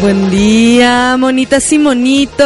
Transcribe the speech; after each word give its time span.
Buen 0.00 0.30
día, 0.30 1.16
monitas 1.18 1.70
y 1.72 1.78
monitos 1.78 2.38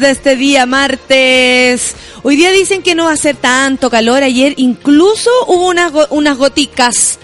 de 0.00 0.10
este 0.10 0.34
día 0.36 0.66
martes. 0.66 1.94
Hoy 2.24 2.34
día 2.36 2.50
dicen 2.50 2.82
que 2.82 2.94
no 2.96 3.04
va 3.04 3.12
a 3.12 3.16
ser 3.16 3.36
tanto 3.36 3.88
calor. 3.88 4.22
Ayer 4.24 4.54
incluso 4.56 5.30
hubo 5.46 5.68
unas, 5.68 5.92
go- 5.92 6.08
unas 6.10 6.36
goticas, 6.36 7.20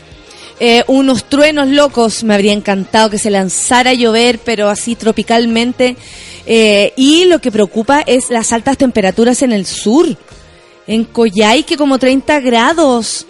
eh, 0.60 0.84
unos 0.86 1.24
truenos 1.28 1.68
locos. 1.68 2.22
Me 2.22 2.34
habría 2.34 2.52
encantado 2.52 3.10
que 3.10 3.18
se 3.18 3.30
lanzara 3.30 3.90
a 3.90 3.94
llover, 3.94 4.38
pero 4.38 4.68
así 4.68 4.94
tropicalmente. 4.94 5.96
Eh, 6.46 6.92
y 6.96 7.24
lo 7.24 7.40
que 7.40 7.50
preocupa 7.50 8.00
es 8.06 8.30
las 8.30 8.52
altas 8.52 8.78
temperaturas 8.78 9.42
en 9.42 9.50
el 9.52 9.66
sur. 9.66 10.06
En 10.86 11.04
Coyhaique 11.04 11.76
como 11.76 11.98
30 11.98 12.38
grados 12.40 13.26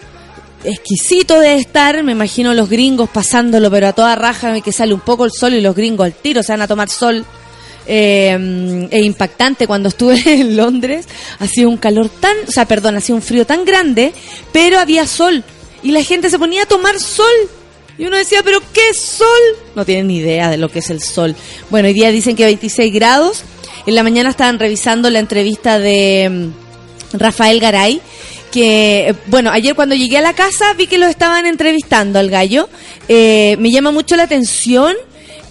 exquisito 0.67 1.39
de 1.39 1.55
estar, 1.55 2.03
me 2.03 2.11
imagino 2.11 2.53
los 2.53 2.69
gringos 2.69 3.09
pasándolo, 3.09 3.69
pero 3.71 3.87
a 3.87 3.93
toda 3.93 4.15
raja 4.15 4.59
que 4.61 4.71
sale 4.71 4.93
un 4.93 4.99
poco 4.99 5.25
el 5.25 5.31
sol 5.31 5.53
y 5.53 5.61
los 5.61 5.75
gringos 5.75 6.05
al 6.05 6.13
tiro 6.13 6.43
se 6.43 6.51
van 6.51 6.61
a 6.61 6.67
tomar 6.67 6.89
sol. 6.89 7.25
E 7.87 9.01
impactante 9.03 9.67
cuando 9.67 9.89
estuve 9.89 10.19
en 10.25 10.57
Londres, 10.57 11.07
hacía 11.39 11.67
un 11.67 11.77
calor 11.77 12.09
tan, 12.09 12.35
o 12.47 12.51
sea, 12.51 12.65
perdón, 12.65 12.95
hacía 12.95 13.13
un 13.13 13.21
frío 13.21 13.45
tan 13.45 13.63
grande, 13.63 14.11
pero 14.51 14.79
había 14.79 15.05
sol 15.05 15.43
y 15.85 15.91
la 15.91 16.03
gente 16.03 16.31
se 16.31 16.39
ponía 16.39 16.63
a 16.63 16.65
tomar 16.65 16.99
sol. 16.99 17.27
Y 17.97 18.05
uno 18.05 18.17
decía, 18.17 18.41
pero 18.43 18.59
¿qué 18.73 18.93
sol? 18.93 19.27
No 19.75 19.85
tienen 19.85 20.07
ni 20.07 20.17
idea 20.17 20.49
de 20.49 20.57
lo 20.57 20.69
que 20.69 20.79
es 20.79 20.89
el 20.89 21.01
sol. 21.01 21.35
Bueno, 21.69 21.87
hoy 21.87 21.93
día 21.93 22.11
dicen 22.11 22.35
que 22.35 22.43
26 22.43 22.91
grados. 22.91 23.43
En 23.85 23.93
la 23.93 24.01
mañana 24.01 24.31
estaban 24.31 24.57
revisando 24.57 25.11
la 25.11 25.19
entrevista 25.19 25.77
de 25.77 26.51
mm, 27.13 27.17
Rafael 27.19 27.59
Garay, 27.59 28.01
que, 28.51 29.15
bueno, 29.27 29.51
ayer 29.51 29.75
cuando 29.75 29.95
llegué 29.95 30.17
a 30.17 30.21
la 30.21 30.33
casa 30.33 30.73
vi 30.73 30.87
que 30.87 30.97
lo 30.97 31.07
estaban 31.07 31.45
entrevistando 31.45 32.19
al 32.19 32.29
gallo. 32.29 32.69
Eh, 33.07 33.55
me 33.59 33.71
llama 33.71 33.91
mucho 33.91 34.15
la 34.15 34.23
atención 34.23 34.95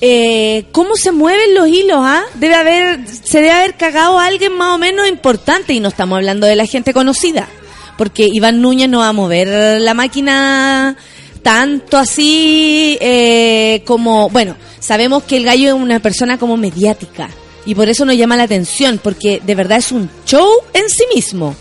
eh, 0.00 0.66
cómo 0.72 0.96
se 0.96 1.12
mueven 1.12 1.54
los 1.54 1.68
hilos, 1.68 1.98
¿ah? 2.00 2.24
Debe 2.34 2.54
haber, 2.54 3.00
se 3.06 3.38
debe 3.38 3.52
haber 3.52 3.74
cagado 3.76 4.18
alguien 4.18 4.52
más 4.56 4.74
o 4.74 4.78
menos 4.78 5.08
importante 5.08 5.72
y 5.72 5.80
no 5.80 5.88
estamos 5.88 6.16
hablando 6.16 6.46
de 6.46 6.56
la 6.56 6.66
gente 6.66 6.92
conocida. 6.92 7.48
Porque 7.96 8.28
Iván 8.30 8.60
Núñez 8.60 8.88
no 8.88 8.98
va 8.98 9.08
a 9.08 9.12
mover 9.12 9.80
la 9.80 9.94
máquina 9.94 10.96
tanto 11.42 11.96
así 11.96 12.98
eh, 13.00 13.82
como, 13.86 14.28
bueno, 14.30 14.56
sabemos 14.80 15.22
que 15.24 15.36
el 15.36 15.44
gallo 15.44 15.68
es 15.68 15.74
una 15.74 16.00
persona 16.00 16.38
como 16.38 16.56
mediática 16.56 17.30
y 17.66 17.74
por 17.74 17.88
eso 17.88 18.04
nos 18.04 18.16
llama 18.16 18.36
la 18.36 18.42
atención, 18.44 19.00
porque 19.02 19.40
de 19.44 19.54
verdad 19.54 19.78
es 19.78 19.92
un 19.92 20.10
show 20.26 20.48
en 20.72 20.88
sí 20.88 21.04
mismo. 21.14 21.54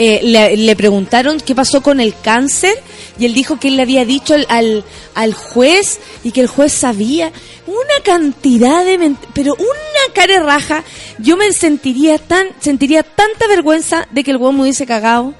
Eh, 0.00 0.20
le, 0.56 0.76
preguntaron 0.76 1.40
qué 1.40 1.56
pasó 1.56 1.82
con 1.82 1.98
el 2.00 2.14
cáncer 2.20 2.74
y 3.18 3.24
él 3.24 3.34
dijo 3.34 3.58
que 3.58 3.66
él 3.66 3.76
le 3.76 3.82
había 3.82 4.04
dicho 4.04 4.34
al, 4.48 4.84
al, 5.14 5.34
juez 5.34 5.98
y 6.22 6.30
que 6.30 6.40
el 6.40 6.46
juez 6.46 6.72
sabía 6.72 7.32
una 7.66 8.04
cantidad 8.04 8.84
de 8.84 9.16
pero 9.34 9.54
una 9.54 10.14
cara 10.14 10.40
raja. 10.44 10.84
Yo 11.18 11.36
me 11.36 11.52
sentiría 11.52 12.18
tan 12.18 12.46
sentiría 12.60 13.02
tanta 13.02 13.48
vergüenza 13.48 14.06
de 14.12 14.22
que 14.22 14.30
el 14.30 14.36
huevo 14.36 14.52
me 14.52 14.62
hubiese 14.62 14.86
cagado 14.86 15.34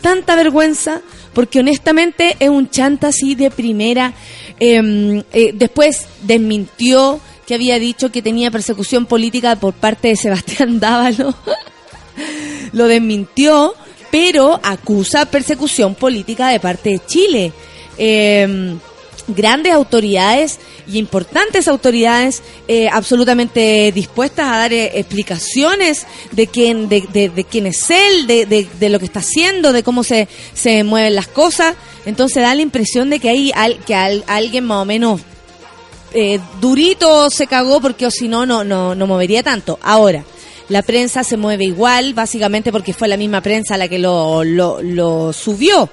tanta 0.00 0.36
vergüenza 0.36 1.00
porque 1.32 1.60
honestamente 1.60 2.36
es 2.38 2.48
un 2.48 2.70
chanta 2.70 3.08
así 3.08 3.34
de 3.34 3.50
primera. 3.50 4.12
Eh, 4.60 5.24
eh, 5.32 5.50
después 5.54 6.06
desmintió 6.22 7.20
que 7.46 7.54
había 7.54 7.78
dicho 7.78 8.10
que 8.10 8.22
tenía 8.22 8.50
persecución 8.50 9.06
política 9.06 9.56
por 9.56 9.74
parte 9.74 10.08
de 10.08 10.16
Sebastián 10.16 10.80
Dávalo. 10.80 11.34
Lo 12.72 12.86
desmintió, 12.86 13.74
pero 14.14 14.60
acusa 14.62 15.26
persecución 15.26 15.96
política 15.96 16.46
de 16.50 16.60
parte 16.60 16.90
de 16.90 17.00
Chile. 17.04 17.52
Eh, 17.98 18.76
grandes 19.26 19.72
autoridades 19.72 20.60
y 20.86 20.98
importantes 20.98 21.66
autoridades 21.66 22.40
eh, 22.68 22.88
absolutamente 22.92 23.90
dispuestas 23.92 24.46
a 24.46 24.58
dar 24.58 24.72
eh, 24.72 24.92
explicaciones 25.00 26.06
de 26.30 26.46
quién 26.46 26.88
de, 26.88 27.00
de- 27.12 27.28
de 27.30 27.42
quién 27.44 27.66
es 27.66 27.90
él, 27.90 28.28
de, 28.28 28.46
de- 28.46 28.88
lo 28.88 29.00
que 29.00 29.06
está 29.06 29.18
haciendo, 29.18 29.72
de 29.72 29.82
cómo 29.82 30.04
se, 30.04 30.28
se 30.54 30.84
mueven 30.84 31.16
las 31.16 31.26
cosas. 31.26 31.74
Entonces 32.06 32.40
da 32.40 32.54
la 32.54 32.62
impresión 32.62 33.10
de 33.10 33.18
que 33.18 33.30
hay 33.30 33.50
al- 33.52 33.78
que 33.84 33.96
al- 33.96 34.22
alguien 34.28 34.64
más 34.64 34.82
o 34.82 34.84
menos 34.84 35.22
eh, 36.12 36.38
durito 36.60 37.30
se 37.30 37.48
cagó 37.48 37.80
porque 37.80 38.06
o 38.06 38.10
si 38.12 38.28
no, 38.28 38.46
no, 38.46 38.62
no, 38.62 38.94
no 38.94 39.06
movería 39.08 39.42
tanto. 39.42 39.80
Ahora, 39.82 40.22
la 40.68 40.82
prensa 40.82 41.24
se 41.24 41.36
mueve 41.36 41.64
igual, 41.64 42.14
básicamente 42.14 42.72
porque 42.72 42.92
fue 42.92 43.08
la 43.08 43.16
misma 43.16 43.40
prensa 43.40 43.76
la 43.76 43.88
que 43.88 43.98
lo, 43.98 44.44
lo, 44.44 45.32
subió. 45.32 45.88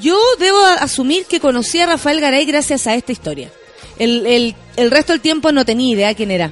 Yo 0.00 0.18
debo 0.38 0.58
asumir 0.80 1.26
que 1.26 1.40
conocí 1.40 1.80
a 1.80 1.86
Rafael 1.86 2.20
Garay 2.20 2.44
gracias 2.44 2.86
a 2.86 2.94
esta 2.94 3.12
historia. 3.12 3.50
El, 3.98 4.26
el, 4.26 4.54
el 4.76 4.90
resto 4.90 5.12
del 5.12 5.20
tiempo 5.20 5.52
no 5.52 5.64
tenía 5.64 5.94
idea 5.94 6.14
quién 6.14 6.30
era. 6.30 6.50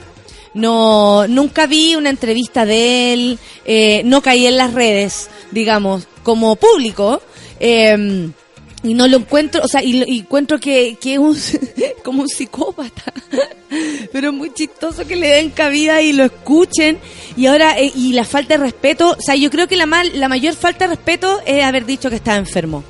No, 0.54 1.26
nunca 1.28 1.66
vi 1.66 1.96
una 1.96 2.10
entrevista 2.10 2.66
de 2.66 3.12
él, 3.14 3.38
eh, 3.64 4.02
no 4.04 4.20
caí 4.22 4.46
en 4.46 4.58
las 4.58 4.74
redes, 4.74 5.30
digamos, 5.50 6.06
como 6.22 6.56
público. 6.56 7.22
eh, 7.58 8.30
y 8.82 8.94
no 8.94 9.06
lo 9.06 9.18
encuentro, 9.18 9.62
o 9.62 9.68
sea, 9.68 9.82
y, 9.82 10.02
y 10.04 10.20
encuentro 10.20 10.58
que, 10.58 10.98
es 11.02 11.18
un, 11.18 11.36
como 12.04 12.22
un 12.22 12.28
psicópata. 12.28 13.12
Pero 14.12 14.32
muy 14.32 14.52
chistoso 14.52 15.06
que 15.06 15.16
le 15.16 15.28
den 15.28 15.50
cabida 15.50 16.02
y 16.02 16.12
lo 16.12 16.24
escuchen. 16.24 16.98
Y 17.36 17.46
ahora, 17.46 17.78
eh, 17.78 17.92
y 17.94 18.12
la 18.12 18.24
falta 18.24 18.56
de 18.56 18.64
respeto, 18.64 19.16
o 19.18 19.20
sea, 19.20 19.34
yo 19.36 19.50
creo 19.50 19.68
que 19.68 19.76
la, 19.76 19.86
mal, 19.86 20.10
la 20.14 20.28
mayor 20.28 20.54
falta 20.54 20.86
de 20.86 20.96
respeto 20.96 21.40
es 21.46 21.64
haber 21.64 21.86
dicho 21.86 22.10
que 22.10 22.16
estaba 22.16 22.36
enfermo. 22.36 22.84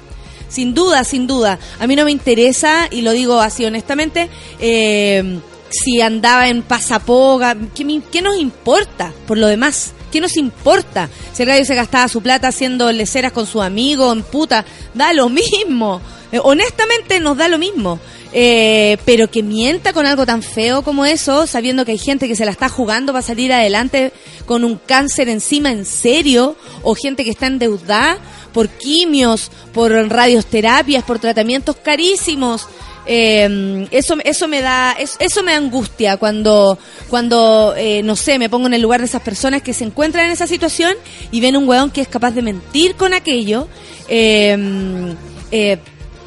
Sin 0.49 0.75
duda, 0.75 1.05
sin 1.05 1.27
duda. 1.27 1.59
A 1.79 1.87
mí 1.87 1.95
no 1.95 2.05
me 2.05 2.11
interesa, 2.11 2.89
y 2.91 3.03
lo 3.03 3.13
digo 3.13 3.41
así 3.41 3.65
honestamente, 3.65 4.29
eh, 4.61 5.39
si 5.71 6.01
andaba 6.01 6.49
en 6.49 6.63
pasapoga, 6.63 7.57
¿qué, 7.75 8.01
¿qué 8.11 8.23
nos 8.23 8.37
importa 8.39 9.13
por 9.27 9.39
lo 9.39 9.47
demás? 9.47 9.93
¿Qué 10.13 10.21
nos 10.21 10.37
importa? 10.37 11.09
Si 11.33 11.43
el 11.43 11.49
gallo 11.49 11.65
se 11.65 11.75
gastaba 11.75 12.07
su 12.07 12.21
plata 12.21 12.49
haciendo 12.49 12.93
leceras 12.93 13.33
con 13.33 13.47
su 13.47 13.63
amigo, 13.63 14.13
en 14.13 14.23
puta, 14.23 14.65
da 14.93 15.15
lo 15.15 15.31
mismo. 15.31 16.03
Eh, 16.31 16.39
honestamente 16.43 17.19
nos 17.19 17.39
da 17.39 17.49
lo 17.49 17.59
mismo. 17.59 17.99
Eh, 18.35 18.99
pero 19.05 19.31
que 19.31 19.43
mienta 19.43 19.93
con 19.93 20.07
algo 20.07 20.25
tan 20.25 20.43
feo 20.43 20.83
como 20.83 21.05
eso, 21.05 21.47
sabiendo 21.47 21.85
que 21.85 21.93
hay 21.93 21.99
gente 21.99 22.29
que 22.29 22.37
se 22.37 22.45
la 22.45 22.51
está 22.51 22.69
jugando 22.69 23.13
para 23.13 23.23
salir 23.23 23.53
adelante 23.53 24.13
con 24.47 24.65
un 24.65 24.77
cáncer 24.77 25.29
encima 25.29 25.71
en 25.71 25.85
serio, 25.85 26.57
o 26.83 26.95
gente 26.95 27.25
que 27.25 27.31
está 27.31 27.47
endeudada 27.47 28.19
por 28.53 28.69
quimios, 28.69 29.51
por 29.73 29.93
radioterapias, 29.93 31.05
por 31.05 31.19
tratamientos 31.19 31.77
carísimos. 31.77 32.69
Eh, 33.07 33.89
eso, 33.91 34.17
eso 34.25 34.49
me 34.49 34.61
da, 34.61 34.93
eso, 34.93 35.17
eso 35.19 35.43
me 35.43 35.55
angustia 35.55 36.17
cuando, 36.17 36.79
cuando 37.09 37.75
eh, 37.77 38.03
no 38.03 38.15
sé, 38.15 38.39
me 38.39 38.49
pongo 38.49 38.69
en 38.69 38.75
el 38.75 38.83
lugar 38.83 39.01
de 39.01 39.07
esas 39.07 39.23
personas 39.23 39.63
que 39.63 39.75
se 39.75 39.85
encuentran 39.85 40.27
en 40.27 40.33
esa 40.33 40.47
situación 40.47 40.95
y 41.31 41.41
ven 41.41 41.57
un 41.57 41.69
weón 41.69 41.91
que 41.91 42.01
es 42.01 42.09
capaz 42.09 42.31
de 42.31 42.43
mentir 42.43 42.95
con 42.95 43.13
aquello. 43.13 43.67
Eh, 44.09 45.15
eh, 45.51 45.79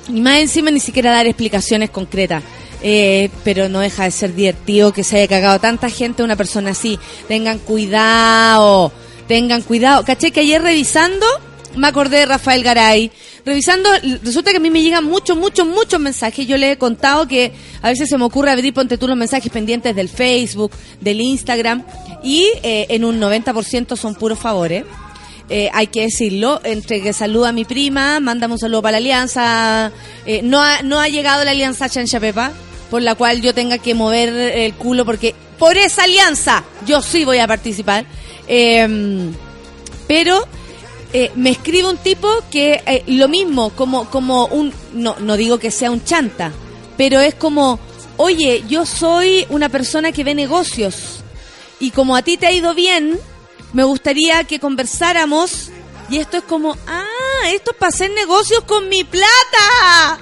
y 0.07 0.21
más 0.21 0.39
encima 0.39 0.71
ni 0.71 0.79
siquiera 0.79 1.11
dar 1.11 1.25
explicaciones 1.25 1.89
concretas. 1.89 2.43
Eh, 2.81 3.31
pero 3.43 3.67
no 3.67 3.79
deja 3.79 4.03
de 4.03 4.11
ser 4.11 4.35
divertido 4.35 4.93
que 4.93 5.03
se 5.03 5.17
haya 5.17 5.27
cagado 5.27 5.59
tanta 5.59 5.89
gente 5.89 6.23
una 6.23 6.35
persona 6.35 6.71
así. 6.71 6.99
Tengan 7.27 7.57
cuidado, 7.57 8.91
tengan 9.27 9.63
cuidado. 9.63 10.03
Caché 10.05 10.31
que 10.31 10.41
ayer 10.41 10.61
revisando, 10.61 11.25
me 11.75 11.87
acordé 11.87 12.19
de 12.19 12.25
Rafael 12.25 12.63
Garay. 12.63 13.11
Revisando, 13.45 13.89
resulta 14.23 14.51
que 14.51 14.57
a 14.57 14.59
mí 14.59 14.69
me 14.69 14.81
llegan 14.81 15.03
muchos, 15.03 15.37
muchos, 15.37 15.67
muchos 15.67 15.99
mensajes. 15.99 16.47
Yo 16.47 16.57
le 16.57 16.71
he 16.71 16.77
contado 16.77 17.27
que 17.27 17.51
a 17.81 17.89
veces 17.89 18.09
se 18.09 18.17
me 18.17 18.23
ocurre 18.25 18.51
abrir, 18.51 18.73
ponte 18.73 18.97
tú 18.97 19.07
los 19.07 19.17
mensajes 19.17 19.51
pendientes 19.51 19.95
del 19.95 20.09
Facebook, 20.09 20.71
del 21.01 21.21
Instagram, 21.21 21.83
y 22.23 22.47
eh, 22.63 22.87
en 22.89 23.05
un 23.05 23.19
90% 23.19 23.95
son 23.95 24.15
puros 24.15 24.39
favores. 24.39 24.83
Eh, 25.47 25.69
hay 25.73 25.87
que 25.87 26.01
decirlo, 26.01 26.59
entre 26.63 27.01
que 27.01 27.13
saluda 27.13 27.49
a 27.49 27.51
mi 27.51 27.65
prima, 27.65 28.19
mandamos 28.19 28.55
un 28.55 28.59
saludo 28.61 28.81
para 28.81 28.93
la 28.93 28.97
alianza. 28.97 29.91
Eh, 30.25 30.41
no, 30.43 30.61
ha, 30.61 30.81
no 30.81 30.99
ha 30.99 31.07
llegado 31.07 31.43
la 31.43 31.51
alianza 31.51 31.87
Chancha 31.87 32.19
Pepa, 32.19 32.51
por 32.89 33.03
la 33.03 33.13
cual 33.13 33.41
yo 33.41 33.53
tenga 33.53 33.77
que 33.77 33.93
mover 33.93 34.29
el 34.29 34.73
culo, 34.73 35.05
porque 35.05 35.35
por 35.59 35.77
esa 35.77 36.03
alianza 36.03 36.63
yo 36.87 37.01
sí 37.01 37.25
voy 37.25 37.37
a 37.37 37.47
participar. 37.47 38.05
Em, 38.47 39.33
pero 40.07 40.47
eh, 41.13 41.31
me 41.35 41.51
escribe 41.51 41.89
un 41.89 41.97
tipo 41.97 42.27
que 42.51 43.03
lo 43.07 43.27
mismo, 43.27 43.69
como, 43.71 44.09
como 44.09 44.45
un, 44.47 44.73
no, 44.93 45.15
no 45.19 45.37
digo 45.37 45.57
que 45.59 45.71
sea 45.71 45.91
un 45.91 46.03
chanta, 46.03 46.51
pero 46.97 47.21
es 47.21 47.35
como, 47.35 47.79
oye, 48.17 48.63
yo 48.67 48.85
soy 48.85 49.45
una 49.49 49.69
persona 49.69 50.11
que 50.11 50.23
ve 50.23 50.35
negocios 50.35 51.23
y 51.79 51.91
como 51.91 52.15
a 52.15 52.21
ti 52.21 52.37
te 52.37 52.47
ha 52.47 52.51
ido 52.51 52.73
bien, 52.73 53.19
me 53.73 53.83
gustaría 53.83 54.43
que 54.45 54.59
conversáramos. 54.59 55.69
Y 56.09 56.17
esto 56.17 56.37
es 56.37 56.43
como, 56.43 56.77
ah, 56.87 57.49
esto 57.51 57.71
es 57.71 57.77
para 57.77 57.89
hacer 57.89 58.11
negocios 58.11 58.63
con 58.65 58.87
mi 58.89 59.03
plata, 59.03 60.19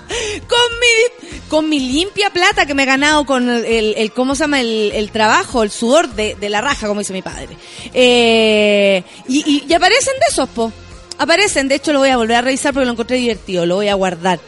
con 0.48 0.80
mi, 0.80 1.40
con 1.50 1.70
mi 1.70 1.80
limpia 1.80 2.30
plata 2.30 2.66
que 2.66 2.74
me 2.74 2.84
he 2.84 2.86
ganado 2.86 3.26
con 3.26 3.50
el, 3.50 3.96
el, 3.98 4.14
¿cómo 4.14 4.36
se 4.36 4.44
llama? 4.44 4.62
El, 4.62 5.10
trabajo, 5.12 5.64
el 5.64 5.72
sudor 5.72 6.14
de, 6.14 6.38
la 6.50 6.62
raja, 6.62 6.88
como 6.88 7.02
dice 7.02 7.14
mi 7.14 7.22
padre. 7.22 7.58
Eh, 7.94 9.04
y, 9.28 9.66
y, 9.68 9.74
aparecen 9.74 10.14
de 10.20 10.26
esos, 10.30 10.48
po. 10.50 10.72
Aparecen, 11.18 11.68
de 11.68 11.76
hecho 11.76 11.94
lo 11.94 12.00
voy 12.00 12.10
a 12.10 12.18
volver 12.18 12.38
a 12.38 12.42
revisar 12.42 12.74
porque 12.74 12.86
lo 12.86 12.92
encontré 12.94 13.18
divertido, 13.18 13.66
lo 13.66 13.76
voy 13.76 13.90
a 13.90 13.94
guardar. 13.94 14.40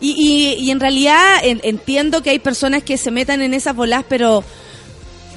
Y, 0.00 0.12
y, 0.12 0.64
y 0.64 0.70
en 0.70 0.80
realidad 0.80 1.40
entiendo 1.42 2.22
que 2.22 2.30
hay 2.30 2.38
personas 2.38 2.82
que 2.82 2.98
se 2.98 3.10
metan 3.10 3.42
en 3.42 3.54
esas 3.54 3.74
bolas, 3.74 4.04
pero 4.08 4.44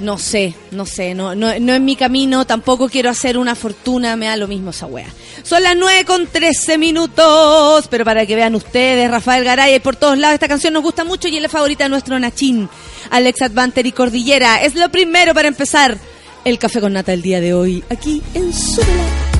no 0.00 0.18
sé, 0.18 0.54
no 0.70 0.86
sé, 0.86 1.14
no, 1.14 1.34
no, 1.34 1.58
no 1.58 1.74
es 1.74 1.80
mi 1.80 1.96
camino, 1.96 2.46
tampoco 2.46 2.88
quiero 2.88 3.10
hacer 3.10 3.38
una 3.38 3.54
fortuna, 3.54 4.16
me 4.16 4.26
da 4.26 4.36
lo 4.36 4.48
mismo 4.48 4.70
esa 4.70 4.86
wea. 4.86 5.08
Son 5.42 5.62
las 5.62 5.76
9 5.76 6.04
con 6.04 6.26
13 6.26 6.78
minutos, 6.78 7.88
pero 7.88 8.04
para 8.04 8.26
que 8.26 8.36
vean 8.36 8.54
ustedes, 8.54 9.10
Rafael 9.10 9.44
Garay, 9.44 9.78
por 9.80 9.96
todos 9.96 10.18
lados, 10.18 10.34
esta 10.34 10.48
canción 10.48 10.72
nos 10.72 10.82
gusta 10.82 11.04
mucho 11.04 11.28
y 11.28 11.36
es 11.36 11.42
la 11.42 11.48
favorita 11.48 11.84
de 11.84 11.90
nuestro 11.90 12.18
Nachín, 12.18 12.68
Alex 13.10 13.42
Advanter 13.42 13.86
y 13.86 13.92
Cordillera. 13.92 14.62
Es 14.62 14.74
lo 14.74 14.90
primero 14.90 15.34
para 15.34 15.48
empezar 15.48 15.98
el 16.44 16.58
café 16.58 16.80
con 16.80 16.92
nata 16.92 17.12
el 17.12 17.22
día 17.22 17.40
de 17.40 17.54
hoy, 17.54 17.84
aquí 17.90 18.22
en 18.34 18.52
Súbela. 18.52 19.37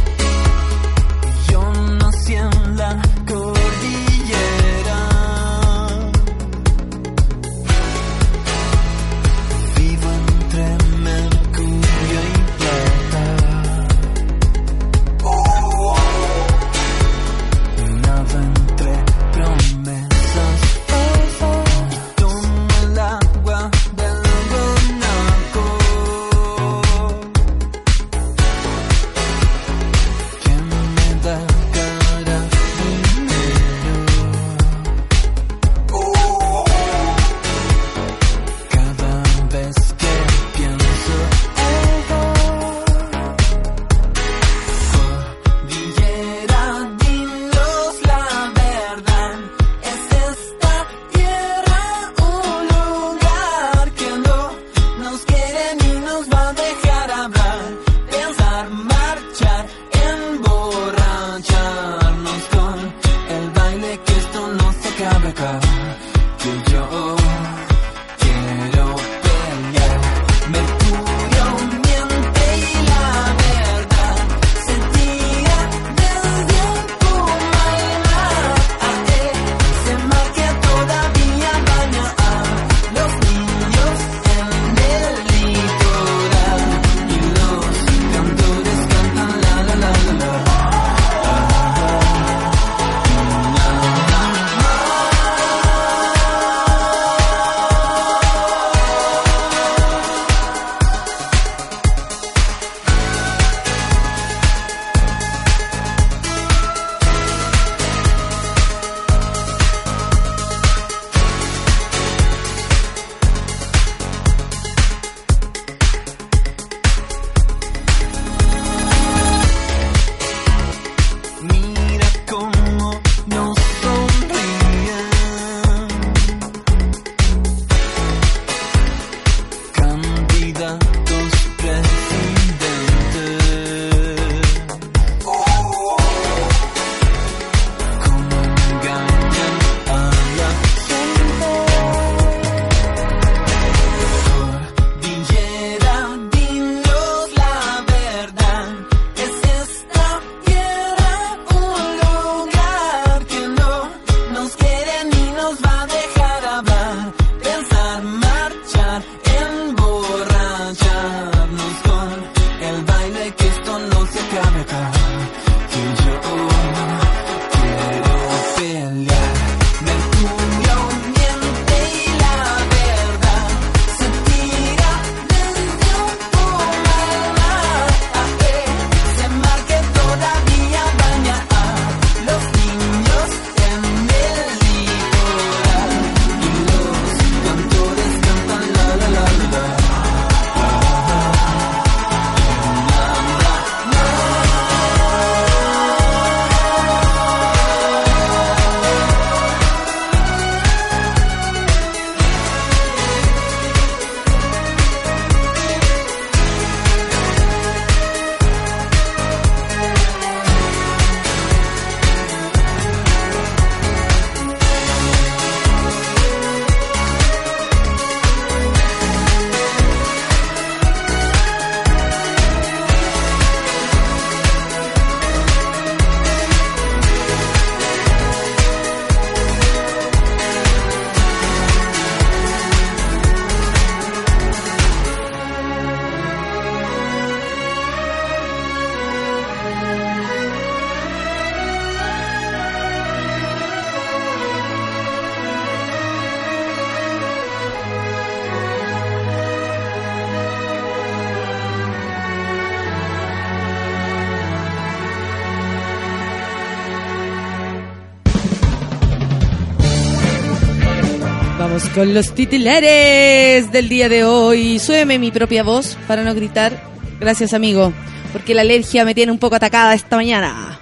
Con 261.98 262.14
los 262.14 262.32
titulares 262.32 263.72
del 263.72 263.88
día 263.88 264.08
de 264.08 264.22
hoy. 264.22 264.78
Súbeme 264.78 265.18
mi 265.18 265.32
propia 265.32 265.64
voz 265.64 265.98
para 266.06 266.22
no 266.22 266.32
gritar. 266.32 266.80
Gracias, 267.18 267.54
amigo, 267.54 267.92
porque 268.32 268.54
la 268.54 268.60
alergia 268.60 269.04
me 269.04 269.16
tiene 269.16 269.32
un 269.32 269.38
poco 269.38 269.56
atacada 269.56 269.94
esta 269.94 270.14
mañana. 270.14 270.78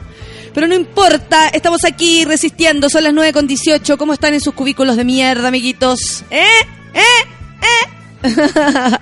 Pero 0.52 0.68
no 0.68 0.74
importa, 0.74 1.48
estamos 1.48 1.86
aquí 1.86 2.26
resistiendo. 2.26 2.90
Son 2.90 3.02
las 3.02 3.14
9 3.14 3.32
con 3.32 3.46
18. 3.46 3.96
¿Cómo 3.96 4.12
están 4.12 4.34
en 4.34 4.42
sus 4.42 4.52
cubículos 4.52 4.98
de 4.98 5.04
mierda, 5.04 5.48
amiguitos? 5.48 6.22
¿Eh? 6.30 6.44
¿Eh? 6.92 7.00
¿Eh? 8.22 8.34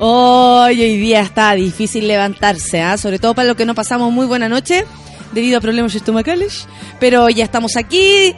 hoy, 0.00 0.80
hoy 0.80 0.96
día 0.96 1.20
está 1.20 1.54
difícil 1.54 2.08
levantarse, 2.08 2.80
¿ah? 2.82 2.96
sobre 2.96 3.20
todo 3.20 3.36
para 3.36 3.46
los 3.46 3.56
que 3.56 3.64
no 3.64 3.76
pasamos 3.76 4.10
muy 4.10 4.26
buena 4.26 4.48
noche 4.48 4.84
debido 5.30 5.58
a 5.58 5.60
problemas 5.60 5.94
estomacales. 5.94 6.66
Pero 6.98 7.28
ya 7.28 7.44
estamos 7.44 7.76
aquí. 7.76 8.34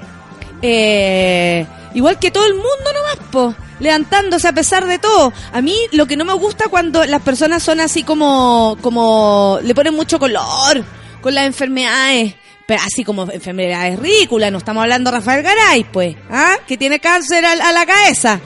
Eh, 0.60 1.64
igual 1.94 2.18
que 2.18 2.30
todo 2.30 2.46
el 2.46 2.54
mundo 2.54 2.68
nomás, 2.94 3.28
po. 3.30 3.54
Levantándose 3.78 4.46
a 4.46 4.52
pesar 4.52 4.86
de 4.86 4.98
todo. 4.98 5.32
A 5.52 5.62
mí 5.62 5.74
lo 5.92 6.06
que 6.06 6.16
no 6.16 6.24
me 6.24 6.34
gusta 6.34 6.68
cuando 6.68 7.04
las 7.06 7.22
personas 7.22 7.62
son 7.62 7.80
así 7.80 8.02
como, 8.02 8.76
como, 8.82 9.58
le 9.62 9.74
ponen 9.74 9.94
mucho 9.94 10.18
color 10.18 10.84
con 11.20 11.34
las 11.34 11.46
enfermedades. 11.46 12.34
Pero 12.66 12.82
así 12.82 13.02
como 13.04 13.30
enfermedades 13.30 13.98
ridículas, 13.98 14.52
no 14.52 14.58
estamos 14.58 14.82
hablando 14.82 15.10
de 15.10 15.16
Rafael 15.16 15.42
Garay, 15.42 15.84
pues, 15.84 16.14
¿ah? 16.30 16.56
Que 16.68 16.76
tiene 16.76 17.00
cáncer 17.00 17.44
a, 17.44 17.52
a 17.52 17.72
la 17.72 17.86
cabeza. 17.86 18.40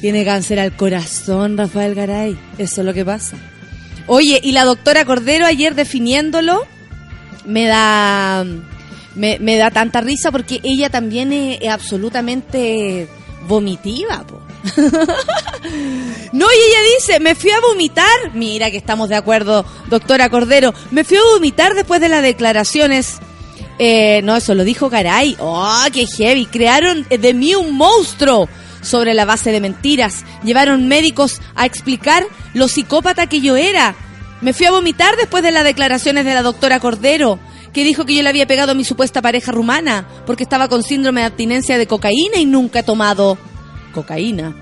Tiene 0.00 0.24
cáncer 0.24 0.60
al 0.60 0.76
corazón, 0.76 1.58
Rafael 1.58 1.94
Garay. 1.94 2.38
Eso 2.56 2.80
es 2.80 2.86
lo 2.86 2.94
que 2.94 3.04
pasa. 3.04 3.36
Oye, 4.06 4.40
y 4.42 4.52
la 4.52 4.64
doctora 4.64 5.04
Cordero 5.04 5.44
ayer 5.44 5.74
definiéndolo, 5.74 6.66
me 7.44 7.66
da 7.66 8.44
me, 9.18 9.38
me 9.40 9.56
da 9.56 9.70
tanta 9.70 10.00
risa 10.00 10.30
porque 10.32 10.60
ella 10.62 10.88
también 10.88 11.32
es, 11.32 11.68
absolutamente 11.68 13.08
vomitiva, 13.46 14.24
no, 16.32 16.46
y 16.46 16.58
ella 16.68 16.78
dice, 16.96 17.20
me 17.20 17.34
fui 17.34 17.50
a 17.50 17.60
vomitar. 17.60 18.34
Mira 18.34 18.70
que 18.70 18.76
estamos 18.76 19.08
de 19.08 19.16
acuerdo, 19.16 19.64
doctora 19.86 20.28
Cordero. 20.28 20.74
Me 20.90 21.04
fui 21.04 21.16
a 21.16 21.22
vomitar 21.34 21.74
después 21.74 22.00
de 22.00 22.08
las 22.08 22.22
declaraciones. 22.22 23.18
Eh, 23.78 24.20
no, 24.24 24.36
eso 24.36 24.54
lo 24.54 24.64
dijo 24.64 24.90
Garay. 24.90 25.36
¡Oh, 25.38 25.84
qué 25.92 26.06
heavy! 26.06 26.46
Crearon 26.46 27.06
de 27.08 27.34
mí 27.34 27.54
un 27.54 27.76
monstruo 27.76 28.48
sobre 28.82 29.14
la 29.14 29.24
base 29.24 29.52
de 29.52 29.60
mentiras. 29.60 30.24
Llevaron 30.42 30.88
médicos 30.88 31.40
a 31.54 31.64
explicar 31.64 32.26
lo 32.52 32.68
psicópata 32.68 33.28
que 33.28 33.40
yo 33.40 33.56
era. 33.56 33.94
Me 34.40 34.52
fui 34.52 34.66
a 34.66 34.70
vomitar 34.70 35.16
después 35.16 35.42
de 35.42 35.52
las 35.52 35.64
declaraciones 35.64 36.24
de 36.24 36.34
la 36.34 36.42
doctora 36.42 36.80
Cordero, 36.80 37.38
que 37.72 37.84
dijo 37.84 38.04
que 38.04 38.14
yo 38.14 38.22
le 38.22 38.28
había 38.28 38.46
pegado 38.46 38.72
a 38.72 38.74
mi 38.74 38.84
supuesta 38.84 39.22
pareja 39.22 39.52
rumana 39.52 40.06
porque 40.26 40.42
estaba 40.42 40.68
con 40.68 40.82
síndrome 40.82 41.20
de 41.20 41.26
abstinencia 41.26 41.78
de 41.78 41.86
cocaína 41.86 42.38
y 42.38 42.46
nunca 42.46 42.80
he 42.80 42.82
tomado 42.82 43.38
cocaína. 43.92 44.54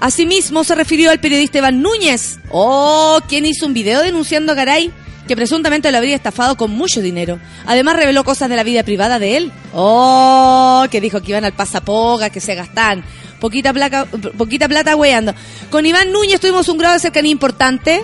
Asimismo 0.00 0.64
se 0.64 0.74
refirió 0.74 1.10
al 1.10 1.20
periodista 1.20 1.58
Iván 1.58 1.82
Núñez, 1.82 2.38
oh, 2.50 3.20
quien 3.28 3.46
hizo 3.46 3.66
un 3.66 3.74
video 3.74 4.02
denunciando 4.02 4.52
a 4.52 4.54
Garay 4.54 4.92
que 5.26 5.36
presuntamente 5.36 5.92
lo 5.92 5.98
habría 5.98 6.16
estafado 6.16 6.56
con 6.56 6.70
mucho 6.70 7.02
dinero. 7.02 7.38
Además 7.66 7.96
reveló 7.96 8.24
cosas 8.24 8.48
de 8.48 8.56
la 8.56 8.62
vida 8.62 8.82
privada 8.82 9.18
de 9.18 9.36
él. 9.36 9.52
Oh, 9.74 10.86
que 10.90 11.02
dijo 11.02 11.20
que 11.20 11.32
iban 11.32 11.44
al 11.44 11.52
pasapoga, 11.52 12.30
que 12.30 12.40
se 12.40 12.54
gastan 12.54 13.04
poquita 13.38 13.72
poquita 14.36 14.68
plata 14.68 14.96
weando. 14.96 15.34
Con 15.70 15.86
Iván 15.86 16.12
Núñez 16.12 16.40
tuvimos 16.40 16.68
un 16.68 16.78
grado 16.78 16.94
de 16.94 17.00
cercanía 17.00 17.32
importante. 17.32 18.02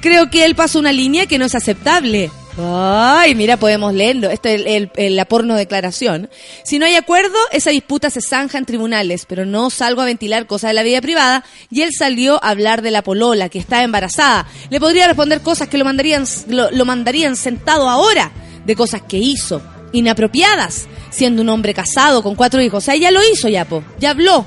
Creo 0.00 0.30
que 0.30 0.44
él 0.44 0.54
pasó 0.54 0.78
una 0.78 0.92
línea 0.92 1.26
que 1.26 1.38
no 1.38 1.44
es 1.44 1.54
aceptable. 1.54 2.30
Ay, 2.58 3.34
mira, 3.34 3.56
podemos 3.56 3.94
leerlo. 3.94 4.28
Esto 4.30 4.48
es 4.48 4.62
el, 4.66 4.90
el- 4.96 5.16
la 5.16 5.24
porno 5.24 5.54
declaración. 5.56 6.28
Si 6.64 6.78
no 6.78 6.86
hay 6.86 6.94
acuerdo, 6.96 7.36
esa 7.52 7.70
disputa 7.70 8.10
se 8.10 8.20
zanja 8.20 8.58
en 8.58 8.64
tribunales, 8.66 9.24
pero 9.26 9.46
no 9.46 9.70
salgo 9.70 10.02
a 10.02 10.04
ventilar 10.04 10.46
cosas 10.46 10.70
de 10.70 10.74
la 10.74 10.82
vida 10.82 11.00
privada. 11.00 11.44
Y 11.70 11.82
él 11.82 11.90
salió 11.96 12.42
a 12.44 12.50
hablar 12.50 12.82
de 12.82 12.90
la 12.90 13.02
polola, 13.02 13.48
que 13.48 13.58
está 13.58 13.82
embarazada. 13.82 14.46
Le 14.68 14.80
podría 14.80 15.06
responder 15.06 15.40
cosas 15.42 15.68
que 15.68 15.78
lo 15.78 15.84
mandarían, 15.84 16.24
lo, 16.48 16.84
mandarían 16.84 17.36
sentado 17.36 17.88
ahora, 17.88 18.32
de 18.66 18.76
cosas 18.76 19.02
que 19.02 19.18
hizo, 19.18 19.62
inapropiadas, 19.92 20.86
siendo 21.10 21.42
un 21.42 21.48
hombre 21.48 21.72
casado 21.72 22.22
con 22.22 22.34
cuatro 22.34 22.60
hijos. 22.60 22.82
O 22.82 22.84
sea, 22.84 22.96
ya 22.96 23.10
lo 23.10 23.20
hizo 23.32 23.48
ya, 23.48 23.64
po. 23.64 23.82
Ya 23.98 24.10
habló. 24.10 24.44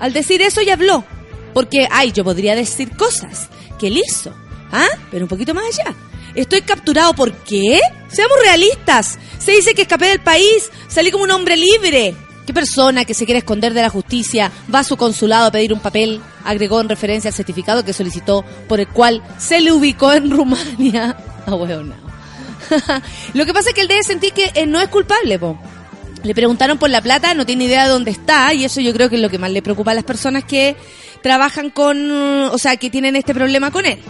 Al 0.00 0.12
decir 0.12 0.42
eso, 0.42 0.60
ya 0.62 0.74
habló. 0.74 1.04
Porque, 1.54 1.88
ay, 1.90 2.12
yo 2.12 2.22
podría 2.24 2.54
decir 2.54 2.90
cosas 2.96 3.48
que 3.78 3.86
él 3.86 3.98
hizo. 3.98 4.34
¿Ah? 4.72 4.88
Pero 5.10 5.24
un 5.24 5.28
poquito 5.28 5.54
más 5.54 5.64
allá. 5.66 5.94
Estoy 6.36 6.60
capturado, 6.60 7.14
¿por 7.14 7.32
qué? 7.32 7.80
Seamos 8.08 8.36
realistas. 8.42 9.18
Se 9.38 9.52
dice 9.52 9.74
que 9.74 9.82
escapé 9.82 10.06
del 10.08 10.20
país, 10.20 10.70
salí 10.86 11.10
como 11.10 11.24
un 11.24 11.30
hombre 11.30 11.56
libre. 11.56 12.14
¿Qué 12.46 12.52
persona 12.52 13.06
que 13.06 13.14
se 13.14 13.24
quiere 13.24 13.38
esconder 13.38 13.72
de 13.72 13.80
la 13.80 13.88
justicia 13.88 14.52
va 14.72 14.80
a 14.80 14.84
su 14.84 14.98
consulado 14.98 15.46
a 15.46 15.50
pedir 15.50 15.72
un 15.72 15.80
papel? 15.80 16.20
Agregó 16.44 16.80
en 16.80 16.90
referencia 16.90 17.28
al 17.28 17.34
certificado 17.34 17.84
que 17.84 17.94
solicitó, 17.94 18.44
por 18.68 18.80
el 18.80 18.88
cual 18.88 19.22
se 19.38 19.60
le 19.60 19.72
ubicó 19.72 20.12
en 20.12 20.30
Rumania. 20.30 21.16
Ah, 21.48 21.54
bueno, 21.54 21.84
no. 21.84 21.94
Lo 23.34 23.46
que 23.46 23.54
pasa 23.54 23.68
es 23.68 23.74
que 23.76 23.80
él 23.80 23.86
debe 23.86 24.02
sentir 24.02 24.32
que 24.32 24.50
eh, 24.56 24.66
no 24.66 24.80
es 24.80 24.88
culpable. 24.88 25.38
Le 26.24 26.34
preguntaron 26.34 26.76
por 26.76 26.90
la 26.90 27.00
plata, 27.00 27.34
no 27.34 27.46
tiene 27.46 27.66
idea 27.66 27.84
de 27.84 27.90
dónde 27.90 28.10
está, 28.10 28.52
y 28.52 28.64
eso 28.64 28.80
yo 28.80 28.92
creo 28.92 29.08
que 29.08 29.14
es 29.14 29.22
lo 29.22 29.30
que 29.30 29.38
más 29.38 29.52
le 29.52 29.62
preocupa 29.62 29.92
a 29.92 29.94
las 29.94 30.02
personas 30.02 30.42
que 30.42 30.74
trabajan 31.22 31.70
con, 31.70 32.10
o 32.10 32.58
sea, 32.58 32.76
que 32.78 32.90
tienen 32.90 33.14
este 33.14 33.32
problema 33.32 33.70
con 33.70 33.86
él. 33.86 34.00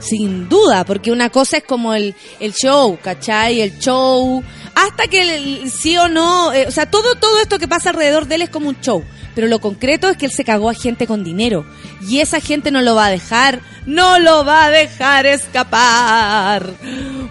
Sin 0.00 0.48
duda, 0.48 0.84
porque 0.84 1.10
una 1.10 1.28
cosa 1.30 1.56
es 1.58 1.64
como 1.64 1.92
el, 1.94 2.14
el 2.40 2.52
show, 2.54 2.98
¿cachai? 3.02 3.60
El 3.60 3.78
show, 3.78 4.42
hasta 4.74 5.08
que 5.08 5.36
el- 5.36 5.70
sí 5.70 5.96
o 5.96 6.08
no, 6.08 6.52
eh, 6.52 6.66
o 6.68 6.70
sea, 6.70 6.86
todo, 6.90 7.16
todo 7.16 7.40
esto 7.40 7.58
que 7.58 7.66
pasa 7.66 7.90
alrededor 7.90 8.26
de 8.26 8.36
él 8.36 8.42
es 8.42 8.50
como 8.50 8.68
un 8.68 8.80
show. 8.80 9.02
Pero 9.34 9.46
lo 9.48 9.60
concreto 9.60 10.08
es 10.08 10.16
que 10.16 10.26
él 10.26 10.32
se 10.32 10.44
cagó 10.44 10.68
a 10.70 10.74
gente 10.74 11.06
con 11.06 11.22
dinero. 11.24 11.64
Y 12.08 12.18
esa 12.20 12.40
gente 12.40 12.70
no 12.70 12.80
lo 12.82 12.94
va 12.96 13.06
a 13.06 13.10
dejar, 13.10 13.60
no 13.86 14.18
lo 14.18 14.44
va 14.44 14.64
a 14.66 14.70
dejar 14.70 15.26
escapar. 15.26 16.74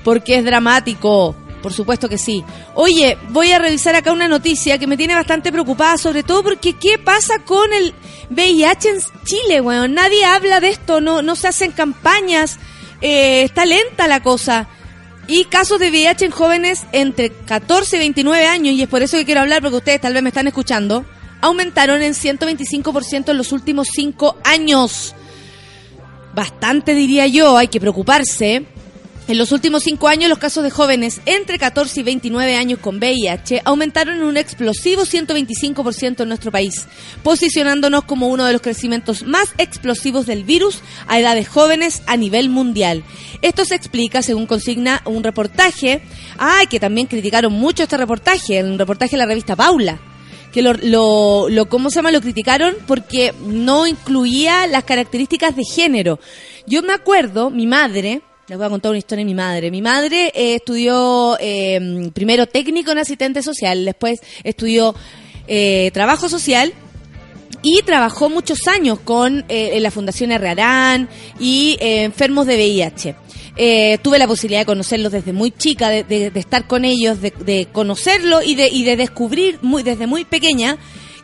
Porque 0.03 0.36
es 0.38 0.45
dramático. 0.45 1.36
Por 1.61 1.73
supuesto 1.73 2.07
que 2.07 2.17
sí. 2.17 2.43
Oye, 2.75 3.17
voy 3.29 3.51
a 3.51 3.59
revisar 3.59 3.95
acá 3.95 4.11
una 4.11 4.27
noticia 4.27 4.77
que 4.77 4.87
me 4.87 4.97
tiene 4.97 5.15
bastante 5.15 5.51
preocupada, 5.51 5.97
sobre 5.97 6.23
todo 6.23 6.43
porque 6.43 6.73
¿qué 6.73 6.97
pasa 6.97 7.39
con 7.39 7.73
el 7.73 7.93
VIH 8.29 8.89
en 8.89 8.97
Chile, 9.25 9.61
weón? 9.61 9.93
Nadie 9.93 10.23
habla 10.25 10.59
de 10.59 10.69
esto, 10.69 11.01
no, 11.01 11.21
no 11.21 11.35
se 11.35 11.47
hacen 11.47 11.71
campañas, 11.71 12.59
eh, 13.01 13.43
está 13.43 13.65
lenta 13.65 14.07
la 14.07 14.21
cosa. 14.21 14.67
Y 15.27 15.45
casos 15.45 15.79
de 15.79 15.89
VIH 15.89 16.25
en 16.25 16.31
jóvenes 16.31 16.85
entre 16.93 17.31
14 17.31 17.97
y 17.97 17.99
29 17.99 18.45
años, 18.45 18.75
y 18.75 18.83
es 18.83 18.87
por 18.87 19.01
eso 19.01 19.17
que 19.17 19.25
quiero 19.25 19.41
hablar, 19.41 19.61
porque 19.61 19.77
ustedes 19.77 19.99
tal 19.99 20.13
vez 20.13 20.23
me 20.23 20.29
están 20.29 20.47
escuchando, 20.47 21.05
aumentaron 21.41 22.01
en 22.01 22.13
125% 22.13 23.29
en 23.29 23.37
los 23.37 23.51
últimos 23.51 23.89
5 23.91 24.37
años. 24.43 25.15
Bastante 26.33 26.93
diría 26.93 27.27
yo, 27.27 27.57
hay 27.57 27.67
que 27.67 27.79
preocuparse. 27.79 28.67
En 29.27 29.38
los 29.38 29.51
últimos 29.51 29.84
cinco 29.84 30.07
años, 30.07 30.29
los 30.29 30.38
casos 30.39 30.63
de 30.63 30.69
jóvenes 30.69 31.19
entre 31.25 31.60
14 31.60 32.00
y 32.00 32.03
29 32.03 32.55
años 32.55 32.79
con 32.79 32.96
VIH 32.96 33.62
aumentaron 33.65 34.15
en 34.15 34.24
un 34.24 34.38
explosivo 34.38 35.01
125% 35.03 36.22
en 36.22 36.29
nuestro 36.29 36.50
país, 36.50 36.88
posicionándonos 37.24 38.05
como 38.05 38.27
uno 38.29 38.46
de 38.46 38.53
los 38.53 38.62
crecimientos 38.62 39.24
más 39.24 39.50
explosivos 39.57 40.27
del 40.27 40.46
virus 40.46 40.79
a 41.07 41.19
edades 41.19 41.50
jóvenes 41.50 42.03
a 42.07 42.15
nivel 42.15 42.48
mundial. 42.48 43.03
Esto 43.41 43.65
se 43.65 43.75
explica, 43.75 44.22
según 44.22 44.46
consigna 44.46 45.01
un 45.03 45.22
reportaje, 45.24 46.01
ay, 46.38 46.67
que 46.67 46.79
también 46.79 47.07
criticaron 47.07 47.51
mucho 47.51 47.84
este 47.84 47.98
reportaje, 47.98 48.63
un 48.63 48.79
reportaje 48.79 49.12
de 49.12 49.17
la 49.17 49.25
revista 49.25 49.55
Paula 49.57 50.00
que 50.53 50.62
lo, 50.62 50.72
lo, 50.74 51.50
lo- 51.50 51.67
¿cómo 51.67 51.89
se 51.89 51.98
llama? 51.98 52.10
Lo 52.12 52.22
criticaron 52.22 52.74
porque 52.88 53.34
no 53.46 53.86
incluía 53.86 54.65
las 54.67 54.86
características 54.86 55.55
de 55.57 55.63
género. 55.65 56.19
Yo 56.65 56.81
me 56.81 56.93
acuerdo, 56.93 57.50
mi 57.50 57.67
madre, 57.67 58.22
les 58.48 58.58
voy 58.58 58.66
a 58.66 58.70
contar 58.70 58.92
una 58.92 59.00
historia 59.00 59.24
de 59.24 59.25
mi 59.25 59.36
madre. 59.36 59.72
Mi 59.72 59.82
madre 59.82 60.32
eh, 60.34 60.56
estudió 60.56 61.38
eh, 61.39 62.10
primero 62.13 62.48
técnico 62.48 62.92
en 62.92 63.00
asistente 63.00 63.42
social, 63.44 63.84
después 63.84 64.22
estudió 64.44 64.96
eh, 65.48 65.92
trabajo 65.94 66.30
social 66.30 66.74
y 67.62 67.82
trabajó 67.82 68.30
muchos 68.30 68.68
años 68.68 69.00
con 69.00 69.44
la 69.50 69.92
Fundación 69.92 70.32
Herrarán 70.32 71.10
y 71.39 71.75
enfermos 71.82 72.46
de 72.46 72.56
VIH. 72.56 73.16
Tuve 74.04 74.20
la 74.20 74.27
posibilidad 74.27 74.62
de 74.62 74.66
conocerlos 74.66 75.12
desde 75.12 75.34
muy 75.34 75.51
chica, 75.51 75.89
de, 75.89 76.32
estar 76.36 76.68
con 76.68 76.86
ellos, 76.86 77.20
de, 77.20 77.32
de 77.32 77.68
conocerlo 77.72 78.44
y 78.44 78.56
de, 78.56 78.70
y 78.70 78.84
de 78.84 78.96
descubrir 78.96 79.58
muy, 79.63 79.82
desde 79.82 80.06
muy 80.06 80.24
pequeña 80.24 80.77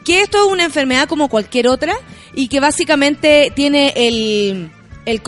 que 0.03 0.21
esto 0.21 0.43
es 0.43 0.51
una 0.51 0.65
enfermedad 0.65 1.07
como 1.07 1.29
cualquier 1.29 1.67
otra 1.67 1.93
y 2.35 2.47
que 2.47 2.59
básicamente 2.59 3.53
tiene 3.55 3.93
el, 3.95 4.71
el 5.05 5.21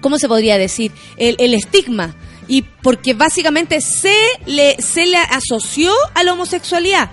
¿cómo, 0.00 0.18
se 0.18 0.28
podría 0.28 0.58
decir? 0.58 0.92
El, 1.16 1.36
el 1.38 1.54
estigma. 1.54 2.14
Y 2.46 2.62
porque 2.62 3.12
básicamente 3.14 3.80
se 3.80 4.14
le, 4.46 4.76
se 4.80 5.06
le 5.06 5.16
asoció 5.18 5.92
a 6.14 6.24
la 6.24 6.32
homosexualidad. 6.32 7.10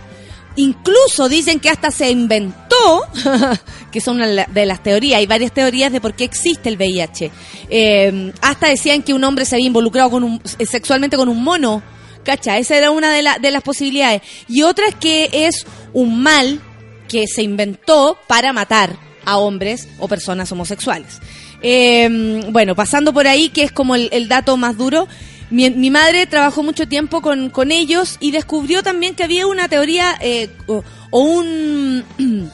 Incluso 0.58 1.28
dicen 1.28 1.60
que 1.60 1.70
hasta 1.70 1.92
se 1.92 2.10
inventó, 2.10 3.04
que 3.92 4.00
son 4.00 4.20
de 4.20 4.66
las 4.66 4.82
teorías, 4.84 5.20
hay 5.20 5.26
varias 5.26 5.52
teorías 5.52 5.92
de 5.92 6.00
por 6.00 6.14
qué 6.14 6.24
existe 6.24 6.70
el 6.70 6.78
VIH. 6.78 7.32
Eh, 7.70 8.32
hasta 8.42 8.70
decían 8.70 9.04
que 9.04 9.14
un 9.14 9.24
hombre 9.26 9.44
se 9.44 9.56
había 9.56 9.68
involucrado 9.68 10.10
con 10.12 10.24
un, 10.24 10.42
sexualmente 10.46 11.18
con 11.18 11.28
un 11.28 11.44
mono, 11.44 11.84
¿cacha? 12.24 12.58
Esa 12.58 12.78
era 12.78 12.92
una 12.92 13.12
de, 13.12 13.22
la- 13.22 13.38
de 13.38 13.52
las 13.52 13.64
posibilidades. 13.64 14.22
Y 14.48 14.62
otra 14.62 14.88
es 14.88 14.96
que 14.96 15.30
es 15.34 15.66
un 15.92 16.22
mal 16.24 16.62
que 17.10 17.28
se 17.28 17.44
inventó 17.44 18.18
para 18.28 18.54
matar 18.54 18.96
a 19.26 19.38
hombres 19.40 19.90
o 20.00 20.08
personas 20.08 20.50
homosexuales. 20.54 21.20
Eh, 21.62 22.42
bueno, 22.52 22.76
pasando 22.76 23.14
por 23.14 23.28
ahí, 23.28 23.50
que 23.50 23.64
es 23.64 23.72
como 23.72 23.96
el, 23.96 24.28
dato 24.28 24.58
más 24.58 24.78
duro, 24.78 25.08
mi, 25.50 25.90
madre 25.90 26.26
trabajó 26.26 26.64
mucho 26.64 26.88
tiempo 26.88 27.22
con, 27.22 27.50
con, 27.50 27.72
ellos 27.72 28.18
y 28.20 28.32
descubrió 28.32 28.84
también 28.84 29.16
que 29.16 29.24
había 29.24 29.48
una 29.48 29.68
teoría 29.68 30.18
eh, 30.20 30.50
o, 30.68 30.84
un, 31.12 32.04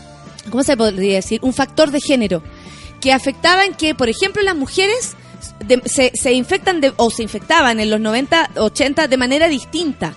¿cómo 0.50 0.63
se 0.63 0.77
podría 0.77 1.15
decir? 1.15 1.39
Un 1.41 1.53
factor 1.53 1.91
de 1.91 2.01
género 2.01 2.43
que 3.00 3.12
afectaba 3.13 3.65
en 3.65 3.74
que, 3.74 3.96
por 3.96 4.10
ejemplo, 4.10 4.41
las 4.43 4.55
mujeres 4.55 5.15
se, 5.86 6.12
se, 6.13 6.34
infectan 6.34 6.81
de, 6.81 6.93
o 6.98 7.10
se 7.10 7.24
infectaban 7.24 7.79
en 7.79 7.89
los 7.89 8.00
90, 8.00 8.51
80 8.55 9.08
de 9.08 9.17
manera 9.17 9.48
distinta, 9.48 10.13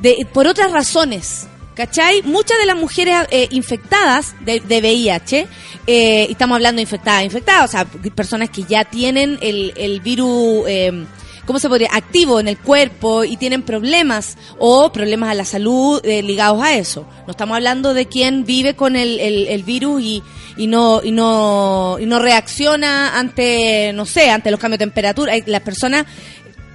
de, 0.00 0.26
por 0.32 0.46
otras 0.46 0.72
razones. 0.72 1.46
¿Cachai? 1.76 2.22
Muchas 2.22 2.58
de 2.58 2.64
las 2.64 2.76
mujeres 2.76 3.14
eh, 3.30 3.48
infectadas 3.50 4.34
de, 4.40 4.62
VIH, 4.66 5.46
eh, 5.86 6.26
estamos 6.30 6.56
hablando 6.56 6.76
de 6.76 6.82
infectadas, 6.82 7.24
infectadas, 7.24 7.70
o 7.70 7.72
sea, 7.72 7.84
personas 8.10 8.50
que 8.50 8.64
ya 8.64 8.84
tienen 8.84 9.38
el, 9.40 9.72
el 9.76 10.00
virus, 10.00 10.64
eh, 10.66 11.06
¿cómo 11.46 11.58
se 11.58 11.68
podría? 11.68 11.90
Activo 11.92 12.40
en 12.40 12.48
el 12.48 12.58
cuerpo 12.58 13.24
y 13.24 13.36
tienen 13.36 13.62
problemas 13.62 14.36
o 14.58 14.90
problemas 14.92 15.30
a 15.30 15.34
la 15.34 15.44
salud 15.44 16.00
eh, 16.04 16.22
ligados 16.22 16.62
a 16.62 16.74
eso. 16.74 17.06
No 17.26 17.30
estamos 17.30 17.56
hablando 17.56 17.94
de 17.94 18.06
quien 18.06 18.44
vive 18.44 18.74
con 18.74 18.96
el, 18.96 19.20
el, 19.20 19.46
el 19.46 19.62
virus 19.62 20.02
y, 20.02 20.22
y 20.56 20.66
no 20.66 21.00
y 21.04 21.12
no 21.12 21.98
y 22.00 22.06
no 22.06 22.18
reacciona 22.18 23.18
ante 23.18 23.92
no 23.92 24.06
sé 24.06 24.30
ante 24.30 24.50
los 24.50 24.58
cambios 24.58 24.78
de 24.78 24.86
temperatura 24.86 25.34
las 25.46 25.60
personas 25.60 26.06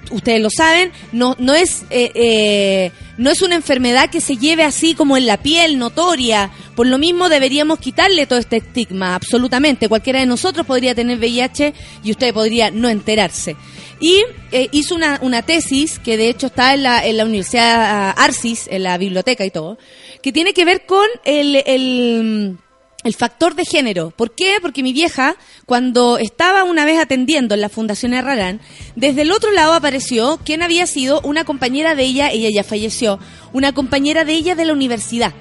ustedes 0.10 0.41
lo 0.41 0.50
saben, 0.50 0.91
no, 1.12 1.36
no, 1.39 1.53
es, 1.53 1.84
eh, 1.89 2.12
eh, 2.15 2.91
no 3.17 3.29
es 3.29 3.41
una 3.41 3.55
enfermedad 3.55 4.10
que 4.10 4.22
se 4.22 4.38
lleve 4.38 4.63
así 4.63 4.96
como 4.96 5.17
en 5.17 5.25
la 5.25 5.38
piel, 5.38 5.77
notoria. 5.77 6.51
Por 6.75 6.88
lo 6.88 6.98
mismo 6.98 7.29
deberíamos 7.29 7.79
quitarle 7.79 8.25
todo 8.25 8.39
este 8.39 8.58
estigma, 8.58 9.15
absolutamente. 9.15 9.88
Cualquiera 9.88 10.20
de 10.20 10.25
nosotros 10.25 10.65
podría 10.65 10.96
tener 10.96 11.17
VIH 11.17 11.74
y 12.03 12.12
usted 12.12 12.34
podría 12.34 12.72
no 12.72 12.89
enterarse. 12.89 13.55
Y 14.00 14.24
eh, 14.51 14.67
hizo 14.72 14.96
una, 14.96 15.20
una 15.22 15.43
tesis, 15.43 16.00
que 16.00 16.17
de 16.17 16.29
hecho 16.29 16.48
está 16.48 16.74
en 16.74 16.84
la, 16.84 17.05
en 17.05 17.17
la 17.17 17.25
Universidad 17.25 18.13
Arcis, 18.17 18.67
en 18.72 18.84
la 18.84 18.98
biblioteca 18.98 19.46
y 19.46 19.51
todo, 19.51 19.77
que 20.24 20.31
tiene 20.31 20.53
que 20.53 20.65
ver 20.65 20.86
con 20.88 21.05
el, 21.24 21.58
el 21.67 22.58
el 23.03 23.16
factor 23.16 23.55
de 23.55 23.66
género. 23.66 24.11
¿Por 24.11 24.31
qué? 24.31 24.57
Porque 24.61 24.83
mi 24.83 24.94
vieja, 24.94 25.35
cuando 25.66 26.18
estaba 26.18 26.64
una 26.64 26.85
vez 26.85 27.00
atendiendo 27.00 27.55
en 27.55 27.61
la 27.61 27.70
Fundación 27.70 28.14
Herrarán, 28.14 28.61
desde 28.96 29.24
el 29.24 29.31
otro 29.31 29.51
lado 29.51 29.74
apareció 29.74 30.40
quien 30.44 30.61
había 30.61 30.87
sido 30.87 31.22
una 31.22 31.44
compañera 31.44 31.96
de 31.96 32.03
ella, 32.03 32.31
ella 32.31 32.50
ya 32.53 32.64
falleció, 32.64 33.20
una 33.53 33.74
compañera 33.74 34.24
de 34.24 34.33
ella 34.33 34.55
de 34.55 34.66
la 34.66 34.74
universidad. 34.74 35.33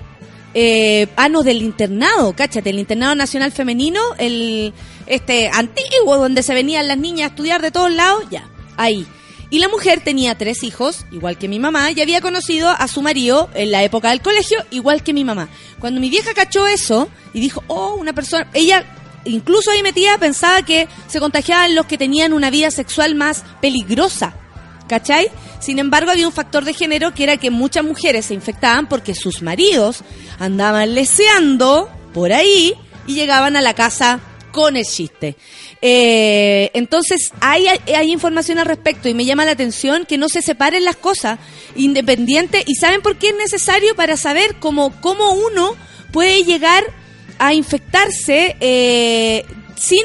Eh, 0.53 1.07
ah, 1.17 1.29
no, 1.29 1.43
del 1.43 1.63
internado, 1.63 2.35
cáchate, 2.35 2.71
el 2.71 2.81
internado 2.81 3.15
nacional 3.15 3.53
femenino, 3.53 4.01
el 4.19 4.73
este 5.07 5.49
antiguo 5.49 6.17
donde 6.17 6.43
se 6.43 6.55
venían 6.55 6.89
las 6.89 6.99
niñas 6.99 7.27
a 7.27 7.31
estudiar 7.31 7.63
de 7.63 7.71
todos 7.71 7.93
lados, 7.93 8.25
ya, 8.31 8.49
ahí. 8.77 9.07
Y 9.51 9.59
la 9.59 9.69
mujer 9.69 10.01
tenía 10.05 10.39
tres 10.39 10.63
hijos, 10.63 11.05
igual 11.11 11.37
que 11.37 11.49
mi 11.49 11.59
mamá, 11.59 11.91
y 11.91 12.01
había 12.01 12.21
conocido 12.21 12.69
a 12.71 12.87
su 12.87 13.03
marido 13.03 13.51
en 13.55 13.73
la 13.73 13.83
época 13.83 14.11
del 14.11 14.23
colegio, 14.23 14.65
igual 14.71 15.03
que 15.03 15.13
mi 15.13 15.25
mamá. 15.25 15.49
Cuando 15.81 16.01
mi 16.01 16.09
vieja 16.09 16.35
cachó 16.35 16.69
eso 16.69 17.09
y 17.35 17.41
dijo, 17.41 17.65
oh, 17.67 17.95
una 17.95 18.13
persona, 18.13 18.49
ella 18.55 18.85
incluso 19.25 19.71
ahí 19.71 19.83
metía, 19.83 20.19
pensaba 20.19 20.63
que 20.63 20.89
se 21.09 21.21
contagiaban 21.21 21.75
los 21.75 21.87
que 21.87 21.99
tenían 21.99 22.33
una 22.33 22.51
vida 22.51 22.71
sexual 22.71 23.17
más 23.17 23.45
peligrosa. 23.61 24.35
¿Cachai? 24.89 25.29
Sin 25.61 25.79
embargo, 25.79 26.11
había 26.11 26.27
un 26.27 26.33
factor 26.33 26.65
de 26.65 26.75
género 26.75 27.15
que 27.15 27.23
era 27.23 27.37
que 27.37 27.51
muchas 27.51 27.85
mujeres 27.85 28.27
se 28.27 28.35
infectaban 28.35 28.89
porque 28.89 29.15
sus 29.15 29.43
maridos 29.43 30.03
andaban 30.39 30.95
leseando 30.95 31.89
por 32.13 32.33
ahí 32.33 32.75
y 33.07 33.15
llegaban 33.15 33.57
a 33.57 33.61
la 33.61 33.75
casa 33.75 34.21
con 34.51 34.77
el 34.77 34.85
chiste. 34.85 35.37
Eh, 35.83 36.71
entonces, 36.75 37.33
hay, 37.41 37.67
hay 37.67 38.13
información 38.13 38.59
al 38.59 38.67
respecto 38.67 39.09
y 39.09 39.15
me 39.15 39.25
llama 39.25 39.45
la 39.45 39.53
atención 39.53 40.07
que 40.07 40.19
no 40.19 40.29
se 40.29 40.43
separen 40.43 40.85
las 40.85 40.97
cosas 40.97 41.39
independientes. 41.77 42.65
¿Y 42.67 42.75
saben 42.75 43.03
por 43.03 43.17
qué 43.17 43.29
es 43.29 43.37
necesario? 43.37 43.95
Para 43.95 44.17
saber 44.17 44.57
cómo, 44.59 45.01
cómo 45.01 45.33
uno 45.33 45.77
puede 46.13 46.45
llegar 46.45 46.85
a 47.39 47.55
infectarse 47.55 48.57
eh, 48.61 49.45
sin 49.77 50.03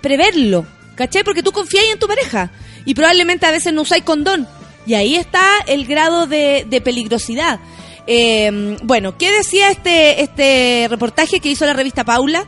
preverlo. 0.00 0.66
¿Cachai? 0.96 1.24
Porque 1.24 1.42
tú 1.42 1.52
confías 1.52 1.84
en 1.92 1.98
tu 1.98 2.06
pareja 2.06 2.50
y 2.84 2.94
probablemente 2.94 3.46
a 3.46 3.50
veces 3.50 3.72
no 3.72 3.82
usáis 3.82 4.04
condón. 4.04 4.46
Y 4.86 4.94
ahí 4.94 5.16
está 5.16 5.42
el 5.66 5.86
grado 5.86 6.26
de, 6.26 6.82
peligrosidad. 6.84 7.58
Eh, 8.06 8.76
bueno, 8.82 9.16
¿qué 9.16 9.32
decía 9.32 9.70
este, 9.70 10.22
este 10.22 10.86
reportaje 10.90 11.40
que 11.40 11.48
hizo 11.48 11.64
la 11.64 11.72
revista 11.72 12.04
Paula? 12.04 12.46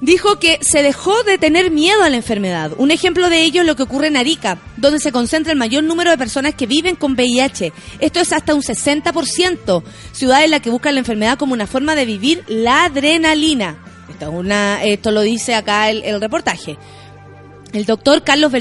Dijo 0.00 0.38
que 0.38 0.58
se 0.62 0.82
dejó 0.82 1.22
de 1.24 1.38
tener 1.38 1.70
miedo 1.70 2.02
a 2.02 2.10
la 2.10 2.16
enfermedad. 2.16 2.72
Un 2.78 2.90
ejemplo 2.90 3.28
de 3.30 3.42
ello 3.42 3.62
es 3.62 3.66
lo 3.66 3.76
que 3.76 3.82
ocurre 3.82 4.08
en 4.08 4.16
Arica, 4.16 4.58
donde 4.76 5.00
se 5.00 5.12
concentra 5.12 5.52
el 5.52 5.58
mayor 5.58 5.84
número 5.84 6.10
de 6.10 6.18
personas 6.18 6.54
que 6.54 6.66
viven 6.66 6.96
con 6.96 7.12
VIH. 7.12 7.72
Esto 7.98 8.20
es 8.20 8.32
hasta 8.32 8.54
un 8.54 8.62
60%, 8.62 9.82
ciudad 10.12 10.44
en 10.44 10.50
la 10.50 10.60
que 10.60 10.70
buscan 10.70 10.94
la 10.94 11.00
enfermedad 11.00 11.38
como 11.38 11.52
una 11.52 11.66
forma 11.66 11.94
de 11.94 12.04
vivir 12.04 12.44
la 12.48 12.84
adrenalina. 12.84 13.78
Esto, 14.82 15.10
lo 15.10 15.20
dice 15.20 15.54
acá 15.54 15.90
el, 15.90 16.20
reportaje. 16.20 16.76
El 17.72 17.84
doctor 17.84 18.22
Carlos 18.24 18.52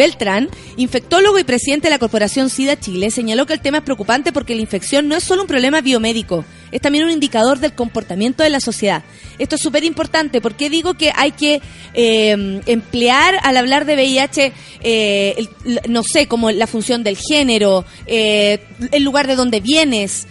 Beltrán, 0.00 0.48
infectólogo 0.78 1.38
y 1.38 1.44
presidente 1.44 1.88
de 1.88 1.90
la 1.90 1.98
Corporación 1.98 2.48
SIDA 2.48 2.80
Chile, 2.80 3.10
señaló 3.10 3.44
que 3.44 3.52
el 3.52 3.60
tema 3.60 3.78
es 3.78 3.84
preocupante 3.84 4.32
porque 4.32 4.54
la 4.54 4.62
infección 4.62 5.08
no 5.08 5.14
es 5.14 5.22
solo 5.22 5.42
un 5.42 5.46
problema 5.46 5.82
biomédico, 5.82 6.42
es 6.72 6.80
también 6.80 7.04
un 7.04 7.10
indicador 7.10 7.58
del 7.58 7.74
comportamiento 7.74 8.42
de 8.42 8.48
la 8.48 8.60
sociedad. 8.60 9.02
Esto 9.38 9.56
es 9.56 9.60
súper 9.60 9.84
importante 9.84 10.40
porque 10.40 10.70
digo 10.70 10.94
que 10.94 11.12
hay 11.14 11.32
que 11.32 11.60
eh, 11.92 12.62
emplear 12.64 13.40
al 13.42 13.58
hablar 13.58 13.84
de 13.84 13.96
VIH, 13.96 14.52
eh, 14.80 15.48
no 15.86 16.02
sé, 16.02 16.26
como 16.26 16.50
la 16.50 16.66
función 16.66 17.04
del 17.04 17.18
género, 17.18 17.84
eh, 18.06 18.64
el 18.92 19.02
lugar 19.02 19.26
de 19.26 19.36
donde 19.36 19.60
vienes, 19.60 20.26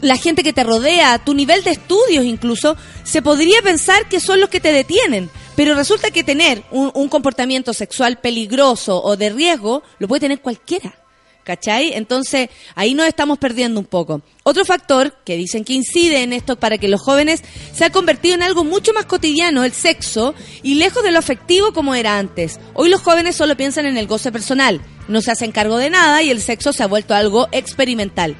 la 0.00 0.16
gente 0.16 0.42
que 0.42 0.52
te 0.52 0.64
rodea, 0.64 1.20
tu 1.20 1.32
nivel 1.32 1.62
de 1.62 1.70
estudios 1.70 2.24
incluso, 2.24 2.76
se 3.04 3.22
podría 3.22 3.62
pensar 3.62 4.08
que 4.08 4.18
son 4.18 4.40
los 4.40 4.48
que 4.48 4.58
te 4.58 4.72
detienen. 4.72 5.30
Pero 5.58 5.74
resulta 5.74 6.12
que 6.12 6.22
tener 6.22 6.62
un 6.70 7.08
comportamiento 7.08 7.74
sexual 7.74 8.20
peligroso 8.20 9.02
o 9.02 9.16
de 9.16 9.28
riesgo 9.28 9.82
lo 9.98 10.06
puede 10.06 10.20
tener 10.20 10.40
cualquiera. 10.40 10.94
¿Cachai? 11.42 11.94
Entonces, 11.94 12.48
ahí 12.76 12.94
nos 12.94 13.08
estamos 13.08 13.38
perdiendo 13.38 13.80
un 13.80 13.86
poco. 13.86 14.22
Otro 14.44 14.64
factor 14.64 15.16
que 15.24 15.36
dicen 15.36 15.64
que 15.64 15.72
incide 15.72 16.22
en 16.22 16.32
esto 16.32 16.54
para 16.54 16.78
que 16.78 16.86
los 16.86 17.00
jóvenes 17.00 17.42
se 17.72 17.84
ha 17.84 17.90
convertido 17.90 18.36
en 18.36 18.44
algo 18.44 18.62
mucho 18.62 18.92
más 18.92 19.06
cotidiano, 19.06 19.64
el 19.64 19.72
sexo, 19.72 20.32
y 20.62 20.76
lejos 20.76 21.02
de 21.02 21.10
lo 21.10 21.18
afectivo 21.18 21.72
como 21.72 21.96
era 21.96 22.20
antes. 22.20 22.60
Hoy 22.74 22.88
los 22.88 23.00
jóvenes 23.00 23.34
solo 23.34 23.56
piensan 23.56 23.86
en 23.86 23.96
el 23.96 24.06
goce 24.06 24.30
personal, 24.30 24.80
no 25.08 25.22
se 25.22 25.32
hacen 25.32 25.50
cargo 25.50 25.76
de 25.76 25.90
nada 25.90 26.22
y 26.22 26.30
el 26.30 26.40
sexo 26.40 26.72
se 26.72 26.84
ha 26.84 26.86
vuelto 26.86 27.14
algo 27.14 27.48
experimental. 27.50 28.36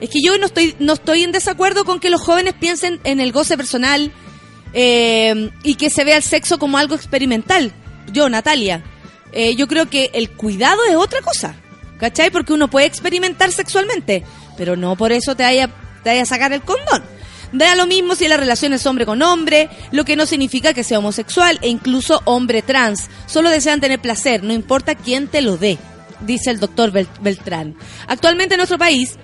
Es 0.00 0.08
que 0.08 0.22
yo 0.22 0.38
no 0.38 0.46
estoy, 0.46 0.74
no 0.78 0.94
estoy 0.94 1.24
en 1.24 1.32
desacuerdo 1.32 1.84
con 1.84 2.00
que 2.00 2.08
los 2.08 2.22
jóvenes 2.22 2.54
piensen 2.58 3.00
en 3.04 3.20
el 3.20 3.32
goce 3.32 3.58
personal 3.58 4.12
eh, 4.74 5.50
y 5.62 5.76
que 5.76 5.88
se 5.88 6.04
vea 6.04 6.16
el 6.16 6.22
sexo 6.22 6.58
como 6.58 6.76
algo 6.76 6.94
experimental. 6.94 7.72
Yo, 8.12 8.28
Natalia, 8.28 8.82
eh, 9.32 9.54
yo 9.56 9.66
creo 9.66 9.88
que 9.88 10.10
el 10.14 10.30
cuidado 10.30 10.80
es 10.88 10.96
otra 10.96 11.22
cosa. 11.22 11.54
¿Cachai? 11.98 12.30
Porque 12.30 12.52
uno 12.52 12.68
puede 12.68 12.86
experimentar 12.86 13.52
sexualmente, 13.52 14.24
pero 14.56 14.76
no 14.76 14.96
por 14.96 15.12
eso 15.12 15.36
te 15.36 15.44
vaya, 15.44 15.70
te 16.02 16.20
a 16.20 16.26
sacar 16.26 16.52
el 16.52 16.62
condón. 16.62 17.02
Da 17.52 17.76
lo 17.76 17.86
mismo 17.86 18.16
si 18.16 18.26
la 18.26 18.36
relación 18.36 18.72
es 18.72 18.84
hombre 18.84 19.06
con 19.06 19.22
hombre, 19.22 19.70
lo 19.92 20.04
que 20.04 20.16
no 20.16 20.26
significa 20.26 20.74
que 20.74 20.82
sea 20.82 20.98
homosexual 20.98 21.58
e 21.62 21.68
incluso 21.68 22.20
hombre 22.24 22.62
trans. 22.62 23.08
Solo 23.26 23.48
desean 23.48 23.80
tener 23.80 24.00
placer, 24.00 24.42
no 24.42 24.52
importa 24.52 24.96
quién 24.96 25.28
te 25.28 25.40
lo 25.40 25.56
dé, 25.56 25.78
dice 26.20 26.50
el 26.50 26.58
doctor 26.58 26.90
Beltrán. 26.90 27.76
Actualmente 28.08 28.54
en 28.54 28.58
nuestro 28.58 28.76
país 28.76 29.16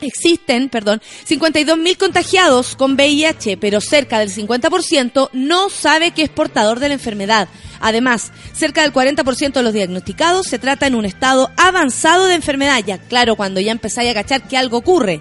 Existen, 0.00 0.68
perdón, 0.68 1.00
52.000 1.28 1.96
contagiados 1.96 2.74
con 2.76 2.94
VIH, 2.94 3.56
pero 3.56 3.80
cerca 3.80 4.18
del 4.18 4.30
50% 4.30 5.30
no 5.32 5.70
sabe 5.70 6.10
que 6.10 6.22
es 6.22 6.30
portador 6.30 6.80
de 6.80 6.88
la 6.88 6.94
enfermedad. 6.94 7.48
Además, 7.80 8.32
cerca 8.52 8.82
del 8.82 8.92
40% 8.92 9.52
de 9.52 9.62
los 9.62 9.72
diagnosticados 9.72 10.46
se 10.46 10.58
trata 10.58 10.86
en 10.86 10.94
un 10.94 11.04
estado 11.04 11.50
avanzado 11.56 12.26
de 12.26 12.34
enfermedad. 12.34 12.82
Ya, 12.84 12.98
claro, 12.98 13.36
cuando 13.36 13.60
ya 13.60 13.72
empezáis 13.72 14.10
a 14.10 14.14
cachar 14.14 14.48
que 14.48 14.56
algo 14.56 14.78
ocurre. 14.78 15.20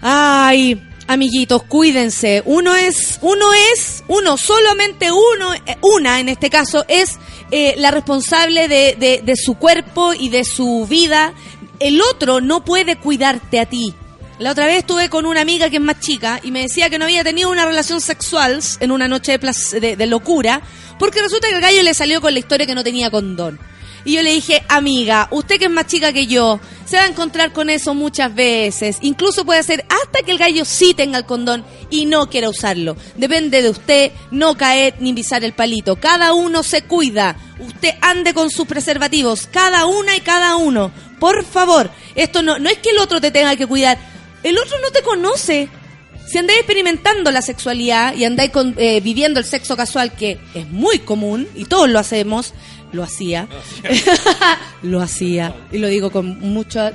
Ay, 0.00 0.80
amiguitos, 1.06 1.64
cuídense. 1.64 2.42
Uno 2.44 2.76
es, 2.76 3.18
uno 3.22 3.46
es, 3.72 4.04
uno, 4.08 4.36
solamente 4.36 5.10
uno, 5.10 5.54
eh, 5.54 5.76
una 5.82 6.20
en 6.20 6.28
este 6.28 6.48
caso, 6.48 6.84
es 6.88 7.18
eh, 7.50 7.74
la 7.78 7.90
responsable 7.90 8.68
de, 8.68 9.22
de 9.22 9.36
su 9.36 9.54
cuerpo 9.54 10.14
y 10.14 10.28
de 10.28 10.44
su 10.44 10.86
vida 10.88 11.34
el 11.82 12.00
otro 12.00 12.40
no 12.40 12.64
puede 12.64 12.96
cuidarte 12.96 13.60
a 13.60 13.66
ti. 13.66 13.94
La 14.38 14.52
otra 14.52 14.66
vez 14.66 14.78
estuve 14.78 15.08
con 15.08 15.26
una 15.26 15.40
amiga 15.40 15.70
que 15.70 15.76
es 15.76 15.82
más 15.82 16.00
chica 16.00 16.40
y 16.42 16.50
me 16.50 16.62
decía 16.62 16.90
que 16.90 16.98
no 16.98 17.04
había 17.04 17.22
tenido 17.22 17.50
una 17.50 17.64
relación 17.64 18.00
sexual 18.00 18.60
en 18.80 18.90
una 18.90 19.06
noche 19.08 19.38
de, 19.38 20.06
locura 20.06 20.62
porque 20.98 21.22
resulta 21.22 21.48
que 21.48 21.56
el 21.56 21.60
gallo 21.60 21.82
le 21.82 21.94
salió 21.94 22.20
con 22.20 22.32
la 22.32 22.38
historia 22.38 22.66
que 22.66 22.74
no 22.74 22.82
tenía 22.82 23.10
condón. 23.10 23.58
Y 24.04 24.14
yo 24.14 24.22
le 24.22 24.32
dije, 24.32 24.62
amiga, 24.68 25.28
usted 25.30 25.58
que 25.58 25.66
es 25.66 25.70
más 25.70 25.86
chica 25.86 26.12
que 26.12 26.26
yo, 26.26 26.60
se 26.84 26.96
va 26.96 27.04
a 27.04 27.08
encontrar 27.08 27.52
con 27.52 27.70
eso 27.70 27.94
muchas 27.94 28.34
veces. 28.34 28.98
Incluso 29.02 29.44
puede 29.44 29.62
ser 29.62 29.84
hasta 29.88 30.24
que 30.24 30.32
el 30.32 30.38
gallo 30.38 30.64
sí 30.64 30.94
tenga 30.94 31.18
el 31.18 31.26
condón 31.26 31.64
y 31.90 32.06
no 32.06 32.28
quiera 32.28 32.48
usarlo. 32.48 32.96
Depende 33.16 33.62
de 33.62 33.70
usted 33.70 34.12
no 34.30 34.56
caer 34.56 34.94
ni 34.98 35.12
pisar 35.12 35.44
el 35.44 35.52
palito. 35.52 35.96
Cada 35.96 36.34
uno 36.34 36.62
se 36.62 36.82
cuida. 36.82 37.36
Usted 37.60 37.94
ande 38.00 38.34
con 38.34 38.50
sus 38.50 38.66
preservativos, 38.66 39.46
cada 39.46 39.86
una 39.86 40.16
y 40.16 40.20
cada 40.20 40.56
uno. 40.56 40.90
Por 41.20 41.44
favor, 41.44 41.90
esto 42.14 42.42
no, 42.42 42.58
no 42.58 42.68
es 42.68 42.78
que 42.78 42.90
el 42.90 42.98
otro 42.98 43.20
te 43.20 43.30
tenga 43.30 43.54
que 43.56 43.66
cuidar. 43.66 43.98
El 44.42 44.58
otro 44.58 44.76
no 44.80 44.90
te 44.90 45.02
conoce. 45.02 45.68
Si 46.26 46.38
andáis 46.38 46.60
experimentando 46.60 47.30
la 47.30 47.42
sexualidad 47.42 48.14
y 48.14 48.24
andáis 48.24 48.50
eh, 48.76 49.00
viviendo 49.00 49.38
el 49.38 49.44
sexo 49.44 49.76
casual, 49.76 50.12
que 50.12 50.40
es 50.54 50.68
muy 50.68 51.00
común 51.00 51.46
y 51.54 51.66
todos 51.66 51.88
lo 51.88 51.98
hacemos, 51.98 52.54
lo 52.92 53.02
hacía. 53.02 53.48
lo 54.82 55.00
hacía. 55.00 55.54
Y 55.72 55.78
lo 55.78 55.88
digo 55.88 56.10
con 56.10 56.38
mucho 56.40 56.90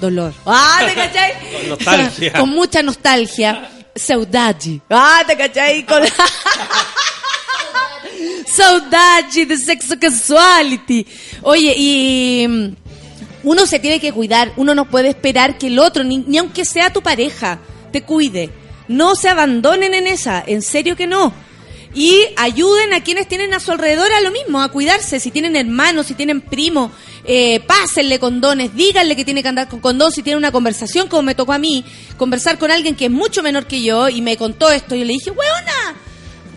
dolor. 0.00 0.34
¡Ah, 0.44 0.80
te 0.86 0.94
cachai! 0.94 1.32
Con 1.52 1.68
nostalgia. 1.70 2.32
con 2.32 2.48
mucha 2.50 2.82
nostalgia. 2.82 3.70
Saudade. 3.94 4.80
¡Ah, 4.90 5.22
te 5.26 5.36
cachai! 5.36 5.86
Con... 5.86 6.02
Saudade 8.46 9.46
de 9.46 9.56
sexo 9.56 9.98
casuality. 9.98 11.06
Oye, 11.42 11.74
y 11.76 12.46
mm, 12.48 12.74
uno 13.44 13.66
se 13.66 13.78
tiene 13.78 14.00
que 14.00 14.12
cuidar. 14.12 14.52
Uno 14.56 14.74
no 14.74 14.90
puede 14.90 15.08
esperar 15.08 15.56
que 15.56 15.68
el 15.68 15.78
otro, 15.78 16.04
ni, 16.04 16.18
ni 16.18 16.38
aunque 16.38 16.64
sea 16.64 16.92
tu 16.92 17.00
pareja, 17.02 17.60
te 17.92 18.02
cuide. 18.02 18.50
No 18.88 19.14
se 19.14 19.28
abandonen 19.28 19.94
en 19.94 20.06
esa. 20.06 20.44
En 20.46 20.62
serio 20.62 20.94
que 20.96 21.06
no 21.06 21.32
y 21.96 22.26
ayuden 22.36 22.92
a 22.92 23.02
quienes 23.02 23.26
tienen 23.26 23.54
a 23.54 23.58
su 23.58 23.72
alrededor 23.72 24.12
a 24.12 24.20
lo 24.20 24.30
mismo, 24.30 24.60
a 24.60 24.68
cuidarse. 24.68 25.18
Si 25.18 25.30
tienen 25.30 25.56
hermanos, 25.56 26.06
si 26.06 26.14
tienen 26.14 26.42
primos, 26.42 26.92
eh, 27.24 27.60
pásenle 27.60 28.18
condones, 28.18 28.74
díganle 28.74 29.16
que 29.16 29.24
tiene 29.24 29.42
que 29.42 29.48
andar 29.48 29.66
con 29.66 29.80
condón. 29.80 30.12
Si 30.12 30.22
tiene 30.22 30.36
una 30.36 30.52
conversación, 30.52 31.08
como 31.08 31.22
me 31.22 31.34
tocó 31.34 31.54
a 31.54 31.58
mí, 31.58 31.86
conversar 32.18 32.58
con 32.58 32.70
alguien 32.70 32.96
que 32.96 33.06
es 33.06 33.10
mucho 33.10 33.42
menor 33.42 33.66
que 33.66 33.82
yo 33.82 34.10
y 34.10 34.20
me 34.20 34.36
contó 34.36 34.70
esto, 34.70 34.94
yo 34.94 35.06
le 35.06 35.14
dije, 35.14 35.30
weona, 35.30 35.96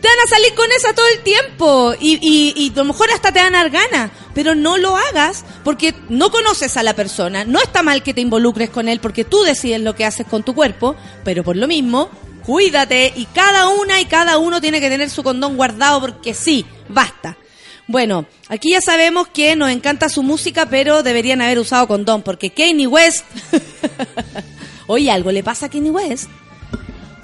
te 0.02 0.10
van 0.10 0.18
a 0.26 0.30
salir 0.30 0.54
con 0.56 0.70
esa 0.76 0.94
todo 0.94 1.08
el 1.08 1.24
tiempo 1.24 1.94
y, 1.98 2.20
y, 2.22 2.54
y 2.62 2.72
a 2.72 2.76
lo 2.76 2.84
mejor 2.84 3.10
hasta 3.12 3.32
te 3.32 3.40
van 3.40 3.56
a 3.56 3.60
dar 3.60 3.70
ganas, 3.70 4.12
pero 4.34 4.56
no 4.56 4.78
lo 4.78 4.98
hagas 4.98 5.46
porque 5.64 5.96
no 6.10 6.32
conoces 6.32 6.76
a 6.76 6.84
la 6.84 6.96
persona. 6.96 7.46
No 7.46 7.62
está 7.62 7.82
mal 7.82 8.04
que 8.04 8.14
te 8.14 8.20
involucres 8.20 8.70
con 8.70 8.90
él 8.90 9.00
porque 9.00 9.24
tú 9.24 9.42
decides 9.44 9.80
lo 9.80 9.96
que 9.96 10.04
haces 10.04 10.28
con 10.28 10.44
tu 10.44 10.54
cuerpo, 10.54 10.98
pero 11.24 11.46
por 11.46 11.56
lo 11.56 11.66
mismo 11.66 12.10
cuídate 12.50 13.14
y 13.16 13.26
cada 13.26 13.68
una 13.68 14.02
y 14.02 14.06
cada 14.06 14.40
uno 14.40 14.60
tiene 14.60 14.82
que 14.82 14.90
tener 14.90 15.08
su 15.12 15.22
condón 15.22 15.56
guardado 15.56 16.02
porque 16.02 16.34
sí, 16.34 16.66
basta. 16.88 17.38
Bueno, 17.86 18.26
aquí 18.48 18.72
ya 18.72 18.82
sabemos 18.82 19.28
que 19.28 19.56
nos 19.56 19.70
encanta 19.70 20.10
su 20.10 20.24
música, 20.24 20.66
pero 20.68 21.04
deberían 21.04 21.42
haber 21.44 21.60
usado 21.60 21.88
condón 21.88 22.24
porque 22.24 22.50
Kanye 22.50 22.88
West... 22.88 23.24
Oye, 24.88 25.12
algo 25.12 25.32
le 25.32 25.44
pasa 25.44 25.68
a 25.68 25.70
Kanye 25.70 25.92
West. 25.92 26.28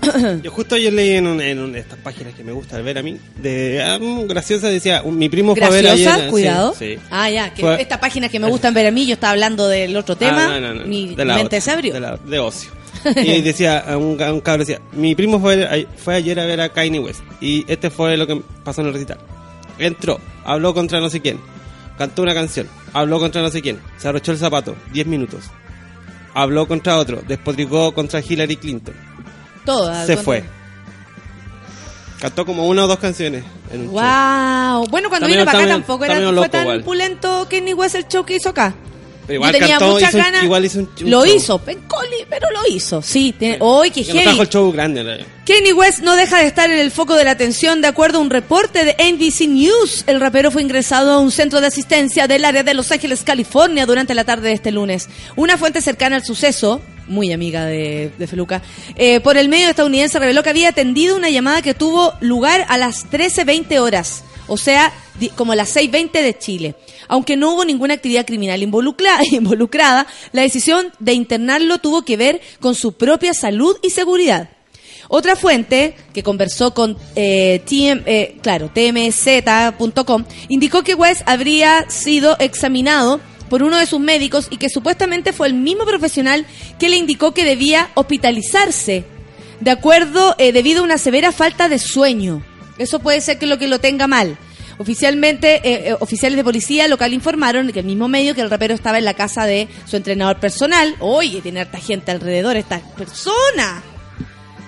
Yo 0.44 0.52
justo 0.52 0.76
ayer 0.76 0.94
leí 0.94 1.12
en, 1.16 1.26
un, 1.26 1.42
en 1.42 1.58
un- 1.60 1.76
estas 1.76 1.98
páginas 1.98 2.36
que 2.36 2.44
me 2.44 2.52
gusta 2.52 2.80
ver 2.82 3.00
a 3.00 3.02
mí, 3.02 3.18
de 3.38 3.98
mm, 4.00 4.28
graciosa, 4.28 4.68
decía, 4.68 5.02
un- 5.04 5.18
mi 5.18 5.28
primo 5.30 5.56
fue 5.56 5.66
a 5.66 5.70
ver 5.72 5.98
sí, 5.98 6.06
cuidado. 6.30 6.76
sí. 6.78 7.00
Ah, 7.10 7.32
ya, 7.32 7.52
que 7.52 7.62
Fue- 7.64 7.82
esta 7.82 8.00
página 8.00 8.30
que 8.30 8.40
me 8.40 8.48
gustan 8.48 8.76
ver 8.76 8.86
a 8.86 8.92
mí, 8.92 9.08
yo 9.08 9.14
estaba 9.16 9.32
hablando 9.32 9.68
del 9.68 9.98
otro 9.98 10.16
tema, 10.16 10.46
Ah, 10.46 10.60
no, 10.60 10.74
no, 10.74 10.82
no, 10.82 10.86
mi 10.86 11.16
de 11.16 11.26
la 11.26 11.34
mente 11.36 11.48
otra, 11.58 11.62
se 11.62 11.72
abrió. 11.72 11.94
De, 11.96 12.00
la- 12.00 12.18
de 12.18 12.38
ocio. 12.40 12.70
Y 13.16 13.42
decía, 13.42 13.86
un, 13.98 14.22
un 14.22 14.42
cabro 14.42 14.60
decía, 14.60 14.82
mi 14.92 15.16
primo 15.16 15.40
fue, 15.40 15.88
fue 15.98 16.16
ayer 16.16 16.40
a 16.40 16.46
ver 16.46 16.62
a 16.62 16.70
Kanye 16.70 17.00
West. 17.00 17.22
Y 17.42 17.66
este 17.72 17.90
fue 17.90 18.18
lo 18.18 18.28
que 18.28 18.42
pasó 18.64 18.82
en 18.82 18.88
el 18.88 18.94
recital. 18.94 19.18
Entró, 19.78 20.20
habló 20.44 20.74
contra 20.74 21.00
no 21.00 21.10
sé 21.10 21.20
quién, 21.22 21.40
cantó 21.98 22.22
una 22.22 22.34
canción, 22.34 22.68
habló 22.94 23.20
contra 23.20 23.42
no 23.42 23.50
sé 23.50 23.62
quién, 23.62 23.80
se 23.98 24.08
arrochó 24.08 24.32
el 24.32 24.38
zapato, 24.38 24.76
10 24.94 25.08
minutos. 25.08 25.46
Habló 26.34 26.68
contra 26.68 26.98
otro, 26.98 27.22
despotricó 27.26 27.94
contra 27.94 28.20
Hillary 28.20 28.58
Clinton. 28.58 28.96
Todas. 29.66 30.06
se 30.06 30.18
fue. 30.18 30.44
Cantó 32.20 32.46
como 32.46 32.68
una 32.68 32.86
o 32.86 32.88
dos 32.88 33.00
canciones 33.00 33.44
en 33.72 33.82
un 33.82 33.88
show. 33.88 33.94
Wow. 33.94 34.88
Bueno, 34.90 35.10
cuando 35.10 35.28
vino 35.28 35.46
para 35.46 35.60
acá 35.60 35.68
tampoco 35.68 36.06
era, 36.06 36.16
fue 36.16 36.32
loco 36.32 36.50
tan 36.50 36.62
igual. 36.64 36.84
pulento 36.84 37.48
Kanye 37.50 37.74
West 37.74 37.96
el 37.96 38.08
show 38.08 38.26
que 38.26 38.36
hizo 38.36 38.50
acá. 38.50 38.74
Pero 39.28 39.36
igual 39.36 39.54
Yo 39.54 39.60
tenía 39.60 39.78
cantó, 39.78 39.94
muchas 39.94 40.10
hizo 40.10 40.18
ganas. 40.20 40.44
igual 40.44 40.66
hizo 40.66 40.80
un, 40.80 40.90
un 41.02 41.10
lo 41.10 41.26
show. 41.26 41.36
hizo, 41.36 41.58
Pencoli, 41.60 42.26
pero 42.30 42.48
lo 42.52 42.74
hizo. 42.76 43.02
Sí, 43.02 43.34
tiene... 43.38 43.58
¡Uy, 43.62 43.90
qué 43.92 44.04
Que 44.06 44.12
heavy! 44.20 44.40
el 44.40 44.50
show 44.50 44.72
grande. 44.72 45.26
Kanye 45.48 45.74
West 45.74 46.00
no 46.02 46.16
deja 46.16 46.40
de 46.40 46.48
estar 46.48 46.70
en 46.72 46.80
el 46.80 46.92
foco 46.92 47.16
de 47.16 47.24
la 47.24 47.32
atención. 47.32 47.82
De 47.82 47.88
acuerdo 47.88 48.18
a 48.20 48.22
un 48.22 48.30
reporte 48.30 48.84
de 48.86 48.94
NBC 49.12 49.48
News, 49.48 50.04
el 50.08 50.20
rapero 50.20 50.52
fue 50.52 50.62
ingresado 50.62 51.12
a 51.14 51.20
un 51.20 51.32
centro 51.32 51.62
de 51.62 51.68
asistencia 51.68 52.28
del 52.28 52.46
área 52.46 52.64
de 52.64 52.74
Los 52.74 52.92
Ángeles, 52.92 53.24
California, 53.24 53.86
durante 53.86 54.14
la 54.14 54.24
tarde 54.24 54.50
de 54.50 54.54
este 54.56 54.72
lunes. 54.72 55.10
Una 55.36 55.58
fuente 55.58 55.82
cercana 55.82 56.16
al 56.18 56.26
suceso, 56.26 56.82
muy 57.08 57.32
amiga 57.32 57.66
de, 57.66 58.12
de 58.18 58.28
Feluca, 58.28 58.62
eh, 58.96 59.20
por 59.20 59.38
el 59.38 59.50
medio 59.50 59.70
estadounidense 59.70 60.18
reveló 60.20 60.42
que 60.44 60.50
había 60.50 60.70
atendido 60.70 61.16
una 61.16 61.30
llamada 61.30 61.62
que 61.62 61.74
tuvo 61.76 62.14
lugar 62.22 62.66
a 62.70 62.78
las 62.78 63.10
13.20 63.12 63.80
horas, 63.80 64.24
o 64.48 64.58
sea, 64.58 64.92
como 65.36 65.54
las 65.56 65.76
6.20 65.76 66.12
de 66.12 66.38
Chile. 66.38 66.76
Aunque 67.08 67.38
no 67.38 67.54
hubo 67.54 67.66
ninguna 67.66 67.94
actividad 67.94 68.26
criminal 68.26 68.62
involucra- 68.62 69.20
involucrada, 69.32 70.08
la 70.32 70.42
decisión 70.42 70.92
de 71.00 71.14
internarlo 71.14 71.78
tuvo 71.80 72.04
que 72.04 72.18
ver 72.18 72.42
con 72.60 72.76
su 72.76 72.94
propia 72.94 73.34
salud 73.34 73.78
y 73.82 73.90
seguridad. 73.90 74.50
Otra 75.08 75.36
fuente 75.36 75.96
que 76.14 76.24
conversó 76.24 76.74
con 76.74 76.98
eh, 77.16 77.64
eh, 77.70 78.38
claro, 78.42 78.72
tmz.com 78.74 80.26
indicó 80.50 80.84
que 80.84 80.96
West 80.96 81.22
habría 81.26 81.90
sido 81.90 82.38
examinado 82.40 83.20
por 83.50 83.62
uno 83.62 83.78
de 83.78 83.86
sus 83.86 84.00
médicos 84.00 84.48
y 84.50 84.58
que 84.58 84.70
supuestamente 84.70 85.32
fue 85.32 85.48
el 85.48 85.54
mismo 85.54 85.86
profesional 85.86 86.46
que 86.80 86.90
le 86.90 86.98
indicó 86.98 87.34
que 87.34 87.46
debía 87.46 87.90
hospitalizarse 87.94 89.04
de 89.60 89.72
acuerdo 89.72 90.36
eh, 90.38 90.52
debido 90.52 90.82
a 90.82 90.86
una 90.86 90.98
severa 90.98 91.32
falta 91.32 91.70
de 91.70 91.80
sueño. 91.80 92.44
Eso 92.78 93.00
puede 93.00 93.22
ser 93.22 93.38
que 93.38 93.46
lo 93.46 93.58
que 93.58 93.68
lo 93.68 93.80
tenga 93.80 94.08
mal. 94.08 94.38
Oficialmente, 94.78 95.56
eh, 95.64 95.90
eh, 95.90 95.96
oficiales 96.00 96.36
de 96.36 96.44
policía 96.44 96.88
local 96.90 97.14
informaron 97.14 97.72
que 97.72 97.80
el 97.80 97.86
mismo 97.86 98.08
medio 98.10 98.36
que 98.36 98.42
el 98.42 98.50
rapero 98.50 98.74
estaba 98.74 98.98
en 98.98 99.06
la 99.06 99.14
casa 99.14 99.46
de 99.46 99.70
su 99.86 99.96
entrenador 99.96 100.40
personal. 100.40 100.96
Oye, 101.00 101.42
tiene 101.42 101.62
harta 101.62 101.78
gente 101.80 102.12
alrededor, 102.12 102.58
esta 102.58 102.80
persona. 102.80 103.82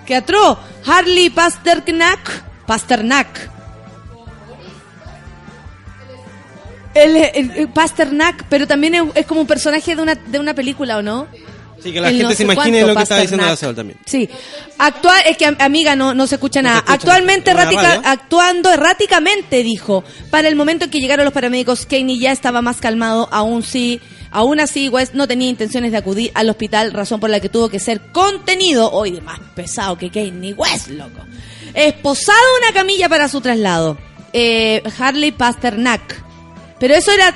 ¡Qué 0.05 0.15
atroz! 0.15 0.57
Harley 0.85 1.29
Pasternak. 1.29 2.43
Pasternak. 2.65 3.49
El, 6.93 7.15
el- 7.17 7.51
el 7.51 7.67
Pasternak, 7.69 8.45
pero 8.49 8.65
también 8.65 8.95
es, 9.13 9.25
como 9.25 9.41
un 9.41 9.47
personaje 9.47 9.95
de 9.95 10.01
una, 10.01 10.15
de 10.15 10.39
una 10.39 10.53
película, 10.53 10.97
¿o 10.97 11.01
no? 11.01 11.27
Que 11.83 12.01
la 12.01 12.09
gente 12.09 12.23
no 12.23 12.31
se 12.33 12.43
imagine 12.43 12.79
cuánto, 12.79 12.87
lo 12.87 12.95
que 12.95 13.03
estaba 13.03 13.21
diciendo 13.21 13.45
la. 13.45 13.55
Sol 13.55 13.75
también. 13.75 13.99
Sí. 14.05 14.29
Actual, 14.77 15.21
es 15.25 15.37
que 15.37 15.45
am- 15.45 15.57
amiga 15.59 15.95
no, 15.95 16.13
no 16.13 16.27
se 16.27 16.35
escucha 16.35 16.61
No 16.61 16.69
nada. 16.69 16.77
escucha, 16.79 16.93
Actualmente 16.93 17.51
actuando 18.03 18.71
erráticamente, 18.71 19.63
dijo. 19.63 20.03
Para 20.29 20.47
el 20.47 20.55
momento 20.55 20.85
en 20.85 20.91
que 20.91 20.99
llegaron 20.99 21.25
los 21.25 21.33
paramédicos, 21.33 21.85
Kanye 21.85 22.17
ya 22.19 22.31
estaba 22.31 22.61
más 22.61 22.77
calmado, 22.77 23.29
aún 23.31 23.63
sí. 23.63 23.99
Aún 24.29 24.59
así, 24.59 24.89
West 24.89 25.13
no 25.13 25.27
tenía 25.27 25.47
intenciones 25.49 25.91
de 25.91 25.97
acudir 25.97 26.31
al 26.33 26.49
hospital, 26.49 26.91
razón 26.91 27.19
por 27.19 27.29
la 27.29 27.39
que 27.39 27.47
tuvo 27.49 27.69
que 27.69 27.79
ser 27.79 28.01
contenido. 28.11 28.91
Hoy 28.91 29.21
más 29.21 29.39
pesado 29.55 29.97
que 29.97 30.09
Kanye 30.11 30.53
West, 30.53 30.89
loco. 30.89 31.21
Esposado 31.73 32.37
una 32.61 32.73
camilla 32.73 33.07
para 33.07 33.29
su 33.29 33.39
traslado. 33.39 33.97
Eh, 34.33 34.83
Harley 34.99 35.31
Pasternak. 35.31 36.23
Pero 36.79 36.93
eso 36.95 37.11
era. 37.11 37.33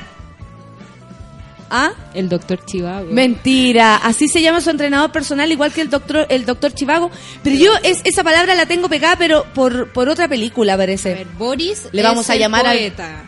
¿Ah? 1.73 1.93
El 2.13 2.27
doctor 2.27 2.63
Chivago. 2.65 3.07
Mentira, 3.11 3.95
así 3.95 4.27
se 4.27 4.41
llama 4.41 4.59
su 4.59 4.69
entrenador 4.69 5.11
personal, 5.13 5.49
igual 5.51 5.71
que 5.71 5.79
el 5.79 5.89
doctor, 5.89 6.25
el 6.29 6.45
doctor 6.45 6.73
Chivago. 6.73 7.09
Pero 7.43 7.55
yo 7.55 7.71
es, 7.83 8.01
esa 8.03 8.23
palabra 8.25 8.55
la 8.55 8.65
tengo 8.65 8.89
pegada, 8.89 9.15
pero 9.15 9.45
por, 9.53 9.91
por 9.93 10.09
otra 10.09 10.27
película 10.27 10.73
A 10.73 10.77
parece. 10.77 11.13
ver, 11.13 11.27
Boris 11.37 11.87
Le 11.93 12.03
vamos 12.03 12.25
es 12.25 12.29
a 12.29 12.33
el 12.33 12.39
llamar 12.41 12.67
al- 12.67 12.77
poeta. 12.77 13.23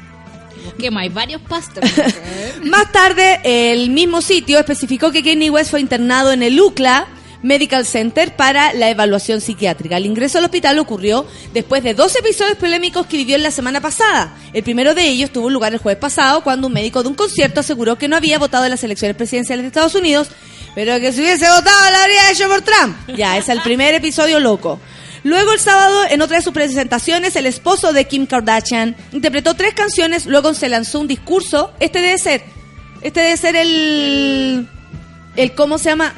Busquemos, 0.66 1.02
hay 1.02 1.10
varios 1.10 1.42
pastores. 1.42 1.92
Más 2.66 2.92
tarde, 2.92 3.40
el 3.44 3.90
mismo 3.92 4.22
sitio 4.22 4.60
especificó 4.60 5.12
que 5.12 5.24
Kanye 5.24 5.50
West 5.50 5.72
fue 5.72 5.80
internado 5.82 6.32
en 6.32 6.44
el 6.44 6.60
UCLA 6.60 7.08
Medical 7.44 7.86
Center 7.86 8.36
para 8.36 8.74
la 8.74 8.90
evaluación 8.90 9.42
psiquiátrica. 9.42 9.98
El 9.98 10.08
ingreso 10.08 10.40
al 10.40 10.46
hospital 10.46 10.80
ocurrió 10.80 11.28
después 11.54 11.84
de 11.84 11.94
dos 11.94 12.16
episodios 12.16 12.58
polémicos 12.58 13.06
que 13.06 13.18
vivió 13.18 13.36
en 13.36 13.44
la 13.44 13.52
semana 13.52 13.82
pasada. 13.82 14.36
El 14.54 14.64
primero 14.64 14.96
de 14.96 15.08
ellos 15.08 15.32
tuvo 15.32 15.50
lugar 15.50 15.74
el 15.74 15.80
jueves 15.80 16.00
pasado 16.00 16.44
cuando 16.44 16.68
un 16.68 16.74
médico 16.74 17.04
de 17.04 17.10
un 17.10 17.16
concierto 17.16 17.60
aseguró 17.60 17.98
que 17.98 18.08
no 18.08 18.16
había 18.16 18.40
votado 18.40 18.64
en 18.64 18.72
las 18.72 18.84
elecciones 18.84 19.16
presidenciales 19.16 19.64
de 19.64 19.68
Estados 19.68 19.94
Unidos, 19.94 20.30
pero 20.74 21.00
que 21.00 21.12
si 21.12 21.22
hubiese 21.22 21.48
votado 21.48 21.92
lo 21.92 21.98
habría 21.98 22.32
hecho 22.32 22.48
por 22.48 22.62
Trump. 22.62 22.96
Ya, 23.16 23.38
es 23.38 23.50
el 23.50 23.62
primer 23.62 23.94
episodio 23.94 24.40
loco. 24.40 24.80
Luego 25.24 25.54
el 25.54 25.60
sábado, 25.60 26.04
en 26.10 26.22
otra 26.22 26.38
de 26.38 26.44
sus 26.44 26.54
presentaciones, 26.54 27.36
el 27.36 27.46
esposo 27.46 27.94
de 27.94 28.06
Kim 28.06 28.26
Kardashian 28.26 28.96
interpretó 29.14 29.54
tres 29.54 29.74
canciones, 29.74 30.26
luego 30.26 30.54
se 30.54 30.68
lanzó 30.68 31.00
un 31.00 31.08
discurso. 31.08 31.72
Este 31.80 32.02
debe 32.02 32.18
ser, 32.18 32.44
este 33.02 33.22
debe 33.22 33.38
ser 33.38 33.56
el, 33.56 34.68
el 35.38 35.56
¿cómo 35.56 35.78
se 35.78 35.92
llama? 35.92 36.14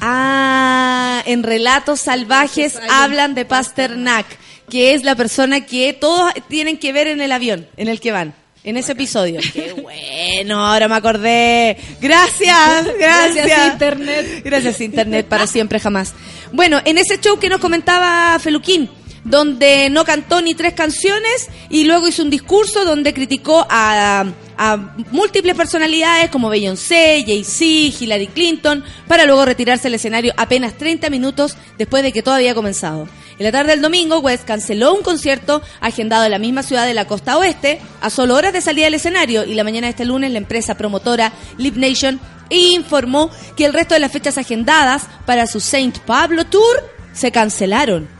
Ah, 0.00 1.22
en 1.26 1.42
Relatos 1.42 2.00
Salvajes 2.00 2.78
hablan 2.90 3.34
de 3.34 3.44
Pasternak, 3.44 4.26
que 4.68 4.94
es 4.94 5.04
la 5.04 5.14
persona 5.14 5.66
que 5.66 5.92
todos 5.92 6.32
tienen 6.48 6.78
que 6.78 6.92
ver 6.92 7.06
en 7.08 7.20
el 7.20 7.32
avión 7.32 7.66
en 7.76 7.88
el 7.88 8.00
que 8.00 8.12
van. 8.12 8.34
en 8.62 8.76
ese 8.76 8.92
episodio. 8.92 9.40
Qué 9.54 9.72
bueno, 9.72 10.66
ahora 10.66 10.86
me 10.88 10.94
acordé. 10.94 11.76
Gracias, 12.00 12.86
gracias. 12.98 13.46
Gracias, 13.46 13.72
Internet. 13.72 14.42
Gracias, 14.44 14.80
Internet, 14.80 15.26
para 15.26 15.46
siempre, 15.46 15.80
jamás. 15.80 16.14
Bueno, 16.52 16.80
en 16.84 16.98
ese 16.98 17.18
show 17.20 17.38
que 17.38 17.48
nos 17.48 17.60
comentaba 17.60 18.38
Feluquín, 18.38 18.90
donde 19.24 19.90
no 19.90 20.04
cantó 20.04 20.40
ni 20.40 20.54
tres 20.54 20.74
canciones 20.74 21.48
y 21.68 21.84
luego 21.84 22.08
hizo 22.08 22.22
un 22.22 22.30
discurso 22.30 22.84
donde 22.84 23.12
criticó 23.12 23.66
a, 23.68 24.24
a 24.56 24.76
múltiples 25.10 25.54
personalidades 25.54 26.30
como 26.30 26.48
Beyoncé, 26.48 27.24
Jay-Z, 27.26 28.02
Hillary 28.02 28.28
Clinton, 28.28 28.84
para 29.06 29.24
luego 29.24 29.44
retirarse 29.44 29.84
del 29.84 29.94
escenario 29.94 30.32
apenas 30.36 30.76
30 30.76 31.10
minutos 31.10 31.56
después 31.78 32.02
de 32.02 32.12
que 32.12 32.22
todo 32.22 32.34
había 32.34 32.54
comenzado. 32.54 33.08
En 33.38 33.44
la 33.44 33.52
tarde 33.52 33.70
del 33.70 33.80
domingo, 33.80 34.18
West 34.18 34.44
canceló 34.44 34.92
un 34.92 35.02
concierto 35.02 35.62
agendado 35.80 36.24
en 36.24 36.30
la 36.30 36.38
misma 36.38 36.62
ciudad 36.62 36.86
de 36.86 36.92
la 36.92 37.06
costa 37.06 37.38
oeste 37.38 37.80
a 38.02 38.10
solo 38.10 38.34
horas 38.34 38.52
de 38.52 38.60
salida 38.60 38.84
del 38.84 38.94
escenario 38.94 39.44
y 39.44 39.54
la 39.54 39.64
mañana 39.64 39.86
de 39.86 39.92
este 39.92 40.04
lunes 40.04 40.30
la 40.30 40.38
empresa 40.38 40.76
promotora 40.76 41.32
Live 41.56 41.78
Nation 41.78 42.20
informó 42.50 43.30
que 43.56 43.64
el 43.64 43.72
resto 43.72 43.94
de 43.94 44.00
las 44.00 44.12
fechas 44.12 44.36
agendadas 44.36 45.04
para 45.24 45.46
su 45.46 45.60
Saint 45.60 45.98
Pablo 46.00 46.44
Tour 46.44 46.84
se 47.14 47.32
cancelaron. 47.32 48.19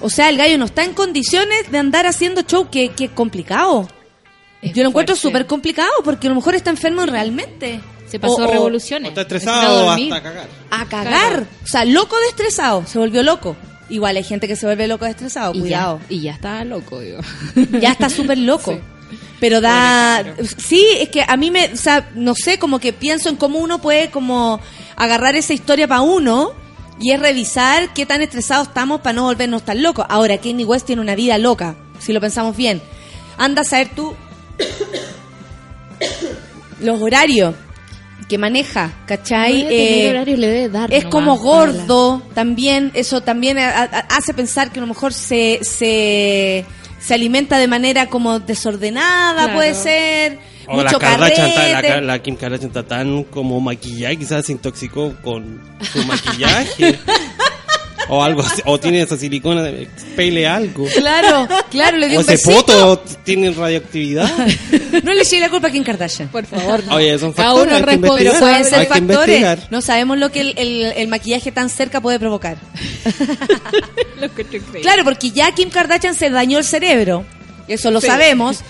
O 0.00 0.10
sea, 0.10 0.28
el 0.28 0.36
gallo 0.36 0.58
no 0.58 0.66
está 0.66 0.84
en 0.84 0.92
condiciones 0.94 1.70
de 1.70 1.78
andar 1.78 2.06
haciendo 2.06 2.42
show, 2.42 2.68
que, 2.70 2.90
que 2.90 3.06
es 3.06 3.10
complicado. 3.10 3.88
Es 4.62 4.72
Yo 4.72 4.82
lo 4.82 4.90
encuentro 4.90 5.16
súper 5.16 5.46
complicado 5.46 5.90
porque 6.04 6.26
a 6.26 6.30
lo 6.30 6.36
mejor 6.36 6.54
está 6.54 6.70
enfermo 6.70 7.04
realmente. 7.06 7.80
Se 8.06 8.18
pasó 8.20 8.34
O- 8.36 8.44
o 8.44 8.50
revoluciones. 8.52 9.08
O 9.08 9.10
está 9.10 9.22
estresado 9.22 9.84
dormir. 9.86 10.12
hasta 10.12 10.22
cagar. 10.22 10.48
A 10.70 10.84
cagar. 10.86 11.46
O 11.64 11.66
sea, 11.66 11.84
loco 11.84 12.16
de 12.20 12.26
estresado. 12.28 12.84
Se 12.86 12.98
volvió 12.98 13.22
loco. 13.22 13.56
Igual 13.88 14.16
hay 14.16 14.24
gente 14.24 14.46
que 14.48 14.56
se 14.56 14.66
vuelve 14.66 14.86
loco 14.88 15.04
de 15.04 15.12
estresado. 15.12 15.52
Y 15.54 15.60
Cuidado. 15.60 16.00
Ya, 16.08 16.14
y 16.14 16.20
ya 16.20 16.32
está 16.32 16.64
loco, 16.64 17.00
digo. 17.00 17.20
ya 17.80 17.92
está 17.92 18.08
súper 18.08 18.38
loco. 18.38 18.72
Sí. 18.72 18.80
Pero 19.40 19.60
da... 19.60 20.24
Sí, 20.56 20.84
es 20.98 21.08
que 21.10 21.22
a 21.26 21.36
mí 21.36 21.50
me... 21.50 21.72
O 21.72 21.76
sea, 21.76 22.10
no 22.14 22.34
sé, 22.34 22.58
como 22.58 22.78
que 22.80 22.92
pienso 22.92 23.28
en 23.28 23.36
cómo 23.36 23.58
uno 23.58 23.80
puede 23.80 24.10
como 24.10 24.60
agarrar 24.96 25.36
esa 25.36 25.52
historia 25.52 25.86
para 25.86 26.00
uno 26.00 26.52
y 27.00 27.12
es 27.12 27.20
revisar 27.20 27.92
qué 27.94 28.06
tan 28.06 28.22
estresados 28.22 28.68
estamos 28.68 29.00
para 29.00 29.14
no 29.14 29.24
volvernos 29.24 29.62
tan 29.64 29.82
locos. 29.82 30.04
Ahora, 30.08 30.38
Kanye 30.38 30.64
West 30.64 30.86
tiene 30.86 31.02
una 31.02 31.14
vida 31.14 31.38
loca, 31.38 31.76
si 31.98 32.12
lo 32.12 32.20
pensamos 32.20 32.56
bien. 32.56 32.80
Anda 33.38 33.62
a 33.62 33.64
saber 33.64 33.88
tú 33.94 34.14
los 36.80 37.00
horarios 37.00 37.54
que 38.28 38.38
maneja, 38.38 38.90
¿cachai? 39.06 39.62
No 39.62 39.68
Eh, 39.70 40.24
le 40.36 40.46
debe 40.48 40.68
dar 40.68 40.92
es 40.92 41.04
nomás 41.04 41.12
como 41.12 41.36
la- 41.36 41.40
gordo 41.42 42.22
también 42.34 42.90
eso 42.94 43.20
también 43.20 43.56
a- 43.58 43.82
a- 43.82 43.86
hace 44.16 44.34
pensar 44.34 44.72
que 44.72 44.80
a 44.80 44.82
lo 44.82 44.88
mejor 44.88 45.12
se 45.12 45.60
se, 45.62 46.64
se 46.98 47.14
alimenta 47.14 47.58
de 47.58 47.68
manera 47.68 48.06
como 48.08 48.40
desordenada 48.40 49.44
Claro. 49.44 49.54
puede 49.54 49.74
ser 49.74 50.38
O 50.68 50.76
la 50.78 50.84
mucho 50.84 50.98
Kardashian, 50.98 51.48
está- 51.48 51.60
carrete 51.72 51.88
la, 51.94 52.00
la 52.00 52.18
Kim 52.22 52.36
Kardashian 52.36 52.68
está 52.68 52.82
tan 52.82 53.24
como 53.24 53.60
maquillada, 53.60 54.14
quizás 54.16 54.46
se 54.46 54.52
intoxicó 54.52 55.14
con 55.22 55.60
su 55.92 56.02
maquillaje. 56.04 56.98
o 58.08 58.22
algo 58.22 58.40
así, 58.42 58.62
o 58.66 58.78
tiene 58.78 59.00
esa 59.02 59.16
silicona, 59.16 59.62
de- 59.64 59.88
pele 60.14 60.46
algo. 60.46 60.86
claro 60.94 61.48
claro 61.72 61.96
le 61.96 62.08
dio 62.08 62.20
O 62.20 62.22
un 62.22 62.30
ese 62.30 62.38
poto 62.48 63.02
tiene 63.24 63.50
radioactividad. 63.50 64.30
no 65.02 65.12
le 65.12 65.22
eche 65.22 65.40
la 65.40 65.48
culpa 65.50 65.68
a 65.68 65.70
Kim 65.72 65.82
Kardashian 65.82 66.28
Por 66.28 66.46
favor, 66.46 66.84
no. 66.84 66.94
Oye, 66.94 67.18
son 67.18 67.32
Cada 67.32 67.48
factores, 67.50 67.72
uno 67.76 67.84
responde. 67.86 68.08
pero 68.18 68.30
investigar. 68.30 68.40
pueden 68.40 68.64
ser 68.64 68.86
factores 68.86 69.70
no 69.72 69.80
sabemos 69.82 70.18
lo 70.18 70.30
que 70.30 70.40
el, 70.40 70.54
el- 70.56 70.92
el 70.96 71.08
maquillaje 71.08 71.50
tan 71.50 71.68
cerca 71.68 72.00
puede 72.00 72.18
provocar 72.20 72.56
Lo 74.20 74.32
que 74.34 74.44
te 74.44 74.60
creí. 74.60 74.82
claro 74.82 75.04
porque 75.04 75.30
ya 75.30 75.52
Kim 75.52 75.70
Kardashian 75.70 76.14
se 76.14 76.30
dañó 76.30 76.58
el 76.58 76.64
cerebro 76.64 77.24
eso 77.68 77.90
lo 77.90 78.00
sabemos 78.00 78.60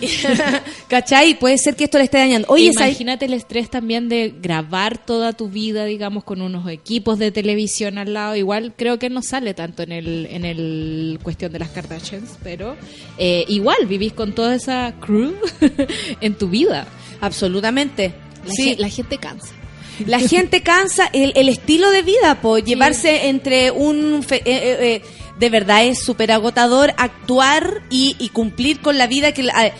¿cachai? 0.88 1.38
puede 1.38 1.58
ser 1.58 1.76
que 1.76 1.84
esto 1.84 1.98
le 1.98 2.04
esté 2.04 2.18
dañando 2.18 2.46
oye 2.50 2.70
Imagínate 2.88 3.24
el 3.26 3.34
estrés 3.34 3.70
también 3.70 4.08
de 4.08 4.34
grabar 4.40 4.98
toda 4.98 5.32
tu 5.32 5.48
vida, 5.48 5.84
digamos, 5.84 6.24
con 6.24 6.42
unos 6.42 6.68
equipos 6.68 7.18
de 7.18 7.30
televisión 7.30 7.98
al 7.98 8.12
lado. 8.14 8.36
Igual 8.36 8.72
creo 8.76 8.98
que 8.98 9.10
no 9.10 9.22
sale 9.22 9.54
tanto 9.54 9.82
en 9.82 9.92
el, 9.92 10.26
en 10.30 10.44
el 10.44 11.18
cuestión 11.22 11.52
de 11.52 11.58
las 11.58 11.70
Kardashians, 11.70 12.38
pero 12.42 12.76
eh, 13.18 13.44
igual 13.48 13.86
vivís 13.86 14.12
con 14.12 14.34
toda 14.34 14.54
esa 14.54 14.94
crew 15.00 15.34
en 16.20 16.34
tu 16.34 16.48
vida. 16.48 16.86
absolutamente 17.20 18.12
La, 18.46 18.50
sí 18.52 18.62
gen- 18.64 18.80
la 18.80 18.88
gente 18.88 19.18
cansa. 19.18 19.52
La 20.06 20.18
gente 20.18 20.60
cansa 20.62 21.08
el, 21.12 21.32
el 21.36 21.48
estilo 21.48 21.90
de 21.92 22.02
vida, 22.02 22.40
pues 22.42 22.64
llevarse 22.64 23.28
entre 23.28 23.70
un... 23.70 24.24
fe- 24.24 24.42
eh, 24.44 24.72
eh, 24.72 24.76
eh, 24.96 25.02
de 25.38 25.50
verdad 25.50 25.84
es 25.84 26.02
súper 26.02 26.30
agotador 26.32 26.92
actuar 26.96 27.82
y, 27.90 28.16
y 28.18 28.28
cumplir 28.30 28.80
con 28.80 28.98
la 28.98 29.06
vida 29.06 29.32
que... 29.32 29.42
la- 29.44 29.52
ah, 29.56 29.70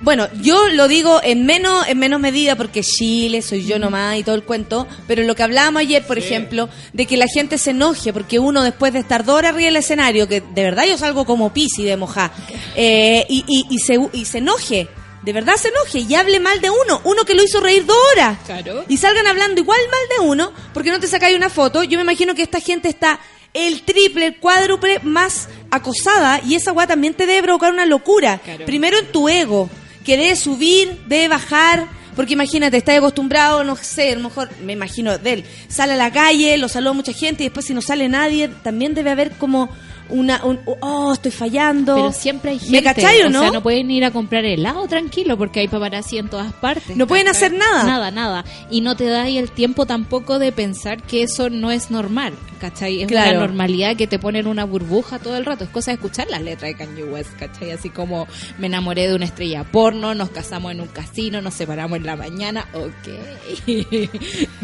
bueno, 0.00 0.28
yo 0.42 0.68
lo 0.68 0.86
digo 0.86 1.20
en 1.22 1.46
menos 1.46 1.86
en 1.88 1.98
menos 1.98 2.20
medida 2.20 2.56
porque 2.56 2.82
Chile, 2.82 3.40
soy 3.40 3.64
yo 3.64 3.78
nomás 3.78 4.18
y 4.18 4.22
todo 4.22 4.34
el 4.34 4.42
cuento, 4.42 4.86
pero 5.06 5.22
lo 5.22 5.34
que 5.34 5.42
hablábamos 5.44 5.80
ayer, 5.80 6.04
por 6.06 6.18
ejemplo, 6.18 6.68
de 6.92 7.06
que 7.06 7.16
la 7.16 7.26
gente 7.26 7.56
se 7.56 7.70
enoje 7.70 8.12
porque 8.12 8.38
uno 8.38 8.62
después 8.62 8.92
de 8.92 8.98
estar 8.98 9.24
dos 9.24 9.36
horas 9.36 9.52
arriba 9.52 9.66
del 9.66 9.76
escenario, 9.76 10.28
que 10.28 10.42
de 10.42 10.62
verdad 10.62 10.84
yo 10.86 10.98
salgo 10.98 11.24
como 11.24 11.54
pisi 11.54 11.84
de 11.84 11.96
mojar, 11.96 12.32
eh, 12.76 13.24
y, 13.30 13.44
y, 13.48 13.66
y 13.74 13.78
se, 13.78 13.98
y 14.12 14.24
se 14.26 14.38
enoje, 14.38 14.88
de 15.22 15.32
verdad 15.32 15.54
se 15.56 15.68
enoje 15.68 16.00
y 16.00 16.14
hable 16.16 16.38
mal 16.38 16.60
de 16.60 16.68
uno, 16.68 17.00
uno 17.04 17.24
que 17.24 17.34
lo 17.34 17.42
hizo 17.42 17.60
reír 17.60 17.86
dos 17.86 17.96
horas. 18.12 18.36
Claro. 18.44 18.84
y 18.86 18.98
salgan 18.98 19.26
hablando 19.26 19.60
igual 19.62 19.78
mal 19.90 20.18
de 20.18 20.26
uno 20.28 20.52
porque 20.74 20.90
no 20.90 21.00
te 21.00 21.06
sacáis 21.06 21.34
una 21.36 21.48
foto, 21.48 21.82
yo 21.82 21.96
me 21.98 22.02
imagino 22.02 22.34
que 22.34 22.42
esta 22.42 22.60
gente 22.60 22.88
está 22.88 23.20
el 23.54 23.82
triple, 23.82 24.26
el 24.26 24.36
cuádruple 24.36 24.98
más 25.02 25.48
acosada 25.70 26.40
y 26.44 26.56
esa 26.56 26.72
weá 26.72 26.86
también 26.86 27.14
te 27.14 27.26
debe 27.26 27.44
provocar 27.44 27.72
una 27.72 27.86
locura. 27.86 28.38
Claro. 28.38 28.66
Primero 28.66 28.98
en 28.98 29.06
tu 29.12 29.28
ego, 29.28 29.70
que 30.04 30.16
debe 30.16 30.36
subir, 30.36 31.00
debe 31.06 31.28
bajar, 31.28 31.86
porque 32.16 32.34
imagínate, 32.34 32.76
estás 32.76 32.98
acostumbrado, 32.98 33.64
no 33.64 33.76
sé, 33.76 34.12
a 34.12 34.16
lo 34.16 34.24
mejor, 34.24 34.50
me 34.62 34.72
imagino 34.72 35.18
de 35.18 35.32
él, 35.32 35.44
sale 35.68 35.94
a 35.94 35.96
la 35.96 36.12
calle, 36.12 36.56
lo 36.58 36.68
saluda 36.68 36.92
mucha 36.92 37.12
gente 37.12 37.42
y 37.42 37.46
después 37.46 37.66
si 37.66 37.74
no 37.74 37.80
sale 37.80 38.08
nadie, 38.08 38.48
también 38.48 38.94
debe 38.94 39.10
haber 39.10 39.30
como 39.32 39.70
una, 40.08 40.44
un, 40.44 40.60
oh, 40.80 41.12
estoy 41.12 41.30
fallando. 41.32 41.94
Pero 41.94 42.12
siempre 42.12 42.50
hay 42.52 42.58
gente. 42.58 42.72
¿Me 42.72 42.82
cachai 42.82 43.22
o 43.22 43.30
no? 43.30 43.40
sea, 43.40 43.50
no 43.50 43.62
pueden 43.62 43.90
ir 43.90 44.04
a 44.04 44.10
comprar 44.10 44.44
helado 44.44 44.86
tranquilo 44.86 45.36
porque 45.38 45.60
hay 45.60 45.68
paparazzi 45.68 46.18
en 46.18 46.28
todas 46.28 46.52
partes. 46.52 46.96
No 46.96 47.06
pueden 47.06 47.28
hacer 47.28 47.52
nada. 47.52 47.84
Nada, 47.84 48.10
nada. 48.10 48.44
Y 48.70 48.80
no 48.80 48.96
te 48.96 49.06
da 49.06 49.22
ahí 49.22 49.38
el 49.38 49.50
tiempo 49.50 49.86
tampoco 49.86 50.38
de 50.38 50.52
pensar 50.52 51.02
que 51.02 51.22
eso 51.22 51.50
no 51.50 51.70
es 51.70 51.90
normal. 51.90 52.34
¿Cachai? 52.60 53.02
Es 53.02 53.08
Claro. 53.08 53.30
una 53.32 53.40
normalidad 53.40 53.94
que 53.96 54.06
te 54.06 54.18
pone 54.18 54.38
en 54.38 54.46
una 54.46 54.64
burbuja 54.64 55.18
todo 55.18 55.36
el 55.36 55.44
rato. 55.44 55.64
Es 55.64 55.70
cosa 55.70 55.90
de 55.90 55.96
escuchar 55.96 56.28
las 56.30 56.40
letras 56.40 56.70
de 56.70 56.76
Kanye 56.76 57.04
West, 57.04 57.30
¿cachai? 57.38 57.72
Así 57.72 57.90
como 57.90 58.26
me 58.58 58.68
enamoré 58.68 59.06
de 59.06 59.14
una 59.14 59.26
estrella 59.26 59.64
porno, 59.64 60.14
nos 60.14 60.30
casamos 60.30 60.72
en 60.72 60.80
un 60.80 60.86
casino, 60.88 61.42
nos 61.42 61.52
separamos 61.54 61.98
en 61.98 62.06
la 62.06 62.16
mañana. 62.16 62.66
Ok. 62.72 63.66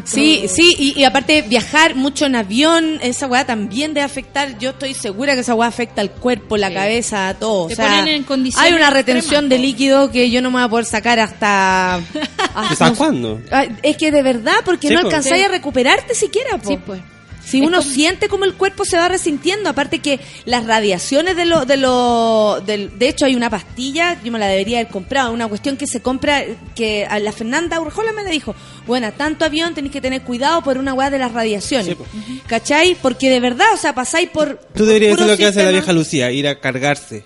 Sí, 0.05 0.45
sí, 0.49 0.75
y, 0.79 0.99
y 0.99 1.05
aparte 1.05 1.43
viajar 1.43 1.95
mucho 1.95 2.27
en 2.27 2.35
avión, 2.35 2.99
esa 3.03 3.27
weá 3.27 3.45
también 3.45 3.93
debe 3.95 4.05
afectar, 4.05 4.59
yo 4.59 4.71
estoy 4.71 4.95
segura 4.95 5.30
que 5.35 5.41
esa 5.41 5.55
weá 5.55 5.69
afecta 5.69 6.01
al 6.01 6.11
cuerpo, 6.11 6.57
la 6.57 6.69
Sí. 6.69 6.75
cabeza, 6.75 7.35
todo. 7.39 7.67
Te 7.69 7.73
o 7.75 7.77
sea, 7.77 7.87
ponen 7.89 8.09
en 8.09 8.23
condiciones 8.25 8.71
hay 8.71 8.77
una 8.77 8.91
retención 8.91 9.45
extremas, 9.45 9.49
de 9.51 9.59
líquido 9.59 10.11
que 10.11 10.31
yo 10.31 10.43
no 10.43 10.51
me 10.51 10.59
voy 10.59 10.63
a 10.65 10.69
poder 10.69 10.85
sacar 10.87 11.19
hasta... 11.19 11.95
hasta- 12.55 12.61
¿Hasta 12.61 12.91
no- 12.91 12.97
cuándo? 12.97 13.41
Ah, 13.51 13.65
Es 13.83 13.97
que 13.97 14.11
de 14.11 14.23
verdad, 14.23 14.57
porque 14.65 14.89
Sí, 14.89 14.95
no 14.95 15.01
alcanzáis 15.01 15.37
Sí. 15.43 15.43
a 15.43 15.49
recuperarte 15.49 16.15
siquiera, 16.15 16.59
po. 16.59 16.69
Sí, 16.71 16.79
pues. 16.85 17.01
Si 17.51 17.59
Es 17.61 17.67
uno 17.67 17.79
como- 17.79 17.91
siente 17.91 18.29
como 18.29 18.45
el 18.45 18.55
cuerpo 18.55 18.85
se 18.85 18.97
va 18.97 19.09
resintiendo, 19.09 19.69
aparte 19.71 19.99
que 19.99 20.21
las 20.45 20.65
radiaciones 20.67 21.35
de 21.37 21.45
lo, 21.47 21.65
de 21.65 21.77
lo, 21.77 22.63
del- 22.65 22.99
de 22.99 23.09
hecho 23.09 23.25
hay 23.25 23.35
una 23.35 23.51
pastilla, 23.51 24.19
yo 24.23 24.31
me 24.31 24.39
la 24.39 24.47
debería 24.47 24.79
haber 24.79 24.93
comprado, 24.93 25.33
una 25.33 25.49
cuestión 25.49 25.77
que 25.77 25.87
se 25.87 26.01
compra, 26.01 26.43
que 26.77 27.05
a 27.07 27.19
la 27.19 27.33
Fernanda 27.33 27.81
Urjola 27.81 28.13
me 28.13 28.23
la 28.23 28.31
dijo, 28.31 28.55
bueno, 28.87 29.13
tanto 29.13 29.45
avión 29.45 29.75
tenéis 29.75 29.93
que 29.93 30.01
tener 30.01 30.23
cuidado 30.23 30.63
por 30.63 30.79
una 30.79 30.95
weá 30.95 31.11
de 31.11 31.19
las 31.19 31.33
radiaciones, 31.33 31.97
Sí. 31.97 32.41
¿cachai? 32.47 32.97
Porque 33.01 33.29
de 33.31 33.41
verdad, 33.41 33.67
o 33.75 33.77
sea, 33.77 33.95
pasáis 33.95 34.29
por... 34.31 34.61
Tú 34.75 34.85
deberías 34.87 35.15
hacer 35.15 35.27
lo 35.27 35.37
que 35.37 35.47
hace 35.47 35.65
la 35.65 35.71
vieja 35.71 35.93
Lucía, 35.93 36.31
ir 36.31 36.47
a 36.47 36.61
cargarse. 36.61 37.25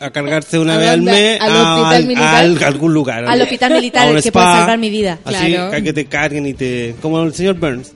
A 0.00 0.10
cargarse 0.10 0.58
una 0.58 0.74
¿A 0.74 0.78
vez 0.78 0.88
al 0.88 1.02
mes 1.02 1.40
¿Al 1.40 1.50
a, 1.56 1.76
hospital 1.76 2.06
militar? 2.06 2.34
al- 2.36 2.62
a 2.62 2.66
algún 2.66 2.94
lugar. 2.94 3.24
Al 3.26 3.42
hospital 3.42 3.72
militar, 3.74 4.12
que 4.14 4.18
spa, 4.20 4.32
puede 4.42 4.46
salvar 4.58 4.78
mi 4.78 4.90
vida. 4.90 5.18
Así, 5.24 5.52
Claro. 5.52 5.82
que 5.84 5.92
te 5.92 6.06
carguen 6.06 6.46
y 6.46 6.54
te... 6.54 6.94
Como 7.02 7.22
el 7.22 7.34
señor 7.34 7.54
Burns. 7.56 7.92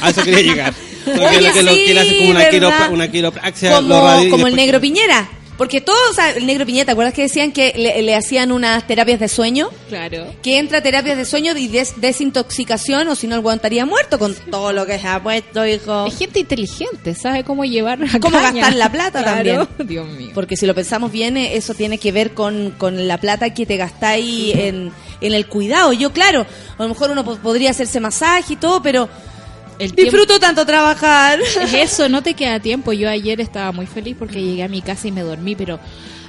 A 0.00 0.10
eso 0.10 0.22
quería 0.22 0.42
llegar. 0.42 0.74
Porque 1.04 1.20
Oye, 1.20 1.40
lo 1.48 1.52
que, 1.52 1.62
lo 1.64 1.72
sí, 1.74 1.84
que 1.84 1.94
le 1.94 2.00
hace 2.00 2.16
como 2.18 2.30
una, 2.30 2.38
¿verdad? 2.38 2.50
quiropra, 2.52 2.88
una 2.90 3.10
quiropraxia. 3.10 3.80
lo 3.80 3.88
como, 3.88 4.06
radio 4.06 4.26
y 4.26 4.30
como 4.30 4.46
el 4.46 4.54
negro 4.56 4.80
Piñera. 4.80 5.28
Porque 5.58 5.80
todos, 5.80 6.00
o 6.10 6.14
sea, 6.14 6.30
el 6.30 6.46
negro 6.46 6.64
Piñera, 6.64 6.86
¿te 6.86 6.92
acuerdas 6.92 7.12
que 7.14 7.22
decían 7.22 7.52
que 7.52 7.72
le, 7.76 8.00
le 8.02 8.14
hacían 8.16 8.50
unas 8.52 8.86
terapias 8.86 9.20
de 9.20 9.28
sueño? 9.28 9.68
Claro. 9.88 10.32
que 10.42 10.58
entra 10.58 10.78
a 10.78 10.82
terapias 10.82 11.16
de 11.18 11.24
sueño 11.24 11.56
y 11.56 11.68
des- 11.68 12.00
desintoxicación 12.00 13.08
o 13.08 13.14
si 13.14 13.26
no 13.26 13.34
el 13.36 13.42
weón 13.42 13.56
estaría 13.56 13.84
muerto 13.84 14.18
con 14.18 14.34
todo 14.50 14.72
lo 14.72 14.86
que 14.86 14.98
se 14.98 15.06
ha 15.08 15.22
puesto, 15.22 15.66
hijo. 15.66 16.06
Es 16.06 16.16
gente 16.16 16.40
inteligente, 16.40 17.14
sabe 17.14 17.44
cómo 17.44 17.64
llevar 17.64 17.98
la 18.00 18.18
Cómo 18.20 18.38
caña. 18.38 18.52
gastar 18.62 18.74
la 18.76 18.90
plata 18.90 19.22
Claro. 19.22 19.66
también. 19.66 19.88
Dios 19.88 20.08
mío. 20.08 20.30
Porque 20.34 20.56
si 20.56 20.66
lo 20.66 20.74
pensamos 20.74 21.12
bien, 21.12 21.36
eh, 21.36 21.56
eso 21.56 21.74
tiene 21.74 21.98
que 21.98 22.12
ver 22.12 22.32
con, 22.32 22.70
con 22.78 23.06
la 23.06 23.18
plata 23.18 23.52
que 23.52 23.66
te 23.66 23.76
gastáis 23.76 24.54
en, 24.54 24.90
en 25.20 25.34
el 25.34 25.46
cuidado. 25.46 25.92
Yo, 25.92 26.12
claro, 26.12 26.46
a 26.78 26.82
lo 26.82 26.88
mejor 26.88 27.10
uno 27.10 27.24
po- 27.24 27.36
podría 27.36 27.70
hacerse 27.70 28.00
masaje 28.00 28.54
y 28.54 28.56
todo, 28.56 28.82
pero 28.82 29.08
El 29.84 29.92
tiempo- 29.94 30.02
disfruto 30.16 30.40
tanto 30.40 30.64
trabajar. 30.66 31.40
Es 31.40 31.72
eso, 31.74 32.08
no 32.08 32.22
te 32.22 32.34
queda 32.34 32.60
tiempo. 32.60 32.92
Yo 32.92 33.08
ayer 33.08 33.40
estaba 33.40 33.72
muy 33.72 33.86
feliz 33.86 34.16
porque 34.18 34.42
llegué 34.42 34.62
a 34.62 34.68
mi 34.68 34.82
casa 34.82 35.08
y 35.08 35.12
me 35.12 35.22
dormí, 35.22 35.54
pero 35.56 35.78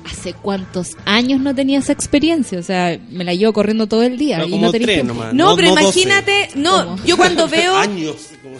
hace 0.05 0.33
cuántos 0.33 0.97
años 1.05 1.39
no 1.39 1.55
tenía 1.55 1.79
esa 1.79 1.93
experiencia. 1.93 2.59
O 2.59 2.63
sea, 2.63 2.99
me 3.09 3.23
la 3.23 3.33
llevo 3.33 3.53
corriendo 3.53 3.87
todo 3.87 4.03
el 4.03 4.17
día 4.17 4.37
Pero 4.37 4.47
y 4.47 4.51
como 4.51 4.65
no 4.65 4.71
tenía 4.71 4.87
tres 4.87 4.97
tiempo. 4.97 5.13
nomás. 5.13 5.33
No, 5.33 5.55
pero 5.55 5.69
imagínate, 5.69 6.49
no, 6.55 6.85
¿Cómo? 6.85 7.05
yo 7.05 7.15
cuando 7.17 7.47
veo, 7.47 7.75
Años. 7.75 8.15
como- 8.41 8.57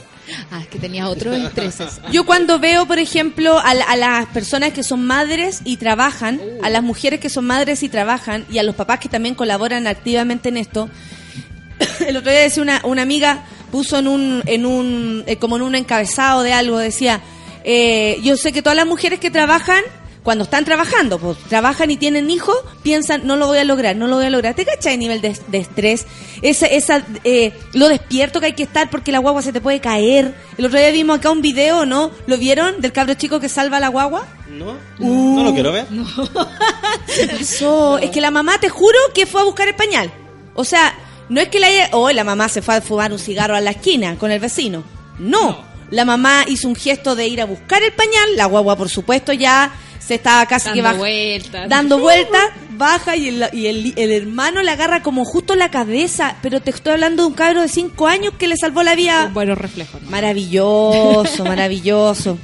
Ah, 0.51 0.62
es 0.62 0.67
que 0.67 0.79
tenía 0.79 1.10
otros 1.10 1.36
estreses. 1.38 1.99
yo 2.12 2.25
cuando 2.25 2.58
veo, 2.58 2.86
por 2.88 2.97
ejemplo, 2.97 3.60
a, 3.60 3.73
la- 3.73 3.84
a 3.84 3.97
las 3.97 4.25
personas 4.27 4.71
que 4.71 4.82
son 4.82 5.06
madres 5.06 5.60
y 5.65 5.75
trabajan, 5.75 6.39
a 6.63 6.69
las 6.69 6.82
mujeres 6.82 7.19
que 7.19 7.29
son 7.29 7.45
madres 7.45 7.84
y 7.84 7.89
trabajan, 7.89 8.45
y 8.49 8.58
a 8.58 8.63
los 8.63 8.73
papás 8.73 8.99
que 9.01 9.10
también 9.10 9.36
colaboran 9.36 9.86
activamente 9.86 10.47
en 10.47 10.56
esto, 10.58 10.89
el 12.08 12.15
otro 12.17 12.32
día 12.32 12.39
decía 12.41 12.63
una, 12.63 12.82
una 12.86 13.01
amiga, 13.01 13.43
puso 13.73 13.97
en 13.97 14.07
un, 14.07 14.43
en 14.45 14.67
un, 14.67 15.23
eh, 15.25 15.38
como 15.38 15.55
en 15.55 15.63
un 15.63 15.73
encabezado 15.73 16.43
de 16.43 16.53
algo, 16.53 16.77
decía, 16.77 17.21
eh, 17.63 18.19
yo 18.21 18.38
sé 18.38 18.53
que 18.53 18.62
todas 18.62 18.75
las 18.75 18.86
mujeres 18.86 19.19
que 19.19 19.31
trabajan, 19.31 19.81
cuando 20.21 20.43
están 20.43 20.63
trabajando, 20.63 21.17
pues 21.17 21.39
trabajan 21.49 21.89
y 21.89 21.97
tienen 21.97 22.29
hijos, 22.29 22.55
piensan, 22.83 23.25
no 23.25 23.36
lo 23.36 23.47
voy 23.47 23.57
a 23.57 23.63
lograr, 23.63 23.95
no 23.95 24.05
lo 24.05 24.17
voy 24.17 24.27
a 24.27 24.29
lograr. 24.29 24.53
¿Te 24.53 24.63
cachai 24.63 24.93
el 24.93 24.99
nivel 24.99 25.21
de, 25.21 25.36
de 25.47 25.57
estrés? 25.57 26.05
Esa, 26.43 26.67
esa, 26.67 27.03
eh, 27.23 27.51
lo 27.73 27.89
despierto 27.89 28.39
que 28.39 28.45
hay 28.45 28.53
que 28.53 28.62
estar 28.62 28.91
porque 28.91 29.12
la 29.12 29.17
guagua 29.17 29.41
se 29.41 29.51
te 29.51 29.59
puede 29.59 29.79
caer. 29.79 30.36
El 30.55 30.67
otro 30.67 30.77
día 30.77 30.91
vimos 30.91 31.17
acá 31.17 31.31
un 31.31 31.41
video, 31.41 31.88
¿no? 31.88 32.12
¿Lo 32.27 32.38
vieron? 32.38 32.79
Del 32.79 32.91
cabro 32.91 33.15
chico 33.15 33.39
que 33.39 33.49
salva 33.49 33.77
a 33.77 33.79
la 33.79 33.88
guagua. 33.88 34.27
¿No? 34.51 34.77
Uh. 34.99 35.36
no 35.36 35.45
lo 35.45 35.51
quiero 35.51 35.71
ver. 35.71 35.88
¿Qué 37.07 37.27
pasó? 37.39 37.97
Es 37.97 38.12
que 38.12 38.21
la 38.21 38.29
mamá, 38.29 38.59
te 38.59 38.69
juro, 38.69 38.99
que 39.15 39.25
fue 39.25 39.41
a 39.41 39.45
buscar 39.45 39.67
el 39.67 39.75
pañal. 39.75 40.13
O 40.53 40.63
sea, 40.63 40.93
no 41.29 41.41
es 41.41 41.49
que 41.49 41.59
la 41.59 41.67
haya... 41.67 41.89
Oh, 41.93 42.12
la 42.12 42.23
mamá 42.23 42.49
se 42.49 42.62
fue 42.62 42.75
a 42.75 42.81
fumar 42.81 43.12
un 43.12 43.19
cigarro 43.19 43.55
a 43.55 43.62
la 43.62 43.71
esquina 43.71 44.15
con 44.17 44.31
el 44.31 44.39
vecino. 44.39 44.83
No. 45.19 45.63
La 45.89 46.05
mamá 46.05 46.45
hizo 46.47 46.67
un 46.67 46.75
gesto 46.75 47.15
de 47.15 47.27
ir 47.27 47.41
a 47.41 47.45
buscar 47.45 47.81
el 47.83 47.91
pañal. 47.93 48.36
La 48.36 48.45
guagua, 48.45 48.75
por 48.75 48.89
supuesto, 48.89 49.31
ya 49.33 49.71
se 49.99 50.15
estaba 50.15 50.45
casi 50.47 50.65
que 50.71 50.81
Dando 50.81 50.83
baja- 50.89 50.97
vueltas. 50.97 51.69
dando 51.69 51.99
vueltas, 51.99 52.49
baja 52.71 53.15
y, 53.15 53.29
el, 53.29 53.49
y 53.53 53.67
el, 53.67 53.93
el 53.95 54.12
hermano 54.12 54.62
le 54.63 54.71
agarra 54.71 55.01
como 55.03 55.23
justo 55.23 55.55
la 55.55 55.69
cabeza. 55.71 56.36
Pero 56.41 56.62
te 56.62 56.71
estoy 56.71 56.93
hablando 56.93 57.23
de 57.23 57.27
un 57.29 57.33
cabro 57.36 57.62
de 57.62 57.67
5 57.69 58.07
años 58.07 58.33
que 58.38 58.47
le 58.47 58.57
salvó 58.57 58.83
la 58.83 58.95
vida. 58.95 59.29
Buenos 59.33 59.57
reflejos. 59.57 60.01
¿no? 60.01 60.09
Maravilloso, 60.09 61.45
maravilloso. 61.45 62.38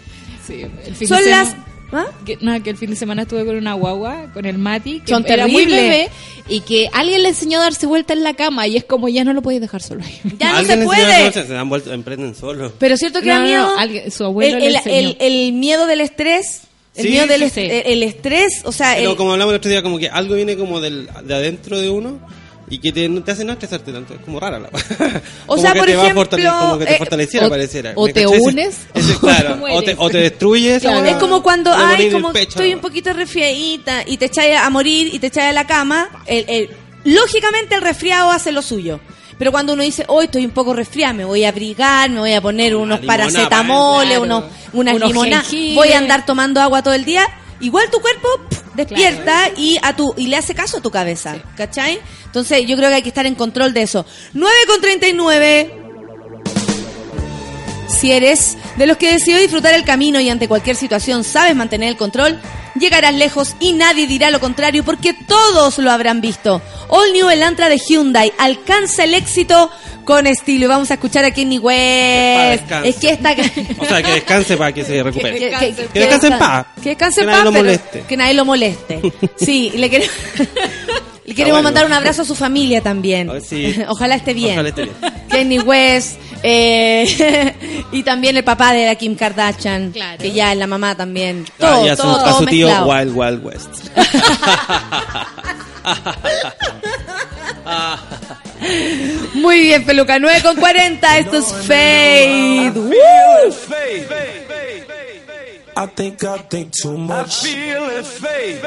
Sí, 0.46 1.06
Son 1.06 1.28
las... 1.30 1.56
¿Ah? 1.92 2.06
Que, 2.26 2.38
nada, 2.42 2.60
que 2.62 2.70
el 2.70 2.78
fin 2.78 2.90
de 2.92 2.96
semana 2.96 3.24
estuve 3.24 3.46
con 3.46 3.56
una 3.56 3.74
guagua, 3.74 4.28
con 4.34 4.46
el 4.46 4.58
Mati, 4.60 5.00
que 5.00 5.08
Son 5.12 5.26
era 5.28 5.48
muy 5.48 5.66
bebé, 5.66 6.10
y 6.48 6.62
que 6.62 6.88
alguien 6.94 7.24
le 7.24 7.30
enseñó 7.30 7.60
a 7.60 7.64
darse 7.64 7.88
vuelta 7.88 8.14
en 8.14 8.24
la 8.24 8.36
cama, 8.36 8.68
y 8.68 8.78
es 8.78 8.84
como 8.84 9.10
ya 9.10 9.24
no 9.24 9.34
lo 9.34 9.42
podéis 9.42 9.62
dejar 9.62 9.82
solo 9.82 10.04
ahí. 10.04 10.20
Ya 10.40 10.62
no 10.62 10.68
se 10.68 10.78
puede. 10.78 11.32
Se 11.32 11.44
dan 11.48 11.68
vuelta, 11.70 11.94
emprenden 11.94 12.36
solo. 12.36 12.72
Pero 12.78 12.96
cierto 12.96 13.22
que 13.22 13.28
No, 13.28 13.34
da 13.34 13.40
no, 13.40 13.46
miedo. 13.48 13.64
no, 13.68 13.78
alguien- 13.80 14.12
su 14.12 14.24
abuelo 14.24 14.58
el, 14.58 14.62
le 14.64 14.68
el- 14.70 14.76
enseñó. 14.76 14.98
el- 14.98 15.18
el 15.20 15.54
miedo 15.54 15.86
del 15.88 16.02
estrés. 16.02 16.62
El 16.96 17.04
Sí, 17.06 17.10
miedo 17.12 17.28
del 17.28 17.40
sí, 17.40 17.46
est- 17.46 17.56
sí. 17.56 17.62
El, 17.62 17.72
el 17.94 18.04
estrés, 18.04 18.62
o 18.66 18.72
sea, 18.72 18.96
Pero 18.96 19.12
el- 19.12 19.18
como 19.18 19.32
hablamos 19.34 19.54
el 19.54 19.58
otro 19.58 19.72
día, 19.72 19.82
como 19.82 19.98
que 20.00 20.10
algo 20.10 20.36
viene 20.36 20.58
como 20.58 20.82
del, 20.82 21.10
de 21.24 21.34
adentro 21.34 21.80
de 21.80 21.90
uno 21.90 22.20
y 22.70 22.78
que 22.80 22.92
te, 22.92 23.10
te 23.10 23.32
hace 23.32 23.44
no 23.46 23.54
estresarte 23.54 23.92
tanto. 23.92 24.14
Es 24.14 24.20
como 24.22 24.40
rara 24.40 24.60
la 24.60 24.70
O 25.48 25.56
Como 25.56 25.62
sea, 25.62 25.74
que 25.74 25.80
por 25.80 25.88
te 25.88 25.94
ejemplo, 25.94 26.22
fortale- 26.24 26.60
como 26.60 26.78
que 26.80 26.86
te 26.86 26.94
eh, 26.94 26.98
fortaleciera, 26.98 27.48
o- 27.48 27.50
pareciera. 27.50 27.94
o 27.96 28.06
¿Me 28.06 28.14
te 28.14 28.28
unes, 28.28 28.78
ese, 28.94 29.14
o 29.16 29.20
claro, 29.20 29.54
o 29.54 29.58
mueres. 29.58 29.86
te, 29.86 29.96
o 29.98 30.10
te 30.10 30.18
destruye 30.20 30.76
esa 30.76 30.90
Claro. 30.90 31.02
weá, 31.04 31.12
es 31.12 31.18
como 31.18 31.42
cuando, 31.44 31.72
ay, 31.74 32.12
como 32.12 32.32
pecho, 32.32 32.50
estoy 32.50 32.74
un 32.74 32.80
poquito 32.82 33.12
resfriadita 33.14 34.04
y 34.06 34.18
te 34.18 34.26
echáis 34.26 34.56
a 34.58 34.70
morir 34.70 35.14
y 35.14 35.20
te 35.20 35.28
echáis 35.28 35.50
a 35.50 35.54
la 35.54 35.66
cama, 35.68 36.10
el- 36.28 36.46
el- 36.48 36.70
lógicamente 37.06 37.76
el 37.76 37.82
resfriado 37.82 38.30
hace 38.32 38.52
lo 38.52 38.62
suyo. 38.62 39.00
Pero 39.38 39.54
cuando 39.54 39.72
uno 39.72 39.84
dice, 39.84 40.04
hoy 40.10 40.26
estoy 40.26 40.44
un 40.44 40.52
poco 40.52 40.74
resfriada, 40.74 41.14
me 41.14 41.24
voy 41.24 41.46
a 41.46 41.50
abrigar, 41.50 42.10
me 42.10 42.20
voy 42.20 42.34
a 42.34 42.42
poner 42.42 42.76
unos 42.76 43.00
paracetamoles, 43.00 44.18
claro. 44.20 44.24
unos, 44.24 44.44
unas 44.74 44.96
Unos 44.96 45.08
limonadas, 45.10 45.48
jengibre. 45.48 45.76
voy 45.76 45.90
a 45.94 45.98
andar 45.98 46.26
tomando 46.26 46.60
agua 46.62 46.84
todo 46.84 46.94
el 46.94 47.06
día, 47.06 47.26
igual 47.62 47.90
tu 47.90 48.00
cuerpo 48.00 48.28
pff, 48.50 48.76
despierta 48.76 49.50
y 49.56 49.78
a 49.82 49.96
tu 49.96 50.14
y 50.18 50.28
le 50.28 50.38
hace 50.38 50.54
caso 50.54 50.78
a 50.78 50.82
tu 50.82 50.92
cabeza, 50.92 51.38
¿cachai? 51.56 52.00
Entonces 52.26 52.66
yo 52.68 52.76
creo 52.78 52.90
que 52.90 52.96
hay 52.96 53.02
que 53.02 53.10
estar 53.10 53.26
en 53.26 53.36
control 53.36 53.74
de 53.74 53.84
eso. 53.84 54.06
9 54.34 54.56
con 54.68 54.82
39. 54.82 55.79
Si 58.00 58.12
eres 58.12 58.58
de 58.78 58.86
los 58.88 58.98
que 58.98 59.12
decidió 59.12 59.38
disfrutar 59.40 59.74
el 59.74 59.84
camino 59.84 60.20
y 60.20 60.30
ante 60.30 60.48
cualquier 60.48 60.76
situación 60.76 61.24
sabes 61.24 61.56
mantener 61.56 61.90
el 61.90 61.98
control, 61.98 62.40
llegarás 62.80 63.14
lejos 63.14 63.56
y 63.60 63.74
nadie 63.74 64.08
dirá 64.08 64.30
lo 64.32 64.40
contrario 64.40 64.84
porque 64.86 65.14
todos 65.14 65.78
lo 65.80 65.92
habrán 65.92 66.22
visto. 66.22 66.62
All 66.88 67.12
New 67.14 67.30
Elantra 67.30 67.68
de 67.68 67.78
Hyundai 67.78 68.32
alcanza 68.38 69.04
el 69.04 69.14
éxito 69.16 69.70
con 70.06 70.26
estilo. 70.28 70.66
Y 70.66 70.68
vamos 70.68 70.90
a 70.92 70.96
escuchar 70.96 71.26
a 71.26 71.32
Kenny 71.32 71.58
West. 71.60 72.62
descanse. 72.62 72.90
Es 72.90 72.96
que 72.96 73.10
esta... 73.10 73.32
O 73.80 73.86
sea, 73.86 74.02
que 74.02 74.12
descanse 74.12 74.58
para 74.58 74.72
que 74.72 74.84
se 74.86 75.04
recupere. 75.04 75.38
Que, 75.38 75.50
que- 75.76 75.88
Que 75.88 76.00
descanse 76.00 76.28
en 76.28 76.40
paz. 76.40 76.66
Que 76.82 76.90
descanse 76.90 77.22
en 77.22 77.28
Que 77.28 77.32
nadie 77.32 77.44
paz, 77.44 77.46
lo 77.46 77.52
pero 77.52 77.64
moleste. 77.66 78.04
que 78.08 78.18
nadie 78.18 78.34
lo 78.34 78.46
moleste. 78.46 79.02
Sí, 79.38 79.72
le 79.76 79.90
queremos, 79.90 80.16
le 81.30 81.36
queremos 81.36 81.58
bueno. 81.58 81.68
mandar 81.68 81.86
un 81.86 81.94
abrazo 81.94 82.24
a 82.24 82.26
su 82.26 82.36
familia 82.36 82.82
también. 82.82 83.30
Oh, 83.30 83.40
sí. 83.40 83.76
Ojalá 83.88 84.16
esté 84.16 84.34
bien. 84.34 84.54
Ojalá 84.54 84.70
esté 84.70 84.84
bien. 84.84 84.96
Kenny 85.30 85.60
West 85.60 86.20
eh, 86.42 87.54
y 87.92 88.02
también 88.04 88.36
el 88.38 88.44
papá 88.44 88.74
de 88.74 88.86
la 88.88 88.96
Kim 88.96 89.16
Kardashian, 89.16 89.92
Claro. 89.92 90.18
que 90.18 90.32
ya 90.32 90.52
es 90.54 90.58
la 90.58 90.68
mamá 90.68 90.96
también. 90.96 91.46
Ah, 91.48 91.54
Todo, 91.60 91.86
y 91.86 91.90
a 91.90 91.96
su, 91.96 92.02
todo, 92.02 92.16
a 92.20 92.24
todo 92.24 92.40
su 92.40 92.46
tío 92.48 92.68
mezclado. 92.68 92.90
Wild 92.90 93.16
Wild 93.16 93.46
West. 93.46 93.70
Muy 99.36 99.62
bien, 99.62 99.86
peluca 99.86 100.20
9 100.20 100.42
con 100.42 100.56
40. 100.56 101.18
Esto 101.20 101.38
es 101.38 101.46
Fade. 101.68 102.74
I 105.78 105.88
think 105.96 106.22
I 106.24 106.40
think 106.50 106.72
too 106.74 106.98
much. 106.98 107.44
feel 107.44 107.90
it 107.98 108.06
fade. 108.06 108.60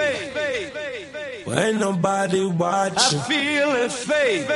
But 1.44 1.58
ain't 1.58 1.80
nobody 1.80 2.44
watching. 2.46 3.18
I 3.18 3.22
feel 3.22 3.70
it 3.72 3.92
fade. 3.92 4.46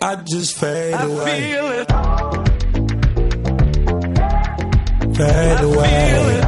I 0.00 0.16
just 0.16 0.56
fade 0.56 0.94
away. 1.00 1.40
Feel 1.40 1.66
it. 1.72 1.88
Fade 5.16 5.60
away. 5.64 6.42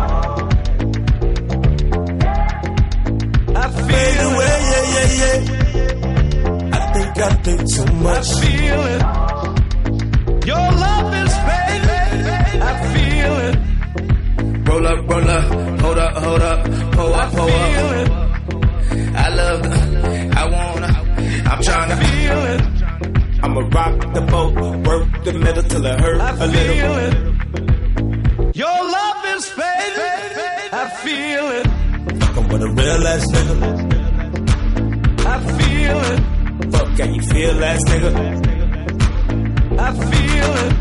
I 3.57 3.71
feel 3.71 3.87
Fade 3.89 4.17
feel 4.17 4.31
away, 4.31 4.57
yeah, 4.71 4.87
yeah, 4.95 5.11
yeah. 5.19 6.77
I 6.77 6.93
think 6.93 7.19
I 7.19 7.35
think 7.43 7.61
too 7.75 7.87
much. 7.95 8.29
I 8.29 8.41
Feel 8.41 8.83
it. 8.95 9.03
Your 10.47 10.57
love 10.85 11.15
is 11.15 11.35
fading. 11.49 12.63
I 12.63 12.73
feel 12.93 13.35
it. 13.49 13.57
Roll 14.69 14.87
up, 14.87 14.99
roll 15.11 15.29
up, 15.29 15.81
hold 15.81 15.99
up, 15.99 16.17
hold 16.17 16.43
up, 16.43 16.65
pull 16.93 17.15
I 17.15 17.25
up, 17.25 17.33
pull 17.33 17.49
feel 17.49 18.13
up. 18.13 18.28
I 19.25 19.29
love 19.41 19.63
the, 19.63 19.79
I 20.41 20.45
wanna, 20.55 20.87
I'm 21.51 21.61
tryna 21.69 21.97
Feel 22.05 22.43
it. 22.55 22.63
I'ma 23.45 23.61
rock 23.79 24.15
the 24.15 24.21
boat, 24.23 24.53
work 24.87 25.25
the 25.25 25.33
middle 25.33 25.63
till 25.63 25.85
it 25.87 26.01
hurt 26.01 26.21
I 26.21 26.31
a 26.31 26.47
little. 26.47 26.75
feel 26.75 26.95
it. 27.07 28.57
Your 28.57 28.79
love 28.97 29.25
is 29.37 29.45
fading. 29.49 30.35
I 30.73 30.85
feel 31.05 31.47
it. 31.59 31.67
Fucking 32.23 32.49
with 32.49 32.63
a 32.63 32.71
real 32.79 33.07
ass 33.13 33.25
nigga. 33.35 33.57
I 35.27 35.37
feel 35.59 35.99
it. 36.13 36.21
Fuck, 36.73 36.89
can 36.97 37.15
you 37.15 37.23
feel 37.23 37.65
ass 37.65 37.85
nigga? 37.85 38.11
I 39.79 39.93
feel 40.11 40.53
it. 40.65 40.73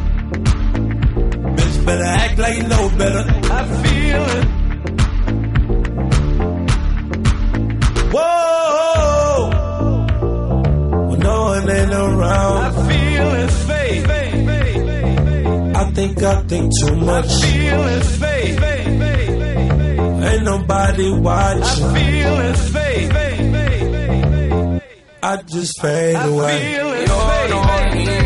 Bitch 1.58 1.78
better 1.86 2.04
act 2.04 2.38
like 2.40 2.56
you 2.58 2.64
know 2.68 2.90
better. 2.98 3.24
I 3.54 3.66
feel 3.84 4.24
it. 4.38 4.48
Whoa! 8.14 9.50
When 11.10 11.20
no 11.20 11.42
one 11.42 11.70
ain't 11.70 11.94
around. 11.94 12.58
I 12.58 12.72
feel 12.90 13.34
it 13.44 13.52
fade. 13.68 14.06
I 15.76 15.92
think 15.92 16.24
I 16.24 16.42
think 16.44 16.72
too 16.80 16.96
much. 16.96 17.26
I 17.26 17.30
Feel 17.30 17.88
it 17.88 18.04
fade. 18.04 18.64
Ain't 20.28 20.44
nobody 20.44 21.12
watching. 21.12 21.84
I 21.86 21.94
feel 21.94 22.40
it 22.40 22.58
fade. 22.74 23.12
I 25.24 25.42
just 25.44 25.82
fade 25.82 26.16
I 26.16 26.28
away. 26.28 26.60
feel 26.76 26.92
it 26.94 27.08
You're 27.08 28.17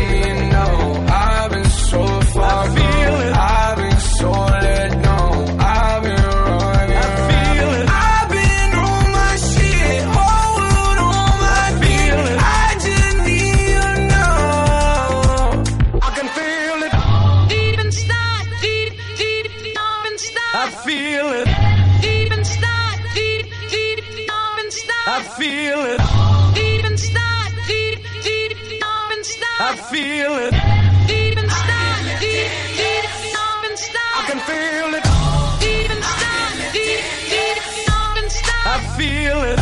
feel 29.92 30.34
it. 30.36 30.54
Deep 31.06 31.36
inside, 31.36 32.16
deep, 32.18 32.48
deep, 32.80 33.04
deep 33.20 33.64
inside. 33.68 34.14
I 34.16 34.24
can 34.26 34.40
feel 34.48 34.90
it. 34.96 35.04
Deep 35.60 35.90
inside, 35.92 36.72
deep, 36.72 37.04
deep, 37.28 37.60
deep 37.76 38.16
inside. 38.24 38.64
I 38.64 38.80
feel 38.96 39.40
it. 39.50 39.58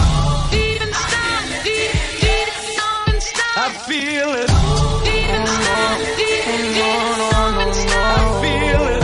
Deep 0.55 0.83
inside, 0.87 1.47
deep, 1.67 1.91
deep, 2.23 2.47
deep 2.63 3.11
inside. 3.11 3.59
I 3.59 3.75
feel 3.91 4.31
it. 4.43 4.51
Deep 5.03 5.35
inside, 5.35 5.99
deep, 6.21 6.47
deep, 6.47 6.79
deep 6.79 7.59
inside. 7.67 8.15
I 8.15 8.31
feel 8.43 8.83
it. 8.95 9.03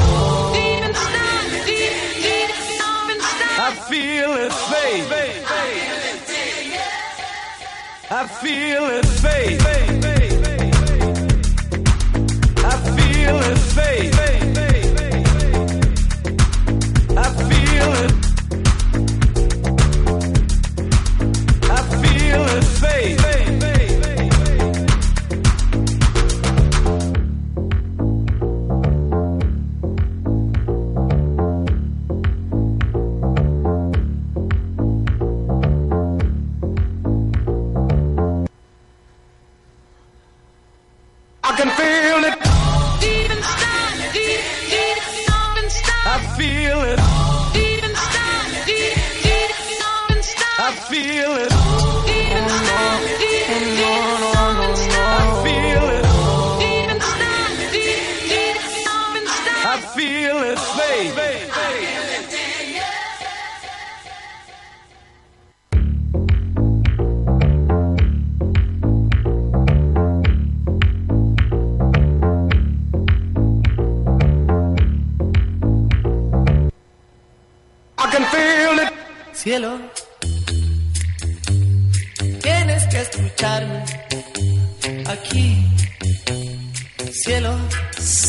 Deep 0.55 0.83
inside, 0.87 1.51
deep, 1.67 1.95
deep, 2.23 2.51
deep 2.71 3.11
inside. 3.11 3.59
I 3.59 3.75
feel 3.91 4.31
it, 4.45 4.53
faith. 4.71 5.11
I 8.09 8.23
feel 8.29 8.85
it, 8.87 9.05
faith. 9.05 9.96
Fade. 13.75 14.15
I 14.15 14.16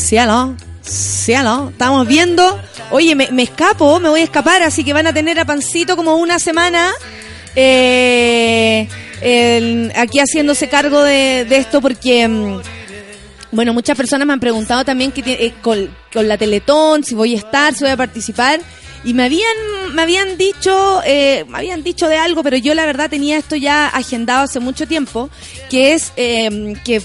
Cielo, 0.08 0.56
cielo, 0.80 1.68
estamos 1.70 2.08
viendo. 2.08 2.58
Oye, 2.92 3.14
me, 3.14 3.42
escapo, 3.42 4.00
me 4.00 4.08
voy 4.08 4.22
a 4.22 4.24
escapar, 4.24 4.62
así 4.62 4.82
que 4.82 4.94
van 4.94 5.06
a 5.06 5.12
tener 5.12 5.38
a 5.38 5.44
Pancito 5.44 5.96
como 5.96 6.16
una 6.16 6.38
semana 6.38 6.92
eh, 7.54 8.88
aquí 9.94 10.18
haciéndose 10.18 10.70
cargo 10.70 11.02
de, 11.02 11.42
esto 11.50 11.82
porque, 11.82 12.26
mm, 12.26 12.60
bueno, 13.52 13.74
muchas 13.74 13.98
personas 13.98 14.26
me 14.26 14.32
han 14.32 14.40
preguntado 14.40 14.82
también 14.82 15.12
que 15.12 15.20
eh, 15.26 15.52
con, 15.60 15.94
con 16.10 16.26
la 16.26 16.38
Teletón, 16.38 17.04
si 17.04 17.14
voy 17.14 17.34
a 17.34 17.36
estar, 17.36 17.74
si 17.74 17.84
voy 17.84 17.90
a 17.92 17.96
participar. 17.98 18.60
Y 19.04 19.12
me 19.12 19.24
habían, 19.24 19.56
me 19.92 20.00
habían 20.00 20.38
dicho, 20.38 21.02
eh, 21.04 21.44
me 21.48 21.58
habían 21.58 21.82
dicho 21.82 22.08
de 22.08 22.16
algo, 22.16 22.42
pero 22.42 22.56
yo 22.56 22.74
la 22.74 22.86
verdad 22.86 23.10
tenía 23.10 23.36
esto 23.36 23.56
ya 23.56 23.88
agendado 23.88 24.44
hace 24.44 24.58
mucho 24.58 24.88
tiempo, 24.88 25.28
que 25.68 25.92
es 25.92 26.14
eh, 26.16 26.74
que 26.82 27.02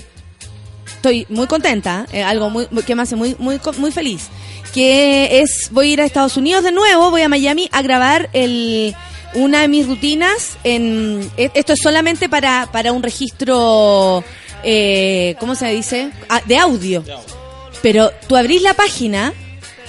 estoy 1.04 1.26
muy 1.28 1.48
contenta, 1.48 2.06
eh, 2.14 2.24
algo 2.24 2.50
muy, 2.50 2.66
que 2.88 2.96
me 2.96 3.02
hace 3.02 3.18
muy, 3.18 3.36
muy, 3.38 3.60
muy 3.78 3.92
feliz, 3.92 4.30
que 4.74 5.42
es, 5.42 5.68
voy 5.72 5.90
a 5.90 5.94
ir 5.94 6.02
a 6.02 6.06
Estados 6.06 6.38
Unidos 6.38 6.64
de 6.64 6.72
nuevo, 6.72 7.12
voy 7.12 7.22
a 7.24 7.28
Miami 7.28 7.68
a 7.74 7.82
grabar 7.82 8.30
el, 8.32 8.96
una 9.34 9.60
de 9.62 9.68
mis 9.68 9.86
rutinas, 9.86 10.58
en, 10.64 11.30
e- 11.36 11.52
esto 11.56 11.74
es 11.74 11.80
solamente 11.82 12.30
para, 12.30 12.70
para 12.72 12.94
un 12.94 13.04
registro, 13.04 14.24
eh, 14.64 15.36
¿cómo 15.42 15.56
se 15.56 15.68
dice? 15.74 16.10
Ah, 16.30 16.42
de 16.46 16.58
audio. 16.58 17.04
Pero 17.82 18.10
tú 18.30 18.38
abrís 18.38 18.62
la 18.62 18.74
página, 18.74 19.34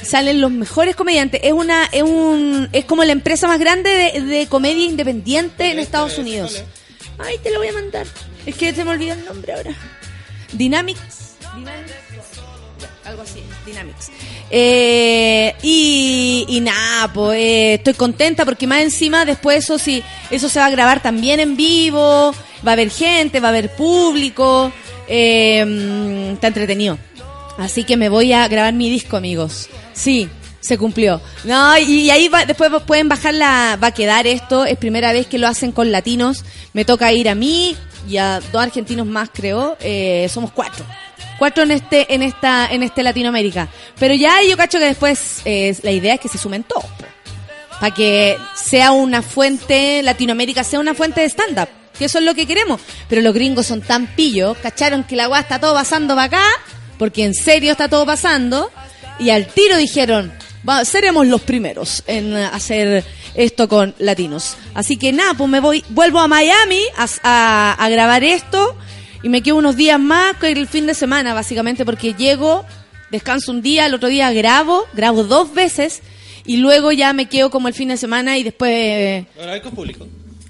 salen 0.03 0.41
los 0.41 0.51
mejores 0.51 0.97
comediantes, 0.97 1.41
es 1.45 1.53
una, 1.53 1.85
es 1.93 2.03
un, 2.03 2.69
es 2.73 2.85
como 2.87 3.05
la 3.05 3.13
empresa 3.13 3.47
más 3.47 3.61
grande 3.61 3.89
de, 3.91 4.21
de 4.21 4.47
comedia 4.49 4.85
independiente 4.85 5.71
en 5.71 5.79
Estados 5.79 6.19
Unidos. 6.19 6.65
Ay, 7.21 7.37
te 7.41 7.53
lo 7.53 7.61
voy 7.61 7.69
a 7.69 7.73
mandar. 7.73 8.05
Es 8.45 8.57
que 8.57 8.75
se 8.75 8.85
me 8.85 8.91
olvidó 8.91 9.13
el 9.15 9.25
nombre 9.25 9.53
ahora. 9.53 9.71
Dynamics. 10.55 11.37
Algo 13.05 13.23
así, 13.23 13.43
Dynamics. 13.67 14.11
Eh, 14.51 15.55
y, 15.63 16.47
y 16.49 16.61
nada, 16.61 17.13
pues 17.13 17.39
eh, 17.39 17.75
estoy 17.75 17.95
contenta 17.95 18.45
porque 18.45 18.67
más 18.67 18.81
encima 18.83 19.25
después 19.25 19.59
eso 19.59 19.79
sí, 19.79 20.03
eso 20.31 20.49
se 20.49 20.59
va 20.59 20.67
a 20.67 20.71
grabar 20.71 21.03
también 21.03 21.39
en 21.39 21.57
vivo, 21.57 22.35
va 22.67 22.71
a 22.71 22.73
haber 22.73 22.91
gente, 22.91 23.41
va 23.41 23.49
a 23.49 23.51
haber 23.51 23.75
público, 23.77 24.73
eh, 25.07 25.65
mm, 25.65 26.35
está 26.35 26.47
entretenido. 26.47 26.99
Así 27.59 27.85
que 27.85 27.97
me 27.97 28.09
voy 28.09 28.33
a 28.33 28.49
grabar 28.49 28.73
mi 28.73 28.89
disco, 28.89 29.17
amigos. 29.17 29.69
Sí, 29.93 30.29
se 30.65 30.79
cumplió. 30.79 31.21
No, 31.45 31.77
y, 31.79 32.11
ahí 32.11 32.29
va- 32.29 32.45
después 32.47 32.71
pueden 32.87 33.09
bajar 33.09 33.35
la, 33.35 33.79
va 33.83 33.89
a 33.89 33.95
quedar 33.95 34.27
esto, 34.27 34.65
es 34.65 34.77
primera 34.79 35.13
vez 35.13 35.27
que 35.27 35.39
lo 35.39 35.47
hacen 35.47 35.73
con 35.73 35.93
latinos. 35.93 36.45
Me 36.73 36.85
toca 36.85 37.13
ir 37.13 37.29
a 37.29 37.35
mí 37.35 37.77
y 38.09 38.17
a 38.17 38.41
dos 38.53 38.63
argentinos 38.63 39.07
más, 39.07 39.29
creo. 39.33 39.77
Eh, 39.81 40.27
somos 40.33 40.51
cuatro. 40.53 40.85
Cuatro 41.39 41.65
en 41.65 41.73
este, 41.73 42.15
en 42.15 42.23
esta, 42.23 42.67
en 42.71 42.83
este 42.83 43.03
Latinoamérica. 43.03 43.69
Pero 43.99 44.15
ya 44.15 44.43
yo 44.43 44.57
cacho 44.57 44.79
que 44.79 44.85
después 44.87 45.43
eh, 45.45 45.77
la 45.83 45.91
idea 45.91 46.15
es 46.15 46.21
que 46.21 46.29
se 46.29 46.39
sumen 46.39 46.63
todos. 46.63 46.85
Para 47.81 47.93
que 47.95 48.39
sea 48.55 48.93
una 48.93 49.21
fuente, 49.21 50.03
Latinoamérica 50.03 50.65
sea 50.65 50.79
una 50.81 50.95
fuente 50.95 51.21
de 51.21 51.27
stand-up. 51.29 51.69
Que 51.99 52.07
eso 52.07 52.19
es 52.19 52.25
lo 52.25 52.35
que 52.35 52.47
queremos. 52.47 52.81
Pero 53.09 53.21
los 53.21 53.35
gringos 53.35 53.67
son 53.67 53.81
tan 53.83 54.07
pillos, 54.07 54.57
cacharon 54.59 55.05
que 55.05 55.17
la 55.17 55.25
agua 55.25 55.41
está 55.41 55.61
todo 55.61 55.75
pasando 55.75 56.15
para 56.15 56.27
acá, 56.27 56.45
porque 56.99 57.25
en 57.25 57.35
serio 57.35 57.73
está 57.73 57.89
todo 57.89 58.07
pasando. 58.07 58.71
Y 59.19 59.31
al 59.31 59.47
tiro 59.47 59.77
dijeron, 59.77 60.33
"Va- 60.69 60.85
seremos 60.85 61.27
los 61.27 61.41
primeros 61.43 62.03
en 62.07 62.37
eh, 62.37 62.45
hacer 62.45 63.05
esto 63.35 63.69
con 63.69 63.95
latinos. 63.99 64.57
Así 64.75 64.97
que 64.97 65.13
nada, 65.13 65.35
pues 65.35 65.49
me 65.51 65.61
voy, 65.61 65.85
vuelvo 65.91 66.19
a 66.21 66.29
Miami 66.29 66.81
a, 66.97 67.07
a- 67.23 67.73
a 67.85 67.89
grabar 67.89 68.23
esto 68.25 68.77
y 69.23 69.29
me 69.29 69.43
quedo 69.43 69.57
unos 69.57 69.77
días 69.77 69.99
más 70.01 70.37
que 70.37 70.51
el 70.53 70.67
fin 70.69 70.87
de 70.87 70.95
semana, 70.95 71.35
básicamente, 71.35 71.85
porque 71.85 72.15
llego, 72.15 72.65
descanso 73.11 73.51
un 73.53 73.63
día, 73.63 73.87
el 73.87 73.95
otro 73.95 74.09
día 74.09 74.31
grabo, 74.33 74.85
grabo 74.95 75.25
dos 75.25 75.53
veces 75.55 76.03
y 76.47 76.59
luego 76.59 76.93
ya 76.93 77.13
me 77.13 77.27
quedo 77.27 77.51
como 77.51 77.69
el 77.69 77.75
fin 77.75 77.89
de 77.89 77.97
semana 77.97 78.37
y 78.39 78.43
después... 78.43 78.71
eh, 78.73 79.27
¿Ahora 79.41 79.53
hay 79.55 79.61
con 79.61 79.73
público? 79.73 80.07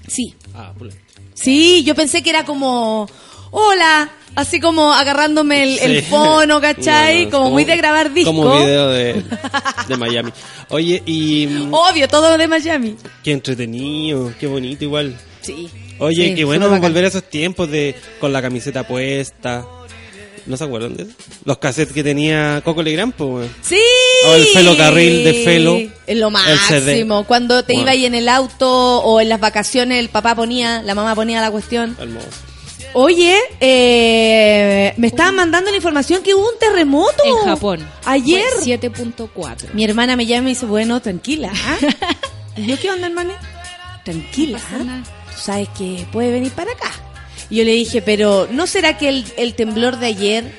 sí, 0.07 0.33
Ah, 0.53 0.71
público. 0.77 0.97
Sí, 1.33 1.83
yo 1.83 1.95
pensé 1.95 2.21
que 2.23 2.29
era 2.29 2.45
como, 2.45 3.09
hola, 3.51 4.09
así 4.35 4.59
como 4.59 4.91
agarrándome 4.93 5.63
el, 5.63 5.79
el 5.79 6.03
fono, 6.03 6.61
¿cachai? 6.61 7.25
No, 7.25 7.31
no, 7.31 7.37
como, 7.37 7.51
muy 7.51 7.63
de 7.65 7.77
grabar 7.77 8.13
disco. 8.13 8.31
Como 8.31 8.57
video 8.59 8.89
de, 8.89 9.23
de 9.87 9.97
Miami. 9.97 10.31
Oye, 10.69 11.01
y 11.05 11.67
Obvio, 11.71 12.07
todo 12.07 12.37
de 12.37 12.47
Miami. 12.47 12.95
qué 13.23 13.31
entretenido, 13.31 14.31
qué 14.39 14.47
bonito 14.47 14.83
igual. 14.83 15.15
Sí. 15.41 15.69
Oye, 15.99 16.29
Sí, 16.29 16.35
qué 16.35 16.43
bueno 16.45 16.65
bacán. 16.67 16.81
volver 16.81 17.05
a 17.05 17.07
esos 17.07 17.23
tiempos 17.29 17.69
de 17.69 17.95
con 18.19 18.33
la 18.33 18.41
camiseta 18.41 18.85
puesta. 18.87 19.65
¿No 20.45 20.57
se 20.57 20.63
acuerdan 20.63 20.95
de 20.95 21.03
eso? 21.03 21.13
Los 21.43 21.57
cassettes 21.57 21.91
que 21.91 22.03
tenía 22.03 22.61
Coco 22.63 22.83
Legrand, 22.83 23.13
pues. 23.15 23.49
Sí. 23.61 23.79
O 24.27 24.33
el 24.35 24.45
Felo 24.45 24.77
Carril 24.77 25.23
de 25.23 25.33
Felo. 25.43 25.79
Es 26.05 26.17
lo 26.17 26.29
máximo. 26.29 27.23
Cuando 27.25 27.63
te 27.63 27.73
iba 27.73 27.89
ahí 27.91 28.05
en 28.05 28.13
el 28.13 28.29
auto 28.29 28.69
o 28.99 29.21
en 29.21 29.29
las 29.29 29.39
vacaciones, 29.39 29.97
el 29.99 30.09
papá 30.09 30.35
ponía, 30.35 30.83
la 30.83 30.93
mamá 30.93 31.15
ponía 31.15 31.41
la 31.41 31.49
cuestión. 31.49 31.97
Hermoso. 31.99 32.27
Oye, 32.97 33.37
eh, 33.59 34.93
me 34.95 35.07
estaban 35.07 35.35
mandando 35.35 35.69
la 35.69 35.75
información 35.75 36.23
que 36.23 36.33
hubo 36.33 36.47
un 36.49 36.57
terremoto. 36.57 37.23
En 37.25 37.45
Japón. 37.45 37.85
Ayer. 38.05 38.41
Fue 38.59 38.77
7.4. 38.77 39.73
Mi 39.73 39.83
hermana 39.83 40.15
me 40.15 40.25
llama 40.25 40.39
y 40.39 40.43
me 40.43 40.49
dice, 40.51 40.65
bueno, 40.65 41.01
tranquila. 41.01 41.51
¿ah? 41.53 41.77
¿Y 42.57 42.67
yo 42.67 42.79
qué 42.79 42.89
onda, 42.89 43.07
hermana? 43.07 43.33
Tranquila. 44.05 44.59
No. 44.77 45.03
Tú 45.03 45.41
sabes 45.41 45.67
que 45.77 46.05
puede 46.13 46.31
venir 46.31 46.53
para 46.53 46.71
acá. 46.71 46.89
Y 47.49 47.57
yo 47.57 47.63
le 47.65 47.73
dije, 47.73 48.01
pero 48.01 48.47
¿no 48.49 48.65
será 48.65 48.97
que 48.97 49.09
el, 49.09 49.25
el 49.35 49.55
temblor 49.55 49.99
de 49.99 50.05
ayer, 50.07 50.51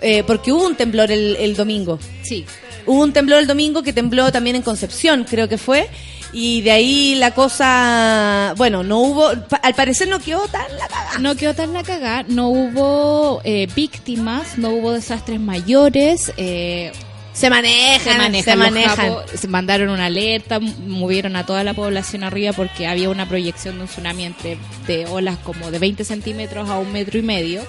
eh, 0.00 0.22
porque 0.24 0.52
hubo 0.52 0.64
un 0.64 0.76
temblor 0.76 1.10
el, 1.10 1.34
el 1.34 1.56
domingo, 1.56 1.98
Sí. 2.22 2.46
Hubo 2.90 3.02
un 3.04 3.12
temblor 3.12 3.38
el 3.38 3.46
domingo 3.46 3.82
que 3.82 3.92
tembló 3.92 4.32
también 4.32 4.56
en 4.56 4.62
Concepción, 4.62 5.24
creo 5.28 5.48
que 5.48 5.58
fue, 5.58 5.88
y 6.32 6.60
de 6.62 6.70
ahí 6.72 7.14
la 7.16 7.32
cosa, 7.32 8.54
bueno, 8.56 8.82
no 8.82 8.98
hubo, 9.00 9.28
al 9.28 9.74
parecer 9.74 10.08
no 10.08 10.18
quedó 10.18 10.46
tan 10.48 10.62
la 10.76 10.88
cagada. 10.88 11.18
No 11.18 11.34
quedó 11.36 11.54
tan 11.54 11.72
la 11.72 11.82
cagada, 11.82 12.24
no 12.28 12.48
hubo 12.48 13.40
eh, 13.44 13.68
víctimas, 13.74 14.58
no 14.58 14.70
hubo 14.70 14.92
desastres 14.92 15.40
mayores. 15.40 16.32
eh, 16.36 16.92
Se 17.32 17.48
manejan, 17.48 18.12
se 18.12 18.18
manejan. 18.18 18.44
se 18.44 18.56
manejan. 18.56 18.96
japos, 18.96 19.48
mandaron 19.48 19.88
una 19.90 20.06
alerta, 20.06 20.58
movieron 20.60 21.36
a 21.36 21.46
toda 21.46 21.62
la 21.64 21.74
población 21.74 22.22
arriba 22.24 22.52
porque 22.52 22.86
había 22.86 23.08
una 23.08 23.28
proyección 23.28 23.76
de 23.76 23.82
un 23.82 23.88
tsunami 23.88 24.24
entre 24.24 24.58
de 24.86 25.06
olas 25.06 25.36
como 25.38 25.70
de 25.70 25.78
20 25.78 26.04
centímetros 26.04 26.68
a 26.68 26.78
un 26.78 26.92
metro 26.92 27.18
y 27.18 27.22
medio. 27.22 27.62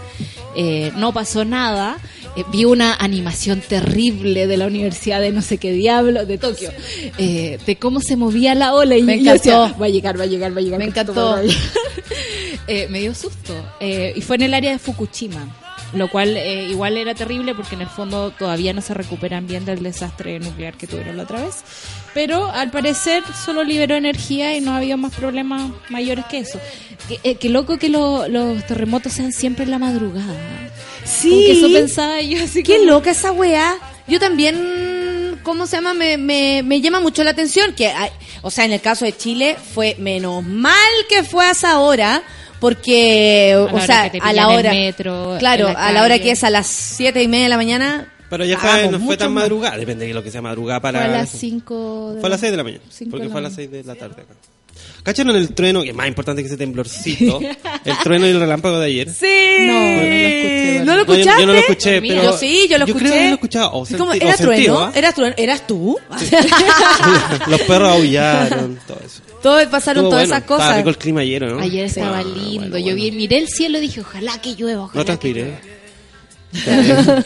Eh, 0.56 0.92
no 0.98 1.14
pasó 1.14 1.46
nada. 1.46 1.98
Eh, 2.38 2.44
vi 2.52 2.64
una 2.66 2.94
animación 2.96 3.62
terrible 3.62 4.48
de 4.48 4.56
la 4.58 4.66
Universidad 4.68 5.20
de 5.20 5.32
no 5.32 5.42
sé 5.42 5.58
qué 5.58 5.72
diablo, 5.74 6.26
de 6.26 6.38
Tokio, 6.38 6.72
eh, 7.18 7.60
de 7.66 7.76
cómo 7.76 8.00
se 8.00 8.16
movía 8.16 8.56
la 8.56 8.74
ola 8.74 8.96
y 8.98 9.04
Me 9.04 9.18
y 9.18 9.24
yo 9.26 9.34
decía, 9.34 9.54
encantó. 9.58 9.80
va 9.80 9.86
a 9.88 9.90
llegar, 9.90 10.20
va 10.20 10.24
a 10.24 10.28
llegar, 10.28 10.56
va 10.56 10.60
a 10.60 10.64
llegar. 10.64 10.80
Me 10.80 10.86
encantó. 10.86 11.14
madre, 11.14 11.30
va 11.32 11.38
a 11.40 11.44
llegar". 11.44 11.62
Eh, 12.68 12.88
me 12.90 13.00
dio 13.02 13.14
susto. 13.16 13.54
Eh, 13.80 14.14
y 14.16 14.22
fue 14.22 14.36
en 14.38 14.44
el 14.44 14.54
área 14.54 14.72
de 14.72 14.80
Fukushima 14.80 15.58
lo 15.94 16.10
cual 16.10 16.38
eh, 16.38 16.68
igual 16.70 16.96
era 16.96 17.14
terrible 17.16 17.54
porque 17.54 17.76
en 17.76 17.82
el 17.82 17.90
fondo 17.90 18.32
todavía 18.32 18.72
no 18.72 18.80
se 18.80 18.94
recuperan 18.94 19.46
bien 19.46 19.66
del 19.66 19.84
desastre 19.84 20.40
nuclear 20.40 20.76
que 20.78 20.88
tuvieron 20.88 21.18
la 21.18 21.24
otra 21.24 21.42
vez. 21.44 21.56
Pero 22.14 22.50
al 22.50 22.72
parecer 22.72 23.24
solo 23.46 23.66
liberó 23.66 23.96
energía 23.98 24.56
y 24.56 24.62
no 24.62 24.72
había 24.74 24.96
más 24.96 25.14
problemas 25.14 25.70
mayores 25.90 26.24
que 26.28 26.38
eso. 26.38 26.60
Qué 27.10 27.20
eh, 27.26 27.36
qué 27.36 27.50
loco 27.50 27.78
que 27.78 27.90
lo- 27.90 28.26
los 28.30 28.66
terremotos 28.68 29.12
sean 29.12 29.34
siempre 29.34 29.66
en 29.66 29.72
la 29.72 29.80
madrugada. 29.80 30.34
Sí. 31.04 31.30
Como 31.30 31.42
que 31.42 31.52
eso 31.52 31.68
pensaba 31.74 32.22
yo 32.22 32.44
así 32.44 32.64
Qué 32.64 32.78
como- 32.78 32.92
loca 32.92 33.12
esa 33.12 33.32
weá. 33.32 33.78
Yo 34.08 34.20
también, 34.20 35.40
¿cómo 35.44 35.68
se 35.68 35.78
llama? 35.78 35.94
Me, 35.94 36.18
me, 36.18 36.64
me 36.64 36.82
llama 36.82 37.00
mucho 37.00 37.24
la 37.24 37.32
atención 37.32 37.74
que, 37.74 37.88
hay- 37.88 38.10
o 38.42 38.52
sea, 38.52 38.66
en 38.66 38.74
el 38.74 38.82
caso 38.82 39.06
de 39.06 39.16
Chile 39.16 39.56
fue 39.74 39.96
menos 40.00 40.44
mal 40.44 40.76
que 41.10 41.24
fue 41.24 41.46
a 41.46 41.52
esa 41.52 41.80
hora, 41.80 42.24
porque, 42.60 43.56
o 43.72 43.80
sea, 43.82 44.12
a 44.22 44.34
la 44.34 44.50
hora, 44.50 44.72
metro, 44.72 45.36
claro, 45.40 45.68
la 45.74 45.88
a 45.88 45.92
la 45.92 46.04
hora 46.04 46.20
que 46.20 46.32
es 46.32 46.44
a 46.44 46.50
las 46.50 46.68
siete 46.68 47.22
y 47.24 47.28
media 47.28 47.44
de 47.46 47.50
la 47.50 47.58
mañana. 47.58 48.08
Pero 48.30 48.46
ya 48.46 48.58
fue, 48.58 48.88
no 48.88 49.00
fue 49.00 49.18
tan 49.18 49.34
madrugada, 49.34 49.78
depende 49.78 50.08
de 50.08 50.14
lo 50.14 50.24
que 50.24 50.32
sea 50.32 50.42
madrugada 50.42 50.80
para. 50.80 51.00
Fue 51.00 51.08
a 51.10 51.12
las 51.12 51.30
eso. 51.30 51.38
5 51.40 52.16
Fue 52.20 52.28
a 52.28 52.30
las 52.30 52.40
6 52.40 52.52
de 52.52 52.58
la 52.58 52.64
mañana. 52.64 52.84
Porque 53.10 53.30
fue 53.30 53.40
a 53.40 53.42
las 53.44 53.52
mañana. 53.52 53.56
6 53.56 53.72
de 53.72 53.84
la 53.84 53.96
tarde 53.96 54.22
acá. 54.22 54.34
¿Cacharon 55.04 55.36
el 55.36 55.54
trueno? 55.54 55.82
Que 55.84 55.90
es 55.90 55.96
más 55.96 56.08
importante 56.08 56.42
que 56.44 56.48
ese 56.48 56.58
temblorcito. 56.58 57.40
el 57.86 57.98
trueno 58.04 58.28
y 58.28 58.30
el 58.30 58.40
relámpago 58.40 58.80
de 58.80 58.86
ayer. 58.88 59.10
Sí. 59.10 59.26
No, 59.66 60.86
no 60.86 60.96
lo 60.96 61.02
escuché, 61.02 61.26
¿No 61.26 61.26
lo 61.26 61.26
No, 61.26 61.26
yo- 61.26 61.30
escuchaste? 61.30 61.42
yo, 61.42 61.46
no 61.48 61.54
lo 61.54 61.60
escuché, 61.60 62.02
pero. 62.02 62.24
Yo 62.24 62.38
sí, 62.38 62.68
yo 62.70 62.78
lo 62.78 62.86
escuché. 62.86 63.06
creo 63.06 63.14
que 63.14 63.24
lo 63.24 63.30
he 63.30 63.34
escuchado. 63.34 63.72
O 63.74 63.86
Sí, 63.86 63.96
como, 63.96 64.12
sentí- 64.14 64.24
¿Era 64.26 64.34
o 64.34 64.38
sentido, 64.38 64.76
trueno? 64.76 64.92
¿Eras 64.96 65.16
trueno? 65.16 65.36
¿Eras 65.38 65.68
tú? 65.68 65.98
Los 67.48 67.62
perros 67.62 67.90
aullaron, 67.92 68.80
todo 68.88 69.00
eso. 69.06 69.22
Todo, 69.42 69.70
pasaron 69.72 70.06
Estuvo 70.06 70.10
todas 70.12 70.28
bueno. 70.28 70.36
esas 70.36 70.44
cosas. 70.48 70.64
Estaba 70.66 70.78
rico 70.78 70.90
el 70.90 70.98
clima 70.98 71.22
ayer, 71.22 71.42
¿no? 71.42 71.60
Ayer 71.60 71.86
estaba 71.86 72.20
Ah, 72.20 72.24
lindo. 72.24 72.70
bueno, 72.70 72.78
Yo 72.78 72.94
vi, 72.96 73.12
miré 73.12 73.38
el 73.40 73.48
cielo 73.48 73.80
y 73.80 73.82
dije, 73.82 74.02
ojalá 74.02 74.40
que 74.40 74.56
llueva, 74.56 74.84
ojalá 74.84 75.00
No 75.02 75.06
transpiré. 75.06 75.58
llueva. 76.54 77.24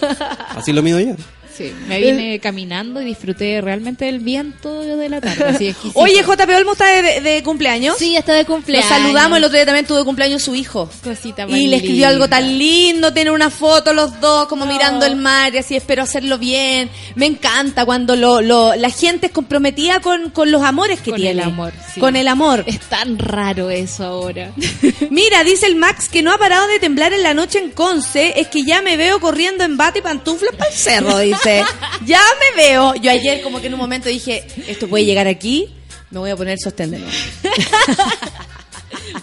Así 0.56 0.72
lo 0.72 0.82
mido 0.82 1.00
yo. 1.00 1.16
Sí, 1.56 1.72
me 1.88 2.00
vine 2.02 2.40
caminando 2.40 3.02
y 3.02 3.06
disfruté 3.06 3.62
realmente 3.62 4.06
del 4.06 4.20
viento 4.20 4.82
de 4.82 5.08
la 5.10 5.22
tarde. 5.22 5.46
así. 5.46 5.76
Oye, 5.94 6.22
JP 6.24 6.50
Olmo 6.56 6.74
está 6.74 6.88
de, 7.02 7.22
de 7.22 7.44
cumpleaños. 7.44 7.98
Sí, 7.98 8.16
está 8.18 8.34
de 8.34 8.42
Lo 8.42 8.48
cumpleaños. 8.48 8.90
saludamos, 8.90 9.38
el 9.38 9.44
otro 9.46 9.56
día 9.56 9.66
también 9.66 9.86
tuvo 9.86 10.04
cumpleaños 10.04 10.44
su 10.44 10.54
hijo. 10.56 10.90
Cosita 11.04 11.46
Y 11.48 11.68
le 11.68 11.78
escribió 11.78 11.96
linda. 11.96 12.10
algo 12.10 12.28
tan 12.28 12.58
lindo, 12.58 13.14
tiene 13.14 13.32
una 13.32 13.50
foto 13.50 13.94
los 13.94 14.20
dos 14.20 14.48
como 14.48 14.66
mirando 14.66 15.06
el 15.06 15.16
mar 15.16 15.54
y 15.56 15.60
así 15.60 15.76
espero 15.76 16.04
hacerlo 16.04 16.38
bien. 16.38 16.90
Me 17.16 17.26
encanta 17.26 17.86
cuando 17.86 18.16
lo, 18.16 18.42
lo- 18.42 18.76
la 18.76 18.90
gente 18.90 19.28
es 19.28 19.32
comprometida 19.32 20.02
con, 20.02 20.32
con 20.32 20.52
los 20.52 20.62
amores 20.64 21.00
que 21.00 21.12
Con 21.12 21.22
tiene. 21.22 21.42
el 21.42 21.48
amor, 21.48 21.74
sí. 21.94 22.00
Con 22.00 22.16
el 22.16 22.28
amor. 22.28 22.64
Es 22.68 22.80
tan 22.82 23.18
raro 23.18 23.70
eso 23.70 24.04
ahora. 24.04 24.52
Mira, 25.10 25.44
dice 25.44 25.68
el 25.68 25.76
Max 25.76 26.10
que 26.10 26.22
no 26.22 26.34
ha 26.34 26.38
parado 26.38 26.68
de 26.68 26.80
temblar 26.80 27.14
en 27.14 27.24
la 27.24 27.34
noche 27.34 27.60
en 27.60 27.72
Conce, 27.72 28.34
es 28.40 28.48
que 28.48 28.64
ya 28.64 28.82
me 28.82 28.98
veo 28.98 29.20
corriendo 29.20 29.64
en 29.64 29.78
bata 29.78 30.00
y 30.00 30.02
pantuflas 30.02 30.54
para 30.56 30.70
el 30.70 30.76
cerro, 30.76 31.18
dice. 31.20 31.45
Ya 32.06 32.22
me 32.40 32.64
veo. 32.64 32.96
Yo 32.96 33.12
ayer 33.12 33.42
como 33.42 33.62
que 33.62 33.68
en 33.68 33.74
un 33.74 33.80
momento 33.80 34.10
dije, 34.10 34.46
esto 34.68 34.88
puede 34.88 35.06
llegar 35.06 35.28
aquí, 35.28 35.74
me 36.12 36.20
voy 36.20 36.30
a 36.32 36.36
poner 36.36 36.58
sostén 36.60 36.92
de 36.92 37.00
nuevo. 37.00 37.14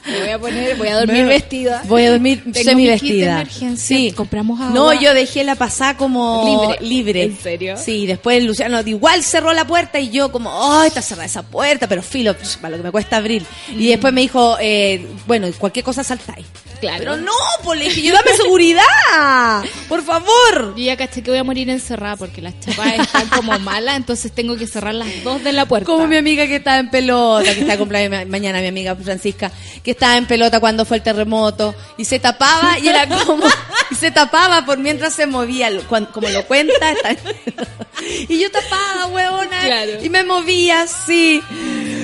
Me 0.06 0.18
voy 0.20 0.28
a 0.30 0.38
poner, 0.38 0.76
voy 0.76 0.88
a 0.88 0.96
dormir 0.98 1.22
Me- 1.24 1.28
vestida. 1.28 1.82
Voy 1.86 2.04
a 2.04 2.10
dormir 2.12 2.42
semi 2.54 2.82
mi 2.82 2.88
vestida. 2.88 3.44
Sí. 3.76 4.12
compramos 4.12 4.60
agua. 4.60 4.74
No, 4.74 4.92
yo 4.92 5.14
dejé 5.14 5.44
la 5.44 5.54
pasada 5.54 5.96
como 5.96 6.76
Libre. 6.78 6.86
libre. 6.88 7.22
¿En 7.24 7.38
serio? 7.38 7.76
Sí, 7.76 8.06
después 8.06 8.42
Luciano 8.44 8.80
igual 8.86 9.22
cerró 9.22 9.52
la 9.52 9.66
puerta 9.66 9.98
y 10.00 10.10
yo 10.10 10.30
como, 10.32 10.50
oh, 10.50 10.82
está 10.82 11.02
cerrada 11.02 11.26
esa 11.26 11.42
puerta, 11.42 11.88
pero 11.88 12.02
filo, 12.02 12.34
para 12.60 12.70
lo 12.72 12.76
que 12.78 12.82
me 12.84 12.90
cuesta 12.90 13.16
abrir. 13.16 13.44
Y 13.76 13.86
después 13.88 14.12
me 14.12 14.20
dijo, 14.22 14.56
eh, 14.60 15.06
bueno, 15.26 15.48
cualquier 15.58 15.84
cosa 15.84 16.02
saltáis. 16.04 16.46
Claro. 16.80 16.98
Pero 16.98 17.16
no, 17.16 17.32
pues 17.62 17.78
le 17.78 17.84
dije, 17.84 18.02
yo 18.02 18.12
dame 18.12 18.32
seguridad, 18.36 19.62
por 19.88 20.02
favor. 20.02 20.74
Yo 20.76 20.84
ya 20.84 20.96
caché 20.96 21.22
que 21.22 21.30
voy 21.30 21.38
a 21.38 21.44
morir 21.44 21.70
encerrada 21.70 22.16
porque 22.16 22.42
las 22.42 22.58
chapas 22.58 22.98
están 22.98 23.28
como 23.28 23.56
malas, 23.60 23.96
entonces 23.96 24.32
tengo 24.32 24.56
que 24.56 24.66
cerrar 24.66 24.94
las 24.94 25.08
dos 25.22 25.44
de 25.44 25.52
la 25.52 25.66
puerta. 25.66 25.86
Como 25.86 26.06
mi 26.08 26.16
amiga 26.16 26.46
que 26.46 26.56
estaba 26.56 26.78
en 26.78 26.90
pelota, 26.90 27.54
que 27.54 27.60
está 27.60 27.72
de 27.72 27.78
cumpleaños 27.78 28.10
ma- 28.10 28.24
mañana, 28.24 28.60
mi 28.60 28.66
amiga 28.66 28.96
Francisca, 28.96 29.52
que 29.82 29.92
estaba 29.92 30.16
en 30.16 30.26
pelota 30.26 30.60
cuando 30.60 30.84
fue 30.84 30.98
el 30.98 31.02
terremoto 31.02 31.74
y 31.96 32.04
se 32.04 32.18
tapaba 32.18 32.78
y 32.78 32.88
era 32.88 33.06
como 33.26 33.44
y 33.90 33.94
se 33.94 34.10
tapaba 34.10 34.64
por 34.64 34.78
mientras 34.78 35.14
se 35.14 35.26
movía, 35.26 35.70
como 36.12 36.28
lo 36.28 36.44
cuenta. 36.46 36.92
está- 36.92 37.16
y 38.28 38.38
yo 38.40 38.50
tapada, 38.50 39.06
huevona, 39.06 39.60
Claro. 39.64 39.92
y 40.02 40.08
me 40.08 40.24
movía 40.24 40.82
así. 40.82 41.42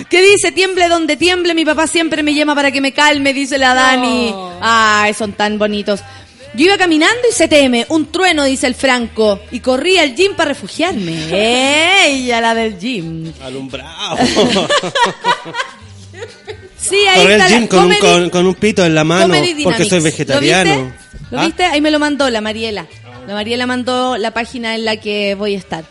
¿Qué 0.09 0.23
dice? 0.23 0.53
Tiemble 0.53 0.89
donde 0.89 1.16
tiemble, 1.16 1.55
mi 1.55 1.64
papá 1.64 1.87
siempre 1.87 2.23
me 2.23 2.33
llama 2.35 2.55
para 2.55 2.71
que 2.71 2.81
me 2.81 2.93
calme, 2.93 3.33
dice 3.35 3.59
la 3.59 3.75
Dani. 3.75 4.35
Ay, 4.61 5.12
son 5.14 5.33
tan 5.33 5.59
bonitos. 5.59 6.01
Yo 6.55 6.64
iba 6.64 6.79
caminando 6.79 7.21
y 7.31 7.35
se 7.35 7.47
teme, 7.47 7.85
un 7.91 8.11
trueno, 8.11 8.43
dice 8.45 8.66
el 8.66 8.75
Franco, 8.75 9.39
y 9.51 9.61
corrí 9.61 9.99
al 9.99 10.14
gym 10.16 10.35
para 10.35 10.49
refugiarme. 10.49 11.27
Ella, 12.07 12.41
la 12.41 12.55
del 12.55 12.79
gym. 12.79 13.33
Alumbrado. 13.43 14.16
Sí, 16.89 16.97
ahí 17.09 17.20
Correr 17.20 17.41
está 17.41 17.49
la- 17.49 17.59
gym 17.59 17.66
con 17.68 17.78
un, 17.78 17.84
Comedy- 17.93 18.01
con, 18.01 18.30
con 18.30 18.47
un 18.47 18.55
pito 18.55 18.84
en 18.84 18.95
la 18.95 19.05
mano 19.05 19.34
porque 19.62 19.84
soy 19.84 20.01
vegetariano. 20.01 20.74
¿Lo 20.74 20.84
viste? 20.84 20.99
¿Lo 21.30 21.39
¿Ah? 21.41 21.45
viste? 21.47 21.64
Ahí 21.64 21.80
me 21.80 21.91
lo 21.91 21.99
mandó 21.99 22.28
la 22.30 22.41
Mariela. 22.41 22.86
La 23.26 23.34
Mariela 23.34 23.66
mandó 23.66 24.16
la 24.16 24.32
página 24.32 24.74
en 24.74 24.84
la 24.84 24.97
que 24.97 25.34
voy 25.34 25.55
a 25.55 25.59
estar. 25.59 25.84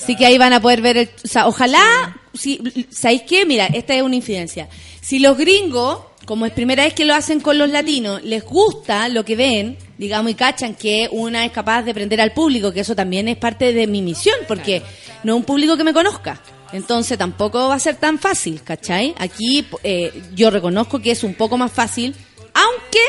Así 0.00 0.14
que 0.14 0.26
ahí 0.26 0.36
van 0.38 0.52
a 0.52 0.60
poder 0.60 0.82
ver 0.82 0.96
el... 0.98 1.10
O 1.24 1.28
sea, 1.28 1.46
ojalá... 1.48 2.16
Si, 2.34 2.60
¿Sabéis 2.90 3.22
qué? 3.28 3.44
Mira, 3.44 3.66
esta 3.66 3.94
es 3.94 4.02
una 4.02 4.14
infidencia. 4.14 4.68
Si 5.00 5.18
los 5.18 5.36
gringos, 5.36 5.98
como 6.26 6.46
es 6.46 6.52
primera 6.52 6.84
vez 6.84 6.94
que 6.94 7.04
lo 7.04 7.14
hacen 7.14 7.40
con 7.40 7.58
los 7.58 7.70
latinos, 7.70 8.22
les 8.22 8.44
gusta 8.44 9.08
lo 9.08 9.24
que 9.24 9.34
ven, 9.34 9.76
digamos, 9.98 10.30
y 10.30 10.34
cachan 10.34 10.74
que 10.76 11.08
una 11.10 11.44
es 11.44 11.50
capaz 11.50 11.82
de 11.82 11.92
prender 11.92 12.20
al 12.20 12.32
público, 12.32 12.72
que 12.72 12.80
eso 12.80 12.94
también 12.94 13.26
es 13.26 13.36
parte 13.36 13.72
de 13.72 13.86
mi 13.88 14.00
misión, 14.02 14.36
porque 14.46 14.82
no 15.24 15.32
es 15.32 15.36
un 15.38 15.44
público 15.44 15.76
que 15.76 15.82
me 15.82 15.92
conozca. 15.92 16.40
Entonces 16.72 17.18
tampoco 17.18 17.68
va 17.68 17.74
a 17.74 17.80
ser 17.80 17.96
tan 17.96 18.18
fácil, 18.18 18.62
¿cachai? 18.62 19.14
Aquí 19.18 19.66
eh, 19.82 20.22
yo 20.34 20.50
reconozco 20.50 21.00
que 21.00 21.10
es 21.10 21.24
un 21.24 21.34
poco 21.34 21.56
más 21.58 21.72
fácil, 21.72 22.14
aunque, 22.54 23.00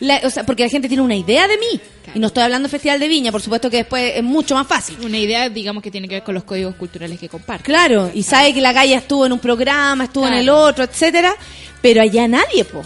la- 0.00 0.20
o 0.24 0.30
sea, 0.30 0.44
porque 0.44 0.62
la 0.64 0.70
gente 0.70 0.88
tiene 0.88 1.02
una 1.02 1.16
idea 1.16 1.46
de 1.48 1.58
mí. 1.58 1.80
Y 2.14 2.18
no 2.18 2.26
estoy 2.26 2.42
hablando 2.42 2.66
de 2.68 2.70
Festival 2.70 2.98
de 3.00 3.08
Viña, 3.08 3.30
por 3.32 3.40
supuesto 3.40 3.70
que 3.70 3.78
después 3.78 4.12
es 4.16 4.22
mucho 4.24 4.54
más 4.54 4.66
fácil. 4.66 4.98
Una 5.04 5.16
idea, 5.18 5.48
digamos, 5.48 5.82
que 5.82 5.90
tiene 5.90 6.08
que 6.08 6.16
ver 6.16 6.22
con 6.24 6.34
los 6.34 6.44
códigos 6.44 6.74
culturales 6.74 7.18
que 7.18 7.28
comparto. 7.28 7.64
Claro, 7.64 8.10
y 8.12 8.22
sabe 8.22 8.52
que 8.52 8.60
la 8.60 8.72
Gaia 8.72 8.98
estuvo 8.98 9.24
en 9.24 9.32
un 9.32 9.38
programa, 9.38 10.04
estuvo 10.04 10.26
en 10.26 10.34
el 10.34 10.48
otro, 10.50 10.84
etcétera, 10.84 11.34
pero 11.80 12.02
allá 12.02 12.26
nadie, 12.28 12.64
po. 12.64 12.82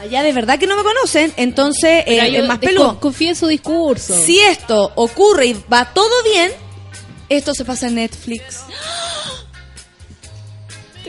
Allá 0.00 0.22
de 0.22 0.32
verdad 0.32 0.58
que 0.58 0.66
no 0.66 0.76
me 0.76 0.82
conocen, 0.82 1.32
entonces 1.36 2.04
eh, 2.06 2.16
yo 2.32 2.42
es 2.42 2.48
más 2.48 2.58
peludo. 2.58 3.00
Confía 3.00 3.30
en 3.30 3.36
su 3.36 3.46
discurso. 3.46 4.14
Si 4.22 4.38
esto 4.38 4.92
ocurre 4.96 5.46
y 5.46 5.56
va 5.72 5.92
todo 5.92 6.10
bien, 6.24 6.52
esto 7.28 7.54
se 7.54 7.64
pasa 7.64 7.88
en 7.88 7.96
Netflix. 7.96 8.60
Te 8.66 8.72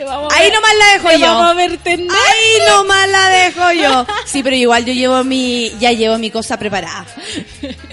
vamos 0.03 0.31
a 0.33 0.35
Ahí 0.37 0.45
ver- 0.45 0.53
nomás 0.53 0.71
la 0.77 0.85
dejo 0.93 1.09
te 1.09 1.19
yo. 1.19 1.25
vamos 1.27 1.51
a 1.51 1.53
ver. 1.53 1.79
Ahí 1.85 2.69
nomás 2.69 3.09
la 3.09 3.29
dejo 3.29 3.71
yo. 3.71 4.05
Sí, 4.25 4.43
pero 4.43 4.55
igual 4.55 4.85
yo 4.85 4.93
llevo 4.93 5.23
mi, 5.23 5.71
ya 5.79 5.91
llevo 5.91 6.17
mi 6.17 6.29
cosa 6.31 6.57
preparada. 6.59 7.05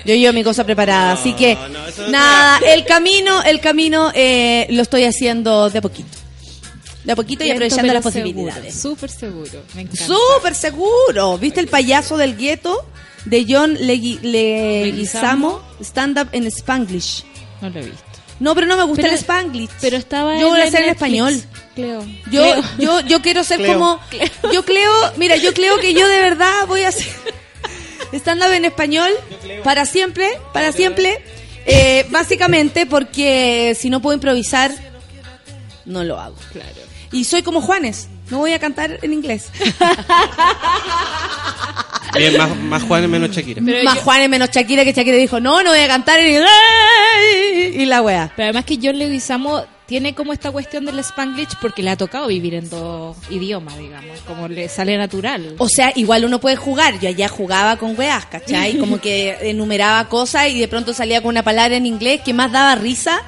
Yo 0.05 0.15
llevo 0.15 0.33
mi 0.33 0.43
cosa 0.43 0.65
preparada, 0.65 1.13
así 1.13 1.33
que 1.35 1.55
no, 1.55 1.87
eso 1.87 2.03
no 2.03 2.09
nada, 2.09 2.59
el 2.67 2.85
camino, 2.85 3.43
el 3.43 3.61
camino 3.61 4.11
eh, 4.15 4.67
lo 4.71 4.83
estoy 4.83 5.05
haciendo 5.05 5.71
de 5.71 5.79
a 5.79 5.83
poquito, 5.83 6.19
de 7.05 7.13
a 7.13 7.17
poquito 7.17 7.45
y 7.45 7.51
aprovechando 7.51 7.93
las 7.93 8.03
seguro, 8.03 8.23
posibilidades. 8.25 8.75
Súper 8.81 9.11
seguro. 9.11 9.63
Me 9.75 9.83
encanta. 9.83 10.05
Súper 10.07 10.55
seguro. 10.57 11.39
¿Viste 11.39 11.61
el 11.61 11.69
payaso 11.69 12.17
del 12.17 12.37
gueto 12.37 12.85
de 13.25 13.47
John 13.49 13.77
Legui- 13.77 14.19
Leguizamo? 14.23 15.63
Stand 15.81 16.19
up 16.19 16.29
en 16.33 16.47
Spanglish. 16.47 17.25
No 17.61 17.71
lo 17.71 17.79
he 17.79 17.85
visto. 17.85 18.03
No, 18.41 18.55
pero 18.55 18.67
no 18.67 18.77
me 18.77 18.83
gusta 18.85 19.03
Pero- 19.03 19.15
el 19.15 19.19
Spanglish. 19.21 19.71
Pero 19.81 19.97
estaba 19.97 20.39
Yo 20.39 20.49
voy 20.49 20.61
a 20.61 20.65
hacer 20.65 20.83
en 20.83 20.89
español. 20.91 21.41
Cleo. 21.75 22.05
Yo, 22.31 22.43
Cleo. 22.43 22.63
yo, 22.79 23.01
yo 23.01 23.23
quiero 23.23 23.45
ser 23.45 23.59
Cleo. 23.59 23.75
como, 23.75 24.01
yo 24.53 24.65
creo, 24.65 24.93
mira, 25.17 25.37
yo 25.37 25.53
creo 25.55 25.79
que 25.79 25.95
yo 25.95 26.07
de 26.09 26.19
verdad 26.19 26.67
voy 26.67 26.83
a 26.83 26.89
hacer 26.89 27.07
stand 28.13 28.43
up 28.43 28.51
en 28.53 28.65
español 28.65 29.11
para 29.65 29.87
siempre, 29.87 30.39
para 30.53 30.73
siempre, 30.73 31.25
eh, 31.67 32.05
básicamente 32.11 32.85
porque 32.87 33.77
si 33.79 33.89
no 33.91 34.01
puedo 34.03 34.15
improvisar, 34.15 34.71
no 35.85 36.05
lo 36.05 36.21
hago. 36.21 36.37
Claro. 36.53 36.69
Y 37.13 37.25
soy 37.25 37.43
como 37.43 37.61
Juanes, 37.63 38.09
no 38.31 38.39
voy 38.39 38.53
a 38.55 38.59
cantar 38.59 38.99
en 39.03 39.13
inglés. 39.13 39.49
Bien, 42.15 42.37
más, 42.37 42.57
más 42.57 42.83
Juan 42.83 43.11
menos 43.11 43.31
Shakira. 43.31 43.63
Pero 43.65 43.85
Más 43.85 43.95
yo- 43.97 44.03
Juanes 44.03 44.29
menos 44.29 44.51
Shakira 44.51 44.85
que 44.85 44.93
Shakira 44.93 45.17
dijo, 45.17 45.41
no, 45.41 45.63
no 45.63 45.71
voy 45.71 45.81
a 45.81 45.89
cantar 45.89 46.21
en 46.21 46.29
inglés. 46.35 47.75
Y 47.77 47.85
la 47.87 48.03
wea. 48.03 48.31
Pero 48.37 48.45
además 48.47 48.65
que 48.65 48.79
John 48.83 48.99
Leguizamo 48.99 49.65
tiene 49.87 50.15
como 50.15 50.33
esta 50.33 50.51
cuestión 50.51 50.85
del 50.87 50.99
Spanglish 51.01 51.57
porque 51.61 51.83
le 51.83 51.91
ha 51.91 51.97
tocado 51.97 52.27
vivir 52.29 52.55
en 52.55 52.69
dos 52.71 53.17
idiomas, 53.31 53.77
digamos, 53.79 54.21
como 54.27 54.49
le 54.49 54.69
sale 54.69 54.97
natural. 54.97 55.55
O 55.59 55.69
sea, 55.69 55.93
igual 55.97 56.25
uno 56.25 56.39
puede 56.41 56.57
jugar. 56.57 56.99
Yo 57.01 57.09
allá 57.09 57.29
jugaba 57.29 57.77
con 57.77 57.99
weas, 57.99 58.25
¿cachai? 58.27 58.77
Como 58.79 59.01
que 59.01 59.37
enumeraba 59.43 60.09
cosas 60.09 60.49
y 60.49 60.59
de 60.61 60.69
pronto 60.69 60.95
salía 60.95 61.21
con 61.21 61.31
una 61.31 61.43
palabra 61.43 61.77
en 61.77 61.87
inglés 61.87 62.21
que 62.25 62.33
más 62.33 62.51
daba 62.53 62.75
risa 62.75 63.21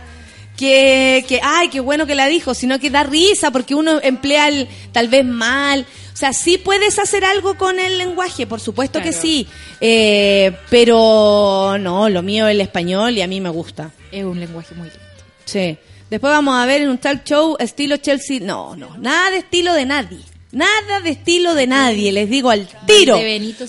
que, 0.57 1.25
que 1.29 1.41
ay, 1.43 1.69
qué 1.69 1.81
bueno 1.81 2.07
que 2.07 2.15
la 2.15 2.27
dijo, 2.29 2.55
sino 2.55 2.79
que 2.79 2.89
da 2.89 3.03
risa 3.03 3.51
porque 3.51 3.75
uno 3.75 3.99
emplea 4.03 4.49
el 4.49 4.69
tal 4.93 5.09
vez 5.09 5.25
mal. 5.25 5.85
O 6.15 6.17
sea, 6.17 6.33
sí 6.33 6.59
puedes 6.59 7.01
hacer 7.01 7.25
algo 7.25 7.59
con 7.59 7.81
el 7.81 7.99
lenguaje, 7.99 8.47
por 8.47 8.61
supuesto 8.61 9.03
que 9.03 9.13
sí. 9.13 9.49
Eh, 9.81 10.57
pero 10.71 11.77
no, 11.81 12.09
lo 12.09 12.23
mío 12.23 12.47
es 12.47 12.55
el 12.55 12.61
español 12.61 13.19
y 13.19 13.23
a 13.23 13.27
mí 13.27 13.41
me 13.41 13.49
gusta. 13.49 13.91
Es 14.13 14.25
un 14.25 14.39
lenguaje 14.39 14.77
muy 14.77 14.89
lindo. 14.89 15.05
Sí. 15.45 15.77
Después 16.09 16.31
vamos 16.31 16.57
a 16.57 16.67
ver 16.67 16.83
en 16.83 16.91
un 16.91 16.99
talk 16.99 17.25
show 17.25 17.57
estilo 17.59 17.97
Chelsea. 17.97 18.39
No, 18.41 18.77
no, 18.77 18.97
nada 18.99 19.33
de 19.33 19.39
estilo 19.39 19.75
de 19.75 19.87
nadie. 19.87 20.21
Nada 20.53 21.01
de 21.01 21.11
estilo 21.11 21.53
de 21.57 21.67
nadie, 21.67 22.13
les 22.13 22.31
digo 22.31 22.49
al 22.49 22.69
tiro. 22.87 23.19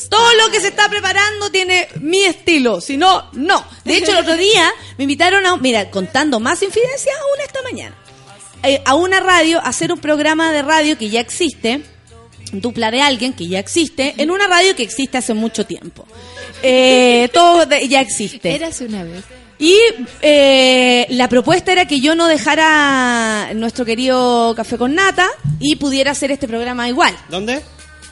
Todo 0.08 0.34
lo 0.36 0.52
que 0.52 0.62
se 0.62 0.68
está 0.68 0.88
preparando 0.88 1.50
tiene 1.50 1.88
mi 2.00 2.26
estilo, 2.26 2.80
si 2.80 2.96
no, 2.96 3.28
no. 3.34 3.66
De 3.84 3.98
hecho, 3.98 4.12
el 4.12 4.18
otro 4.18 4.38
día 4.38 4.72
me 5.00 5.06
invitaron 5.06 5.48
a, 5.48 5.58
mira, 5.58 5.90
contando 5.90 6.40
más 6.40 6.62
infidencias 6.62 7.16
aún 7.20 7.42
esta 7.44 7.64
mañana, 7.64 7.96
eh, 8.62 8.84
a 8.86 8.94
una 8.94 9.20
radio, 9.20 9.58
a 9.58 9.70
hacer 9.70 9.92
un 9.92 10.00
programa 10.00 10.52
de 10.52 10.62
radio 10.62 10.96
que 10.96 11.10
ya 11.10 11.22
existe, 11.22 11.82
dupla 12.52 12.92
de 12.92 13.02
alguien 13.02 13.34
que 13.34 13.48
ya 13.48 13.60
existe, 13.60 14.14
en 14.18 14.32
una 14.32 14.48
radio 14.48 14.76
que 14.76 14.84
existe 14.84 15.18
hace 15.18 15.34
mucho 15.34 15.66
tiempo. 15.66 16.06
Eh, 16.64 17.30
todo 17.34 17.66
de- 17.66 17.88
ya 17.88 18.02
existe. 18.02 18.54
Érase 18.56 18.86
una 18.86 19.04
vez. 19.04 19.24
Y 19.58 19.76
eh, 20.22 21.06
la 21.12 21.30
propuesta 21.30 21.72
era 21.72 21.88
que 21.88 22.00
yo 22.02 22.14
no 22.16 22.28
dejara 22.28 23.52
nuestro 23.56 23.86
querido 23.86 24.54
Café 24.56 24.78
con 24.78 24.96
Nata 24.96 25.28
y 25.60 25.78
pudiera 25.78 26.12
hacer 26.12 26.32
este 26.32 26.48
programa 26.48 26.90
igual, 26.90 27.16
¿Dónde? 27.30 27.62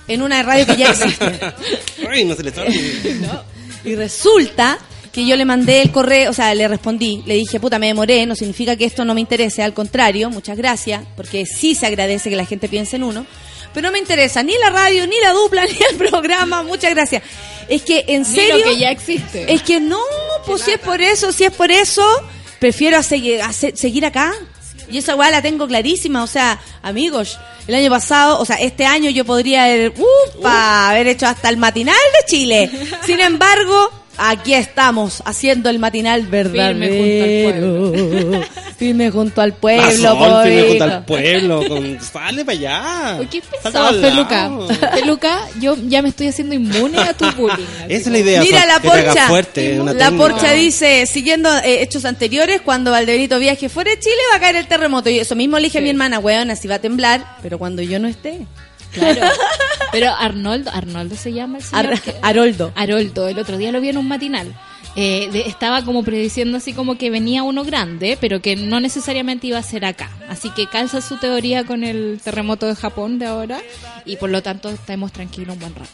en 0.08 0.22
una 0.22 0.42
radio 0.44 0.66
que 0.66 0.78
ya 0.78 0.92
existe. 0.92 1.40
Ay, 2.10 2.24
no 2.26 2.36
se 2.36 2.44
le 2.44 2.50
está 2.50 2.64
y 3.86 3.96
resulta 3.96 4.78
que 5.12 5.26
yo 5.28 5.36
le 5.36 5.46
mandé 5.46 5.82
el 5.82 5.92
correo, 5.92 6.32
o 6.32 6.34
sea, 6.34 6.56
le 6.56 6.68
respondí, 6.68 7.22
le 7.26 7.36
dije, 7.36 7.60
puta, 7.60 7.78
me 7.78 7.88
demoré, 7.88 8.26
no 8.26 8.36
significa 8.36 8.76
que 8.76 8.86
esto 8.86 9.04
no 9.06 9.14
me 9.14 9.22
interese, 9.22 9.62
al 9.62 9.74
contrario, 9.74 10.30
muchas 10.30 10.58
gracias, 10.58 11.04
porque 11.16 11.46
sí 11.46 11.76
se 11.76 11.86
agradece 11.86 12.30
que 12.32 12.36
la 12.36 12.46
gente 12.46 12.68
piense 12.68 12.96
en 12.96 13.04
uno, 13.04 13.26
pero 13.74 13.88
no 13.88 13.92
me 13.92 14.00
interesa 14.00 14.44
ni 14.44 14.54
la 14.58 14.70
radio, 14.70 15.06
ni 15.08 15.20
la 15.22 15.32
dupla, 15.34 15.66
ni 15.68 15.78
el 15.92 15.98
programa, 15.98 16.64
muchas 16.64 16.92
gracias. 16.94 17.24
Es 17.70 17.82
que, 17.84 18.04
en 18.08 18.22
Ni 18.24 18.28
serio... 18.28 18.58
lo 18.58 18.64
que 18.64 18.78
ya 18.78 18.92
existe. 18.92 19.52
Es 19.54 19.62
que 19.64 19.80
no, 19.80 20.00
pues 20.46 20.62
si 20.64 20.72
es 20.72 20.80
por 20.80 21.02
eso, 21.02 21.32
si 21.32 21.46
es 21.46 21.52
por 21.52 21.72
eso, 21.72 22.04
prefiero 22.60 22.98
a 22.98 23.02
segui- 23.02 23.40
a 23.42 23.54
se- 23.54 23.76
seguir 23.76 24.06
acá. 24.06 24.34
Y 24.92 24.98
esa 24.98 25.16
weá 25.16 25.32
la 25.32 25.42
tengo 25.42 25.66
clarísima, 25.68 26.24
o 26.24 26.28
sea, 26.28 26.60
amigos, 26.84 27.40
el 27.68 27.76
año 27.76 27.90
pasado, 27.90 28.40
o 28.40 28.46
sea, 28.46 28.58
este 28.58 28.86
año 28.86 29.10
yo 29.10 29.24
podría 29.26 29.64
haber, 29.64 29.94
upa, 30.38 30.90
haber 30.90 31.08
hecho 31.08 31.26
hasta 31.26 31.48
el 31.50 31.56
matinal 31.58 31.96
de 32.20 32.26
Chile. 32.30 32.70
Sin 33.06 33.20
embargo, 33.22 33.90
aquí 34.18 34.54
estamos, 34.54 35.24
haciendo 35.26 35.70
el 35.70 35.80
matinal 35.80 36.24
verdadero. 36.28 36.80
Firme 36.80 37.92
junto 37.92 38.04
al 38.04 38.42
pueblo. 38.42 38.46
Pasó, 39.82 40.18
por 40.18 40.44
firme 40.44 40.62
junto 40.62 40.74
hijo. 40.76 40.84
al 40.84 41.06
pueblo. 41.06 41.68
Con... 41.68 42.00
Sale 42.02 42.46
para 42.46 42.58
allá. 42.58 43.18
Uy, 43.20 43.28
qué 43.28 43.42
pesado, 43.42 43.92
lado. 44.68 44.68
Feluca, 44.94 45.40
yo 45.60 45.76
ya 45.88 46.02
me 46.02 46.10
estoy 46.10 46.28
haciendo 46.28 46.56
inmune 46.56 47.00
a 47.00 47.14
tu 47.14 47.26
bullying. 47.34 47.66
Esa 47.90 47.96
es 47.96 48.08
la 48.08 48.20
idea. 48.20 48.42
Mira 48.42 48.66
la 48.66 48.80
porcha. 48.80 49.28
fuerte, 49.28 49.76
la 49.78 49.94
técnica. 49.94 50.18
porcha 50.18 50.52
dice, 50.54 51.06
siguiendo 51.06 51.50
eh, 51.60 51.82
hechos 51.82 52.06
anteriores, 52.06 52.62
cuando 52.62 52.92
Valdebenito 52.92 53.40
viaje 53.40 53.70
fuera 53.70 53.92
de 53.92 54.00
Chile 54.00 54.16
va 54.32 54.38
a 54.38 54.40
caer 54.40 54.56
el 54.58 54.68
terremoto. 54.68 55.10
Y 55.10 55.20
eso 55.20 55.36
mismo 55.36 55.58
le 55.58 55.64
dije 55.66 55.80
a 55.80 55.82
mi 55.82 55.90
hermana, 55.90 56.20
weón, 56.20 56.52
así 56.52 56.68
va 56.68 56.76
a 56.76 56.80
temblar, 56.80 57.38
pero 57.42 57.58
cuando 57.58 57.82
yo 57.82 58.00
no 58.00 58.08
esté. 58.08 58.46
Claro. 58.94 59.22
Pero 59.92 60.12
Arnoldo, 60.14 60.70
Arnoldo 60.72 61.16
se 61.16 61.34
llama 61.34 61.58
el 61.58 61.64
señor. 61.64 61.86
Ar- 61.94 62.02
que- 62.02 62.16
el 63.28 63.40
otro 63.40 63.58
día 63.58 63.72
lo 63.72 63.82
vi 63.82 63.90
en 63.90 63.98
un 63.98 64.08
matinal. 64.08 64.54
Eh, 64.96 65.28
de- 65.32 65.48
estaba 65.48 65.84
como 65.84 66.04
prediciendo 66.04 66.58
así 66.58 66.72
como 66.74 67.00
que 67.00 67.10
venía 67.10 67.42
uno 67.42 67.64
grande, 67.64 68.16
pero 68.22 68.42
que 68.44 68.56
no 68.56 68.80
necesariamente 68.80 69.48
iba 69.48 69.58
a 69.58 69.64
ser 69.64 69.86
acá. 69.86 70.12
Así 70.30 70.52
que 70.52 70.68
calza 70.68 71.02
su 71.02 71.18
teoría 71.18 71.64
con 71.64 71.84
el 71.84 72.20
terremoto 72.24 72.68
de 72.68 72.76
Japón 72.76 73.18
de 73.18 73.26
ahora 73.26 73.60
y 74.06 74.18
por 74.18 74.30
lo 74.30 74.44
tanto 74.44 74.70
estamos 74.70 75.12
tranquilos 75.12 75.56
un 75.56 75.62
buen 75.62 75.74
rato. 75.76 75.90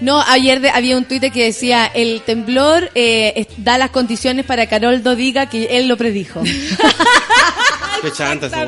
No, 0.00 0.20
ayer 0.22 0.60
de- 0.60 0.70
había 0.70 0.96
un 0.96 1.04
tuit 1.04 1.32
que 1.32 1.44
decía, 1.44 1.86
el 1.86 2.22
temblor 2.22 2.90
eh, 2.94 3.46
da 3.56 3.76
las 3.76 3.90
condiciones 3.90 4.44
para 4.46 4.66
que 4.66 4.74
Haroldo 4.76 5.16
diga 5.16 5.48
que 5.48 5.76
él 5.78 5.88
lo 5.88 5.96
predijo. 5.96 6.40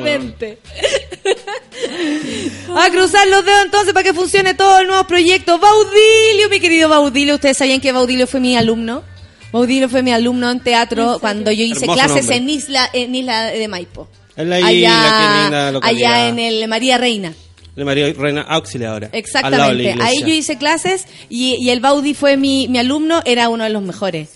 Weón. 0.01 0.35
A 2.77 2.89
cruzar 2.89 3.27
los 3.27 3.45
dedos 3.45 3.65
entonces 3.65 3.93
para 3.93 4.03
que 4.03 4.13
funcione 4.13 4.53
todo 4.53 4.79
el 4.79 4.87
nuevo 4.87 5.03
proyecto. 5.05 5.59
Baudilio, 5.59 6.49
mi 6.49 6.59
querido 6.59 6.89
Baudilio. 6.89 7.35
¿Ustedes 7.35 7.57
sabían 7.57 7.81
que 7.81 7.91
Baudilio 7.91 8.27
fue 8.27 8.39
mi 8.39 8.55
alumno? 8.57 9.03
Baudilio 9.51 9.89
fue 9.89 10.03
mi 10.03 10.11
alumno 10.11 10.51
en 10.51 10.59
teatro 10.59 11.17
cuando 11.19 11.51
yo 11.51 11.63
hice 11.63 11.81
Hermoso 11.85 11.93
clases 11.93 12.25
nombre. 12.25 12.35
en 12.37 12.49
Isla, 12.49 12.89
en 12.93 13.15
Isla 13.15 13.45
de 13.45 13.67
Maipo. 13.67 14.07
Es 14.35 14.45
la 14.45 14.59
isla, 14.59 14.69
qué 14.71 15.41
linda 15.41 15.71
localidad. 15.71 16.13
allá 16.13 16.27
en 16.27 16.39
el 16.39 16.67
María 16.67 16.97
Reina. 16.97 17.33
De 17.75 17.85
María 17.85 18.11
Reina 18.13 18.41
ahora. 18.41 18.59
al 18.63 18.91
lado 18.91 18.99
de 18.99 19.07
la 19.07 19.09
Exactamente. 19.17 19.95
Ahí 20.01 20.21
yo 20.21 20.33
hice 20.33 20.57
clases 20.57 21.05
y, 21.29 21.55
y 21.59 21.69
el 21.69 21.79
Baudi 21.79 22.13
fue 22.13 22.37
mi, 22.37 22.67
mi 22.67 22.79
alumno, 22.79 23.21
era 23.25 23.49
uno 23.49 23.63
de 23.63 23.69
los 23.69 23.81
mejores. 23.81 24.29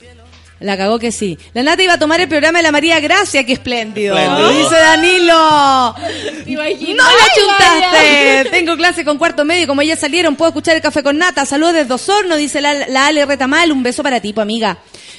La 0.61 0.77
cagó 0.77 0.99
que 0.99 1.11
sí. 1.11 1.39
La 1.53 1.63
Nata 1.63 1.81
iba 1.81 1.93
a 1.93 1.99
tomar 1.99 2.21
el 2.21 2.27
programa 2.27 2.59
de 2.59 2.63
la 2.63 2.71
María 2.71 2.99
Gracia, 2.99 3.43
qué 3.43 3.53
espléndido. 3.53 4.15
Espléndido. 4.15 4.49
Dice 4.51 4.75
Danilo. 4.75 5.95
¡No 5.95 7.03
la 7.03 7.27
chuntaste! 7.35 8.49
Tengo 8.51 8.77
clase 8.77 9.03
con 9.03 9.17
cuarto 9.17 9.43
medio, 9.43 9.65
como 9.65 9.81
ya 9.81 9.95
salieron, 9.95 10.35
puedo 10.35 10.49
escuchar 10.49 10.75
el 10.75 10.81
café 10.81 11.01
con 11.01 11.17
nata. 11.17 11.45
Saludos 11.47 11.73
desde 11.73 11.93
Osorno, 11.93 12.35
dice 12.35 12.61
la, 12.61 12.87
la 12.87 13.07
Ale 13.07 13.25
Retamal. 13.25 13.71
Un 13.71 13.81
beso 13.81 14.03
para 14.03 14.19
ti, 14.19 14.33
po, 14.33 14.41
amiga. 14.41 14.77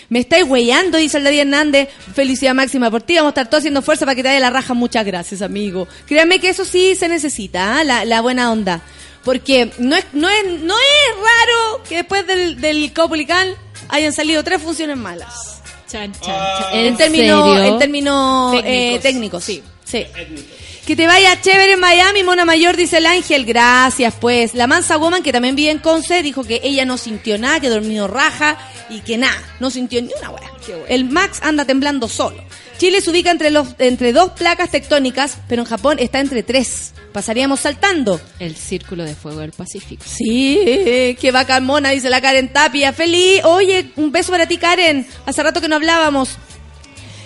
Me 0.09 0.20
estáis 0.20 0.45
huellando, 0.45 0.97
dice 0.99 1.18
el 1.18 1.24
David 1.24 1.40
Hernández. 1.40 1.88
Felicidad 2.14 2.55
máxima 2.55 2.88
por 2.90 3.03
ti. 3.03 3.16
Vamos 3.16 3.30
a 3.30 3.32
estar 3.32 3.47
todos 3.51 3.62
haciendo 3.62 3.82
fuerza 3.82 4.05
para 4.05 4.14
que 4.14 4.22
te 4.22 4.28
vaya 4.28 4.40
la 4.40 4.51
raja. 4.51 4.74
Muchas 4.74 5.05
gracias, 5.05 5.43
amigo. 5.43 5.88
Créanme 6.07 6.38
que 6.38 6.51
eso 6.51 6.64
sí 6.64 6.95
se 6.95 7.09
necesita, 7.09 7.78
¿ah? 7.78 7.84
la, 7.84 8.05
la 8.05 8.20
buena 8.20 8.53
onda. 8.53 8.80
Porque 9.24 9.70
no 9.78 9.97
es, 9.97 10.05
no 10.12 10.28
es, 10.28 10.45
no 10.61 10.74
es 10.74 11.16
raro 11.16 11.82
que 11.88 11.97
después 11.97 12.26
del, 12.26 12.61
del 12.61 12.93
Caupolicán 12.93 13.49
hayan 13.93 14.12
salido 14.12 14.43
tres 14.43 14.61
funciones 14.61 14.97
malas. 14.97 15.61
Chan, 15.88 16.12
chan, 16.20 16.34
Ah. 16.36 16.68
chan. 16.72 16.78
En 16.80 16.97
términos, 16.97 17.61
en 17.61 17.78
términos 17.78 18.53
Técnicos. 18.53 18.97
eh, 18.97 18.99
técnicos. 19.03 19.45
Sí. 19.45 19.62
Sí. 19.84 20.07
Que 20.87 20.97
te 20.97 21.07
vaya 21.07 21.41
chévere 21.41 21.74
en 21.74 21.80
Miami, 21.80 22.24
Mona 22.24 22.45
Mayor, 22.45 22.76
dice 22.76 22.99
el 22.99 23.07
ángel. 23.07 23.45
Gracias, 23.45 24.14
pues. 24.20 24.53
La 24.55 24.66
Mansa 24.66 24.97
Woman, 24.97 25.22
que 25.22 25.33
también 25.33 25.55
vive 25.55 25.70
en 25.70 25.78
Conce, 25.78 26.22
dijo 26.22 26.43
que 26.43 26.61
ella 26.64 26.85
no 26.85 26.99
sintió 26.99 27.39
nada, 27.39 27.61
que 27.61 27.68
dormido 27.68 28.09
raja 28.09 28.59
y 28.91 29.01
que 29.01 29.16
nada, 29.16 29.41
no 29.61 29.70
sintió 29.70 30.03
ni 30.03 30.11
una 30.18 30.30
wea. 30.30 30.51
El 30.89 31.05
Max 31.05 31.39
anda 31.43 31.64
temblando 31.64 32.09
solo. 32.09 32.43
Chile 32.78 33.01
se 33.01 33.11
ubica 33.11 33.30
entre, 33.30 33.51
los, 33.53 33.68
entre 33.78 34.12
dos 34.12 34.33
placas 34.33 34.72
tectónicas, 34.72 35.39
pero 35.49 35.62
en 35.62 35.68
Japón 35.68 35.99
está 36.01 36.18
entre 36.18 36.43
tres. 36.43 36.93
Pasaríamos 37.12 37.61
saltando. 37.61 38.20
El 38.41 38.57
círculo 38.57 39.05
de 39.05 39.14
fuego 39.14 39.39
del 39.39 39.53
Pacífico. 39.53 40.03
Sí, 40.05 41.16
qué 41.20 41.30
bacán, 41.33 41.64
Mona, 41.64 41.91
dice 41.91 42.11
la 42.11 42.20
Karen 42.20 42.53
Tapia. 42.53 42.93
Feliz. 42.93 43.45
Oye, 43.45 43.93
un 43.95 44.11
beso 44.11 44.33
para 44.33 44.47
ti, 44.47 44.57
Karen. 44.57 45.07
Hace 45.26 45.45
rato 45.45 45.61
que 45.61 45.68
no 45.68 45.76
hablábamos. 45.76 46.39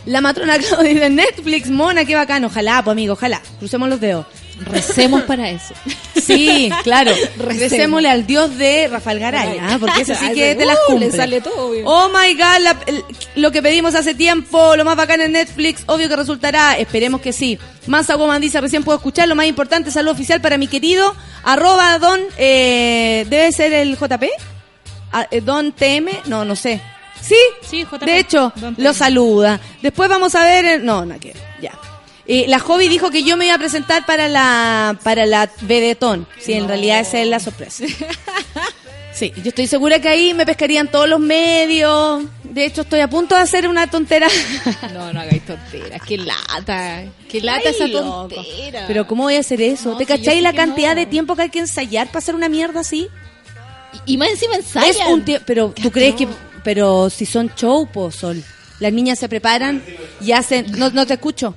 La 0.06 0.20
matrona 0.20 0.58
Claudia 0.58 0.94
de 1.00 1.10
Netflix, 1.10 1.68
Mona, 1.68 2.04
qué 2.04 2.14
bacán. 2.14 2.44
Ojalá, 2.44 2.82
pues 2.82 2.92
amigo, 2.92 3.12
ojalá. 3.14 3.42
Crucemos 3.58 3.88
los 3.88 4.00
dedos. 4.00 4.24
Recemos 4.60 5.22
para 5.22 5.50
eso. 5.50 5.74
Sí, 6.26 6.70
claro. 6.82 7.12
Recemos. 7.36 7.70
Recémosle 7.70 8.08
al 8.08 8.26
dios 8.26 8.58
de 8.58 8.88
Rafael 8.88 9.20
Garay, 9.20 9.58
¿ah? 9.60 9.76
porque 9.78 10.00
ese 10.00 10.16
sí 10.16 10.32
que 10.34 10.56
te 10.56 10.66
las 10.66 10.76
cumple. 10.88 11.06
le 11.06 11.12
sale 11.16 11.40
todo 11.40 11.70
bien. 11.70 11.84
Oh 11.86 12.08
my 12.08 12.34
god, 12.34 12.58
la- 12.62 12.76
el- 12.86 13.04
lo 13.36 13.52
que 13.52 13.62
pedimos 13.62 13.94
hace 13.94 14.12
tiempo, 14.12 14.74
lo 14.74 14.84
más 14.84 14.96
bacán 14.96 15.20
en 15.20 15.30
Netflix, 15.30 15.84
obvio 15.86 16.08
que 16.08 16.16
resultará, 16.16 16.76
esperemos 16.78 17.20
que 17.20 17.32
sí. 17.32 17.60
Mansa 17.86 18.16
Woman 18.16 18.40
dice, 18.40 18.60
recién 18.60 18.82
puedo 18.82 18.96
escuchar, 18.98 19.28
lo 19.28 19.36
más 19.36 19.46
importante, 19.46 19.92
saludo 19.92 20.14
oficial 20.14 20.40
para 20.40 20.58
mi 20.58 20.66
querido, 20.66 21.14
arroba 21.44 21.96
don, 22.00 22.20
eh, 22.38 23.24
debe 23.30 23.52
ser 23.52 23.72
el 23.72 23.96
JP, 23.96 24.24
Ah, 25.12 25.28
eh, 25.30 25.40
don 25.42 25.70
TM, 25.70 26.08
no, 26.26 26.44
no 26.44 26.56
sé. 26.56 26.80
Sí, 27.26 27.36
Sí, 27.62 27.84
JP, 27.84 28.04
de 28.04 28.18
hecho, 28.18 28.52
lo 28.76 28.92
saluda. 28.92 29.60
Después 29.82 30.08
vamos 30.08 30.34
a 30.34 30.44
ver, 30.44 30.82
no, 30.82 31.04
no, 31.04 31.18
que, 31.18 31.34
ya. 31.60 31.72
Eh, 32.28 32.46
la 32.48 32.58
Hobby 32.58 32.88
dijo 32.88 33.10
que 33.10 33.22
yo 33.22 33.36
me 33.36 33.46
iba 33.46 33.54
a 33.54 33.58
presentar 33.58 34.04
para 34.04 34.28
la 34.28 34.98
para 35.02 35.26
la 35.26 35.48
Vedetón. 35.62 36.26
Sí, 36.40 36.54
en 36.54 36.66
realidad 36.66 37.00
esa 37.00 37.20
es 37.20 37.28
la 37.28 37.38
sorpresa. 37.40 37.84
Sí, 39.12 39.32
yo 39.36 39.48
estoy 39.48 39.66
segura 39.66 39.98
que 39.98 40.08
ahí 40.10 40.34
me 40.34 40.44
pescarían 40.44 40.90
todos 40.90 41.08
los 41.08 41.18
medios. 41.20 42.22
De 42.42 42.66
hecho, 42.66 42.82
estoy 42.82 43.00
a 43.00 43.08
punto 43.08 43.34
de 43.34 43.40
hacer 43.40 43.66
una 43.66 43.86
tontera. 43.88 44.28
No, 44.92 45.10
no 45.12 45.20
hagáis 45.20 45.44
tonteras. 45.46 46.02
Qué 46.06 46.18
lata. 46.18 47.04
Qué 47.28 47.40
lata 47.40 47.68
Ay, 47.68 47.74
esa 47.74 47.86
loco. 47.86 48.28
tontera. 48.28 48.84
Pero 48.86 49.06
¿cómo 49.06 49.22
voy 49.22 49.36
a 49.36 49.40
hacer 49.40 49.62
eso? 49.62 49.92
No, 49.92 49.96
¿Te 49.96 50.04
si 50.04 50.08
cacháis 50.08 50.42
la 50.42 50.52
cantidad 50.52 50.90
no. 50.90 50.96
de 50.96 51.06
tiempo 51.06 51.34
que 51.34 51.42
hay 51.42 51.48
que 51.50 51.60
ensayar 51.60 52.08
para 52.08 52.18
hacer 52.18 52.34
una 52.34 52.48
mierda 52.50 52.80
así? 52.80 53.08
Y 54.04 54.18
más 54.18 54.28
encima 54.28 54.56
ensayan. 54.56 54.90
Es 54.90 54.98
un 55.06 55.24
pero 55.46 55.70
tú 55.70 55.90
crees 55.90 56.14
que 56.14 56.28
pero 56.66 57.08
si 57.10 57.24
son 57.26 57.52
show, 57.54 57.86
po, 57.86 58.10
Sol. 58.10 58.42
Las 58.80 58.92
niñas 58.92 59.20
se 59.20 59.28
preparan 59.28 59.82
y 60.20 60.32
hacen 60.32 60.66
no 60.76 60.90
no 60.90 61.06
te 61.06 61.14
escucho. 61.14 61.54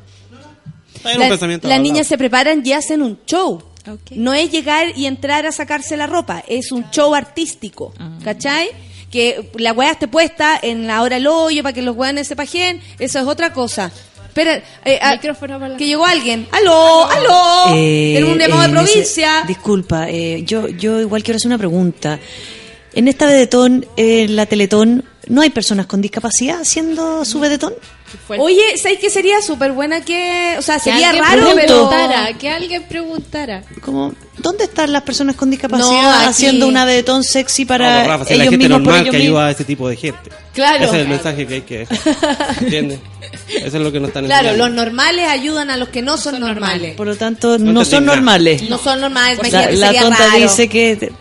La- 1.03 1.28
las 1.64 1.82
niñas 1.82 2.05
se 2.07 2.16
preparan 2.18 2.62
y 2.64 2.74
hacen 2.74 3.01
un 3.01 3.18
show. 3.26 3.64
No 4.12 4.34
es 4.36 4.51
llegar 4.51 4.88
y 4.95 5.07
entrar 5.07 5.47
a 5.47 5.51
sacarse 5.51 5.97
la 5.97 6.05
ropa, 6.05 6.43
es 6.47 6.72
un 6.72 6.89
show 6.91 7.16
artístico, 7.16 7.91
Ah. 7.97 8.20
¿cachai? 8.24 8.70
Que 9.10 9.49
la 9.57 9.74
weá 9.74 9.91
esté 9.93 10.07
puesta 10.07 10.60
en 10.62 10.86
la 10.86 11.01
hora 11.01 11.16
del 11.16 11.26
hoyo 11.26 11.64
para 11.64 11.74
que 11.74 11.82
los 11.82 11.95
weones 11.95 12.28
se 12.28 12.36
pajen, 12.36 12.80
eso 12.99 13.18
es 13.20 13.26
otra 13.26 13.51
cosa. 13.51 13.91
Espera, 14.28 14.62
eh, 14.86 14.99
ah, 15.01 15.18
que 15.20 15.86
llegó 15.88 16.05
alguien. 16.05 16.47
¡Aló! 16.51 17.05
¡Aló! 17.10 17.76
Eh, 17.76 18.18
en 18.20 18.26
un 18.26 18.38
demo 18.38 18.57
eh, 18.57 18.60
de 18.60 18.66
en 18.66 18.78
ese- 18.78 18.86
provincia. 18.91 19.43
disculpa, 19.47 20.07
eh, 20.10 20.43
yo, 20.45 20.68
yo 20.68 21.01
igual 21.01 21.24
quiero 21.24 21.38
hacer 21.38 21.47
una 21.49 21.57
pregunta. 21.57 22.20
En 22.94 23.08
esta 23.08 23.28
vedetón, 23.28 23.86
en 23.98 24.36
la 24.36 24.46
Teletón, 24.46 25.06
¿no 25.28 25.42
hay 25.42 25.50
personas 25.52 25.86
con 25.86 26.02
discapacidad 26.02 26.60
haciendo 26.62 27.24
su 27.24 27.40
vedetón? 27.40 27.74
Oye, 28.40 28.78
¿sabes 28.82 28.98
qué 29.00 29.12
sería 29.12 29.40
súper 29.44 29.72
buena 29.74 30.02
que... 30.02 30.56
O 30.58 30.64
sea, 30.64 30.76
que 30.78 30.86
sería 30.86 31.12
alguien 31.12 31.24
raro, 31.26 31.52
pero... 31.56 31.90
que 32.40 32.50
alguien 32.50 32.84
preguntara. 32.90 33.64
Como, 33.82 34.16
¿Dónde 34.40 34.64
están 34.64 34.92
las 34.92 35.04
personas 35.04 35.36
con 35.36 35.52
discapacidad 35.52 36.24
No, 36.24 36.28
haciendo 36.28 36.68
una 36.68 36.86
vedetón 36.86 37.24
sexy 37.24 37.66
para 37.66 38.02
No, 38.02 38.08
Rafa, 38.10 38.26
si 38.26 38.36
la 38.36 38.44
ellos 38.46 38.52
gente 38.54 38.68
mismos 38.68 38.78
por 38.80 38.88
normal 38.88 39.02
ellos 39.02 39.12
que 39.12 39.18
mismos? 39.20 39.38
ayuda 39.40 39.48
a 39.48 39.52
ese 39.52 39.64
tipo 39.64 39.88
de 39.90 39.96
gente. 39.96 40.32
Claro. 40.56 40.86
Ese 40.86 40.96
es 40.96 41.02
el 41.04 41.08
mensaje 41.08 41.46
que 41.48 41.54
hay 41.54 41.62
que 41.62 41.78
dejar. 41.80 42.58
¿Entiendes? 42.62 43.00
Eso 43.50 43.78
es 43.78 43.84
lo 43.84 43.92
que 43.92 44.00
nos 44.00 44.08
están 44.08 44.26
Claro, 44.26 44.58
los 44.58 44.72
normales 44.72 45.28
ayudan 45.28 45.70
a 45.70 45.78
los 45.78 45.90
que 45.90 46.02
no 46.02 46.18
son, 46.18 46.40
normales. 46.40 46.96
Por 46.96 47.06
lo 47.06 47.16
tanto, 47.16 47.60
No 47.60 47.72
no, 47.72 47.86
son 47.86 48.06
normales. 48.06 48.68
No 48.68 48.80
son 48.80 49.02
normales, 49.02 49.52
La, 49.52 49.70
la 49.70 49.94
tonta 50.02 50.18
raro. 50.26 50.40
dice 50.40 50.68
que... 50.68 51.12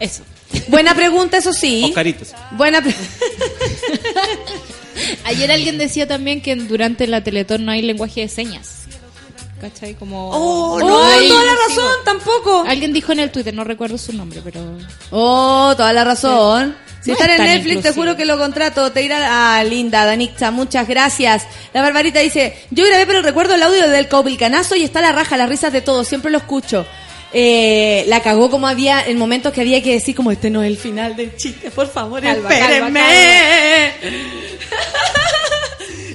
Eso. 0.00 0.24
Buena 0.68 0.94
pregunta, 0.94 1.38
eso 1.38 1.52
sí. 1.52 1.84
Oscaritos. 1.84 2.32
Buena 2.52 2.80
pre- 2.82 2.94
Ayer 5.24 5.50
alguien 5.50 5.78
decía 5.78 6.06
también 6.06 6.40
que 6.40 6.54
durante 6.54 7.06
la 7.06 7.22
Teletón 7.22 7.64
no 7.64 7.72
hay 7.72 7.82
lenguaje 7.82 8.22
de 8.22 8.28
señas. 8.28 8.82
¿Cachai? 9.60 9.94
Como... 9.94 10.30
Oh, 10.30 10.78
no 10.78 11.02
hay- 11.04 11.28
toda 11.28 11.44
la 11.44 11.52
razón, 11.68 11.92
tampoco. 12.04 12.64
Alguien 12.66 12.92
dijo 12.92 13.12
en 13.12 13.20
el 13.20 13.30
Twitter, 13.30 13.54
no 13.54 13.64
recuerdo 13.64 13.98
su 13.98 14.12
nombre, 14.12 14.40
pero... 14.44 14.60
Oh, 15.10 15.72
toda 15.76 15.92
la 15.92 16.04
razón. 16.04 16.76
Si 17.00 17.10
No 17.10 17.14
están 17.16 17.30
es 17.30 17.40
en 17.40 17.46
Netflix, 17.46 17.82
te 17.82 17.92
juro 17.92 18.16
que 18.16 18.24
lo 18.24 18.38
contrato. 18.38 18.92
Te 18.92 19.02
irá. 19.02 19.56
Ah, 19.58 19.64
linda, 19.64 20.06
Danixa, 20.06 20.50
muchas 20.50 20.88
gracias. 20.88 21.44
La 21.74 21.82
Barbarita 21.82 22.20
dice: 22.20 22.56
Yo 22.70 22.86
grabé, 22.86 23.04
pero 23.06 23.20
recuerdo 23.20 23.54
el 23.54 23.62
audio 23.62 23.90
del 23.90 24.08
Caubilcanazo 24.08 24.74
y 24.74 24.84
está 24.84 25.02
la 25.02 25.12
raja, 25.12 25.36
las 25.36 25.50
risas 25.50 25.70
de 25.70 25.82
todos. 25.82 26.08
Siempre 26.08 26.30
lo 26.30 26.38
escucho. 26.38 26.86
Eh, 27.36 28.04
la 28.06 28.22
cagó 28.22 28.48
como 28.48 28.68
había 28.68 29.04
en 29.04 29.18
momentos 29.18 29.52
que 29.52 29.60
había 29.60 29.82
que 29.82 29.92
decir, 29.92 30.14
como 30.14 30.30
este 30.30 30.50
no 30.50 30.62
es 30.62 30.68
el 30.68 30.76
final 30.76 31.16
del 31.16 31.36
chiste, 31.36 31.70
por 31.72 31.88
favor, 31.88 32.22
Calma, 32.22 32.48
espérenme. 32.48 33.00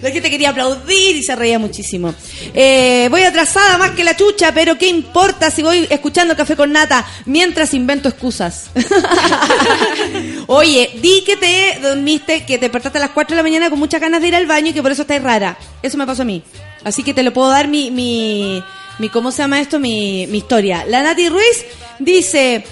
La 0.01 0.11
gente 0.11 0.29
quería 0.29 0.51
aplaudir 0.51 1.17
y 1.17 1.23
se 1.23 1.35
reía 1.35 1.59
muchísimo. 1.59 2.13
Eh, 2.53 3.09
voy 3.11 3.23
atrasada 3.23 3.77
más 3.77 3.91
que 3.91 4.05
la 4.05 4.15
chucha, 4.15 4.53
pero 4.53 4.77
¿qué 4.77 4.87
importa 4.87 5.51
si 5.51 5.61
voy 5.61 5.87
escuchando 5.89 6.37
café 6.37 6.55
con 6.55 6.71
nata 6.71 7.05
mientras 7.25 7.73
invento 7.73 8.07
excusas? 8.07 8.69
Oye, 10.47 10.89
di 11.01 11.23
que 11.25 11.35
te 11.35 11.79
dormiste, 11.81 12.45
que 12.45 12.57
te 12.57 12.65
despertaste 12.65 12.97
a 12.97 13.01
las 13.01 13.09
4 13.11 13.35
de 13.35 13.37
la 13.37 13.43
mañana 13.43 13.69
con 13.69 13.77
muchas 13.77 13.99
ganas 13.99 14.21
de 14.21 14.29
ir 14.29 14.35
al 14.35 14.47
baño 14.47 14.69
y 14.69 14.73
que 14.73 14.81
por 14.81 14.91
eso 14.91 15.01
estás 15.01 15.21
rara. 15.21 15.57
Eso 15.81 15.97
me 15.97 16.05
pasó 16.05 16.21
a 16.21 16.25
mí. 16.25 16.43
Así 16.85 17.03
que 17.03 17.13
te 17.13 17.23
lo 17.23 17.33
puedo 17.33 17.49
dar 17.49 17.67
mi, 17.67 17.91
mi, 17.91 18.63
mi 18.99 19.09
¿cómo 19.09 19.31
se 19.31 19.41
llama 19.41 19.59
esto? 19.59 19.79
Mi, 19.79 20.27
mi 20.27 20.37
historia. 20.39 20.85
La 20.87 21.01
Nati 21.03 21.27
Ruiz 21.29 21.65
dice, 21.99 22.63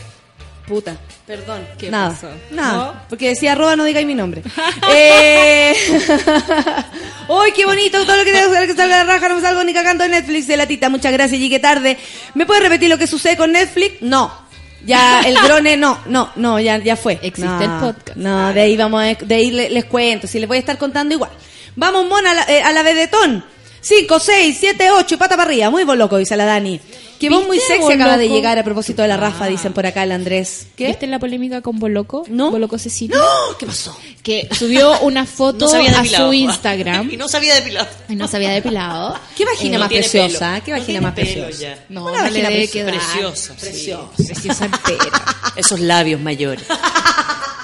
puta, 0.67 0.95
perdón, 1.25 1.65
¿Qué 1.77 1.89
nada, 1.89 2.09
pasó? 2.09 2.29
nada, 2.51 3.05
porque 3.09 3.29
decía 3.29 3.53
arroba 3.53 3.75
no 3.75 3.83
digáis 3.85 4.05
mi 4.05 4.13
nombre. 4.15 4.43
eh... 4.93 5.75
¡Uy, 7.29 7.51
qué 7.55 7.65
bonito! 7.65 8.05
Todo 8.05 8.17
lo 8.17 8.23
que 8.23 8.31
tengo 8.31 8.51
que 8.51 8.73
salga 8.75 8.99
de 8.99 9.03
la 9.05 9.13
raja, 9.13 9.27
no 9.29 9.35
me 9.35 9.41
salgo 9.41 9.63
ni 9.63 9.73
cagando 9.73 10.03
en 10.05 10.11
Netflix 10.11 10.47
de 10.47 10.55
la 10.57 10.65
tita. 10.67 10.89
Muchas 10.89 11.11
gracias, 11.11 11.39
llegué 11.39 11.59
tarde. 11.59 11.97
¿Me 12.35 12.45
puedes 12.45 12.63
repetir 12.63 12.89
lo 12.89 12.97
que 12.97 13.07
sucede 13.07 13.35
con 13.35 13.51
Netflix? 13.51 14.01
No. 14.01 14.45
Ya, 14.85 15.21
el 15.21 15.35
grone, 15.35 15.75
no, 15.75 15.99
no, 16.05 16.31
no, 16.37 16.59
ya, 16.61 16.77
ya 16.77 16.95
fue. 16.95 17.19
Existe 17.21 17.49
No, 17.49 17.61
el 17.61 17.69
podcast. 17.93 18.17
No, 18.17 18.53
de 18.53 18.61
ahí 18.61 18.77
vamos, 18.77 19.01
a- 19.03 19.25
de 19.25 19.35
ahí 19.35 19.51
le- 19.51 19.69
les, 19.69 19.83
cuento, 19.85 20.27
si 20.27 20.39
les 20.39 20.47
voy 20.47 20.55
a 20.57 20.59
estar 20.61 20.77
contando 20.77 21.13
igual. 21.13 21.31
Vamos, 21.75 22.07
Mona, 22.07 22.31
a 22.31 22.33
la, 22.33 22.43
eh, 22.43 22.61
a 22.61 22.71
la 22.71 22.83
vedetón. 22.83 23.43
5, 23.87 24.19
6, 24.19 24.57
7, 24.59 24.91
8 24.91 25.15
y 25.15 25.17
pata 25.17 25.37
para 25.37 25.49
arriba. 25.49 25.69
Muy 25.69 25.83
boloco, 25.85 26.17
dice 26.17 26.35
la 26.35 26.43
Dani. 26.45 26.79
Que 27.19 27.29
vos 27.29 27.47
muy 27.47 27.57
¿Viste, 27.57 27.77
sexy 27.77 27.93
acaba 27.93 28.17
de 28.17 28.27
llegar 28.29 28.59
a 28.59 28.63
propósito 28.63 29.01
de 29.01 29.07
la 29.07 29.17
Rafa, 29.17 29.47
dicen 29.47 29.71
por 29.73 29.85
acá 29.87 30.03
el 30.03 30.11
Andrés. 30.11 30.67
¿Qué? 30.75 30.87
¿Viste 30.87 31.07
la 31.07 31.17
polémica 31.19 31.61
con 31.61 31.79
Boloco? 31.79 32.23
No. 32.27 32.51
Boloco 32.51 32.77
Cecilio. 32.77 33.17
¡No! 33.17 33.57
¿Qué 33.57 33.65
pasó? 33.65 33.97
Que 34.21 34.47
subió 34.51 34.99
una 34.99 35.25
foto 35.25 35.65
No 35.71 35.97
a 35.99 36.05
su 36.05 36.33
Instagram 36.33 37.09
y 37.13 37.17
no 37.17 37.27
se 37.27 37.37
había 37.37 37.55
depilado. 37.55 37.87
y 38.09 38.15
no 38.15 38.27
se 38.27 38.35
había 38.35 38.51
depilado. 38.51 39.17
¿Qué 39.35 39.45
vagina 39.45 39.77
Eh, 39.77 39.79
más 39.79 39.87
preciosa? 39.89 40.51
pelo. 40.51 40.63
¿Qué 40.65 40.71
vagina 40.73 41.01
más 41.01 41.13
pelo 41.13 41.45
preciosa? 41.45 41.59
ya. 41.75 41.85
No, 41.89 42.03
Una 42.05 42.11
no 42.11 42.17
le 42.17 42.29
vagina 42.43 42.49
debe 42.49 42.67
preciosa. 42.67 42.91
Preciosa, 42.91 43.53
sí. 43.57 43.59
Preciosa. 43.65 44.09
Preciosa 44.17 44.65
entera. 44.65 45.25
Esos 45.55 45.79
labios 45.79 46.19
mayores. 46.21 46.65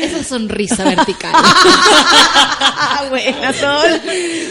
Esa 0.00 0.24
sonrisa 0.24 0.84
vertical. 0.84 1.32
Buena 3.10 3.52
Sol. 3.52 4.00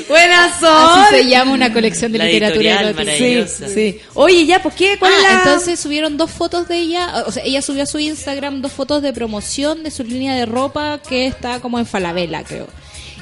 Buena 0.07 0.45
Así 0.45 0.59
Sol. 0.59 1.05
se 1.09 1.27
llama 1.29 1.53
una 1.53 1.73
colección 1.73 2.11
de 2.11 2.17
La 2.19 2.25
literatura 2.25 2.81
erótica. 2.81 3.11
Sí, 3.15 3.43
sí. 3.73 3.99
Oye, 4.13 4.45
ya, 4.45 4.61
pues, 4.61 4.75
¿qué? 4.75 4.97
¿Cuál 4.99 5.11
Ah, 5.13 5.17
es 5.17 5.23
la...? 5.23 5.37
entonces 5.39 5.79
subieron 5.79 6.17
dos 6.17 6.31
fotos 6.31 6.67
de 6.67 6.77
ella, 6.77 7.23
o 7.25 7.31
sea, 7.31 7.43
ella 7.43 7.61
subió 7.61 7.83
a 7.83 7.85
su 7.85 7.99
Instagram 7.99 8.61
dos 8.61 8.71
fotos 8.71 9.01
de 9.01 9.13
promoción 9.13 9.83
de 9.83 9.91
su 9.91 10.03
línea 10.03 10.35
de 10.35 10.45
ropa 10.45 10.99
que 11.07 11.27
está 11.27 11.59
como 11.59 11.79
en 11.79 11.85
Falabella, 11.85 12.43
creo. 12.43 12.67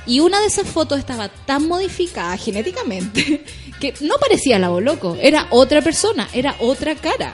Y 0.06 0.22
una 0.22 0.40
de 0.40 0.48
esas 0.48 0.68
fotos 0.68 0.98
estaba 0.98 1.30
tan 1.30 1.68
modificada 1.68 2.36
genéticamente 2.38 3.44
que 3.80 3.94
no 4.02 4.16
parecía 4.20 4.60
la 4.60 4.70
Boloco, 4.70 5.18
era 5.22 5.48
otra 5.52 5.82
persona, 5.82 6.28
era 6.34 6.56
otra 6.60 6.96
cara. 6.96 7.34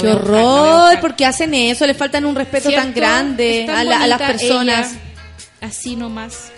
Qué 0.00 0.06
voy 0.08 0.10
a 0.10 0.14
buscar, 0.14 0.32
la 0.34 0.40
voy 0.42 0.50
a 0.50 0.74
horror, 0.76 1.00
porque 1.00 1.24
hacen 1.26 1.54
eso, 1.54 1.86
le 1.86 1.94
faltan 1.94 2.24
un 2.24 2.34
respeto 2.34 2.70
tan 2.76 2.92
grande 2.94 3.66
a, 3.68 3.84
la- 3.84 4.02
a 4.02 4.06
las 4.06 4.18
personas. 4.32 4.92
ella, 4.92 5.00
así 5.60 5.96
nomás. 5.96 6.52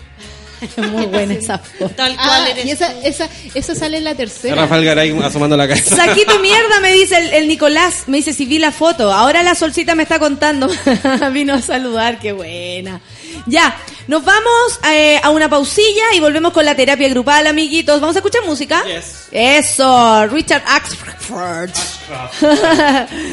Muy 0.91 1.05
buena 1.05 1.33
esa 1.33 1.57
foto. 1.57 1.89
Tal 1.95 2.15
cual 2.15 2.29
Ah, 2.45 2.49
eres 2.49 2.65
y 2.65 2.71
esa, 2.71 2.91
esa, 3.03 3.29
esa 3.53 3.75
sale 3.75 3.97
en 3.97 4.03
la 4.03 4.15
tercera. 4.15 4.55
Rafael 4.55 4.85
Garay 4.85 5.17
asomando 5.23 5.55
la 5.57 5.67
cabeza. 5.67 5.95
Saquito 5.95 6.39
mierda, 6.41 6.79
me 6.81 6.91
dice 6.91 7.17
el, 7.17 7.33
el 7.33 7.47
Nicolás. 7.47 8.03
Me 8.07 8.17
dice 8.17 8.33
si 8.33 8.45
vi 8.45 8.59
la 8.59 8.71
foto. 8.71 9.11
Ahora 9.11 9.43
la 9.43 9.55
solcita 9.55 9.95
me 9.95 10.03
está 10.03 10.19
contando. 10.19 10.69
Vino 11.31 11.53
a 11.53 11.61
saludar, 11.61 12.19
qué 12.19 12.31
buena. 12.31 13.01
Ya, 13.45 13.75
nos 14.07 14.23
vamos 14.23 14.79
eh, 14.89 15.19
a 15.21 15.29
una 15.29 15.49
pausilla 15.49 16.03
y 16.15 16.19
volvemos 16.19 16.53
con 16.53 16.63
la 16.65 16.75
terapia 16.75 17.09
grupal, 17.09 17.45
amiguitos. 17.47 17.99
¿Vamos 17.99 18.15
a 18.15 18.19
escuchar 18.19 18.43
música? 18.45 18.83
Yes. 18.85 19.27
Eso, 19.31 20.27
Richard 20.27 20.63
Axford. 20.67 21.71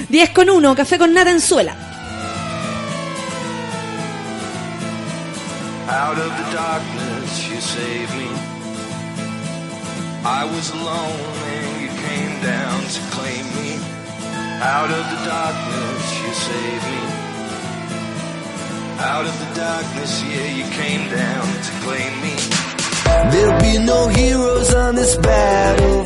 10 0.09 0.31
con 0.31 0.49
1, 0.51 0.74
café 0.74 0.99
con 0.99 1.12
nada 1.12 1.31
en 1.31 1.41
suela. 1.41 1.76
Out 5.89 6.18
of 6.18 6.31
the 6.37 6.55
darkness, 6.55 7.20
you 7.61 7.67
saved 7.67 8.15
me. 8.17 8.31
I 10.25 10.49
was 10.55 10.71
alone 10.71 11.21
and 11.57 11.83
you 11.83 11.91
came 12.07 12.35
down 12.43 12.79
to 12.97 13.01
claim 13.15 13.45
me. 13.59 13.71
Out 14.63 14.91
of 14.99 15.05
the 15.13 15.21
darkness, 15.29 16.03
you 16.23 16.33
saved 16.49 16.87
me. 16.95 17.03
Out 19.13 19.27
of 19.31 19.35
the 19.43 19.51
darkness, 19.55 20.13
yeah, 20.25 20.49
you 20.59 20.65
came 20.81 21.05
down 21.11 21.47
to 21.67 21.73
claim 21.85 22.13
me. 22.25 22.37
There'll 23.31 23.61
be 23.61 23.77
no 23.85 24.09
heroes 24.09 24.75
on 24.75 24.95
this 24.95 25.17
battlefield. 25.17 25.99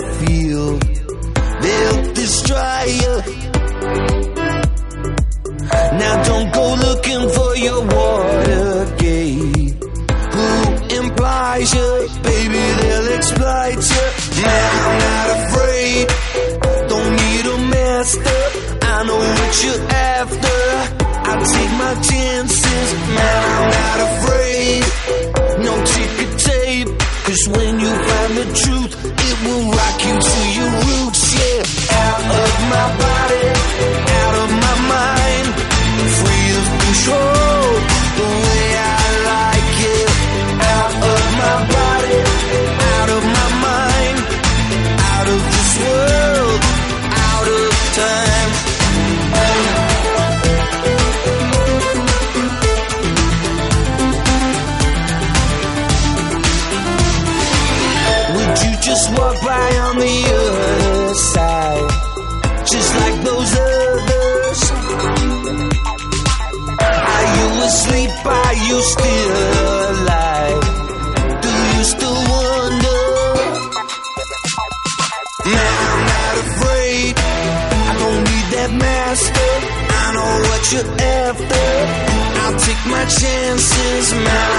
chances, 83.06 84.14
my 84.14 84.53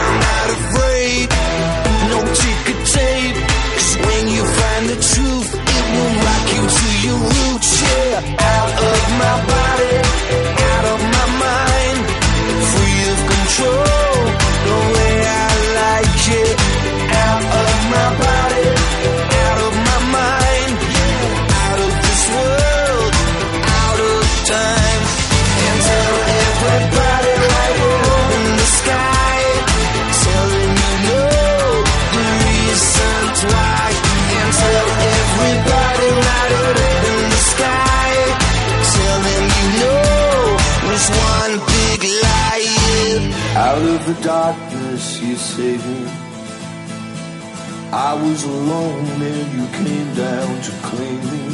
I 47.96 48.14
was 48.14 48.44
alone 48.44 49.06
and 49.22 49.54
you 49.56 49.66
came 49.68 50.14
down 50.16 50.62
to 50.64 50.72
claim 50.84 51.22
me. 51.32 51.46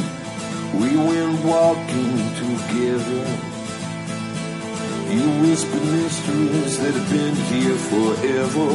We 0.74 0.96
went 0.96 1.44
walking 1.44 2.16
together. 2.42 3.24
You 5.14 5.24
whispered 5.42 5.86
mysteries 5.86 6.78
that 6.80 6.94
have 6.94 7.10
been 7.10 7.36
here 7.52 7.76
forever. 7.76 8.70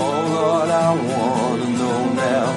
Oh 0.00 0.20
Lord, 0.32 0.70
I 0.70 0.90
wanna 1.10 1.68
know 1.76 2.00
now 2.14 2.48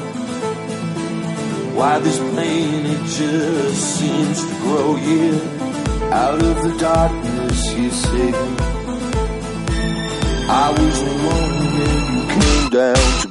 why 1.76 2.00
this 2.00 2.20
pain 2.34 2.86
it 2.86 3.04
just 3.04 4.00
seems 4.00 4.46
to 4.48 4.56
grow. 4.62 4.96
Yeah, 4.96 6.14
out 6.14 6.42
of 6.42 6.56
the 6.64 6.78
darkness 6.80 7.74
you 7.74 7.90
saved 7.90 8.32
me. 8.32 8.56
I 10.48 10.72
was 10.72 11.02
alone 11.02 11.82
and 11.84 12.16
you 12.16 12.24
came 12.34 12.70
down 12.70 13.31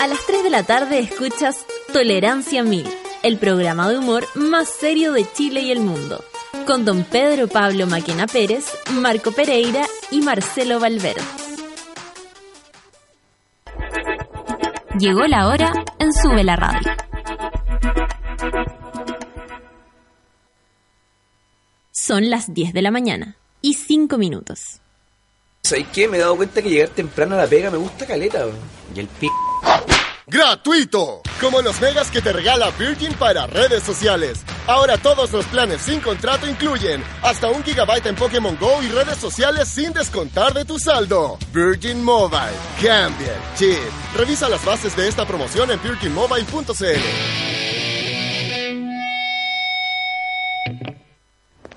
A 0.00 0.06
las 0.06 0.24
3 0.26 0.44
de 0.44 0.50
la 0.50 0.62
tarde 0.62 1.00
escuchas 1.00 1.66
Tolerancia 1.92 2.62
Mil, 2.62 2.86
el 3.24 3.36
programa 3.36 3.88
de 3.88 3.98
humor 3.98 4.26
más 4.36 4.68
serio 4.68 5.12
de 5.12 5.26
Chile 5.32 5.60
y 5.62 5.72
el 5.72 5.80
mundo, 5.80 6.24
con 6.66 6.84
don 6.84 7.02
Pedro 7.02 7.48
Pablo 7.48 7.86
Maquena 7.88 8.28
Pérez, 8.28 8.66
Marco 8.92 9.32
Pereira 9.32 9.84
y 10.12 10.20
Marcelo 10.20 10.78
Valverde. 10.78 11.20
Llegó 15.00 15.26
la 15.26 15.48
hora 15.48 15.72
en 15.98 16.12
Sube 16.12 16.44
la 16.44 16.54
Radio. 16.54 16.92
Son 21.90 22.30
las 22.30 22.54
10 22.54 22.72
de 22.72 22.82
la 22.82 22.92
mañana 22.92 23.36
y 23.60 23.74
5 23.74 24.16
minutos. 24.16 24.80
¿Sabes 25.62 25.86
qué? 25.92 26.08
Me 26.08 26.16
he 26.16 26.20
dado 26.20 26.36
cuenta 26.36 26.62
que 26.62 26.70
llegar 26.70 26.88
temprano 26.88 27.34
a 27.34 27.38
la 27.38 27.46
pega 27.46 27.70
me 27.70 27.78
gusta 27.78 28.06
caleta. 28.06 28.46
Y 28.94 29.00
el 29.00 29.08
pi... 29.08 29.28
¡Gratuito! 30.30 31.22
Como 31.40 31.62
los 31.62 31.80
megas 31.80 32.10
que 32.10 32.20
te 32.20 32.34
regala 32.34 32.70
Virgin 32.78 33.14
para 33.14 33.46
redes 33.46 33.82
sociales. 33.82 34.44
Ahora 34.66 34.98
todos 34.98 35.32
los 35.32 35.46
planes 35.46 35.80
sin 35.80 36.00
contrato 36.00 36.46
incluyen 36.46 37.02
hasta 37.22 37.48
un 37.48 37.64
gigabyte 37.64 38.06
en 38.06 38.14
Pokémon 38.14 38.54
Go 38.60 38.82
y 38.82 38.88
redes 38.88 39.16
sociales 39.16 39.68
sin 39.68 39.94
descontar 39.94 40.52
de 40.52 40.66
tu 40.66 40.78
saldo. 40.78 41.38
Virgin 41.52 42.04
Mobile. 42.04 42.52
Cambia 42.82 43.34
chip. 43.56 43.78
Revisa 44.16 44.50
las 44.50 44.62
bases 44.64 44.94
de 44.96 45.08
esta 45.08 45.26
promoción 45.26 45.70
en 45.70 45.82
virginmobile.cl. 45.82 47.77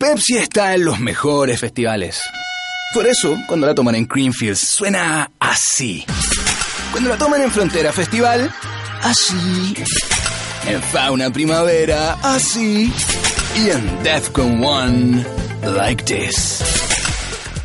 Pepsi 0.00 0.38
está 0.38 0.74
en 0.74 0.86
los 0.86 0.98
mejores 0.98 1.60
festivales. 1.60 2.22
Por 2.94 3.06
eso, 3.06 3.36
cuando 3.46 3.66
la 3.66 3.74
toman 3.74 3.94
en 3.96 4.08
Greenfields, 4.08 4.58
suena 4.58 5.30
así. 5.38 6.06
Cuando 6.90 7.10
la 7.10 7.18
toman 7.18 7.42
en 7.42 7.50
Frontera 7.50 7.92
Festival, 7.92 8.50
así. 9.02 9.74
En 10.66 10.80
Fauna 10.80 11.30
Primavera, 11.30 12.14
así. 12.22 12.90
Y 13.54 13.68
en 13.68 14.02
Defcon 14.02 14.64
One, 14.64 15.26
like 15.74 16.02
this. 16.04 16.62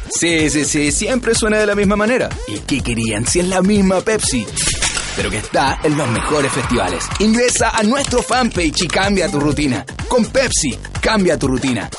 Sí, 0.10 0.50
sí, 0.50 0.66
sí, 0.66 0.92
siempre 0.92 1.34
suena 1.36 1.58
de 1.58 1.68
la 1.68 1.76
misma 1.76 1.96
manera. 1.96 2.28
¿Y 2.50 2.60
qué 2.60 2.82
querían 2.82 3.26
si 3.26 3.40
es 3.40 3.48
la 3.48 3.62
misma 3.62 4.02
Pepsi? 4.02 4.46
Pero 5.16 5.30
que 5.30 5.38
está 5.38 5.80
en 5.84 5.98
los 5.98 6.10
mejores 6.10 6.52
festivales. 6.52 7.06
Ingresa 7.20 7.70
a 7.70 7.82
nuestro 7.84 8.22
fanpage 8.22 8.82
y 8.82 8.88
cambia 8.90 9.32
tu 9.32 9.40
rutina. 9.40 9.86
Con 10.10 10.26
Pepsi, 10.26 10.78
cambia 11.00 11.40
tu 11.40 11.48
rutina. 11.48 11.90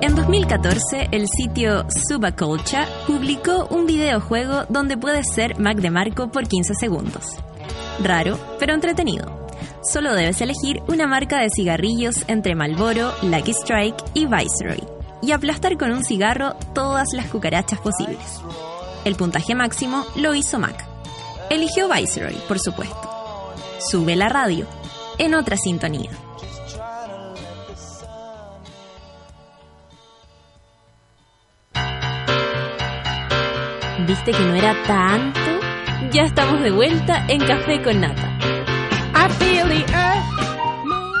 En 0.00 0.14
2014, 0.14 1.08
el 1.10 1.26
sitio 1.28 1.86
Subaculture 2.08 2.86
publicó 3.06 3.66
un 3.70 3.86
videojuego 3.86 4.64
donde 4.68 4.96
puedes 4.96 5.32
ser 5.32 5.58
Mac 5.58 5.78
DeMarco 5.78 6.30
por 6.30 6.46
15 6.46 6.74
segundos. 6.74 7.24
Raro, 8.02 8.38
pero 8.58 8.74
entretenido. 8.74 9.48
Solo 9.82 10.14
debes 10.14 10.40
elegir 10.40 10.82
una 10.88 11.06
marca 11.06 11.40
de 11.40 11.50
cigarrillos 11.50 12.24
entre 12.28 12.54
Marlboro, 12.54 13.12
Lucky 13.22 13.52
Strike 13.52 14.04
y 14.14 14.26
Viceroy 14.26 14.82
y 15.20 15.32
aplastar 15.32 15.76
con 15.76 15.90
un 15.92 16.04
cigarro 16.04 16.54
todas 16.74 17.08
las 17.12 17.26
cucarachas 17.26 17.80
posibles. 17.80 18.40
El 19.04 19.16
puntaje 19.16 19.54
máximo 19.54 20.04
lo 20.16 20.34
hizo 20.34 20.58
Mac. 20.58 20.86
Eligió 21.50 21.88
Viceroy, 21.88 22.36
por 22.46 22.58
supuesto. 22.58 23.54
Sube 23.80 24.16
la 24.16 24.28
radio, 24.28 24.66
en 25.18 25.34
otra 25.34 25.56
sintonía. 25.56 26.10
¿Viste 34.06 34.32
que 34.32 34.38
no 34.44 34.54
era 34.54 34.74
tanto? 34.86 35.40
Ya 36.12 36.22
estamos 36.22 36.62
de 36.62 36.70
vuelta 36.70 37.24
en 37.28 37.40
Café 37.44 37.82
con 37.82 38.00
Nata. 38.00 38.28
I 39.14 39.28
feel 39.38 39.68
the 39.68 39.84
earth 39.92 40.84
move. 40.84 41.18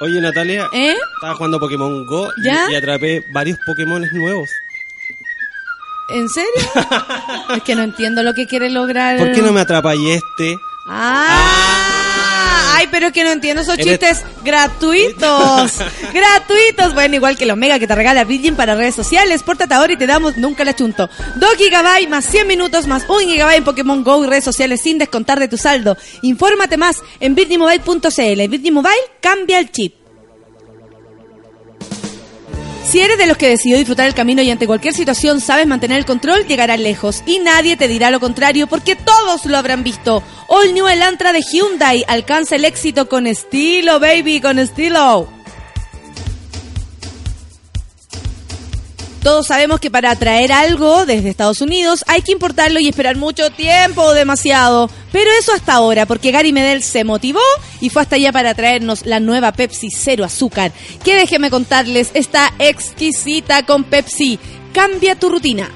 Oye, 0.00 0.20
Natalia, 0.20 0.68
¿Eh? 0.72 0.96
estaba 1.14 1.34
jugando 1.34 1.60
Pokémon 1.60 2.04
Go 2.06 2.32
y- 2.36 2.72
y 2.72 2.74
atrapé 2.74 3.24
varios 3.32 3.58
Pokémon 3.64 4.04
nuevos. 4.12 4.50
¿En 6.08 6.28
serio? 6.28 6.50
es 7.56 7.62
que 7.62 7.74
no 7.74 7.82
entiendo 7.82 8.22
lo 8.22 8.34
que 8.34 8.46
quiere 8.46 8.68
lograr. 8.70 9.16
¿Por 9.18 9.32
qué 9.32 9.40
no 9.42 9.52
me 9.52 9.60
atrapáis 9.60 10.00
este? 10.22 10.56
Ah, 10.88 11.91
ay, 12.72 12.88
pero 12.90 13.12
que 13.12 13.24
no 13.24 13.30
entiendo 13.30 13.62
esos 13.62 13.76
chistes 13.76 14.22
gratuitos. 14.44 15.72
gratuitos. 16.12 16.94
Bueno, 16.94 17.14
igual 17.16 17.36
que 17.36 17.44
el 17.44 17.50
Omega 17.50 17.78
que 17.78 17.86
te 17.86 17.94
regala 17.94 18.24
Virgin 18.24 18.56
para 18.56 18.74
redes 18.74 18.94
sociales. 18.94 19.42
Pórtate 19.42 19.74
ahora 19.74 19.92
y 19.92 19.96
te 19.96 20.06
damos 20.06 20.36
nunca 20.36 20.64
la 20.64 20.74
chunto. 20.74 21.08
2 21.36 21.50
GB 21.56 22.08
más 22.08 22.24
100 22.24 22.46
minutos 22.46 22.86
más 22.86 23.04
1 23.08 23.18
GB 23.20 23.54
en 23.54 23.64
Pokémon 23.64 24.02
Go 24.02 24.24
y 24.24 24.28
redes 24.28 24.44
sociales 24.44 24.80
sin 24.80 24.98
descontar 24.98 25.38
de 25.38 25.48
tu 25.48 25.56
saldo. 25.56 25.96
Infórmate 26.22 26.76
más 26.76 27.02
en 27.20 27.34
virginmobile.cl. 27.34 28.48
Virgin 28.48 28.74
Mobile 28.74 28.92
cambia 29.20 29.58
el 29.58 29.70
chip. 29.70 30.01
Si 32.92 33.00
eres 33.00 33.16
de 33.16 33.24
los 33.24 33.38
que 33.38 33.48
decidió 33.48 33.78
disfrutar 33.78 34.06
el 34.06 34.12
camino 34.12 34.42
y 34.42 34.50
ante 34.50 34.66
cualquier 34.66 34.92
situación 34.92 35.40
sabes 35.40 35.66
mantener 35.66 35.96
el 35.96 36.04
control, 36.04 36.46
llegarás 36.46 36.78
lejos. 36.78 37.22
Y 37.24 37.38
nadie 37.38 37.74
te 37.78 37.88
dirá 37.88 38.10
lo 38.10 38.20
contrario 38.20 38.66
porque 38.66 38.96
todos 38.96 39.46
lo 39.46 39.56
habrán 39.56 39.82
visto. 39.82 40.22
All 40.46 40.74
New 40.74 40.86
Elantra 40.86 41.32
de 41.32 41.40
Hyundai 41.40 42.04
alcanza 42.06 42.56
el 42.56 42.66
éxito 42.66 43.08
con 43.08 43.26
estilo, 43.26 43.98
baby, 43.98 44.42
con 44.42 44.58
estilo. 44.58 45.41
Todos 49.22 49.46
sabemos 49.46 49.78
que 49.78 49.90
para 49.90 50.16
traer 50.16 50.50
algo 50.52 51.06
desde 51.06 51.28
Estados 51.28 51.60
Unidos 51.60 52.04
hay 52.08 52.22
que 52.22 52.32
importarlo 52.32 52.80
y 52.80 52.88
esperar 52.88 53.16
mucho 53.16 53.50
tiempo 53.50 54.02
o 54.02 54.14
demasiado. 54.14 54.90
Pero 55.12 55.30
eso 55.38 55.52
hasta 55.54 55.74
ahora, 55.74 56.06
porque 56.06 56.32
Gary 56.32 56.52
Medel 56.52 56.82
se 56.82 57.04
motivó 57.04 57.40
y 57.80 57.88
fue 57.90 58.02
hasta 58.02 58.16
allá 58.16 58.32
para 58.32 58.54
traernos 58.54 59.06
la 59.06 59.20
nueva 59.20 59.52
Pepsi 59.52 59.90
Cero 59.90 60.24
Azúcar. 60.24 60.72
Que 61.04 61.14
déjeme 61.14 61.50
contarles, 61.50 62.10
está 62.14 62.52
exquisita 62.58 63.64
con 63.64 63.84
Pepsi. 63.84 64.40
Cambia 64.72 65.14
tu 65.14 65.28
rutina. 65.28 65.70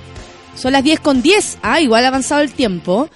Son 0.57 0.73
las 0.73 0.83
10 0.83 0.99
con 0.99 1.23
10. 1.23 1.59
Ah, 1.63 1.81
igual 1.81 2.05
ha 2.05 2.09
avanzado 2.09 2.41
el 2.41 2.53
tiempo. 2.53 3.09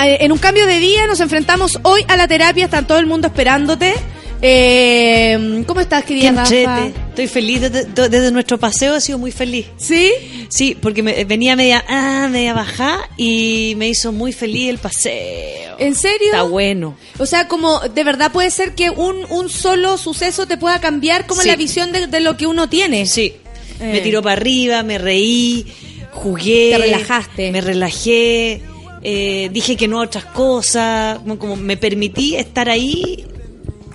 Eh, 0.00 0.18
En 0.20 0.30
un 0.30 0.38
cambio 0.38 0.66
de 0.66 0.78
día 0.78 1.08
nos 1.08 1.18
enfrentamos 1.18 1.80
hoy 1.82 2.04
a 2.06 2.16
la 2.16 2.28
terapia. 2.28 2.66
Está 2.66 2.86
todo 2.86 2.98
el 2.98 3.06
mundo 3.06 3.26
esperándote. 3.26 3.94
Eh, 4.40 5.64
¿Cómo 5.66 5.80
estás, 5.80 6.04
querida 6.04 6.30
Rafa? 6.32 6.86
Estoy 6.86 7.26
feliz 7.26 7.60
desde, 7.62 7.84
de- 7.84 8.08
desde 8.08 8.30
nuestro 8.30 8.56
paseo, 8.58 8.94
he 8.96 9.00
sido 9.00 9.18
muy 9.18 9.32
feliz. 9.32 9.66
¿Sí? 9.76 10.12
Sí, 10.48 10.76
porque 10.80 11.02
me, 11.02 11.24
venía 11.24 11.56
media, 11.56 11.84
ah, 11.88 12.28
media 12.30 12.54
baja 12.54 12.98
y 13.16 13.74
me 13.76 13.88
hizo 13.88 14.12
muy 14.12 14.32
feliz 14.32 14.70
el 14.70 14.78
paseo. 14.78 15.76
¿En 15.78 15.94
serio? 15.94 16.26
Está 16.26 16.42
bueno. 16.42 16.96
O 17.18 17.26
sea, 17.26 17.48
como 17.48 17.80
de 17.80 18.04
verdad 18.04 18.30
puede 18.32 18.50
ser 18.50 18.74
que 18.74 18.90
un, 18.90 19.24
un 19.30 19.48
solo 19.48 19.98
suceso 19.98 20.46
te 20.46 20.56
pueda 20.56 20.80
cambiar 20.80 21.26
como 21.26 21.42
Sí. 21.42 21.48
la 21.48 21.56
visión 21.56 21.90
de, 21.92 22.06
de 22.06 22.20
lo 22.20 22.36
que 22.36 22.46
uno 22.46 22.68
tiene. 22.68 23.06
Sí. 23.06 23.34
Eh. 23.80 23.90
Me 23.92 24.00
tiró 24.00 24.22
para 24.22 24.34
arriba, 24.34 24.82
me 24.84 24.98
reí, 24.98 25.66
jugué. 26.12 26.70
Te 26.72 26.78
relajaste. 26.78 27.50
Me 27.50 27.60
relajé, 27.60 28.62
eh, 29.02 29.50
dije 29.52 29.76
que 29.76 29.88
no 29.88 30.00
a 30.00 30.04
otras 30.04 30.24
cosas, 30.26 31.18
como, 31.18 31.38
como 31.38 31.56
me 31.56 31.76
permití 31.76 32.36
estar 32.36 32.68
ahí 32.68 33.24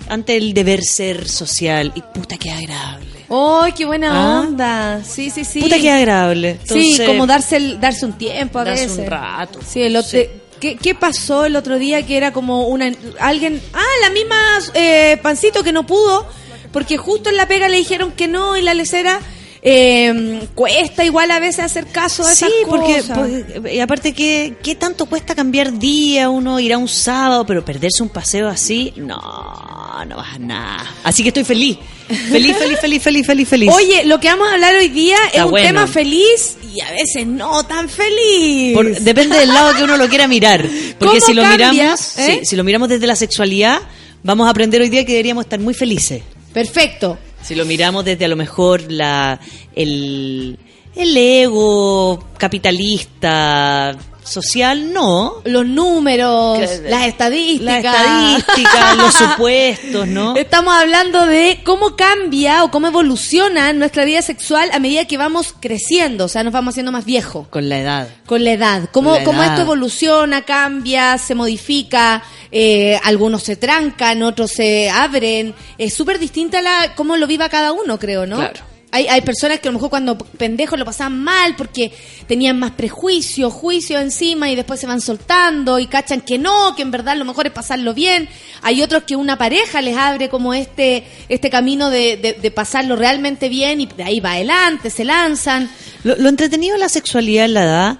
ante 0.08 0.36
el 0.36 0.54
deber 0.54 0.82
ser 0.84 1.28
social. 1.28 1.92
Y 1.94 2.00
puta 2.02 2.36
que 2.36 2.50
agradable. 2.50 3.06
¡Ay, 3.30 3.72
qué 3.72 3.84
buena 3.86 4.10
Ah. 4.12 4.40
onda! 4.40 5.02
Sí, 5.04 5.30
sí, 5.30 5.44
sí. 5.44 5.60
Puta 5.60 5.78
que 5.78 5.90
agradable. 5.90 6.58
sí, 6.64 6.98
como 7.06 7.26
darse, 7.26 7.56
el- 7.56 7.80
darse 7.80 8.04
un 8.06 8.12
tiempo 8.12 8.58
a 8.58 8.64
darse 8.64 8.84
veces. 8.86 8.98
un 8.98 9.06
rato. 9.06 9.60
Sí, 9.66 9.82
el 9.82 9.96
otro, 9.96 10.18
¿qué, 10.60 10.76
qué 10.76 10.94
pasó 10.94 11.44
el 11.46 11.56
otro 11.56 11.78
día 11.78 12.04
que 12.06 12.16
era 12.16 12.32
como 12.32 12.68
una... 12.68 12.92
Alguien... 13.20 13.60
Ah, 13.72 13.82
la 14.02 14.10
misma 14.10 14.36
eh, 14.74 15.18
Pancito 15.22 15.62
que 15.64 15.72
no 15.72 15.86
pudo, 15.86 16.26
porque 16.72 16.96
justo 16.98 17.30
en 17.30 17.36
la 17.36 17.48
pega 17.48 17.68
le 17.68 17.78
dijeron 17.78 18.12
que 18.12 18.28
no 18.28 18.56
y 18.56 18.62
la 18.62 18.74
lecera... 18.74 19.20
eh, 19.66 20.46
cuesta 20.54 21.04
igual 21.04 21.30
a 21.30 21.40
veces 21.40 21.60
hacer 21.64 21.86
caso 21.86 22.22
a 22.22 22.34
Sí, 22.34 22.44
esas 22.44 22.68
porque, 22.68 22.96
cosas. 22.98 23.18
porque- 23.18 23.74
y 23.74 23.80
aparte 23.80 24.12
que 24.12 24.56
qué 24.62 24.74
tanto 24.74 25.06
cuesta 25.06 25.34
cambiar 25.34 25.78
día, 25.78 26.28
uno 26.28 26.60
ir 26.60 26.74
a 26.74 26.78
un 26.78 26.86
sábado, 26.86 27.46
pero 27.46 27.64
perderse 27.64 28.02
un 28.02 28.10
paseo 28.10 28.46
así, 28.48 28.92
no, 28.96 29.16
no 30.06 30.16
vas 30.16 30.34
a 30.34 30.38
nada. 30.38 30.94
Así 31.02 31.22
que 31.22 31.28
estoy 31.30 31.44
feliz. 31.44 31.78
Feliz, 32.30 32.54
feliz, 32.58 32.78
feliz, 32.78 33.02
feliz, 33.02 33.26
feliz, 33.26 33.48
feliz. 33.48 33.70
Oye, 33.72 34.04
lo 34.04 34.20
que 34.20 34.28
vamos 34.28 34.48
a 34.48 34.52
hablar 34.52 34.74
hoy 34.74 34.88
día 34.90 35.16
es 35.32 35.42
un 35.42 35.50
bueno. 35.50 35.66
tema 35.66 35.86
feliz 35.86 36.58
y 36.74 36.80
a 36.82 36.90
veces 36.92 37.26
no 37.26 37.64
tan 37.64 37.88
feliz. 37.88 38.74
Por- 38.74 38.94
depende 39.00 39.38
del 39.38 39.48
lado 39.48 39.74
que 39.74 39.82
uno 39.84 39.96
lo 39.96 40.06
quiera 40.10 40.28
mirar. 40.28 40.60
Porque 40.98 41.20
¿Cómo 41.20 41.26
si 41.26 41.32
lo 41.32 41.40
cambia, 41.40 41.72
miramos, 41.72 42.18
eh? 42.18 42.40
sí, 42.40 42.46
si 42.46 42.56
lo 42.56 42.64
miramos 42.64 42.90
desde 42.90 43.06
la 43.06 43.16
sexualidad, 43.16 43.78
vamos 44.22 44.46
a 44.46 44.50
aprender 44.50 44.82
hoy 44.82 44.90
día 44.90 45.06
que 45.06 45.12
deberíamos 45.12 45.46
estar 45.46 45.58
muy 45.58 45.72
felices. 45.72 46.22
Perfecto. 46.52 47.16
Si 47.44 47.54
lo 47.54 47.66
miramos 47.66 48.06
desde 48.06 48.24
a 48.24 48.28
lo 48.28 48.36
mejor 48.36 48.90
la 48.90 49.38
el, 49.74 50.58
el 50.96 51.16
ego 51.16 52.24
capitalista 52.38 53.94
social, 54.24 54.92
no. 54.92 55.34
Los 55.44 55.66
números, 55.66 56.58
Que- 56.58 56.88
las 56.88 57.06
estadísticas. 57.06 57.64
La 57.64 57.78
estadística, 57.78 58.94
los 58.96 59.14
supuestos, 59.14 60.06
¿no? 60.06 60.36
Estamos 60.36 60.74
hablando 60.74 61.26
de 61.26 61.60
cómo 61.64 61.96
cambia 61.96 62.64
o 62.64 62.70
cómo 62.70 62.88
evoluciona 62.88 63.72
nuestra 63.72 64.04
vida 64.04 64.22
sexual 64.22 64.70
a 64.72 64.78
medida 64.78 65.04
que 65.06 65.16
vamos 65.16 65.54
creciendo, 65.60 66.24
o 66.24 66.28
sea, 66.28 66.42
nos 66.42 66.52
vamos 66.52 66.72
haciendo 66.72 66.92
más 66.92 67.04
viejos. 67.04 67.46
Con 67.48 67.68
la 67.68 67.78
edad. 67.78 68.08
Con 68.26 68.44
la 68.44 68.52
edad, 68.52 68.88
cómo, 68.92 69.16
cómo 69.24 69.42
esto 69.42 69.60
evoluciona, 69.62 70.42
cambia, 70.42 71.18
se 71.18 71.34
modifica, 71.34 72.22
eh, 72.50 72.98
algunos 73.04 73.42
se 73.42 73.56
trancan, 73.56 74.22
otros 74.22 74.50
se 74.52 74.88
abren. 74.90 75.54
Es 75.78 75.94
súper 75.94 76.18
distinta 76.18 76.60
la 76.62 76.94
cómo 76.94 77.16
lo 77.16 77.26
viva 77.26 77.48
cada 77.48 77.72
uno, 77.72 77.98
creo, 77.98 78.26
¿no? 78.26 78.36
Claro. 78.36 78.60
Hay, 78.94 79.08
hay 79.08 79.22
personas 79.22 79.58
que 79.58 79.66
a 79.66 79.72
lo 79.72 79.78
mejor 79.78 79.90
cuando 79.90 80.16
pendejos 80.16 80.78
lo 80.78 80.84
pasaban 80.84 81.20
mal 81.20 81.56
porque 81.56 81.90
tenían 82.28 82.56
más 82.60 82.70
prejuicios, 82.70 83.52
juicios 83.52 84.00
encima 84.00 84.48
y 84.50 84.54
después 84.54 84.78
se 84.78 84.86
van 84.86 85.00
soltando 85.00 85.80
y 85.80 85.88
cachan 85.88 86.20
que 86.20 86.38
no, 86.38 86.76
que 86.76 86.82
en 86.82 86.92
verdad 86.92 87.16
lo 87.16 87.24
mejor 87.24 87.46
es 87.48 87.52
pasarlo 87.52 87.92
bien. 87.92 88.28
Hay 88.62 88.82
otros 88.82 89.02
que 89.02 89.16
una 89.16 89.36
pareja 89.36 89.82
les 89.82 89.96
abre 89.96 90.28
como 90.28 90.54
este, 90.54 91.02
este 91.28 91.50
camino 91.50 91.90
de, 91.90 92.36
de- 92.40 92.50
pasarlo 92.52 92.94
realmente 92.94 93.48
bien 93.48 93.80
y 93.80 93.86
de 93.86 94.04
ahí 94.04 94.20
va 94.20 94.34
adelante, 94.34 94.90
se 94.90 95.04
lanzan. 95.04 95.68
Lo, 96.04 96.14
lo 96.14 96.28
entretenido 96.28 96.74
de 96.74 96.80
la 96.80 96.88
sexualidad 96.88 97.46
en 97.46 97.54
la 97.54 97.64
edad 97.64 97.98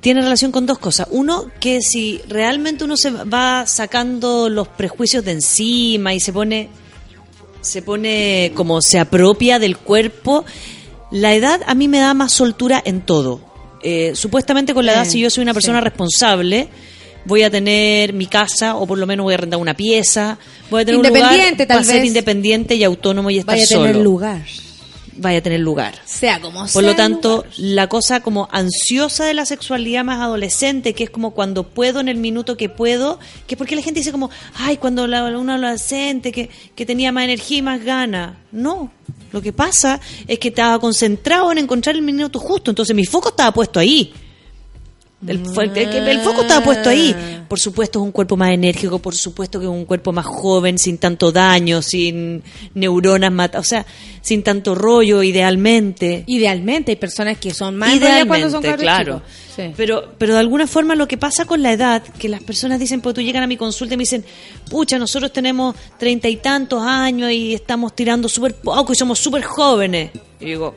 tiene 0.00 0.20
relación 0.22 0.52
con 0.52 0.64
dos 0.64 0.78
cosas. 0.78 1.08
Uno, 1.10 1.50
que 1.58 1.80
si 1.82 2.20
realmente 2.28 2.84
uno 2.84 2.96
se 2.96 3.10
va 3.10 3.66
sacando 3.66 4.48
los 4.48 4.68
prejuicios 4.68 5.24
de 5.24 5.32
encima 5.32 6.14
y 6.14 6.20
se 6.20 6.32
pone, 6.32 6.68
se 7.60 7.82
pone 7.82 8.52
como 8.54 8.80
se 8.82 8.98
apropia 8.98 9.58
del 9.58 9.76
cuerpo, 9.76 10.44
la 11.10 11.34
edad 11.34 11.60
a 11.66 11.74
mí 11.74 11.88
me 11.88 11.98
da 11.98 12.14
más 12.14 12.32
soltura 12.32 12.82
en 12.84 13.00
todo. 13.02 13.40
Eh, 13.82 14.12
supuestamente 14.14 14.74
con 14.74 14.84
la 14.86 14.92
Eh, 14.92 14.94
edad, 14.96 15.04
si 15.06 15.20
yo 15.20 15.30
soy 15.30 15.42
una 15.42 15.54
persona 15.54 15.78
sí. 15.78 15.84
responsable, 15.84 16.68
voy 17.24 17.42
a 17.42 17.50
tener 17.50 18.12
mi 18.12 18.26
casa 18.26 18.76
o 18.76 18.86
por 18.86 18.98
lo 18.98 19.06
menos 19.06 19.24
voy 19.24 19.34
a 19.34 19.38
rentar 19.38 19.58
una 19.60 19.74
pieza, 19.74 20.38
voy 20.70 20.82
a 20.82 20.84
tener 20.84 20.98
un 21.00 21.06
Independiente, 21.06 21.64
lugar 21.64 21.68
tal 21.68 21.76
para 21.78 21.84
ser 21.84 22.04
independiente 22.04 22.74
y 22.74 22.84
autónomo 22.84 23.30
y 23.30 23.38
estar 23.38 23.54
Vaya 23.54 23.64
a 23.64 23.66
solo. 23.66 23.86
tener 23.86 24.02
lugar. 24.02 24.42
Vaya 25.20 25.38
a 25.38 25.42
tener 25.42 25.60
lugar. 25.60 25.94
Sea 26.06 26.40
como 26.40 26.66
Por 26.66 26.82
lo 26.82 26.90
sea, 26.90 26.96
tanto, 26.96 27.44
la 27.58 27.88
cosa 27.88 28.20
como 28.20 28.48
ansiosa 28.50 29.26
de 29.26 29.34
la 29.34 29.44
sexualidad 29.44 30.02
más 30.02 30.20
adolescente, 30.20 30.94
que 30.94 31.04
es 31.04 31.10
como 31.10 31.32
cuando 31.32 31.64
puedo 31.64 32.00
en 32.00 32.08
el 32.08 32.16
minuto 32.16 32.56
que 32.56 32.70
puedo, 32.70 33.18
que 33.46 33.54
porque 33.56 33.76
la 33.76 33.82
gente 33.82 34.00
dice 34.00 34.12
como, 34.12 34.30
ay, 34.54 34.78
cuando 34.78 35.06
la, 35.06 35.24
una 35.38 35.56
adolescente 35.56 36.32
que, 36.32 36.48
que 36.74 36.86
tenía 36.86 37.12
más 37.12 37.24
energía 37.24 37.58
y 37.58 37.62
más 37.62 37.84
ganas. 37.84 38.34
No, 38.50 38.90
lo 39.30 39.42
que 39.42 39.52
pasa 39.52 40.00
es 40.26 40.38
que 40.38 40.48
estaba 40.48 40.78
concentrado 40.78 41.52
en 41.52 41.58
encontrar 41.58 41.96
el 41.96 42.02
minuto 42.02 42.38
justo, 42.38 42.70
entonces 42.70 42.96
mi 42.96 43.04
foco 43.04 43.28
estaba 43.28 43.52
puesto 43.52 43.78
ahí. 43.78 44.12
El, 45.26 45.42
el- 45.76 46.08
el- 46.08 46.20
foco 46.20 46.42
estaba 46.42 46.64
puesto 46.64 46.88
ahí. 46.88 47.14
Por 47.46 47.60
supuesto 47.60 47.98
es 47.98 48.04
un 48.04 48.12
cuerpo 48.12 48.36
más 48.36 48.52
enérgico, 48.52 48.98
por 49.00 49.14
supuesto 49.14 49.58
que 49.58 49.66
es 49.66 49.70
un 49.70 49.84
cuerpo 49.84 50.12
más 50.12 50.24
joven, 50.24 50.78
sin 50.78 50.96
tanto 50.98 51.30
daño, 51.30 51.82
sin 51.82 52.42
neuronas 52.74 53.30
matadas, 53.30 53.66
o 53.66 53.68
sea, 53.68 53.84
sin 54.22 54.42
tanto 54.42 54.74
rollo, 54.74 55.22
idealmente. 55.22 56.24
Idealmente, 56.26 56.92
hay 56.92 56.96
personas 56.96 57.38
que 57.38 57.52
son 57.52 57.76
más 57.76 57.94
Idealmente, 57.94 58.28
cuando 58.28 58.50
son 58.50 58.62
claro. 58.78 59.20
Sí. 59.54 59.72
Pero, 59.76 60.14
pero 60.16 60.34
de 60.34 60.40
alguna 60.40 60.66
forma 60.66 60.94
lo 60.94 61.06
que 61.08 61.18
pasa 61.18 61.44
con 61.44 61.62
la 61.62 61.72
edad, 61.72 62.02
que 62.02 62.28
las 62.28 62.42
personas 62.42 62.78
dicen, 62.78 63.00
pues 63.02 63.14
tú 63.14 63.20
llegan 63.20 63.42
a 63.42 63.46
mi 63.46 63.56
consulta 63.56 63.94
y 63.94 63.96
me 63.98 64.02
dicen, 64.02 64.24
pucha, 64.70 64.98
nosotros 64.98 65.32
tenemos 65.32 65.74
treinta 65.98 66.28
y 66.28 66.36
tantos 66.36 66.82
años 66.82 67.30
y 67.30 67.52
estamos 67.52 67.94
tirando 67.94 68.28
súper 68.28 68.54
poco 68.54 68.92
y 68.92 68.96
somos 68.96 69.18
súper 69.18 69.42
jóvenes. 69.42 70.12
Y 70.40 70.46
digo, 70.46 70.74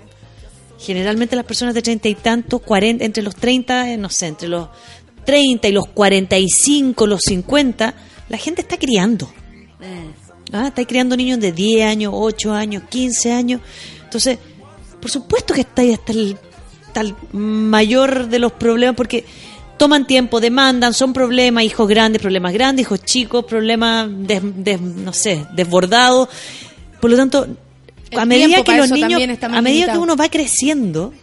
generalmente 0.84 1.36
las 1.36 1.46
personas 1.46 1.74
de 1.74 1.82
treinta 1.82 2.08
y 2.10 2.16
tantos, 2.16 2.62
cuarenta, 2.62 3.04
entre 3.06 3.24
los 3.24 3.36
treinta, 3.36 3.90
eh, 3.92 3.98
no 3.98 4.10
sé, 4.10 4.28
entre 4.28 4.48
los 4.50 4.68
treinta 5.26 5.68
y 5.68 5.72
los 5.72 5.88
cuarenta 5.88 6.38
y 6.38 6.48
cinco, 6.50 7.08
los 7.08 7.22
cincuenta, 7.28 7.94
la 8.30 8.38
gente 8.38 8.62
está 8.62 8.78
criando. 8.78 9.32
Ah, 10.52 10.68
está 10.68 10.86
criando 10.86 11.18
niños 11.18 11.40
de 11.40 11.52
10 11.52 11.86
años, 11.88 12.14
8 12.16 12.54
años, 12.54 12.84
15 12.90 13.32
años. 13.32 13.62
Entonces, 14.04 14.38
por 15.02 15.10
supuesto 15.10 15.54
que 15.54 15.62
está 15.62 15.82
ahí 15.82 15.92
hasta 15.94 16.12
el, 16.12 16.38
hasta 16.88 17.02
el 17.02 17.16
mayor 17.32 18.28
de 18.28 18.38
los 18.40 18.52
problemas 18.52 18.96
porque 18.96 19.26
toman 19.78 20.06
tiempo, 20.06 20.40
demandan, 20.40 20.94
son 20.94 21.12
problemas, 21.12 21.64
hijos 21.64 21.88
grandes, 21.88 22.22
problemas 22.22 22.54
grandes, 22.54 22.86
hijos 22.86 23.04
chicos, 23.04 23.46
problemas, 23.46 24.08
des- 24.12 24.42
des- 24.64 24.80
no 24.80 25.12
sé, 25.12 25.44
desbordados. 25.56 26.30
Por 27.02 27.10
lo 27.10 27.18
tanto, 27.18 27.48
a 28.18 28.26
medida 28.26 28.64
que 28.64 28.78
los 28.78 28.92
niños, 28.92 29.22
a 29.42 29.62
medida 29.62 29.92
que 29.94 29.98
uno 29.98 30.16
va 30.16 30.30
creciendo, 30.30 31.14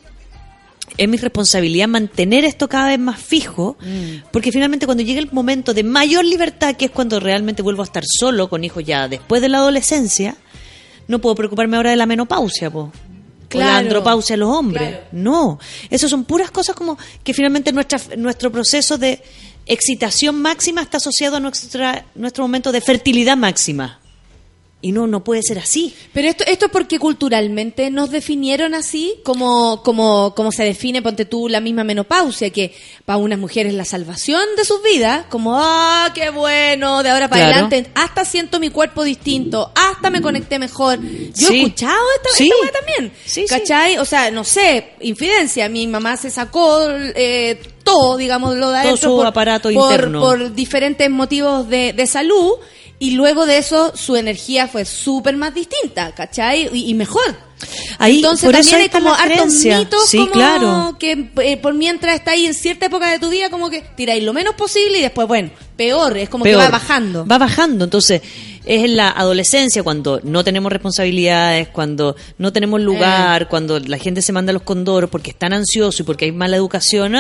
es 0.97 1.09
mi 1.09 1.17
responsabilidad 1.17 1.89
mantener 1.89 2.45
esto 2.45 2.69
cada 2.69 2.89
vez 2.89 2.99
más 2.99 3.21
fijo, 3.21 3.77
Mm. 3.81 4.29
porque 4.33 4.53
finalmente 4.53 4.87
cuando 4.87 5.03
llega 5.03 5.21
el 5.21 5.31
momento 5.33 5.73
de 5.73 5.83
mayor 5.83 6.25
libertad, 6.25 6.77
que 6.77 6.87
es 6.87 6.91
cuando 6.91 7.21
realmente 7.21 7.63
vuelvo 7.63 7.83
a 7.83 7.87
estar 7.87 8.03
solo 8.07 8.49
con 8.49 8.65
hijos 8.65 8.85
ya 8.85 9.09
después 9.09 9.41
de 9.41 9.49
la 9.49 9.59
adolescencia, 9.59 10.37
no 11.09 11.19
puedo 11.21 11.35
preocuparme 11.35 11.77
ahora 11.77 11.91
de 11.91 11.97
la 11.97 12.07
menopausia, 12.07 12.71
po. 12.71 12.93
O 13.53 13.59
la 13.59 13.79
andropausia 13.79 14.35
en 14.35 14.41
los 14.41 14.51
hombres. 14.51 14.89
Claro. 14.89 15.07
No, 15.13 15.59
eso 15.91 16.09
son 16.09 16.25
puras 16.25 16.51
cosas 16.51 16.77
como 16.77 16.97
que 17.25 17.35
finalmente 17.35 17.73
nuestra, 17.73 17.99
nuestro 18.17 18.53
proceso 18.53 18.97
de 18.97 19.23
excitación 19.67 20.41
máxima 20.41 20.83
está 20.83 20.99
asociado 20.99 21.37
a 21.37 21.41
nuestra, 21.41 22.05
nuestro 22.15 22.45
momento 22.45 22.73
de 22.73 22.81
fertilidad 22.81 23.37
máxima. 23.37 24.00
Y 24.83 24.93
no, 24.93 25.07
no 25.07 25.23
puede 25.23 25.43
ser 25.43 25.59
así. 25.59 25.95
Pero 26.15 26.29
esto, 26.29 26.43
esto 26.47 26.67
es 26.67 26.73
porque 26.73 26.99
culturalmente 26.99 27.91
nos 27.91 28.11
definieron 28.11 28.75
así, 28.75 29.17
como, 29.25 29.83
como, 29.83 30.35
como 30.35 30.53
se 30.53 30.65
define, 30.65 31.03
ponte 31.03 31.27
tú, 31.27 31.49
la 31.49 31.61
misma 31.61 31.85
menopausia, 31.85 32.49
que 32.49 32.75
para 33.05 33.19
unas 33.19 33.39
mujeres 33.39 33.75
la 33.75 33.85
salvación 33.85 34.41
de 34.57 34.65
sus 34.65 34.83
vidas, 34.83 35.27
como, 35.29 35.55
ah, 35.59 36.11
qué 36.15 36.31
bueno, 36.31 37.03
de 37.03 37.11
ahora 37.11 37.29
para 37.29 37.45
Claro. 37.47 37.67
adelante, 37.67 37.91
hasta 37.95 38.25
siento 38.25 38.59
mi 38.59 38.71
cuerpo 38.71 39.05
distinto, 39.05 39.71
hasta 39.75 40.09
me 40.09 40.23
conecté 40.23 40.59
mejor. 40.59 40.99
Yo 41.03 41.49
Sí. 41.49 41.57
he 41.57 41.63
escuchado 41.65 42.03
esta, 42.17 42.37
Sí. 42.39 42.51
esta 42.65 42.79
también, 42.79 43.13
Sí. 43.27 43.45
¿cachai? 43.47 43.99
O 43.99 44.07
sea, 44.07 44.31
no 44.31 44.45
sé, 44.45 44.95
infidencia, 45.01 45.69
mi 45.69 45.87
mamá 45.87 46.17
se 46.17 46.31
sacó 46.31 46.81
eh, 46.89 47.61
todo, 47.85 48.17
digamos, 48.17 48.57
lo 48.57 48.71
de 48.71 48.83
Todo 48.83 48.97
su 48.97 49.23
aparato 49.23 49.71
por, 49.71 49.93
interno. 49.93 50.21
por 50.23 50.55
diferentes 50.55 51.11
motivos 51.11 51.69
de, 51.69 51.93
de 51.93 52.07
salud 52.07 52.53
y 53.01 53.13
luego 53.13 53.47
de 53.47 53.59
eso 53.59 53.93
su 53.97 54.15
energía 54.15 54.69
fue 54.69 54.85
súper 54.85 55.37
más 55.37 55.53
distinta, 55.55 56.13
¿cachai? 56.15 56.69
Y, 56.73 56.91
y 56.91 56.95
mejor. 56.95 57.37
Ahí, 57.99 58.17
Entonces 58.17 58.51
también 58.51 58.77
hay 58.77 58.89
como 58.89 59.13
hartos 59.13 59.53
mitos 59.65 60.09
Sí, 60.09 60.17
como 60.19 60.31
claro. 60.31 60.97
que 60.99 61.31
eh, 61.43 61.57
por 61.59 61.75
mientras 61.75 62.15
está 62.15 62.31
ahí 62.31 62.47
en 62.47 62.55
cierta 62.55 62.87
época 62.87 63.11
de 63.11 63.19
tu 63.19 63.29
vida 63.29 63.51
como 63.51 63.69
que 63.69 63.83
tiráis 63.83 64.23
lo 64.23 64.33
menos 64.33 64.55
posible 64.55 64.99
y 64.99 65.03
después, 65.03 65.29
bueno, 65.29 65.51
peor, 65.77 66.17
es 66.17 66.29
como 66.31 66.45
Peor. 66.45 66.59
que 66.59 66.65
va 66.65 66.71
bajando. 66.71 67.27
Va 67.27 67.37
bajando, 67.37 67.85
entonces 67.85 68.23
es 68.65 68.85
en 68.85 68.97
la 68.97 69.11
adolescencia 69.11 69.83
cuando 69.83 70.21
no 70.23 70.43
tenemos 70.45 70.71
responsabilidades, 70.73 71.69
cuando 71.69 72.17
no 72.39 72.53
tenemos 72.53 72.81
lugar, 72.81 73.49
cuando 73.49 73.79
la 73.81 73.99
gente 73.99 74.23
se 74.23 74.33
manda 74.33 74.51
a 74.51 74.55
los 74.55 74.63
condoros 74.63 75.11
porque 75.11 75.31
están 75.31 75.53
ansiosos 75.53 76.01
y 76.01 76.03
porque 76.03 76.27
hay 76.27 76.33
mala 76.33 76.57
educación. 76.57 77.17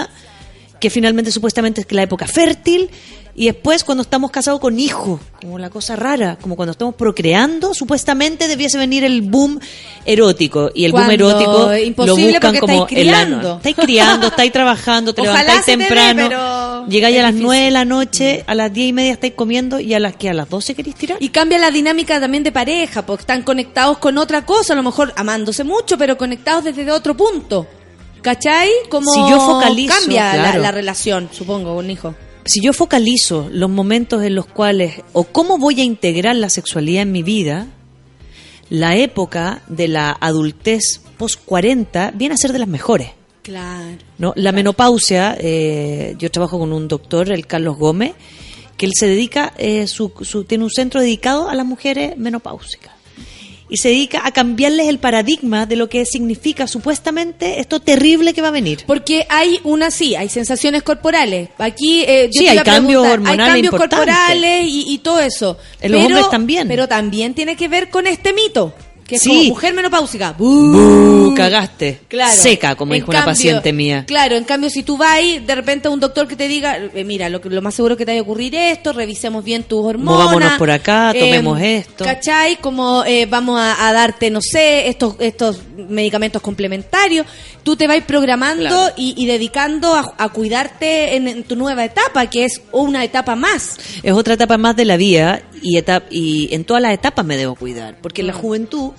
Que 0.80 0.90
finalmente 0.90 1.30
supuestamente 1.30 1.82
es 1.82 1.92
la 1.92 2.02
época 2.02 2.26
fértil 2.26 2.90
y 3.34 3.46
después 3.46 3.84
cuando 3.84 4.02
estamos 4.02 4.30
casados 4.30 4.60
con 4.60 4.78
hijos, 4.78 5.20
como 5.40 5.58
la 5.58 5.70
cosa 5.70 5.94
rara, 5.94 6.36
como 6.40 6.56
cuando 6.56 6.72
estamos 6.72 6.94
procreando, 6.94 7.72
supuestamente 7.74 8.48
debiese 8.48 8.76
venir 8.76 9.04
el 9.04 9.22
boom 9.22 9.60
erótico 10.04 10.70
y 10.74 10.84
el 10.84 10.92
boom 10.92 11.10
erótico 11.10 11.70
lo 12.04 12.16
buscan 12.16 12.58
como 12.58 12.86
estáis 12.86 13.00
el 13.00 13.14
ano. 13.14 13.56
Estáis 13.56 13.76
criando, 13.76 14.26
estáis 14.26 14.52
trabajando, 14.52 15.14
te 15.14 15.20
Ojalá 15.22 15.42
levantáis 15.42 15.64
temprano, 15.64 16.28
pero 16.28 16.86
llegáis 16.88 17.18
a 17.18 17.22
las. 17.22 17.34
9 17.34 17.64
de 17.64 17.70
la 17.70 17.84
noche, 17.84 18.44
a 18.46 18.54
las 18.54 18.72
10 18.72 18.88
y 18.88 18.92
media 18.92 19.12
estáis 19.12 19.32
comiendo 19.34 19.80
y 19.80 19.94
a 19.94 20.00
las 20.00 20.16
que 20.16 20.28
a 20.28 20.34
las 20.34 20.48
12 20.48 20.74
queréis 20.74 20.96
tirar. 20.96 21.16
Y 21.20 21.30
cambia 21.30 21.58
la 21.58 21.70
dinámica 21.70 22.20
también 22.20 22.42
de 22.42 22.52
pareja, 22.52 23.06
porque 23.06 23.22
están 23.22 23.42
conectados 23.42 23.98
con 23.98 24.18
otra 24.18 24.44
cosa, 24.44 24.74
a 24.74 24.76
lo 24.76 24.82
mejor 24.82 25.14
amándose 25.16 25.64
mucho, 25.64 25.96
pero 25.96 26.18
conectados 26.18 26.64
desde 26.64 26.90
otro 26.90 27.16
punto. 27.16 27.66
¿Cachai? 28.22 28.68
Como 28.88 29.10
Si 29.12 29.20
yo 29.20 29.40
focalizo, 29.40 29.94
cambia 29.98 30.24
la- 30.26 30.42
claro. 30.42 30.62
la, 30.62 30.70
relación, 30.70 31.28
supongo, 31.32 31.74
con 31.74 31.84
un 31.84 31.90
hijo. 31.90 32.14
si 32.44 32.60
yo 32.62 32.72
focalizo 32.72 33.48
los 33.52 33.70
momentos 33.70 34.22
en 34.22 34.34
los 34.34 34.46
cuales, 34.46 35.02
o 35.12 35.24
cómo 35.24 35.58
voy 35.58 35.80
a 35.80 35.84
integrar 35.84 36.36
la 36.36 36.50
sexualidad 36.50 37.02
en 37.02 37.12
mi 37.12 37.22
vida, 37.22 37.66
la 38.68 38.96
época 38.96 39.62
de 39.68 39.88
la 39.88 40.16
adultez 40.20 41.00
post 41.18 41.40
40 41.44 42.12
viene 42.14 42.34
a 42.34 42.38
ser 42.38 42.52
de 42.52 42.58
las 42.60 42.68
mejores. 42.68 43.10
Claro. 43.42 43.96
¿no? 44.18 44.32
La 44.36 44.52
menopausia, 44.52 45.36
eh, 45.40 46.14
yo 46.18 46.30
trabajo 46.30 46.58
con 46.58 46.72
un 46.72 46.86
doctor, 46.88 47.32
el 47.32 47.46
Carlos 47.46 47.76
Gómez, 47.78 48.12
que 48.76 48.86
él 48.86 48.92
se 48.94 49.06
dedica, 49.06 49.52
eh, 49.58 49.86
su, 49.86 50.12
su- 50.22 50.44
tiene 50.44 50.64
un 50.64 50.70
centro 50.70 51.00
dedicado 51.00 51.48
a 51.48 51.54
las 51.54 51.66
mujeres 51.66 52.16
menopáusicas. 52.16 52.92
Y 53.70 53.76
se 53.78 53.88
dedica 53.88 54.22
a 54.24 54.32
cambiarles 54.32 54.88
el 54.88 54.98
paradigma 54.98 55.64
de 55.64 55.76
lo 55.76 55.88
que 55.88 56.04
significa 56.04 56.66
supuestamente 56.66 57.60
esto 57.60 57.80
terrible 57.80 58.34
que 58.34 58.42
va 58.42 58.48
a 58.48 58.52
venir. 58.52 58.84
Porque 58.86 59.26
hay 59.28 59.60
una, 59.64 59.90
sí, 59.90 60.16
hay 60.16 60.28
sensaciones 60.28 60.82
corporales. 60.82 61.50
Aquí, 61.58 62.02
eh, 62.02 62.28
yo 62.32 62.40
Sí, 62.40 62.44
te 62.44 62.50
hay 62.50 62.58
cambios 62.58 63.06
hormonales 63.06 63.54
Hay 63.54 63.62
cambios 63.62 63.74
corporales 63.76 64.66
y, 64.66 64.92
y 64.92 64.98
todo 64.98 65.20
eso. 65.20 65.56
En 65.80 65.92
los 65.92 66.04
hombres 66.04 66.30
también. 66.30 66.68
Pero 66.68 66.88
también 66.88 67.34
tiene 67.34 67.56
que 67.56 67.68
ver 67.68 67.90
con 67.90 68.06
este 68.06 68.32
mito. 68.32 68.74
Que 69.10 69.16
es 69.16 69.22
Sí. 69.22 69.28
como 69.30 69.44
mujer 69.50 69.74
menopáusica. 69.74 70.32
¡Bú! 70.38 71.34
Cagaste. 71.36 72.00
Claro. 72.08 72.32
Seca, 72.40 72.74
como 72.76 72.94
En 72.94 73.00
dijo 73.00 73.10
una 73.10 73.24
paciente 73.24 73.72
mía. 73.72 74.04
Claro, 74.06 74.36
en 74.36 74.44
cambio, 74.44 74.70
si 74.70 74.82
tú 74.82 74.96
vas 74.96 75.10
ahí, 75.10 75.40
de 75.40 75.54
repente 75.54 75.88
a 75.88 75.90
un 75.90 75.98
doctor 76.00 76.28
que 76.28 76.36
te 76.36 76.46
diga, 76.48 76.76
eh, 76.76 77.04
mira, 77.04 77.28
lo, 77.28 77.40
que- 77.40 77.48
lo 77.50 77.60
más 77.62 77.74
seguro 77.74 77.96
que 77.96 78.04
te 78.06 78.12
vaya 78.12 78.20
a 78.20 78.22
ocurrir 78.22 78.54
esto, 78.54 78.92
revisemos 78.92 79.42
bien 79.44 79.64
tus 79.64 79.84
hormonas. 79.84 80.20
Movámonos 80.26 80.52
por 80.58 80.70
acá, 80.70 81.12
tomemos 81.18 81.60
esto. 81.60 82.04
¿Cachai? 82.04 82.56
Como 82.60 83.04
eh, 83.04 83.26
vamos 83.26 83.58
a, 83.60 83.88
a 83.88 83.92
darte, 83.92 84.30
no 84.30 84.40
sé, 84.40 84.88
estos, 84.88 85.16
estos 85.18 85.58
medicamentos 85.88 86.40
complementarios. 86.40 87.26
Tú 87.62 87.76
te 87.76 87.86
vas 87.86 88.00
programando 88.04 88.68
Claro. 88.68 88.94
y, 88.96 89.14
y 89.22 89.26
dedicando 89.26 89.94
a, 89.94 90.14
a 90.16 90.28
cuidarte 90.30 91.16
en, 91.16 91.28
en 91.28 91.42
tu 91.44 91.56
nueva 91.56 91.84
etapa, 91.84 92.26
que 92.26 92.44
es 92.44 92.60
una 92.72 93.04
etapa 93.04 93.36
más. 93.36 93.76
Es 94.02 94.12
otra 94.12 94.34
etapa 94.34 94.56
más 94.56 94.76
de 94.76 94.84
la 94.86 94.96
vida 94.96 95.42
y, 95.62 95.76
etap- 95.78 96.04
y 96.10 96.48
en 96.54 96.64
todas 96.64 96.82
las 96.82 96.92
etapas 96.94 97.24
me 97.26 97.36
debo 97.36 97.54
cuidar. 97.56 97.96
Porque 98.00 98.20
en 98.22 98.28
Mm. 98.28 98.30
la 98.30 98.34
juventud 98.34 98.90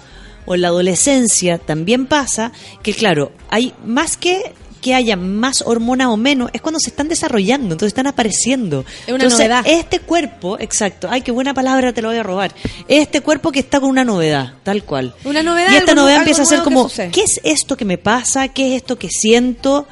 o 0.45 0.55
en 0.55 0.61
la 0.61 0.69
adolescencia 0.69 1.57
también 1.57 2.05
pasa 2.05 2.51
que, 2.83 2.93
claro, 2.93 3.31
hay 3.49 3.73
más 3.85 4.17
que 4.17 4.53
que 4.81 4.95
haya 4.95 5.15
más 5.15 5.63
hormonas 5.65 6.07
o 6.07 6.17
menos, 6.17 6.49
es 6.53 6.61
cuando 6.61 6.79
se 6.79 6.89
están 6.89 7.07
desarrollando, 7.07 7.73
entonces 7.73 7.89
están 7.89 8.07
apareciendo. 8.07 8.83
Es 9.05 9.13
una 9.13 9.23
entonces, 9.23 9.39
novedad. 9.47 9.63
este 9.67 9.99
cuerpo, 9.99 10.59
exacto, 10.59 11.07
ay, 11.09 11.21
qué 11.21 11.31
buena 11.31 11.53
palabra, 11.53 11.93
te 11.93 12.01
lo 12.01 12.09
voy 12.09 12.17
a 12.17 12.23
robar. 12.23 12.51
Este 12.87 13.21
cuerpo 13.21 13.51
que 13.51 13.59
está 13.59 13.79
con 13.79 13.89
una 13.89 14.03
novedad, 14.03 14.53
tal 14.63 14.83
cual. 14.83 15.13
Una 15.23 15.43
novedad. 15.43 15.71
Y 15.71 15.75
esta 15.75 15.91
algo 15.91 16.01
novedad 16.01 16.19
algo 16.19 16.31
empieza 16.31 16.41
a 16.41 16.45
ser 16.45 16.63
como. 16.63 16.89
¿qué 17.11 17.21
es 17.21 17.39
esto 17.43 17.77
que 17.77 17.85
me 17.85 17.97
pasa? 17.97 18.47
¿Qué 18.49 18.71
es 18.71 18.81
esto 18.81 18.97
que 18.97 19.09
siento? 19.09 19.87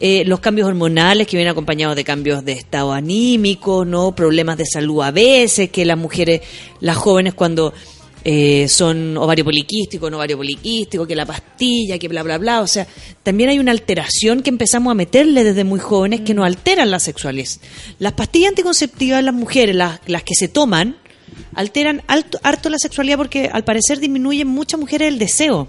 Eh, 0.00 0.22
los 0.24 0.38
cambios 0.38 0.68
hormonales 0.68 1.26
que 1.26 1.36
vienen 1.36 1.50
acompañados 1.50 1.96
de 1.96 2.04
cambios 2.04 2.44
de 2.44 2.52
estado 2.52 2.92
anímico, 2.92 3.84
¿no? 3.84 4.14
Problemas 4.14 4.56
de 4.56 4.64
salud 4.64 5.02
a 5.02 5.10
veces, 5.10 5.70
que 5.70 5.84
las 5.84 5.98
mujeres, 5.98 6.42
las 6.78 6.96
jóvenes 6.96 7.34
cuando 7.34 7.74
eh, 8.30 8.68
son 8.68 9.16
ovario 9.16 9.42
poliquístico, 9.42 10.10
no 10.10 10.18
ovario 10.18 10.36
poliquístico, 10.36 11.06
que 11.06 11.16
la 11.16 11.24
pastilla, 11.24 11.98
que 11.98 12.08
bla, 12.08 12.22
bla, 12.22 12.36
bla. 12.36 12.60
O 12.60 12.66
sea, 12.66 12.86
también 13.22 13.48
hay 13.48 13.58
una 13.58 13.72
alteración 13.72 14.42
que 14.42 14.50
empezamos 14.50 14.90
a 14.90 14.94
meterle 14.94 15.44
desde 15.44 15.64
muy 15.64 15.80
jóvenes 15.80 16.20
que 16.20 16.34
nos 16.34 16.44
alteran 16.44 16.90
la 16.90 17.00
sexualidad. 17.00 17.48
Las 17.98 18.12
pastillas 18.12 18.50
anticonceptivas, 18.50 19.24
las 19.24 19.32
mujeres, 19.32 19.74
las, 19.74 20.00
las 20.06 20.24
que 20.24 20.34
se 20.34 20.46
toman, 20.46 20.98
alteran 21.54 22.02
alto, 22.06 22.38
harto 22.42 22.68
la 22.68 22.78
sexualidad 22.78 23.16
porque 23.16 23.48
al 23.50 23.64
parecer 23.64 23.98
disminuyen 23.98 24.46
muchas 24.46 24.78
mujeres 24.78 25.08
el 25.08 25.18
deseo. 25.18 25.66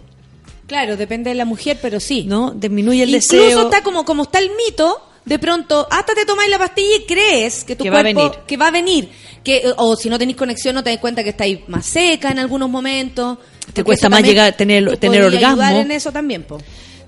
Claro, 0.68 0.98
depende 0.98 1.30
de 1.30 1.38
la 1.38 1.46
mujer, 1.46 1.80
pero 1.82 2.02
sí. 2.02 2.26
¿No? 2.28 2.52
Disminuye 2.52 3.04
el 3.04 3.10
Incluso 3.10 3.38
deseo. 3.38 3.62
está 3.64 3.84
como, 3.84 4.04
como 4.04 4.24
está 4.24 4.40
el 4.40 4.52
mito, 4.68 5.02
de 5.26 5.38
pronto, 5.40 5.88
hasta 5.92 6.14
te 6.14 6.26
tomáis 6.26 6.50
la 6.50 6.58
pastilla 6.58 6.96
y 7.02 7.06
crees 7.06 7.64
que 7.64 7.76
tu 7.76 7.84
Que 7.84 7.90
va 7.90 8.00
a 8.00 8.04
cuerpo, 8.04 8.20
venir. 8.30 8.40
que 8.48 8.58
va 8.58 8.68
a 8.68 8.72
venir. 8.72 9.10
Que, 9.44 9.58
eh, 9.58 9.74
o 9.78 9.96
si 9.96 10.10
no 10.10 10.18
tenéis 10.18 10.38
conexión, 10.38 10.76
no 10.76 10.84
te 10.84 10.90
das 10.90 11.00
cuenta 11.00 11.24
que 11.24 11.30
estáis 11.30 11.60
más 11.68 11.86
seca 11.86 12.30
en 12.32 12.40
algunos 12.40 12.70
momentos. 12.70 13.38
Porque 13.66 13.84
cuesta 13.84 14.10
más 14.10 14.24
llegar- 14.24 14.56
tener- 14.58 14.90
te 14.92 14.98
tener 14.98 15.24
ayudar 15.24 15.76
en 15.76 15.92
eso 15.92 16.12
también, 16.12 16.44
po. 16.44 16.58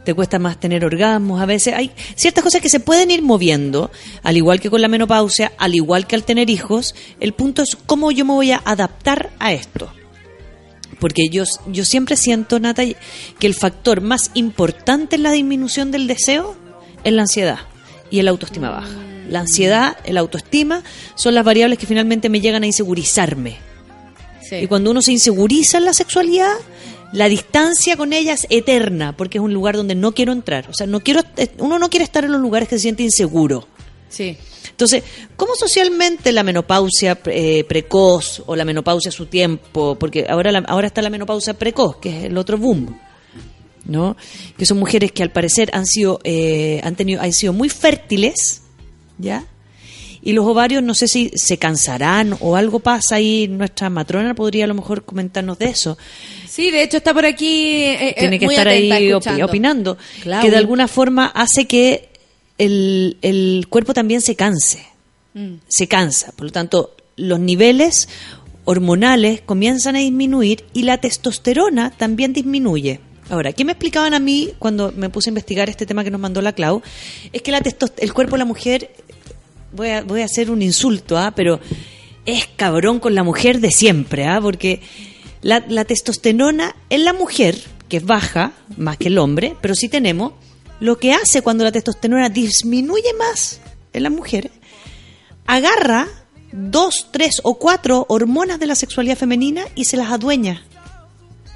te 0.04 0.14
cuesta 0.16 0.40
más 0.40 0.60
tener 0.60 0.84
orgasmos, 0.84 1.40
a 1.42 1.46
veces 1.46 1.76
hay 1.76 1.92
ciertas 2.16 2.44
cosas 2.44 2.60
que 2.62 2.70
se 2.70 2.80
pueden 2.80 3.12
ir 3.12 3.22
moviendo, 3.22 3.92
al 4.24 4.36
igual 4.36 4.60
que 4.60 4.70
con 4.72 4.82
la 4.82 4.88
menopausia, 4.88 5.52
al 5.60 5.76
igual 5.76 6.08
que 6.08 6.16
al 6.16 6.24
tener 6.24 6.50
hijos, 6.50 6.96
el 7.20 7.34
punto 7.34 7.62
es 7.62 7.78
cómo 7.86 8.12
yo 8.12 8.26
me 8.26 8.34
voy 8.34 8.52
a 8.52 8.62
adaptar 8.66 9.30
a 9.38 9.54
esto. 9.54 9.92
Porque 11.00 11.30
yo, 11.30 11.44
yo 11.68 11.86
siempre 11.86 12.16
siento, 12.16 12.60
Nata, 12.60 12.84
que 13.40 13.48
el 13.48 13.54
factor 13.56 14.02
más 14.02 14.32
importante 14.34 15.16
en 15.18 15.24
la 15.24 15.32
disminución 15.32 15.92
del 15.92 16.08
deseo 16.08 16.56
es 17.04 17.14
la 17.14 17.24
ansiedad 17.24 17.60
y 18.12 18.20
el 18.20 18.28
autoestima 18.28 18.70
baja. 18.70 18.96
La 19.30 19.40
ansiedad, 19.40 19.98
el 20.04 20.18
autoestima, 20.18 20.84
son 21.16 21.34
las 21.34 21.44
variables 21.46 21.80
que 21.80 21.88
finalmente 21.88 22.30
me 22.30 22.42
llegan 22.42 22.64
a 22.64 22.68
insegurizarme. 22.68 23.58
Y 24.52 24.68
cuando 24.68 24.92
uno 24.92 25.02
se 25.02 25.14
inseguriza 25.14 25.78
en 25.78 25.86
la 25.86 25.94
sexualidad, 25.94 26.52
la 27.14 27.30
distancia 27.30 27.96
con 27.96 28.12
ella 28.12 28.34
es 28.34 28.46
eterna, 28.50 29.16
porque 29.16 29.38
es 29.38 29.44
un 29.44 29.54
lugar 29.54 29.78
donde 29.78 29.96
no 29.96 30.12
quiero 30.14 30.34
entrar. 30.34 30.70
O 30.70 30.74
sea, 30.74 30.88
no 30.88 31.00
quiero, 31.00 31.22
uno 31.60 31.80
no 31.80 31.90
quiere 31.90 32.04
estar 32.04 32.26
en 32.26 32.34
los 32.34 32.42
lugares 32.42 32.68
que 32.68 32.76
se 32.76 32.82
siente 32.82 33.04
inseguro. 33.04 33.66
Sí. 34.10 34.36
Entonces, 34.70 35.04
¿cómo 35.38 35.54
socialmente 35.56 36.34
la 36.34 36.44
menopausia 36.44 37.18
eh, 37.28 37.64
precoz 37.64 38.44
o 38.46 38.56
la 38.58 38.66
menopausia 38.66 39.08
a 39.10 39.12
su 39.14 39.28
tiempo? 39.28 39.96
Porque 39.98 40.26
ahora, 40.28 40.52
la- 40.52 40.66
ahora 40.68 40.88
está 40.88 41.02
la 41.02 41.10
menopausia 41.10 41.54
precoz, 41.54 41.98
que 41.98 42.10
es 42.18 42.24
el 42.26 42.38
otro 42.38 42.58
boom, 42.58 43.00
¿no? 43.92 44.18
Que 44.58 44.66
son 44.66 44.80
mujeres 44.80 45.12
que 45.12 45.22
al 45.24 45.32
parecer 45.32 45.70
han 45.74 45.86
sido, 45.86 46.20
eh, 46.24 46.82
han 46.84 46.96
tenido, 46.96 47.22
han 47.22 47.34
sido 47.34 47.54
muy 47.54 47.70
fértiles, 47.70 48.62
¿ya? 49.18 49.46
Y 50.24 50.34
los 50.34 50.46
ovarios, 50.46 50.84
no 50.84 50.94
sé 50.94 51.08
si 51.08 51.32
se 51.36 51.58
cansarán 51.58 52.38
o 52.42 52.56
algo 52.56 52.80
pasa 52.80 53.16
ahí. 53.16 53.48
Nuestra 53.48 53.90
matrona 53.90 54.36
podría 54.36 54.66
a 54.66 54.68
lo 54.68 54.76
mejor 54.76 55.04
comentarnos 55.04 55.58
de 55.58 55.66
eso. 55.66 55.98
Sí, 56.48 56.70
de 56.70 56.84
hecho 56.84 56.98
está 56.98 57.12
por 57.14 57.26
aquí. 57.26 57.84
eh, 57.84 58.16
Tiene 58.20 58.36
eh, 58.36 58.40
que 58.40 58.46
muy 58.46 58.54
estar 58.54 58.68
atenta, 58.68 58.96
ahí 58.96 59.08
escuchando. 59.10 59.46
opinando. 59.46 59.98
Que 60.42 60.52
de 60.52 60.58
alguna 60.58 60.88
forma 60.88 61.26
hace 61.26 61.66
que 61.66 62.10
el, 62.60 63.18
el 63.24 63.66
cuerpo 63.70 63.94
también 63.94 64.22
se 64.22 64.36
canse 64.36 64.86
Mm. 65.34 65.56
se 65.68 65.88
cansa. 65.88 66.34
Por 66.34 66.48
lo 66.48 66.52
tanto, 66.52 66.94
los 67.16 67.40
niveles 67.40 68.10
hormonales 68.66 69.42
comienzan 69.42 69.96
a 69.96 70.00
disminuir 70.00 70.66
y 70.74 70.84
la 70.84 70.98
testosterona 71.00 71.92
también 71.92 72.34
disminuye. 72.34 73.00
Ahora, 73.32 73.54
¿qué 73.54 73.64
me 73.64 73.72
explicaban 73.72 74.14
a 74.14 74.20
mí 74.20 74.50
cuando 74.60 74.92
me 74.92 75.10
puse 75.10 75.30
a 75.30 75.32
investigar 75.32 75.70
este 75.70 75.86
tema 75.86 76.04
que 76.04 76.12
nos 76.12 76.20
mandó 76.20 76.42
la 76.42 76.52
Clau? 76.52 76.82
Es 77.32 77.42
que 77.42 77.52
la 77.52 77.62
el 77.98 78.14
cuerpo 78.14 78.34
de 78.34 78.40
la 78.40 78.46
mujer, 78.46 78.94
voy 79.72 79.88
a, 79.88 80.04
voy 80.04 80.22
a 80.22 80.26
hacer 80.26 80.52
un 80.52 80.62
insulto, 80.62 81.18
¿ah? 81.18 81.32
pero 81.34 81.62
es 82.26 82.50
cabrón 82.58 83.00
con 83.00 83.16
la 83.16 83.24
mujer 83.24 83.62
de 83.62 83.72
siempre, 83.72 84.28
¿ah? 84.28 84.42
porque 84.42 84.82
la, 85.42 85.64
la 85.70 85.86
testosterona 85.86 86.76
en 86.90 87.06
la 87.06 87.14
mujer, 87.14 87.58
que 87.88 87.98
es 87.98 88.06
baja, 88.06 88.52
más 88.76 88.98
que 88.98 89.08
el 89.08 89.18
hombre, 89.18 89.56
pero 89.62 89.76
sí 89.76 89.88
tenemos, 89.88 90.34
lo 90.82 91.00
que 91.00 91.14
hace 91.14 91.42
cuando 91.42 91.64
la 91.64 91.72
testosterona 91.72 92.28
disminuye 92.28 93.14
más 93.18 93.62
en 93.94 94.04
las 94.04 94.12
mujeres, 94.12 94.52
agarra 95.46 96.10
dos, 96.52 97.08
tres 97.12 97.40
o 97.44 97.58
cuatro 97.58 98.06
hormonas 98.10 98.60
de 98.60 98.68
la 98.68 98.76
sexualidad 98.76 99.18
femenina 99.18 99.64
y 99.74 99.86
se 99.86 99.96
las 99.96 100.12
adueña. 100.12 100.66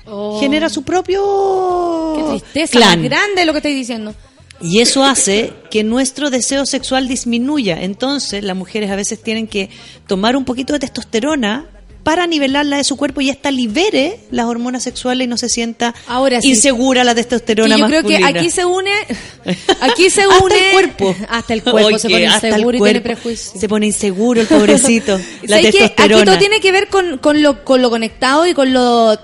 Oh. 0.08 0.40
Genera 0.40 0.70
su 0.70 0.84
propio 0.84 2.14
Qué 2.16 2.24
tristeza, 2.40 2.72
clan. 2.72 3.00
más 3.02 3.10
grande 3.10 3.46
lo 3.46 3.54
que 3.54 3.60
estáis 3.60 3.76
diciendo. 3.76 4.14
Y 4.62 4.80
eso 4.80 5.04
hace 5.04 5.52
que 5.70 5.84
nuestro 5.84 6.30
deseo 6.30 6.66
sexual 6.66 7.08
disminuya. 7.08 7.82
Entonces, 7.82 8.44
las 8.44 8.56
mujeres 8.56 8.90
a 8.92 8.96
veces 8.96 9.22
tienen 9.22 9.48
que 9.48 9.70
tomar 10.08 10.38
un 10.38 10.46
poquito 10.46 10.72
de 10.74 10.80
testosterona 10.80 11.66
para 12.04 12.28
nivelarla 12.28 12.78
de 12.78 12.84
su 12.84 12.98
cuerpo 12.98 13.20
y 13.20 13.32
esta 13.32 13.50
libere 13.50 14.20
las 14.30 14.46
hormonas 14.46 14.84
sexuales 14.84 15.26
y 15.26 15.28
no 15.28 15.38
se 15.38 15.50
sienta 15.50 15.96
Ahora 16.08 16.40
sí. 16.40 16.50
insegura 16.50 17.04
la 17.04 17.16
testosterona 17.16 17.74
Que 17.76 17.82
yo 17.82 17.88
creo 17.88 18.04
que 18.04 18.18
aquí 18.24 18.52
se 18.52 18.64
une, 18.64 18.92
aquí 19.82 20.12
se 20.12 20.22
Hasta 20.22 20.38
une 20.44 20.56
el 20.68 20.72
cuerpo. 20.74 21.16
hasta 21.30 21.54
el 21.56 21.64
cuerpo 21.64 21.88
Oye, 21.88 21.98
se 22.00 22.10
pone 22.10 22.28
hasta 22.28 22.48
inseguro 22.50 22.78
y 22.78 22.82
tiene 22.82 23.02
prejuicio. 23.02 23.60
Se 23.60 23.68
pone 23.68 23.88
inseguro 23.88 24.40
el 24.42 24.46
pobrecito. 24.48 25.20
la 25.48 25.58
¿Sabes 25.58 25.76
qué? 25.76 25.84
Aquí 25.98 26.24
todo 26.24 26.38
tiene 26.38 26.60
que 26.60 26.72
ver 26.72 26.90
con, 26.90 27.18
con 27.18 27.42
lo 27.42 27.66
con 27.66 27.82
lo 27.82 27.90
conectado 27.90 28.46
y 28.46 28.54
con 28.54 28.72
lo 28.72 29.18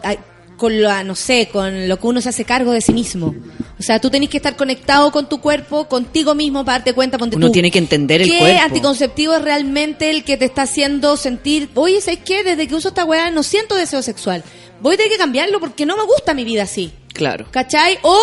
con 0.62 0.80
lo 0.80 1.04
no 1.04 1.16
sé, 1.16 1.50
con 1.52 1.90
lo 1.90 2.00
que 2.00 2.06
uno 2.06 2.22
se 2.22 2.30
hace 2.30 2.46
cargo 2.46 2.72
de 2.72 2.82
sí 2.82 2.94
mismo. 2.94 3.34
O 3.80 3.82
sea, 3.82 4.00
tú 4.00 4.12
tenés 4.12 4.30
que 4.30 4.38
estar 4.38 4.56
conectado 4.56 5.12
con 5.12 5.28
tu 5.28 5.42
cuerpo, 5.42 5.88
contigo 5.88 6.36
mismo 6.36 6.64
para 6.64 6.78
darte 6.78 6.94
cuenta 6.94 7.18
ponte 7.18 7.36
Uno 7.36 7.48
tú, 7.48 7.54
tiene 7.54 7.72
que 7.72 7.80
entender 7.80 8.22
el 8.22 8.30
¿Qué 8.30 8.38
cuerpo. 8.38 8.62
anticonceptivo 8.66 9.34
es 9.34 9.42
realmente 9.42 10.12
el 10.12 10.24
que 10.24 10.38
te 10.38 10.46
está 10.46 10.62
haciendo 10.62 11.18
sentir, 11.18 11.68
oye, 11.74 12.00
¿sabes 12.00 12.20
qué? 12.24 12.44
Desde 12.44 12.68
que 12.68 12.76
uso 12.76 12.90
esta 12.90 13.06
weá 13.06 13.32
no 13.32 13.42
siento 13.42 13.74
deseo 13.74 14.04
sexual. 14.04 14.44
Voy 14.82 14.94
a 14.94 14.98
tener 14.98 15.12
que 15.12 15.18
cambiarlo 15.18 15.60
porque 15.60 15.88
no 15.88 15.98
me 15.98 16.04
gusta 16.04 16.36
mi 16.36 16.44
vida 16.44 16.62
así. 16.62 16.92
Claro. 17.12 17.48
¿Cachai? 17.50 17.98
O 18.04 18.16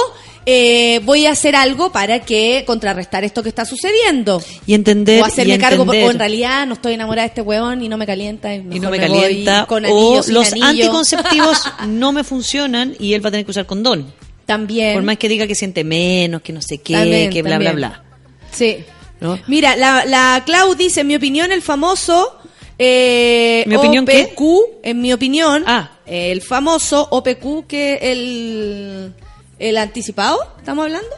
eh, 0.51 1.01
voy 1.05 1.27
a 1.27 1.33
hacer 1.33 1.55
algo 1.55 1.93
para 1.93 2.21
que 2.21 2.65
contrarrestar 2.67 3.23
esto 3.23 3.43
que 3.43 3.51
está 3.51 3.67
sucediendo. 3.67 4.43
Y 4.67 4.73
entender 4.73 5.21
o 5.21 5.27
hacerme 5.27 5.57
y 5.57 5.59
cargo, 5.59 5.83
entender. 5.83 6.07
o 6.07 6.11
en 6.11 6.19
realidad 6.19 6.67
no 6.67 6.73
estoy 6.73 6.95
enamorada 6.95 7.25
de 7.25 7.29
este 7.29 7.43
huevón 7.43 7.83
y 7.83 7.89
no 7.91 7.99
me 7.99 8.07
calienta. 8.07 8.55
Y, 8.55 8.59
y 8.59 8.81
no 8.81 8.89
me 8.91 8.99
voy 8.99 8.99
calienta 8.99 9.67
con 9.67 9.85
o 9.87 10.23
sin 10.23 10.33
los 10.33 10.51
anillo. 10.53 10.67
anticonceptivos 10.69 11.63
no 11.89 12.13
me 12.13 12.25
funcionan 12.25 12.97
y 12.99 13.13
él 13.13 13.23
va 13.23 13.29
a 13.29 13.33
tener 13.33 13.45
que 13.45 13.51
usar 13.51 13.67
condón. 13.67 14.11
También. 14.47 14.95
Por 14.95 15.03
más 15.03 15.19
que 15.19 15.29
diga 15.29 15.47
que 15.47 15.55
siente 15.55 15.85
menos, 15.85 16.41
que 16.41 16.55
no 16.55 16.63
sé 16.63 16.79
qué, 16.79 16.95
También, 16.95 17.31
que 17.31 17.43
bla, 17.43 17.51
también. 17.57 17.77
bla, 17.77 17.89
bla. 17.89 18.05
Sí. 18.51 18.79
¿no? 19.21 19.39
Mira, 19.49 19.77
la, 19.77 20.07
la 20.07 20.43
Clau 20.47 20.75
dice, 20.75 21.03
en 21.03 21.09
mi 21.09 21.17
opinión, 21.17 21.53
el 21.53 21.61
famoso 21.61 22.39
eh, 22.79 23.65
¿Mi 23.67 23.75
opinión 23.77 24.07
qué? 24.07 24.31
OPQ, 24.33 24.79
en 24.85 25.01
mi 25.03 25.13
opinión, 25.13 25.65
Ah. 25.67 25.91
el 26.07 26.41
famoso 26.41 27.07
OPQ 27.11 27.67
que 27.67 27.99
el, 28.01 29.13
el 29.59 29.77
anticipado, 29.77 30.39
¿estamos 30.59 30.85
hablando? 30.85 31.09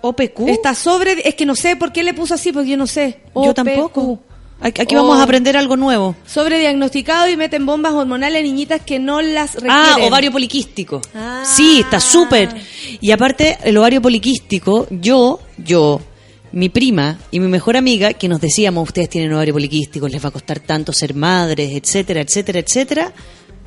OPQ. 0.00 0.48
Está 0.48 0.74
sobre, 0.74 1.28
es 1.28 1.34
que 1.34 1.46
no 1.46 1.54
sé 1.54 1.76
por 1.76 1.92
qué 1.92 2.02
le 2.02 2.14
puso 2.14 2.34
así, 2.34 2.52
porque 2.52 2.70
yo 2.70 2.76
no 2.76 2.86
sé. 2.86 3.20
Yo 3.34 3.50
OPQ. 3.50 3.54
tampoco. 3.54 4.20
Aquí 4.60 4.94
vamos 4.94 5.18
a 5.18 5.22
aprender 5.22 5.56
algo 5.56 5.76
nuevo. 5.76 6.16
Sobrediagnosticado 6.26 7.28
y 7.28 7.36
meten 7.36 7.66
bombas 7.66 7.92
hormonales 7.92 8.40
a 8.40 8.42
niñitas 8.42 8.80
que 8.80 8.98
no 8.98 9.20
las 9.20 9.54
requieren. 9.54 10.04
Ah, 10.04 10.06
ovario 10.06 10.32
poliquístico. 10.32 11.02
Ah. 11.14 11.42
Sí, 11.44 11.80
está 11.80 12.00
súper. 12.00 12.48
Y 13.00 13.10
aparte, 13.10 13.58
el 13.64 13.76
ovario 13.76 14.00
poliquístico, 14.00 14.86
yo, 14.90 15.40
yo, 15.58 16.00
mi 16.52 16.70
prima 16.70 17.18
y 17.30 17.38
mi 17.38 17.48
mejor 17.48 17.76
amiga, 17.76 18.14
que 18.14 18.28
nos 18.28 18.40
decíamos, 18.40 18.88
ustedes 18.88 19.10
tienen 19.10 19.32
ovario 19.34 19.52
poliquístico, 19.52 20.08
les 20.08 20.24
va 20.24 20.30
a 20.30 20.32
costar 20.32 20.60
tanto 20.60 20.92
ser 20.92 21.14
madres, 21.14 21.72
etcétera, 21.72 22.22
etcétera, 22.22 22.60
etcétera. 22.60 23.12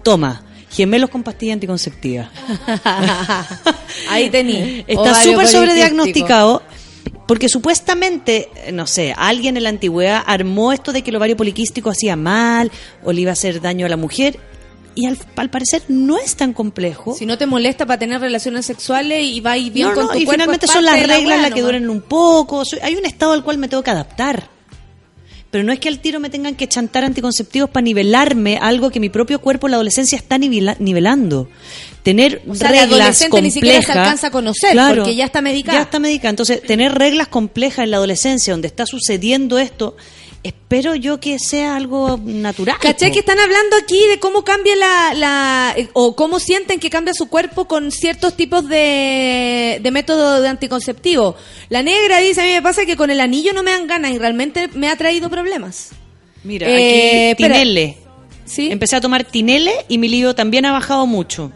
Toma, 0.01 0.43
gemelos 0.69 1.09
con 1.09 1.23
pastilla 1.23 1.53
anticonceptiva. 1.53 2.29
Ahí 4.09 4.29
tení. 4.29 4.83
Está 4.87 5.21
súper 5.23 5.47
sobrediagnosticado 5.47 6.61
porque 7.27 7.47
supuestamente, 7.47 8.49
eh, 8.55 8.71
no 8.71 8.87
sé, 8.87 9.13
alguien 9.15 9.55
en 9.57 9.63
la 9.63 9.69
antigüedad 9.69 10.23
armó 10.25 10.73
esto 10.73 10.91
de 10.91 11.03
que 11.03 11.11
el 11.11 11.15
ovario 11.17 11.37
poliquístico 11.37 11.89
hacía 11.91 12.15
mal 12.15 12.71
o 13.03 13.11
le 13.13 13.21
iba 13.21 13.29
a 13.31 13.33
hacer 13.33 13.61
daño 13.61 13.85
a 13.85 13.89
la 13.89 13.97
mujer 13.97 14.39
y 14.95 15.05
al, 15.05 15.15
al 15.35 15.49
parecer 15.51 15.83
no 15.89 16.17
es 16.17 16.35
tan 16.35 16.53
complejo. 16.53 17.13
Si 17.13 17.25
no 17.27 17.37
te 17.37 17.45
molesta 17.45 17.85
para 17.85 17.99
tener 17.99 18.19
relaciones 18.19 18.65
sexuales 18.65 19.23
y 19.23 19.39
va 19.41 19.57
y 19.57 19.69
bien 19.69 19.89
No, 19.89 19.93
con 19.93 20.05
no, 20.05 20.11
tu 20.11 20.17
y 20.17 20.25
cuerpo, 20.25 20.31
finalmente 20.41 20.67
son 20.67 20.83
las 20.83 20.99
la 20.99 21.17
reglas 21.17 21.41
las 21.41 21.51
que 21.53 21.61
duran 21.61 21.87
un 21.89 22.01
poco. 22.01 22.65
Soy- 22.65 22.79
hay 22.81 22.95
un 22.95 23.05
estado 23.05 23.33
al 23.33 23.43
cual 23.43 23.59
me 23.59 23.67
tengo 23.67 23.83
que 23.83 23.91
adaptar. 23.91 24.49
Pero 25.51 25.63
no 25.63 25.71
es 25.73 25.79
que 25.79 25.89
al 25.89 25.99
tiro 25.99 26.19
me 26.19 26.29
tengan 26.29 26.53
que 26.55 26.67
chantar 26.67 27.03
anticonceptivos 27.03 27.69
para 27.71 27.83
nivelarme 27.83 28.57
algo 28.61 28.91
que 28.91 28.99
mi 28.99 29.09
propio 29.09 29.41
cuerpo 29.41 29.65
en 29.67 29.71
la 29.71 29.77
adolescencia 29.77 30.15
está 30.15 30.37
nivela- 30.37 30.75
nivelando. 30.79 31.49
Tener 32.03 32.41
O 32.47 32.53
sea, 32.55 32.69
la 32.71 32.81
reglas 32.81 32.99
adolescente 32.99 33.41
ni 33.41 33.51
siquiera 33.51 33.77
se 33.79 33.85
complejas. 33.87 34.07
alcanza 34.07 34.27
a 34.27 34.31
conocer, 34.31 34.71
Claro, 34.71 35.01
porque 35.03 35.15
ya 35.15 35.25
está 35.25 35.41
medicada. 35.41 35.77
Ya 35.79 35.83
está 35.83 35.99
medicada. 35.99 36.29
Entonces, 36.29 36.61
tener 36.61 36.93
reglas 36.93 37.27
complejas 37.27 37.83
en 37.83 37.91
la 37.91 37.97
adolescencia 37.97 38.53
donde 38.53 38.67
está 38.67 38.85
sucediendo 38.85 39.57
esto, 39.59 39.97
espero 40.43 40.95
yo 40.95 41.19
que 41.19 41.37
sea 41.39 41.75
algo 41.75 42.19
natural. 42.23 42.77
¿Cachai 42.81 43.11
que 43.11 43.19
están 43.19 43.39
hablando 43.39 43.75
aquí 43.81 43.99
de 44.09 44.19
cómo 44.19 44.43
cambia 44.43 44.75
la, 44.75 45.13
la 45.13 45.73
eh, 45.77 45.89
o 45.93 46.15
cómo 46.15 46.39
sienten 46.39 46.79
que 46.79 46.89
cambia 46.89 47.13
su 47.13 47.27
cuerpo 47.27 47.65
con 47.65 47.91
ciertos 47.91 48.35
tipos 48.35 48.67
de, 48.67 49.79
de 49.81 49.91
método 49.91 50.41
de 50.41 50.47
anticonceptivo? 50.47 51.35
La 51.69 51.83
negra 51.83 52.19
dice, 52.19 52.41
a 52.41 52.45
mí 52.45 52.51
me 52.51 52.61
pasa 52.61 52.85
que 52.85 52.95
con 52.95 53.09
el 53.09 53.19
anillo 53.19 53.53
no 53.53 53.63
me 53.63 53.71
dan 53.71 53.87
ganas 53.87 54.11
y 54.11 54.17
realmente 54.17 54.69
me 54.73 54.89
ha 54.89 54.95
traído 54.95 55.29
problemas. 55.29 55.89
Mira, 56.43 56.67
Eh, 56.69 57.31
aquí. 57.31 57.43
Tinele. 57.43 57.97
Sí. 58.45 58.71
Empecé 58.71 58.95
a 58.95 59.01
tomar 59.01 59.23
tinele 59.25 59.73
y 59.89 59.97
mi 59.97 60.07
libido 60.07 60.33
también 60.35 60.65
ha 60.65 60.71
bajado 60.71 61.05
mucho. 61.05 61.51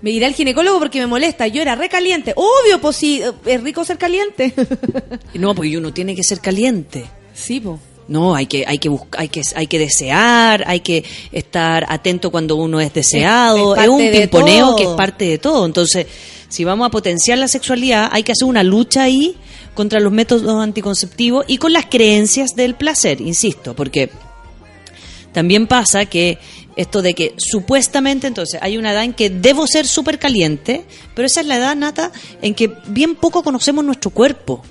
Me 0.00 0.10
iré 0.10 0.26
al 0.26 0.34
ginecólogo 0.34 0.80
porque 0.80 0.98
me 0.98 1.06
molesta. 1.06 1.46
Yo 1.46 1.62
era 1.62 1.76
recaliente. 1.76 2.32
Obvio, 2.34 2.80
pues 2.80 2.96
sí, 2.96 3.22
es 3.46 3.62
rico 3.62 3.84
ser 3.84 3.98
caliente. 3.98 4.52
No, 5.34 5.54
porque 5.54 5.76
uno 5.78 5.92
tiene 5.92 6.14
que 6.16 6.22
ser 6.24 6.40
caliente. 6.40 7.04
sí, 7.34 7.60
po. 7.60 7.78
No, 8.08 8.34
hay 8.34 8.46
que, 8.46 8.64
hay 8.66 8.78
que 8.78 8.88
buscar, 8.88 9.20
hay 9.20 9.28
que, 9.28 9.42
hay 9.54 9.66
que 9.66 9.78
desear, 9.78 10.64
hay 10.66 10.80
que 10.80 11.04
estar 11.30 11.86
atento 11.88 12.30
cuando 12.30 12.56
uno 12.56 12.80
es 12.80 12.92
deseado. 12.92 13.74
Es- 13.76 13.82
Es, 13.84 13.88
un 13.88 13.98
pimponeo 14.20 14.76
que 14.76 14.82
es 14.82 14.88
parte 14.96 15.24
de 15.24 15.38
todo. 15.38 15.64
Entonces, 15.66 16.06
si 16.48 16.64
vamos 16.64 16.86
a 16.86 16.90
potenciar 16.90 17.38
la 17.38 17.48
sexualidad, 17.48 18.08
hay 18.12 18.22
que 18.24 18.32
hacer 18.32 18.46
una 18.48 18.62
lucha 18.62 19.04
ahí 19.04 19.36
contra 19.74 20.00
los 20.00 20.12
métodos 20.12 20.62
anticonceptivos 20.62 21.44
y 21.48 21.56
con 21.58 21.72
las 21.72 21.86
creencias 21.86 22.50
del 22.56 22.74
placer, 22.74 23.20
insisto, 23.20 23.74
porque 23.74 24.10
también 25.32 25.66
pasa 25.66 26.04
que 26.06 26.38
esto 26.76 27.02
de 27.02 27.14
que 27.14 27.34
supuestamente 27.38 28.26
entonces 28.26 28.58
hay 28.62 28.76
una 28.76 28.92
edad 28.92 29.04
en 29.04 29.12
que 29.14 29.30
debo 29.30 29.66
ser 29.66 29.86
súper 29.86 30.18
caliente, 30.18 30.84
pero 31.14 31.26
esa 31.26 31.40
es 31.40 31.46
la 31.46 31.56
edad 31.56 31.76
nata 31.76 32.12
en 32.42 32.54
que 32.54 32.70
bien 32.88 33.14
poco 33.14 33.42
conocemos 33.42 33.84
nuestro 33.84 34.10
cuerpo. 34.10 34.62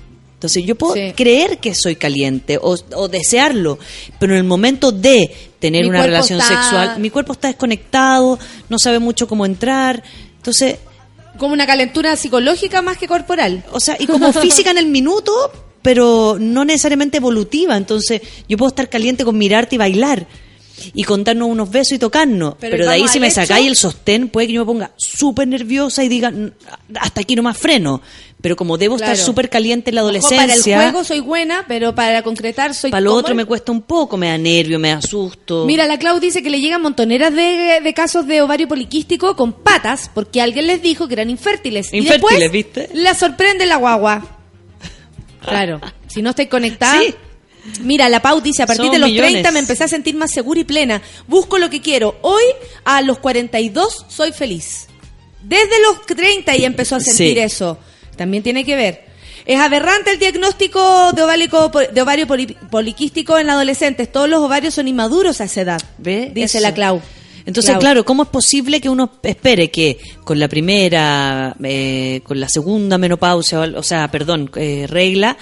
Entonces 0.42 0.64
yo 0.66 0.74
puedo 0.74 0.94
Sí. 0.94 1.12
creer 1.14 1.58
que 1.58 1.72
soy 1.72 1.94
caliente 1.94 2.58
o, 2.60 2.76
o 2.96 3.06
desearlo, 3.08 3.78
pero 4.18 4.32
en 4.32 4.38
el 4.38 4.44
momento 4.44 4.90
de 4.90 5.30
tener 5.60 5.82
Mi 5.84 5.90
una 5.90 6.02
relación 6.02 6.40
está- 6.40 6.60
sexual, 6.62 6.98
mi 6.98 7.10
cuerpo 7.10 7.34
está 7.34 7.46
desconectado, 7.46 8.40
no 8.68 8.76
sabe 8.80 8.98
mucho 8.98 9.28
cómo 9.28 9.46
entrar. 9.46 10.02
Entonces, 10.38 10.78
Como 11.38 11.52
una 11.54 11.64
calentura 11.64 12.16
psicológica 12.16 12.82
más 12.82 12.98
que 12.98 13.06
corporal. 13.06 13.62
o 13.70 13.78
sea, 13.78 13.96
y 14.00 14.06
como 14.08 14.32
física 14.32 14.72
en 14.72 14.78
el 14.78 14.86
minuto, 14.86 15.32
pero 15.80 16.36
no 16.40 16.64
necesariamente 16.64 17.18
evolutiva. 17.18 17.76
Entonces, 17.76 18.20
yo 18.48 18.56
puedo 18.56 18.70
estar 18.70 18.88
caliente 18.88 19.24
con 19.24 19.38
mirarte 19.38 19.76
y 19.76 19.78
bailar. 19.78 20.26
Y 20.94 21.04
contarnos 21.04 21.48
unos 21.48 21.70
besos 21.70 21.92
y 21.92 21.98
tocarnos. 21.98 22.54
Pero 22.60 22.72
Pero, 22.72 22.86
de 22.86 22.92
ahí 22.92 23.08
si 23.08 23.20
me 23.20 23.30
sacáis 23.30 23.66
el 23.68 23.76
sostén, 23.76 24.28
puede 24.28 24.46
que 24.48 24.52
yo 24.54 24.60
me 24.62 24.66
ponga 24.66 24.90
súper 24.96 25.48
nerviosa 25.48 26.02
y 26.04 26.08
diga, 26.08 26.30
"Mm, 26.30 26.52
hasta 27.00 27.20
aquí 27.20 27.34
nomás 27.36 27.56
freno. 27.58 28.00
Pero 28.40 28.56
como 28.56 28.76
debo 28.76 28.96
Claro. 28.96 29.12
estar 29.12 29.24
súper 29.24 29.48
caliente 29.48 29.90
en 29.90 29.94
la 29.94 30.00
Ojo, 30.02 30.08
adolescencia, 30.10 30.74
para 30.76 30.86
el 30.88 30.90
juego 30.92 31.04
soy 31.04 31.20
buena, 31.20 31.64
pero 31.68 31.94
para 31.94 32.22
concretar 32.24 32.74
soy 32.74 32.90
para 32.90 33.00
lo 33.00 33.14
otro 33.14 33.30
el- 33.30 33.36
me 33.36 33.44
cuesta 33.44 33.70
un 33.70 33.82
poco, 33.82 34.16
me 34.16 34.26
da 34.28 34.36
nervio, 34.36 34.80
me 34.80 34.88
da 34.88 35.00
susto. 35.00 35.64
Mira, 35.64 35.86
la 35.86 35.96
Clau 35.96 36.18
dice 36.18 36.42
que 36.42 36.50
le 36.50 36.60
llegan 36.60 36.82
montoneras 36.82 37.32
de, 37.32 37.78
de 37.80 37.94
casos 37.94 38.26
de 38.26 38.42
ovario 38.42 38.66
poliquístico 38.66 39.36
con 39.36 39.52
patas 39.52 40.10
porque 40.12 40.40
alguien 40.40 40.66
les 40.66 40.82
dijo 40.82 41.06
que 41.06 41.14
eran 41.14 41.30
infértiles. 41.30 41.92
y 41.92 41.98
Infértiles, 41.98 42.50
después 42.50 42.50
¿viste? 42.50 42.88
La 42.94 43.14
sorprende 43.14 43.64
la 43.64 43.76
guagua. 43.76 44.26
Claro, 45.44 45.80
si 46.08 46.22
no 46.22 46.30
estoy 46.30 46.46
conectada. 46.46 46.98
Sí. 47.00 47.14
Mira, 47.80 48.08
la 48.08 48.20
Pau 48.20 48.40
dice, 48.40 48.62
a 48.62 48.66
partir 48.66 48.86
Son 48.86 48.92
de 48.94 48.98
los 48.98 49.08
millones. 49.08 49.32
30 49.32 49.52
me 49.52 49.58
empecé 49.60 49.84
a 49.84 49.88
sentir 49.88 50.14
más 50.16 50.30
segura 50.32 50.60
y 50.60 50.64
plena. 50.64 51.00
Busco 51.28 51.58
lo 51.58 51.70
que 51.70 51.80
quiero. 51.80 52.16
Hoy, 52.22 52.42
a 52.84 53.02
los 53.02 53.18
42, 53.18 54.06
soy 54.08 54.32
feliz. 54.32 54.86
Desde 55.42 55.80
los 55.82 56.04
30 56.06 56.56
y 56.56 56.64
empezó 56.64 56.96
a 56.96 57.00
sentir 57.00 57.34
Sí. 57.34 57.38
eso. 57.38 57.78
También 58.16 58.42
tiene 58.42 58.64
que 58.64 58.76
ver. 58.76 59.04
Es 59.44 59.58
aberrante 59.58 60.10
el 60.12 60.18
diagnóstico 60.20 61.12
de, 61.12 61.22
oválico- 61.22 61.70
de 61.92 62.00
ovario 62.02 62.26
poli- 62.28 62.56
poliquístico 62.70 63.38
en 63.38 63.50
adolescentes. 63.50 64.10
Todos 64.12 64.28
los 64.28 64.40
ovarios 64.40 64.74
son 64.74 64.86
inmaduros 64.86 65.40
a 65.40 65.44
esa 65.44 65.62
edad. 65.62 65.82
¿Ve? 65.98 66.30
Dice 66.32 66.58
Eso. 66.58 66.60
la 66.66 66.74
Clau. 66.74 67.00
Entonces, 67.44 67.76
claro, 67.78 68.04
¿cómo 68.04 68.22
es 68.22 68.28
posible 68.28 68.80
que 68.80 68.88
uno 68.88 69.10
espere 69.24 69.68
que 69.68 69.98
con 70.22 70.38
la 70.38 70.46
primera, 70.46 71.56
eh, 71.64 72.20
con 72.22 72.38
la 72.38 72.48
segunda 72.48 72.98
menopausia, 72.98 73.58
o, 73.60 73.78
o 73.78 73.82
sea, 73.82 74.08
perdón, 74.12 74.48
eh, 74.54 74.86
regla, 74.88 75.36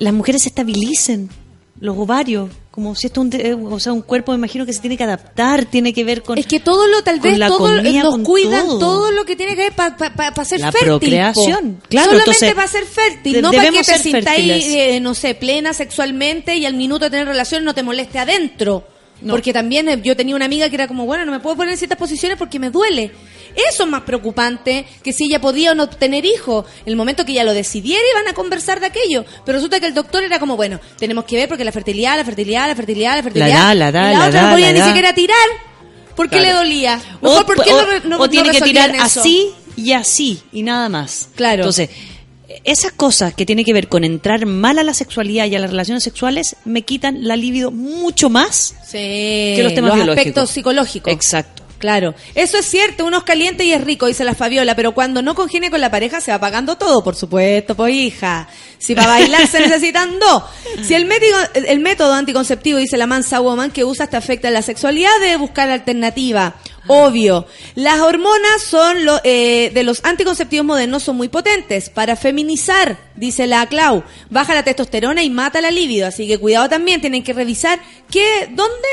las 0.00 0.12
mujeres 0.12 0.42
se 0.42 0.48
estabilicen, 0.48 1.30
los 1.80 1.96
ovarios, 1.96 2.50
como 2.70 2.94
si 2.94 3.06
esto, 3.06 3.22
es 3.22 3.26
un, 3.26 3.40
eh, 3.40 3.54
o 3.54 3.80
sea, 3.80 3.92
un 3.92 4.02
cuerpo, 4.02 4.32
me 4.32 4.38
imagino 4.38 4.66
que 4.66 4.72
se 4.72 4.80
tiene 4.80 4.96
que 4.98 5.04
adaptar, 5.04 5.64
tiene 5.66 5.92
que 5.94 6.04
ver 6.04 6.22
con... 6.22 6.36
Es 6.36 6.46
que 6.46 6.60
todo 6.60 6.86
lo, 6.88 7.02
tal 7.02 7.20
vez, 7.20 7.38
la 7.38 7.48
todo 7.48 7.58
comida, 7.76 8.02
nos 8.02 8.18
cuidan 8.18 8.66
todo. 8.66 8.78
todo. 8.78 9.10
lo 9.12 9.24
que 9.24 9.34
tiene 9.36 9.56
que 9.56 9.62
ver 9.70 9.72
para 9.72 10.44
ser 10.44 10.60
La 10.60 10.70
fértil. 10.72 10.88
po. 10.88 10.98
procreación, 10.98 11.80
claro, 11.88 12.10
Solamente 12.10 12.54
para 12.54 12.68
ser 12.68 12.84
fértil, 12.84 13.32
de- 13.34 13.42
no 13.42 13.50
para 13.52 13.70
que 13.70 13.82
te 13.82 13.98
sintáis, 13.98 14.64
eh, 14.66 15.00
no 15.00 15.14
sé, 15.14 15.34
plena 15.34 15.72
sexualmente 15.72 16.56
y 16.56 16.66
al 16.66 16.74
minuto 16.74 17.06
de 17.06 17.10
tener 17.12 17.26
relación 17.26 17.64
no 17.64 17.74
te 17.74 17.82
moleste 17.82 18.18
adentro. 18.18 18.84
No. 19.22 19.34
Porque 19.34 19.52
también 19.52 19.86
eh, 19.88 20.00
yo 20.02 20.16
tenía 20.16 20.34
una 20.34 20.46
amiga 20.46 20.68
que 20.70 20.76
era 20.76 20.88
como, 20.88 21.04
bueno, 21.04 21.26
no 21.26 21.32
me 21.32 21.40
puedo 21.40 21.54
poner 21.56 21.72
en 21.72 21.78
ciertas 21.78 21.98
posiciones 21.98 22.38
porque 22.38 22.58
me 22.58 22.70
duele. 22.70 23.10
Eso 23.54 23.84
es 23.84 23.88
más 23.88 24.02
preocupante 24.02 24.84
que 25.02 25.12
si 25.12 25.24
ella 25.24 25.40
podía 25.40 25.72
o 25.72 25.74
no 25.74 25.88
tener 25.88 26.24
hijos. 26.24 26.66
El 26.86 26.96
momento 26.96 27.24
que 27.24 27.32
ella 27.32 27.44
lo 27.44 27.52
decidiera 27.54 28.02
iban 28.12 28.28
a 28.28 28.32
conversar 28.34 28.80
de 28.80 28.86
aquello. 28.86 29.24
Pero 29.44 29.56
resulta 29.58 29.80
que 29.80 29.86
el 29.86 29.94
doctor 29.94 30.22
era 30.22 30.38
como, 30.38 30.56
bueno, 30.56 30.80
tenemos 30.98 31.24
que 31.24 31.36
ver 31.36 31.48
porque 31.48 31.64
la 31.64 31.72
fertilidad, 31.72 32.16
la 32.16 32.24
fertilidad, 32.24 32.68
la 32.68 32.74
fertilidad, 32.76 33.16
la 33.16 33.22
fertilidad. 33.22 33.74
la 33.74 33.88
edad, 33.88 34.10
y 34.10 34.14
la, 34.14 34.18
la 34.20 34.28
otra 34.28 34.42
no 34.42 34.50
podía 34.52 34.72
la 34.72 34.78
ni 34.78 34.84
siquiera 34.86 35.14
tirar 35.14 35.36
porque 36.16 36.36
Claro. 36.38 36.44
le 36.44 36.52
dolía. 36.58 37.00
Mejor, 37.22 37.42
o, 37.42 37.46
¿por 37.46 37.62
qué 37.64 37.72
o- 37.72 37.76
no, 37.82 37.86
re- 37.86 38.00
no- 38.04 38.16
o 38.16 38.18
no 38.20 38.28
tiene 38.28 38.50
que 38.50 38.60
tirar 38.60 38.94
eso? 38.94 39.20
así 39.20 39.50
y 39.76 39.92
así 39.92 40.40
y 40.52 40.62
nada 40.62 40.88
más. 40.88 41.28
Claro. 41.34 41.62
Entonces, 41.62 41.90
esas 42.64 42.92
cosas 42.92 43.32
que 43.32 43.46
tienen 43.46 43.64
que 43.64 43.72
ver 43.72 43.88
con 43.88 44.02
entrar 44.04 44.44
mal 44.44 44.78
a 44.78 44.82
la 44.82 44.92
sexualidad 44.92 45.46
y 45.46 45.54
a 45.54 45.60
las 45.60 45.70
relaciones 45.70 46.02
sexuales 46.02 46.56
me 46.64 46.82
quitan 46.82 47.26
la 47.26 47.36
libido 47.36 47.70
mucho 47.70 48.28
más 48.28 48.74
Sí, 48.84 49.54
que 49.56 49.60
los 49.62 49.72
temas 49.72 49.94
biológicos. 49.94 50.18
aspectos 50.18 50.50
psicológicos. 50.50 51.12
Exacto. 51.12 51.62
Claro, 51.80 52.14
eso 52.34 52.58
es 52.58 52.66
cierto, 52.66 53.06
uno 53.06 53.16
es 53.16 53.24
caliente 53.24 53.64
y 53.64 53.72
es 53.72 53.82
rico, 53.82 54.06
dice 54.06 54.22
la 54.22 54.34
Fabiola, 54.34 54.76
pero 54.76 54.92
cuando 54.92 55.22
no 55.22 55.34
congene 55.34 55.70
con 55.70 55.80
la 55.80 55.90
pareja 55.90 56.20
se 56.20 56.30
va 56.30 56.38
pagando 56.38 56.76
todo, 56.76 57.02
por 57.02 57.16
supuesto, 57.16 57.74
pues 57.74 57.94
hija. 57.94 58.48
Si 58.76 58.94
para 58.94 59.08
bailar 59.08 59.46
se 59.46 59.60
necesitan 59.60 60.18
dos. 60.18 60.42
Si 60.82 60.92
el 60.92 61.06
método, 61.06 61.38
el 61.54 61.80
método 61.80 62.12
anticonceptivo, 62.12 62.78
dice 62.78 62.98
la 62.98 63.06
mansa 63.06 63.40
woman, 63.40 63.70
que 63.70 63.84
usas 63.84 64.10
te 64.10 64.18
afecta 64.18 64.50
la 64.50 64.60
sexualidad, 64.60 65.08
debe 65.20 65.36
buscar 65.36 65.70
alternativa. 65.70 66.56
Obvio. 66.86 67.46
Las 67.76 68.00
hormonas 68.00 68.62
son 68.62 69.06
lo, 69.06 69.18
eh, 69.24 69.70
de 69.72 69.82
los 69.82 70.04
anticonceptivos 70.04 70.66
modernos 70.66 71.02
son 71.02 71.16
muy 71.16 71.28
potentes 71.28 71.88
para 71.88 72.14
feminizar, 72.14 72.98
dice 73.16 73.46
la 73.46 73.66
Clau. 73.66 74.04
Baja 74.28 74.52
la 74.52 74.64
testosterona 74.64 75.22
y 75.22 75.30
mata 75.30 75.62
la 75.62 75.70
libido, 75.70 76.06
así 76.06 76.28
que 76.28 76.36
cuidado 76.36 76.68
también, 76.68 77.00
tienen 77.00 77.22
que 77.22 77.32
revisar 77.32 77.80
que 78.10 78.48
dónde 78.50 78.88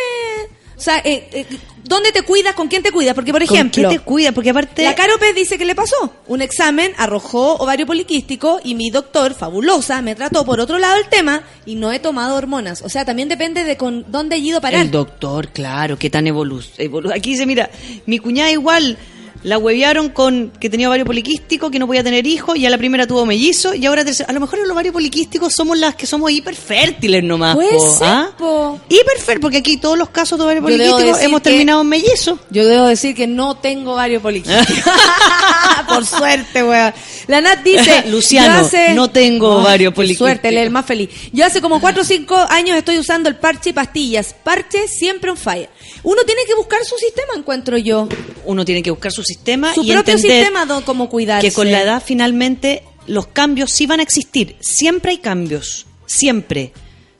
o 0.78 0.80
sea, 0.80 1.00
eh, 1.04 1.28
eh, 1.32 1.46
¿dónde 1.84 2.12
te 2.12 2.22
cuidas? 2.22 2.54
¿Con 2.54 2.68
quién 2.68 2.84
te 2.84 2.92
cuidas? 2.92 3.16
Porque, 3.16 3.32
por 3.32 3.44
¿Con 3.46 3.56
ejemplo, 3.58 3.90
qué 3.90 3.98
te 3.98 4.04
cuida? 4.04 4.32
Porque 4.32 4.52
aparte... 4.52 4.84
la 4.84 4.94
Caro 4.94 5.18
Pez 5.20 5.34
dice 5.34 5.58
que 5.58 5.66
le 5.66 5.74
pasó. 5.74 6.14
Un 6.28 6.42
examen 6.42 6.92
arrojó 6.98 7.56
ovario 7.56 7.88
poliquístico 7.88 8.60
y 8.64 8.76
mi 8.76 8.92
doctor, 8.92 9.34
fabulosa, 9.34 10.02
me 10.04 10.14
trató 10.14 10.46
por 10.46 10.60
otro 10.60 10.78
lado 10.78 10.98
el 10.98 11.08
tema 11.08 11.42
y 11.66 11.76
no 11.76 11.92
he 11.92 12.00
tomado 12.00 12.36
hormonas. 12.36 12.84
O 12.84 12.90
sea, 12.90 13.06
también 13.06 13.28
depende 13.28 13.64
de 13.64 13.76
con 13.76 14.06
dónde 14.12 14.36
he 14.36 14.40
ido 14.40 14.60
a 14.60 14.62
parar. 14.62 14.82
El 14.82 14.92
doctor, 14.92 15.50
claro, 15.50 15.98
qué 15.98 16.10
tan 16.12 16.28
evolu 16.28 16.60
evolu- 16.78 17.12
Aquí 17.12 17.32
dice, 17.32 17.48
mira, 17.48 17.70
mi 18.06 18.20
cuñada 18.20 18.52
igual 18.52 18.98
la 19.44 19.58
huevearon 19.58 20.10
con 20.10 20.52
que 20.60 20.70
tenía 20.70 20.88
ovario 20.88 21.06
poliquístico, 21.06 21.72
que 21.72 21.80
no 21.80 21.88
podía 21.88 22.04
tener 22.04 22.26
hijos, 22.28 22.58
y 22.58 22.66
a 22.66 22.70
la 22.70 22.78
primera 22.78 23.08
tuvo 23.08 23.26
mellizo, 23.26 23.74
y 23.74 23.86
ahora 23.86 24.04
tercera. 24.04 24.30
A 24.30 24.34
lo 24.34 24.40
mejor 24.40 24.60
el 24.60 24.70
ovario 24.70 24.94
poliquístico 24.94 25.50
somos 25.50 25.78
las 25.78 25.96
que 25.96 26.06
somos 26.06 26.32
hiperfértiles 26.32 27.24
nomás. 27.24 27.56
Puede 27.56 27.78
po, 27.78 28.00
¿ah? 28.02 28.30
po. 28.38 28.80
Hiperfértil, 28.90 29.40
porque 29.40 29.58
aquí 29.58 29.78
todos 29.78 29.98
los 29.98 30.10
casos 30.10 30.38
de 30.38 30.46
ovario 30.46 30.62
poliquístico 30.62 31.18
hemos 31.20 31.42
terminado 31.42 31.82
en 31.82 31.90
mellizo. 31.90 32.40
Yo 32.50 32.66
debo 32.66 32.88
decir 32.88 33.16
que 33.16 33.28
no 33.28 33.56
tengo 33.56 33.94
ovario 33.94 34.22
poliquístico. 34.22 34.92
Por 35.88 36.06
suerte, 36.06 36.64
weón. 36.64 36.94
La 37.28 37.42
Nat 37.42 37.62
dice... 37.64 38.04
Luciano, 38.08 38.60
hace- 38.66 38.94
no 38.94 39.10
tengo 39.10 39.58
ovario 39.58 39.92
por 39.92 39.96
poliquístico. 39.98 40.26
suerte, 40.26 40.50
el 40.50 40.70
más 40.70 40.86
feliz. 40.86 41.10
Yo 41.34 41.46
hace 41.46 41.62
como 41.62 41.80
4 41.82 42.02
o 42.02 42.06
5 42.06 42.36
años 42.50 42.78
estoy 42.78 42.98
usando 42.98 43.28
el 43.30 43.36
parche 43.36 43.72
y 43.72 43.74
pastillas. 43.74 44.34
Parche 44.44 44.88
siempre 44.88 45.30
on 45.32 45.38
fire. 45.38 45.70
Uno 46.04 46.22
tiene 46.26 46.42
que 46.48 46.56
buscar 46.56 46.84
su 46.86 46.96
sistema, 46.96 47.34
encuentro 47.36 47.78
yo. 47.78 48.08
Uno 48.46 48.64
tiene 48.64 48.82
que 48.82 48.92
buscar 48.92 49.12
su 49.12 49.24
sistema 49.24 49.74
Su 49.74 49.84
y 49.84 49.92
propio 49.92 50.14
entender 50.14 50.46
sistema, 50.46 50.66
de 50.66 50.84
cómo 50.86 51.10
cuidarse. 51.10 51.48
que 51.48 51.54
con 51.54 51.72
la 51.72 51.82
edad 51.82 52.02
finalmente 52.06 52.84
los 53.08 53.28
cambios 53.28 53.72
sí 53.72 53.88
van 53.88 54.00
a 54.00 54.04
existir. 54.04 54.56
Siempre 54.60 55.12
hay 55.12 55.18
cambios, 55.18 55.86
siempre, 56.06 56.72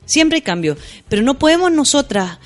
siempre 0.06 0.36
hay 0.36 0.42
cambios. 0.42 0.78
Pero 1.08 1.22
no 1.22 1.38
podemos 1.38 1.70
nosotras, 1.72 2.38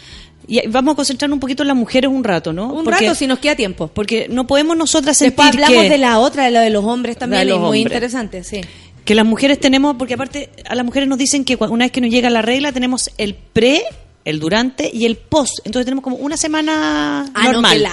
y 0.48 0.66
vamos 0.68 0.92
a 0.92 0.96
concentrarnos 0.96 1.36
un 1.36 1.40
poquito 1.40 1.62
en 1.62 1.68
las 1.68 1.76
mujeres 1.76 2.10
un 2.10 2.24
rato, 2.24 2.52
¿no? 2.52 2.72
Un 2.72 2.84
Porque- 2.84 3.04
rato 3.06 3.14
si 3.14 3.26
nos 3.26 3.38
queda 3.38 3.54
tiempo. 3.56 3.88
Porque 3.88 4.26
no 4.28 4.46
podemos 4.46 4.76
nosotras 4.76 5.16
sentir 5.16 5.36
Después 5.36 5.48
hablamos 5.54 5.82
que, 5.84 5.88
de 5.90 5.98
la 5.98 6.18
otra, 6.18 6.44
de 6.44 6.50
la 6.50 6.60
de 6.60 6.70
los 6.70 6.84
hombres 6.84 7.16
también, 7.16 7.46
los 7.48 7.56
y 7.56 7.58
muy 7.60 7.66
hombres. 7.80 7.82
interesante, 7.82 8.44
sí. 8.44 8.60
que 9.04 9.14
las 9.16 9.26
mujeres 9.26 9.58
tenemos, 9.58 9.96
porque 9.96 10.14
aparte 10.14 10.50
a 10.64 10.74
las 10.76 10.84
mujeres 10.84 11.08
nos 11.08 11.18
dicen 11.18 11.44
que 11.44 11.56
una 11.56 11.84
vez 11.86 11.90
que 11.92 12.00
nos 12.00 12.08
llega 12.10 12.30
la 12.30 12.40
regla 12.42 12.70
tenemos 12.72 13.10
el 13.18 13.34
pre, 13.34 13.82
el 14.24 14.38
durante 14.38 14.88
y 14.92 15.06
el 15.06 15.16
post. 15.16 15.58
Entonces 15.64 15.84
tenemos 15.86 16.04
como 16.04 16.16
una 16.16 16.36
semana 16.36 17.26
Ah, 17.34 17.44
no, 17.46 17.52
normal. 17.54 17.88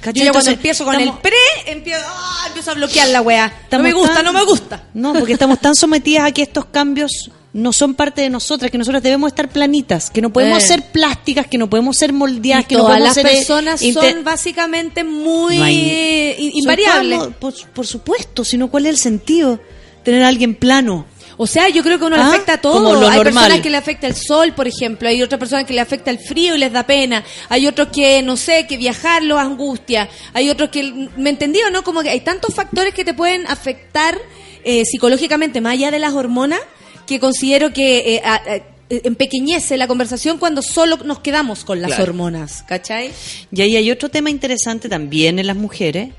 ¿Cachai? 0.00 0.20
Yo 0.20 0.24
ya 0.26 0.32
cuando 0.32 0.50
empiezo 0.52 0.84
con 0.84 0.94
estamos- 0.94 1.16
el 1.16 1.22
pre, 1.22 1.72
empiezo, 1.72 2.04
ah, 2.06 2.44
empiezo 2.48 2.70
a 2.72 2.74
bloquear 2.74 3.08
la 3.08 3.20
weá. 3.20 3.52
No 3.70 3.78
me 3.80 3.92
gusta, 3.92 4.14
tan- 4.14 4.24
no 4.24 4.32
me 4.32 4.44
gusta. 4.44 4.84
No, 4.94 5.12
porque 5.12 5.32
estamos 5.32 5.60
tan 5.60 5.74
sometidas 5.76 6.24
a 6.26 6.32
que 6.32 6.42
estos 6.42 6.64
cambios 6.66 7.30
no 7.54 7.72
son 7.72 7.94
parte 7.94 8.22
de 8.22 8.30
nosotras, 8.30 8.70
que 8.70 8.78
nosotras 8.78 9.02
debemos 9.02 9.28
estar 9.28 9.48
planitas, 9.48 10.10
que 10.10 10.22
no 10.22 10.32
podemos 10.32 10.62
Eh. 10.62 10.66
ser 10.66 10.82
plásticas, 10.90 11.46
que 11.46 11.58
no 11.58 11.68
podemos 11.68 11.96
ser 11.96 12.12
moldeadas, 12.12 12.64
Y 12.64 12.68
que 12.68 12.74
no 12.76 12.80
todas 12.82 12.96
podemos 12.98 13.08
las 13.08 13.14
ser 13.14 13.26
eh, 13.26 13.36
personas 13.36 13.80
son 13.80 14.24
básicamente 14.24 15.04
muy 15.04 15.58
No 15.58 15.64
hay- 15.64 16.50
invariables. 16.54 17.20
Por, 17.38 17.52
por 17.74 17.86
supuesto, 17.86 18.44
sino 18.44 18.70
cuál 18.70 18.86
es 18.86 18.90
el 18.90 18.98
sentido 18.98 19.60
tener 20.02 20.22
a 20.24 20.28
alguien 20.28 20.54
plano. 20.54 21.06
O 21.38 21.46
sea, 21.46 21.68
yo 21.70 21.82
creo 21.82 21.98
que 21.98 22.04
uno 22.04 22.16
le 22.16 22.22
Ah, 22.22 22.28
afecta 22.28 22.54
a 22.54 22.60
todo. 22.60 22.94
lo 22.94 23.08
Hay 23.08 23.16
normal. 23.16 23.24
personas 23.34 23.60
que 23.60 23.70
le 23.70 23.76
afecta 23.76 24.06
el 24.06 24.14
sol, 24.14 24.52
por 24.54 24.68
ejemplo. 24.68 25.08
Hay 25.08 25.22
otras 25.22 25.38
personas 25.38 25.64
que 25.64 25.72
le 25.72 25.80
afecta 25.80 26.10
el 26.10 26.18
frío 26.18 26.54
y 26.54 26.58
les 26.58 26.72
da 26.72 26.84
pena. 26.84 27.24
Hay 27.48 27.66
otros 27.66 27.88
que, 27.88 28.22
no 28.22 28.36
sé, 28.36 28.66
que 28.66 28.76
viajar 28.76 29.22
los 29.24 29.38
angustia. 29.38 30.08
Hay 30.34 30.50
otros 30.50 30.68
que, 30.70 31.08
¿me 31.16 31.30
entendió, 31.30 31.70
no? 31.70 31.82
Como 31.84 32.02
que 32.02 32.10
hay 32.10 32.20
tantos 32.20 32.54
factores 32.54 32.94
que 32.94 33.04
te 33.04 33.14
pueden 33.14 33.46
afectar 33.46 34.16
eh, 34.64 34.84
psicológicamente, 34.84 35.60
más 35.60 35.72
allá 35.72 35.90
de 35.90 35.98
las 35.98 36.12
hormonas, 36.12 36.60
que 37.06 37.18
considero 37.20 37.72
que 37.72 38.14
eh, 38.16 38.22
a- 38.24 38.34
a- 38.36 38.62
empequeñece 38.90 39.76
la 39.76 39.86
conversación 39.88 40.38
cuando 40.38 40.60
solo 40.62 40.98
nos 40.98 41.20
quedamos 41.20 41.64
con 41.64 41.80
las 41.80 41.88
Claro. 41.92 42.04
hormonas, 42.04 42.62
¿cachai? 42.68 43.10
Y 43.50 43.62
ahí 43.62 43.76
hay 43.76 43.90
otro 43.90 44.08
tema 44.10 44.28
interesante 44.30 44.88
también 44.88 45.38
en 45.38 45.46
las 45.46 45.56
mujeres, 45.56 46.10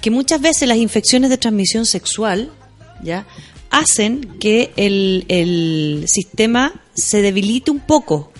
que 0.00 0.10
muchas 0.10 0.40
veces 0.40 0.68
las 0.68 0.78
infecciones 0.78 1.30
de 1.30 1.38
transmisión 1.38 1.86
sexual, 1.86 2.50
¿ya? 3.02 3.26
hacen 3.70 4.38
que 4.40 4.72
el, 4.76 5.26
el 5.28 6.04
sistema 6.08 6.72
se 6.94 7.20
debilite 7.22 7.70
un 7.70 7.80
poco. 7.80 8.32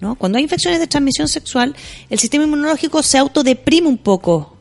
¿no? 0.00 0.14
Cuando 0.16 0.36
hay 0.36 0.44
infecciones 0.44 0.78
de 0.78 0.86
transmisión 0.86 1.26
sexual, 1.28 1.74
el 2.10 2.18
sistema 2.18 2.44
inmunológico 2.44 3.02
se 3.02 3.16
autodeprime 3.18 3.88
un 3.88 3.96
poco, 3.98 4.56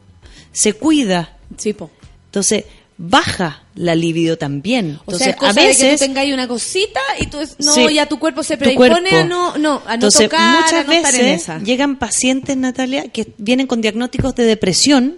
se 0.54 0.72
cuida. 0.74 1.38
Sí, 1.58 1.74
po. 1.74 1.92
Entonces, 2.28 2.64
baja 2.98 3.64
la 3.76 3.94
libido 3.94 4.38
también. 4.38 5.00
O 5.06 5.12
Entonces, 5.12 5.20
sea, 5.20 5.30
es 5.32 5.36
cosa 5.36 5.50
a 5.52 5.54
de 5.54 5.62
que 5.62 5.68
veces 5.68 6.00
tú 6.00 6.06
tengáis 6.06 6.34
una 6.34 6.48
cosita 6.48 7.02
y 7.20 7.28
tú 7.28 7.40
es- 7.42 7.58
no, 7.60 7.74
Sí. 7.74 7.94
ya 7.94 8.06
tu 8.08 8.20
cuerpo 8.20 8.42
se 8.44 8.56
predispone 8.58 9.10
cuerpo. 9.10 9.18
a 9.18 9.24
no, 9.26 9.58
no, 9.58 9.82
a 9.86 9.88
no 9.90 9.94
Entonces, 9.96 10.24
tocar, 10.30 10.56
muchas 10.62 10.74
a 10.74 10.84
no 10.84 10.92
estar 10.94 11.14
en 11.16 11.22
veces 11.22 11.42
esa. 11.42 11.60
llegan 11.60 11.98
pacientes, 11.98 12.56
Natalia, 12.56 13.10
que 13.10 13.34
vienen 13.38 13.68
con 13.68 13.82
diagnósticos 13.82 14.34
de 14.36 14.46
depresión, 14.46 15.18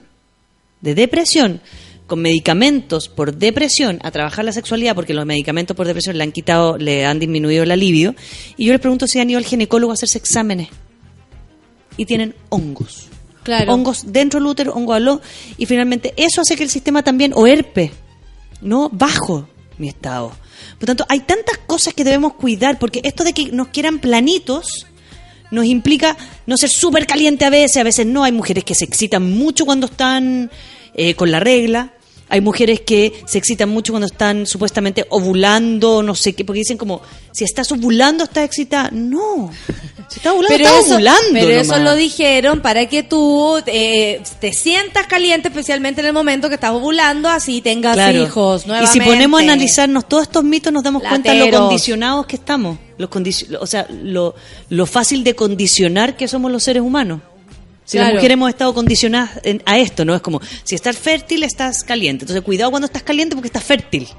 de 0.82 0.96
depresión, 0.96 1.62
con 2.08 2.20
medicamentos 2.22 3.10
por 3.10 3.36
depresión 3.36 4.00
a 4.02 4.12
trabajar 4.12 4.46
la 4.46 4.54
sexualidad, 4.54 4.96
porque 4.96 5.14
los 5.14 5.26
medicamentos 5.26 5.76
por 5.76 5.86
depresión 5.86 6.18
le 6.18 6.24
han 6.24 6.32
quitado, 6.32 6.78
le 6.78 7.06
han 7.06 7.20
disminuido 7.20 7.64
el 7.64 7.72
alivio. 7.72 8.16
Y 8.56 8.66
yo 8.66 8.72
les 8.72 8.80
pregunto 8.82 9.08
si 9.08 9.20
han 9.20 9.30
ido 9.30 9.38
al 9.38 9.46
ginecólogo 9.46 9.92
a 9.92 9.96
hacerse 9.96 10.18
exámenes. 10.18 10.70
Y 11.98 12.06
tienen 12.06 12.34
hongos. 12.50 13.08
Hongos 13.68 14.12
dentro 14.12 14.40
del 14.40 14.48
útero, 14.48 14.74
hongo 14.74 14.94
aló. 14.94 15.22
Y 15.58 15.66
finalmente 15.66 16.14
eso 16.18 16.42
hace 16.42 16.56
que 16.56 16.64
el 16.64 16.70
sistema 16.70 17.04
también, 17.04 17.32
o 17.36 17.48
herpes, 17.48 17.92
no 18.62 18.90
bajo 18.90 19.48
mi 19.78 19.88
estado. 19.88 20.32
Por 20.80 20.88
tanto, 20.88 21.06
hay 21.10 21.22
tantas 21.22 21.58
cosas 21.60 21.94
que 21.94 22.04
debemos 22.04 22.34
cuidar, 22.34 22.80
porque 22.80 23.02
esto 23.04 23.24
de 23.24 23.34
que 23.34 23.52
nos 23.52 23.70
quieran 23.70 24.00
planitos 24.00 24.88
nos 25.50 25.66
implica 25.66 26.18
no 26.46 26.58
ser 26.58 26.70
súper 26.70 27.08
caliente 27.08 27.46
a 27.46 27.50
veces, 27.50 27.78
a 27.78 27.84
veces 27.84 28.06
no. 28.06 28.24
Hay 28.24 28.32
mujeres 28.32 28.64
que 28.64 28.76
se 28.76 28.86
excitan 28.86 29.32
mucho 29.38 29.66
cuando 29.66 29.88
están 29.88 30.52
eh, 30.94 31.14
con 31.16 31.32
la 31.32 31.40
regla. 31.40 31.94
Hay 32.30 32.42
mujeres 32.42 32.82
que 32.82 33.14
se 33.26 33.38
excitan 33.38 33.70
mucho 33.70 33.94
cuando 33.94 34.08
están 34.08 34.46
supuestamente 34.46 35.06
ovulando, 35.10 36.04
no 36.04 36.14
sé 36.14 36.34
qué, 36.34 36.44
porque 36.44 36.60
dicen 36.60 36.78
como, 36.78 37.02
si 37.32 37.44
estás 37.46 37.72
ovulando, 37.72 38.26
estás 38.26 38.44
excitada. 38.44 38.90
No, 38.92 39.50
si 40.10 40.18
estás 40.18 40.34
ovulando, 40.34 40.56
estás 40.56 40.86
eso, 40.86 40.94
ovulando. 40.96 41.28
pero 41.34 41.50
eso 41.50 41.78
lo 41.80 41.96
dijeron 41.96 42.62
para 42.62 42.86
que 42.88 43.04
tú 43.04 43.58
eh, 43.66 44.22
te 44.42 44.52
sientas 44.52 45.08
caliente, 45.08 45.48
especialmente 45.48 46.02
en 46.02 46.08
el 46.08 46.14
momento 46.14 46.50
que 46.50 46.56
estás 46.56 46.72
ovulando, 46.72 47.30
así 47.30 47.62
tengas 47.62 47.94
Claro. 47.96 48.24
hijos. 48.24 48.66
Y 48.84 48.88
si 48.88 49.00
ponemos 49.00 49.40
a 49.40 49.44
analizarnos 49.44 50.08
todos 50.08 50.24
estos 50.24 50.44
mitos, 50.44 50.74
nos 50.74 50.84
damos 50.84 51.04
cuenta 51.04 51.32
de 51.34 51.50
lo 51.50 51.60
condicionados 51.60 52.26
que 52.26 52.36
estamos. 52.36 52.78
Los 52.98 53.10
o 53.60 53.68
sea, 53.68 53.88
lo, 53.90 54.36
lo 54.70 54.86
fácil 54.86 55.24
de 55.24 55.36
condicionar 55.36 56.18
que 56.18 56.28
somos 56.28 56.52
los 56.52 56.64
seres 56.64 56.82
humanos. 56.82 57.22
Si 57.88 57.98
las 57.98 58.08
Claro. 58.08 58.16
mujeres 58.18 58.34
hemos 58.34 58.50
estado 58.50 58.74
condicionadas 58.74 59.40
en- 59.44 59.64
a 59.66 59.78
esto, 59.80 60.04
¿no? 60.04 60.14
Es 60.14 60.22
como, 60.22 60.42
si 60.66 60.76
estás 60.76 60.98
fértil, 60.98 61.44
estás 61.44 61.84
caliente. 61.86 62.26
Entonces, 62.26 62.44
cuidado 62.44 62.70
cuando 62.70 62.86
estás 62.88 63.02
caliente 63.02 63.34
porque 63.36 63.48
estás 63.48 63.64
fértil. 63.64 64.10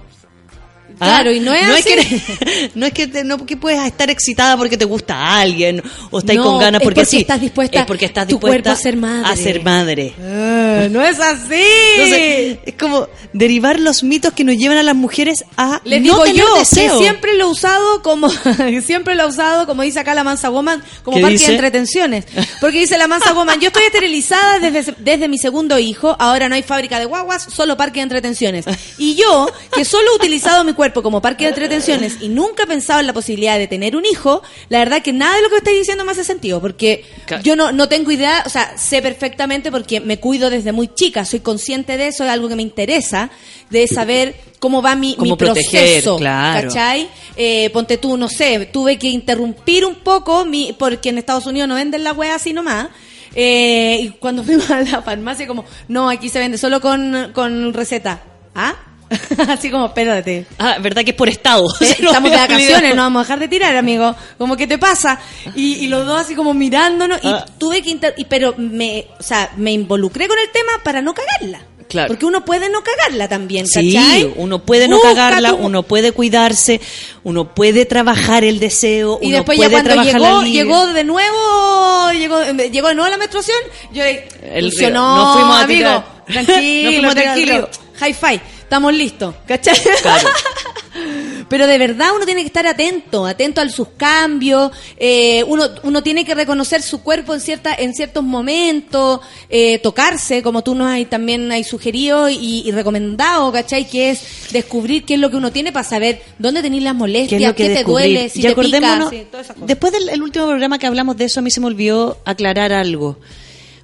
¿Ah? 1.00 1.06
Claro, 1.06 1.32
y 1.32 1.40
no 1.40 1.54
es 1.54 1.68
así. 1.68 1.82
que, 1.84 2.70
no 2.74 2.86
es 2.86 2.92
que 2.92 3.06
te- 3.06 3.24
no 3.24 3.44
que 3.46 3.56
puedes 3.56 3.80
estar 3.86 4.10
excitada 4.10 4.56
porque 4.56 4.76
te 4.76 4.84
gusta 4.84 5.14
a 5.16 5.40
alguien 5.40 5.82
o 6.10 6.18
estás 6.18 6.36
No, 6.36 6.44
con 6.44 6.58
ganas 6.58 6.80
es 6.80 6.84
porque, 6.84 7.00
porque 7.02 7.10
sí. 7.10 7.20
estás 7.20 7.40
dispuesta 7.40 7.80
es 7.80 7.86
porque 7.86 8.04
estás 8.06 8.26
tu 8.26 8.34
dispuesta 8.36 8.62
cuerpo 8.62 8.70
a 8.70 8.76
ser 8.82 8.96
madre. 8.96 9.28
a 9.32 9.36
ser 9.36 9.62
madre. 9.62 10.14
Ah, 10.20 10.88
no 10.90 11.04
es 11.04 11.18
así. 11.20 11.62
Entonces, 11.96 12.58
es 12.66 12.74
como 12.74 13.08
derivar 13.32 13.78
los 13.80 14.02
mitos 14.02 14.32
que 14.32 14.44
nos 14.44 14.56
llevan 14.56 14.78
a 14.78 14.82
las 14.82 14.94
mujeres 14.96 15.44
a 15.56 15.80
Les 15.84 16.00
no 16.00 16.04
digo 16.04 16.22
tener 16.24 16.36
yo 16.40 16.54
deseo. 16.56 16.98
que 16.98 17.04
siempre 17.04 17.34
lo 17.36 17.44
he 17.44 17.50
usado 17.50 18.02
como 18.02 18.28
siempre 18.84 19.14
lo 19.14 19.24
he 19.24 19.26
usado 19.26 19.66
como 19.66 19.82
dice 19.82 20.00
acá 20.00 20.14
la 20.14 20.24
Mansa 20.24 20.48
Woman 20.50 20.82
como 21.04 21.16
¿Qué 21.16 21.22
parque 21.22 21.34
dice? 21.38 21.46
de 21.48 21.52
entretenciones 21.56 22.24
porque 22.60 22.80
dice 22.80 22.96
la 22.98 23.06
Mansa 23.06 23.32
Woman 23.34 23.60
yo 23.60 23.68
estoy 23.68 23.84
esterilizada 23.84 24.58
desde, 24.58 24.94
desde 24.98 25.28
mi 25.28 25.38
segundo 25.38 25.78
hijo 25.78 26.16
ahora 26.18 26.48
no 26.48 26.54
hay 26.54 26.62
fábrica 26.62 26.98
de 26.98 27.04
guaguas 27.04 27.46
solo 27.52 27.76
parque 27.76 28.00
de 28.00 28.04
entretenciones 28.04 28.64
y 28.98 29.14
yo 29.14 29.50
que 29.74 29.84
solo 29.84 30.12
he 30.12 30.16
utilizado 30.16 30.64
mi 30.64 30.72
cuerpo 30.72 30.87
como 30.92 31.20
parque 31.22 31.44
de 31.44 31.50
entretenciones 31.50 32.18
y 32.20 32.28
nunca 32.28 32.64
he 32.64 32.66
pensado 32.66 33.00
en 33.00 33.06
la 33.06 33.12
posibilidad 33.12 33.58
de 33.58 33.66
tener 33.66 33.96
un 33.96 34.04
hijo 34.04 34.42
la 34.68 34.78
verdad 34.78 35.02
que 35.02 35.12
nada 35.12 35.36
de 35.36 35.42
lo 35.42 35.50
que 35.50 35.56
estáis 35.56 35.78
diciendo 35.78 36.04
me 36.04 36.12
hace 36.12 36.24
sentido 36.24 36.60
porque 36.60 37.04
Claro. 37.26 37.42
yo 37.42 37.56
no, 37.56 37.72
no 37.72 37.88
tengo 37.88 38.10
idea 38.10 38.42
o 38.46 38.48
sea 38.48 38.76
sé 38.78 39.02
perfectamente 39.02 39.70
porque 39.70 40.00
me 40.00 40.18
cuido 40.18 40.50
desde 40.50 40.72
muy 40.72 40.88
chica 40.88 41.24
soy 41.24 41.40
consciente 41.40 41.96
de 41.96 42.08
eso 42.08 42.24
es 42.24 42.30
algo 42.30 42.48
que 42.48 42.56
me 42.56 42.62
interesa 42.62 43.30
de 43.70 43.86
saber 43.86 44.34
cómo 44.58 44.82
va 44.82 44.96
mi, 44.96 45.16
mi 45.20 45.36
proteger, 45.36 45.70
proceso 45.70 46.16
claro. 46.16 46.68
¿cachai? 46.68 47.08
Eh, 47.36 47.70
ponte 47.70 47.98
tú, 47.98 48.16
no 48.16 48.28
sé, 48.28 48.66
tuve 48.72 48.98
que 48.98 49.08
interrumpir 49.08 49.84
un 49.84 49.96
poco 49.96 50.44
mi, 50.44 50.74
porque 50.76 51.10
en 51.10 51.18
Estados 51.18 51.46
Unidos 51.46 51.68
no 51.68 51.74
venden 51.76 52.02
la 52.02 52.12
wea 52.12 52.34
así 52.34 52.52
nomás. 52.52 52.88
Eh, 53.34 53.98
y 54.02 54.08
cuando 54.18 54.42
fuimos 54.44 54.68
a 54.70 54.80
la 54.80 55.02
farmacia, 55.02 55.46
como, 55.46 55.64
no, 55.86 56.08
aquí 56.08 56.28
se 56.28 56.38
vende 56.40 56.58
solo 56.58 56.80
con, 56.80 57.30
con 57.34 57.72
receta. 57.74 58.22
¿Ah? 58.54 58.74
así 59.48 59.70
como, 59.70 59.86
espérate. 59.86 60.46
Ah, 60.58 60.76
verdad 60.80 61.02
que 61.04 61.10
es 61.10 61.16
por 61.16 61.28
estado. 61.28 61.64
Eh, 61.80 61.96
Estamos 62.00 62.30
de 62.30 62.36
vacaciones, 62.36 62.94
no 62.94 63.02
vamos 63.02 63.20
a 63.20 63.24
dejar 63.24 63.38
de 63.40 63.48
tirar, 63.48 63.76
amigo. 63.76 64.14
Como, 64.36 64.56
¿qué 64.56 64.66
te 64.66 64.78
pasa? 64.78 65.18
Y, 65.54 65.74
y 65.76 65.86
los 65.88 66.06
dos 66.06 66.20
así 66.20 66.34
como 66.34 66.54
mirándonos. 66.54 67.18
Y 67.22 67.28
Ah. 67.28 67.44
tuve 67.58 67.82
que... 67.82 67.90
inter- 67.90 68.14
y, 68.16 68.24
pero 68.26 68.54
me, 68.58 69.06
o 69.18 69.22
sea, 69.22 69.50
me 69.56 69.72
involucré 69.72 70.28
con 70.28 70.38
el 70.38 70.50
tema 70.50 70.72
para 70.84 71.00
no 71.02 71.14
cagarla. 71.14 71.60
Claro. 71.88 72.08
Porque 72.08 72.26
uno 72.26 72.44
puede 72.44 72.68
no 72.68 72.82
cagarla 72.82 73.28
también, 73.28 73.66
Sí, 73.66 73.94
¿cachai? 73.94 74.30
uno 74.36 74.58
puede 74.58 74.88
no 74.88 74.96
Busca 74.96 75.14
cagarla, 75.14 75.50
tu- 75.52 75.56
uno 75.56 75.82
puede 75.84 76.12
cuidarse, 76.12 76.82
uno 77.24 77.54
puede 77.54 77.86
trabajar 77.86 78.44
el 78.44 78.60
deseo, 78.60 79.18
Y 79.22 79.28
uno 79.28 79.36
después 79.36 79.58
ya 79.58 79.70
puede 79.70 79.82
cuando 79.84 79.90
trabajar 79.94 80.20
llegó, 80.20 80.42
llegó 80.42 80.86
de 80.92 81.04
nuevo, 81.04 82.12
llegó, 82.12 82.42
llegó 82.44 82.88
de 82.88 82.94
nuevo 82.94 83.08
la 83.10 83.16
menstruación, 83.16 83.56
yo 83.92 84.04
El 84.04 84.70
funcionó, 84.70 85.14
río. 85.14 85.24
Nos 85.24 85.32
fuimos 85.36 85.56
a 85.56 85.62
amigo, 85.64 85.78
tirar. 85.78 86.24
Tranquilo, 86.26 86.90
fuimos 86.90 87.14
tirar 87.14 87.28
al 87.28 87.34
tranquilo, 87.46 87.70
high 88.00 88.12
five, 88.14 88.40
estamos 88.68 88.92
listos, 88.92 89.34
¿cachai? 89.46 89.74
Claro. 90.02 90.28
Pero 91.48 91.66
de 91.66 91.78
verdad 91.78 92.08
uno 92.14 92.26
tiene 92.26 92.42
que 92.42 92.48
estar 92.48 92.66
atento, 92.66 93.24
atento 93.24 93.62
a 93.62 93.68
sus 93.70 93.88
cambios, 93.96 94.70
eh, 94.98 95.42
uno, 95.44 95.70
uno 95.84 96.02
tiene 96.02 96.26
que 96.26 96.34
reconocer 96.34 96.82
su 96.82 97.02
cuerpo 97.02 97.32
en 97.32 97.40
cierta, 97.40 97.74
en 97.74 97.94
ciertos 97.94 98.22
momentos, 98.22 99.20
eh, 99.48 99.78
tocarse, 99.78 100.42
como 100.42 100.62
tú 100.62 100.74
nos 100.74 100.88
hay, 100.88 101.06
también 101.06 101.50
hay 101.50 101.64
sugerido 101.64 102.28
y, 102.28 102.62
y 102.66 102.70
recomendado, 102.72 103.50
¿cachai? 103.50 103.88
Que 103.88 104.10
es 104.10 104.50
descubrir 104.52 105.04
qué 105.04 105.14
es 105.14 105.20
lo 105.20 105.30
que 105.30 105.36
uno 105.36 105.50
tiene 105.50 105.72
para 105.72 105.88
saber 105.88 106.20
dónde 106.38 106.60
tenéis 106.60 106.82
las 106.82 106.92
¿Qué 106.92 106.98
molestias, 106.98 107.40
es 107.40 107.52
qué, 107.54 107.68
te 107.70 107.84
duele, 107.84 108.28
si 108.28 108.40
y 108.40 108.42
te 108.42 108.54
pica, 108.54 109.08
sí, 109.08 109.26
todas 109.30 109.46
esas 109.46 109.54
cosas. 109.54 109.66
después 109.66 109.92
del 109.94 110.10
el 110.10 110.20
último 110.22 110.46
programa 110.46 110.78
que 110.78 110.86
hablamos 110.86 111.16
de 111.16 111.24
eso, 111.24 111.40
a 111.40 111.42
mí 111.42 111.50
se 111.50 111.60
me 111.60 111.68
olvidó 111.68 112.18
aclarar 112.26 112.74
algo. 112.74 113.18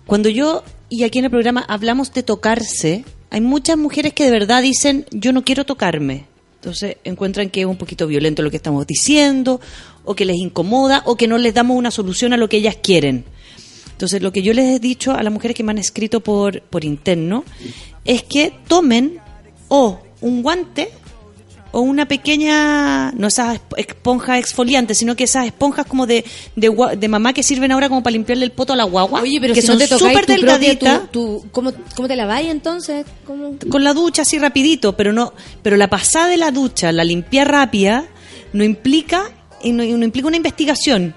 Cuando 0.05 0.28
yo, 0.28 0.62
y 0.90 1.05
aquí 1.05 1.20
en 1.20 1.24
el 1.24 1.31
programa, 1.31 1.65
hablamos 1.66 2.12
de 2.12 2.23
tocarse, 2.23 3.05
hay 3.30 3.40
muchas 3.40 3.76
mujeres 3.76 4.12
que 4.12 4.24
de 4.24 4.30
verdad 4.30 4.62
dicen, 4.62 5.06
yo 5.10 5.32
no 5.32 5.44
quiero 5.44 5.64
tocarme. 5.64 6.26
Entonces 6.56 6.96
encuentran 7.05 7.51
que 7.51 7.60
es 7.60 7.66
un 7.66 7.76
poquito 7.76 8.06
violento 8.06 8.42
lo 8.42 8.51
que 8.51 8.56
estamos 8.56 8.86
diciendo, 8.86 9.60
o 10.05 10.14
que 10.14 10.24
les 10.24 10.36
incomoda, 10.36 11.02
o 11.06 11.16
que 11.16 11.26
no 11.26 11.36
les 11.38 11.52
damos 11.52 11.76
una 11.76 11.90
solución 11.90 12.32
a 12.32 12.36
lo 12.36 12.48
que 12.48 12.56
ellas 12.56 12.76
quieren. 12.82 13.24
Entonces, 13.94 14.22
lo 14.22 14.32
que 14.32 14.42
yo 14.42 14.52
les 14.52 14.76
he 14.76 14.80
dicho 14.80 15.12
a 15.12 15.22
las 15.22 15.32
mujeres 15.32 15.56
que 15.56 15.62
me 15.62 15.70
han 15.70 15.78
escrito 15.78 16.20
por, 16.20 16.62
por 16.62 16.84
interno 16.84 17.44
es 18.05 18.22
que 18.24 18.52
tomen 18.66 19.20
o 19.68 20.01
un 20.20 20.42
guante 20.42 20.90
o 21.76 21.80
una 21.80 22.06
pequeña, 22.06 23.10
no 23.12 23.26
esas 23.26 23.56
esp- 23.59 23.74
esponjas 23.76 24.38
exfoliantes, 24.38 24.96
sino 24.98 25.16
que 25.16 25.24
esas 25.24 25.46
esponjas 25.46 25.86
como 25.86 26.06
de, 26.06 26.24
de, 26.55 26.70
de 26.96 27.09
mamá 27.09 27.32
que 27.32 27.42
sirven 27.42 27.72
ahora 27.72 27.88
como 27.88 28.02
para 28.02 28.12
limpiarle 28.12 28.44
el 28.44 28.52
poto 28.52 28.72
a 28.72 28.76
la 28.76 28.84
guagua, 28.84 29.22
Oye, 29.22 29.38
pero 29.40 29.55
que 29.55 29.60
si 29.60 29.66
son 29.66 29.78
no 29.78 29.86
súper 29.86 30.24
delgaditas, 30.26 31.02
¿cómo, 31.51 31.72
¿Cómo 31.96 32.09
te 32.09 32.14
la 32.16 32.26
vais 32.26 32.48
entonces? 32.48 33.05
¿Cómo? 33.26 33.56
con 33.70 33.82
la 33.82 33.92
ducha 33.92 34.22
así 34.22 34.38
rapidito, 34.38 34.96
pero 34.96 35.12
no, 35.12 35.32
pero 35.62 35.76
la 35.76 35.88
pasada 35.88 36.28
de 36.28 36.36
la 36.36 36.51
ducha, 36.52 36.92
la 36.92 37.02
limpia 37.05 37.44
rápida, 37.44 38.05
no 38.52 38.62
implica, 38.62 39.30
no, 39.64 39.82
y 39.82 39.92
no 39.92 40.05
implica 40.05 40.28
una 40.28 40.36
investigación. 40.36 41.14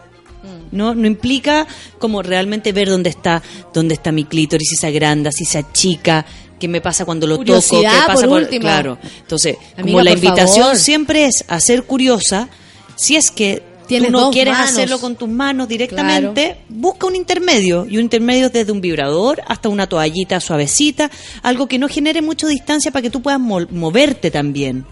No, 0.72 0.94
no 0.96 1.08
implica 1.08 1.66
como 1.98 2.22
realmente 2.22 2.72
ver 2.74 2.90
dónde 2.90 3.10
está, 3.10 3.42
dónde 3.74 3.94
está 3.94 4.12
mi 4.12 4.26
clítoris, 4.26 4.68
si 4.70 4.76
se 4.76 4.88
agranda, 4.88 5.32
si 5.32 5.46
se 5.46 5.60
achica, 5.60 6.26
qué 6.60 6.68
me 6.68 6.82
pasa 6.82 7.06
cuando 7.06 7.28
lo 7.28 7.38
toco, 7.40 7.82
qué 7.82 7.88
pasa 8.08 8.26
por 8.28 8.40
último. 8.40 8.62
claro. 8.62 8.98
Entonces, 9.20 9.58
Amiga, 9.76 9.84
como 9.84 10.02
la 10.02 10.12
invitación 10.12 10.64
favor. 10.66 10.78
siempre 10.78 11.26
es 11.26 11.44
a 11.48 11.60
ser 11.60 11.84
curiosa, 11.84 12.50
si 12.96 13.16
es 13.16 13.32
que 13.32 13.64
Tienes 13.88 14.12
tú 14.12 14.18
no 14.18 14.32
quieres 14.32 14.54
manos. 14.54 14.72
hacerlo 14.72 15.00
con 15.00 15.16
tus 15.16 15.30
manos 15.30 15.68
directamente, 15.70 16.58
busca 16.68 17.08
un 17.08 17.16
intermedio. 17.16 17.86
Y 17.90 17.96
un 17.98 18.04
intermedio 18.04 18.50
desde 18.50 18.72
un 18.74 18.82
vibrador 18.82 19.42
hasta 19.48 19.70
una 19.70 19.88
toallita 19.88 20.40
suavecita, 20.42 21.10
algo 21.42 21.68
que 21.68 21.80
no 21.80 21.88
genere 21.88 22.22
mucha 22.22 22.48
distancia 22.48 22.92
para 22.92 23.02
que 23.04 23.10
tú 23.10 23.22
puedas 23.22 23.40
mo- 23.40 23.66
moverte 23.70 24.30
también. 24.30 24.86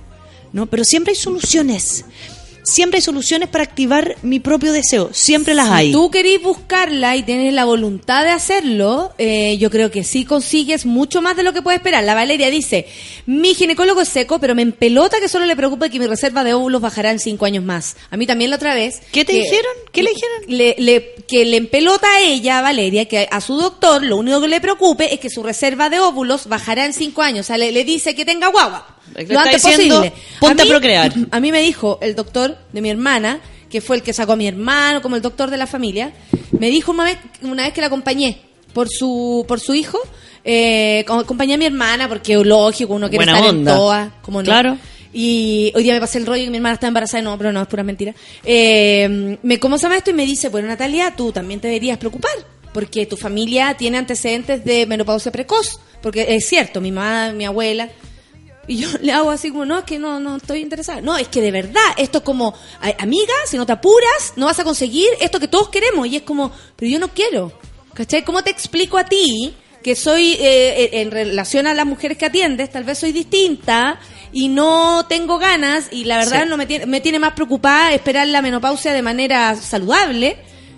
¿no? 0.53 0.65
Pero 0.67 0.85
siempre 0.85 1.11
hay 1.11 1.17
soluciones. 1.17 2.05
Siempre 2.65 2.97
hay 2.97 3.01
soluciones 3.03 3.47
para 3.47 3.63
activar 3.63 4.15
mi 4.23 4.39
propio 4.39 4.73
deseo. 4.73 5.09
Siempre 5.13 5.53
las 5.53 5.67
Si 5.67 5.73
hay. 5.73 5.91
tú 5.91 6.09
querís 6.09 6.41
buscarla 6.41 7.15
y 7.15 7.23
tienes 7.23 7.53
la 7.53 7.63
voluntad 7.65 8.23
de 8.23 8.31
hacerlo, 8.31 9.13
eh, 9.19 9.57
yo 9.59 9.69
creo 9.69 9.91
que 9.91 10.03
sí 10.03 10.25
consigues 10.25 10.85
mucho 10.85 11.21
más 11.21 11.35
de 11.37 11.43
lo 11.43 11.53
que 11.53 11.61
puedes 11.61 11.77
esperar. 11.79 12.03
La 12.03 12.15
Valeria 12.15 12.49
dice, 12.49 12.87
mi 13.27 13.53
ginecólogo 13.53 14.01
es 14.01 14.09
seco, 14.09 14.39
pero 14.39 14.55
me 14.55 14.63
empelota 14.63 15.19
que 15.19 15.29
solo 15.29 15.45
le 15.45 15.55
preocupe 15.55 15.89
que 15.89 15.99
mi 15.99 16.07
reserva 16.07 16.43
de 16.43 16.53
óvulos 16.55 16.81
bajará 16.81 17.11
en 17.11 17.19
cinco 17.19 17.45
años 17.45 17.63
más. 17.63 17.97
A 18.09 18.17
mí 18.17 18.25
también 18.25 18.49
la 18.49 18.55
otra 18.55 18.73
vez. 18.73 19.01
¿Qué 19.11 19.23
te 19.25 19.33
que- 19.33 19.39
dijeron? 19.43 19.71
¿Qué 19.91 20.01
le 20.03 20.09
dijeron? 20.09 20.35
le- 20.47 20.75
le- 20.79 21.15
que 21.27 21.45
le 21.45 21.57
empelota 21.57 22.07
a 22.15 22.21
ella, 22.21 22.61
Valeria, 22.61 23.05
que 23.05 23.27
a 23.29 23.41
su 23.41 23.55
doctor 23.57 24.03
lo 24.03 24.17
único 24.17 24.41
que 24.41 24.47
le 24.47 24.59
preocupe 24.61 25.13
es 25.13 25.19
que 25.19 25.29
su 25.29 25.43
reserva 25.43 25.89
de 25.89 25.99
óvulos 25.99 26.47
bajará 26.47 26.85
en 26.85 26.93
cinco 26.93 27.21
años. 27.21 27.45
O 27.45 27.47
sea, 27.47 27.57
le, 27.57 27.71
le 27.71 27.83
dice 27.83 28.15
que 28.15 28.25
tenga 28.25 28.47
guagua. 28.47 28.94
Le 29.14 29.23
Lo 29.23 29.30
está 29.40 29.41
antes 29.44 29.64
diciendo, 29.64 29.98
posible. 29.98 30.22
ponte 30.40 30.61
a 30.61 30.65
mí- 30.65 30.72
procrear. 30.72 31.14
A 31.32 31.40
mí 31.40 31.52
me 31.52 31.61
dijo 31.61 31.99
el 32.02 32.15
doctor 32.15 32.57
de 32.73 32.82
mi 32.82 32.90
hermana, 32.90 33.40
que 33.69 33.82
fue 33.82 33.98
el 33.98 34.02
que 34.03 34.14
sacó 34.14 34.34
a 34.34 34.36
mi 34.36 34.48
hermano, 34.48 35.02
como 35.02 35.15
el 35.15 35.22
doctor 35.22 35.49
de 35.49 35.57
la 35.57 35.68
familia, 35.68 36.11
me 36.57 36.69
dijo 36.69 36.91
una 36.91 37.03
vez, 37.06 37.18
una 37.41 37.64
vez 37.64 37.73
que 37.73 37.82
la 37.82 37.88
acompañé 37.88 38.40
por 38.73 38.88
su, 38.90 39.44
por 39.48 39.60
su 39.60 39.73
hijo, 39.73 39.99
eh, 40.44 41.03
acompañé 41.07 41.56
a 41.56 41.57
mi 41.57 41.65
hermana, 41.65 42.07
porque 42.07 42.36
lógico, 42.36 42.94
uno 42.94 43.10
quiere 43.10 43.26
Buena 43.26 43.38
estar 43.40 43.49
onda. 43.53 43.72
en 43.72 43.77
todas, 43.77 44.10
como 44.22 44.41
no. 44.41 44.45
Claro. 44.45 44.77
Y 45.14 45.72
hoy 45.76 45.84
día 45.84 45.94
me 45.94 45.99
pasé 46.02 46.18
el 46.18 46.26
rollo 46.26 46.44
que 46.44 46.49
mi 46.49 46.57
hermana 46.57 46.73
está 46.76 46.88
embarazada, 46.88 47.23
no, 47.23 47.38
pero 47.38 47.52
no, 47.53 47.61
es 47.61 47.68
pura 47.68 47.84
mentira. 47.84 48.14
Eh, 48.44 49.38
me, 49.41 49.60
¿Cómo 49.60 49.77
se 49.77 49.84
llama 49.84 49.98
esto? 49.98 50.10
Y 50.11 50.14
me 50.14 50.26
dice, 50.26 50.49
bueno, 50.49 50.68
Natalia, 50.68 51.14
tú 51.15 51.32
también 51.32 51.60
te 51.60 51.68
deberías 51.69 51.98
preocupar, 51.98 52.32
porque 52.73 53.06
tu 53.06 53.15
familia 53.18 53.76
tiene 53.76 53.98
antecedentes 53.98 54.64
de 54.64 54.86
menopausia 54.86 55.32
precoz, 55.32 55.80
porque 56.02 56.36
es 56.36 56.45
cierto, 56.48 56.82
mi 56.82 56.91
mamá, 56.91 57.32
mi 57.32 57.45
abuela, 57.45 57.90
y 58.67 58.77
yo 58.77 58.89
le 59.01 59.11
hago 59.11 59.31
así 59.31 59.51
como, 59.51 59.65
no, 59.65 59.79
es 59.79 59.83
que 59.85 59.99
no, 59.99 60.19
no 60.19 60.37
estoy 60.37 60.59
interesada. 60.61 61.01
No, 61.01 61.17
es 61.17 61.27
que 61.27 61.41
de 61.41 61.51
verdad, 61.51 61.81
esto 61.97 62.19
es 62.19 62.23
como, 62.23 62.53
amiga, 62.99 63.33
si 63.45 63.57
no 63.57 63.65
te 63.65 63.73
apuras, 63.73 64.33
no 64.35 64.45
vas 64.45 64.59
a 64.59 64.63
conseguir 64.63 65.07
esto 65.19 65.39
que 65.39 65.47
todos 65.47 65.69
queremos. 65.69 66.07
Y 66.07 66.17
es 66.17 66.23
como, 66.23 66.51
pero 66.75 66.91
yo 66.91 66.99
no 66.99 67.09
quiero. 67.09 67.51
¿Cachai? 67.93 68.23
¿Cómo 68.25 68.43
te 68.43 68.49
explico 68.49 68.97
a 68.97 69.05
ti 69.05 69.55
que 69.81 69.95
soy, 69.95 70.31
eh, 70.31 70.39
eh, 70.39 70.89
en 70.93 71.11
relación 71.11 71.67
a 71.67 71.73
las 71.73 71.85
mujeres 71.85 72.17
que 72.17 72.25
atiendes, 72.25 72.71
tal 72.71 72.83
vez 72.83 72.97
soy 72.97 73.11
distinta 73.11 73.99
y 74.33 74.47
no 74.49 75.05
tengo 75.07 75.37
ganas 75.37 75.89
y 75.91 76.05
la 76.05 76.17
verdad 76.17 76.41
Sí. 76.43 76.49
no 76.49 76.57
me 76.57 76.65
tiene, 76.65 76.87
me 76.87 77.01
tiene 77.01 77.19
más 77.19 77.33
preocupada 77.33 77.93
esperar 77.93 78.27
la 78.27 78.41
menopausia 78.41 78.93
de 78.93 79.03
manera 79.03 79.55
saludable? 79.55 80.37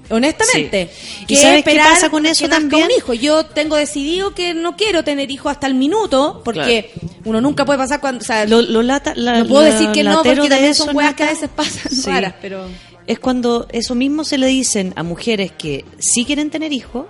Honestamente, 0.10 0.90
Sí. 0.94 1.26
¿Y 1.28 1.36
sabes 1.36 1.64
qué 1.64 1.76
pasa 1.76 2.10
con 2.10 2.26
eso 2.26 2.46
que 2.46 2.50
también? 2.50 2.86
un 2.86 2.92
hijo. 2.92 3.14
Yo 3.14 3.46
tengo 3.46 3.76
decidido 3.76 4.34
que 4.34 4.54
no 4.54 4.76
quiero 4.78 5.04
tener 5.04 5.30
hijos 5.32 5.52
hasta 5.52 5.68
el 5.68 5.74
minuto, 5.74 6.42
porque 6.46 6.92
uno 7.26 7.42
nunca 7.42 7.66
puede 7.66 7.78
pasar 7.80 8.00
cuando, 8.00 8.22
o 8.22 8.26
sea, 8.26 8.46
Lo, 8.46 8.62
lo 8.62 8.82
lata- 8.82 9.14
la- 9.16 9.40
no 9.40 9.48
puedo 9.48 9.64
la- 9.64 9.74
decir 9.74 9.92
que 9.92 10.04
no, 10.04 10.24
porque 10.24 10.42
de 10.42 10.50
también 10.50 10.76
son 10.76 10.96
weas 10.96 11.14
que 11.16 11.24
a 11.24 11.28
veces 11.28 11.50
pasan 11.54 11.92
Sí. 11.92 12.10
raras, 12.10 12.36
pero... 12.42 12.68
Es 13.06 13.20
cuando 13.20 13.68
eso 13.72 13.96
mismo 13.96 14.24
se 14.26 14.38
le 14.38 14.48
dicen 14.48 14.94
a 14.98 15.04
mujeres 15.04 15.52
que 15.58 15.86
sí 16.00 16.26
quieren 16.26 16.50
tener 16.50 16.74
hijos, 16.74 17.06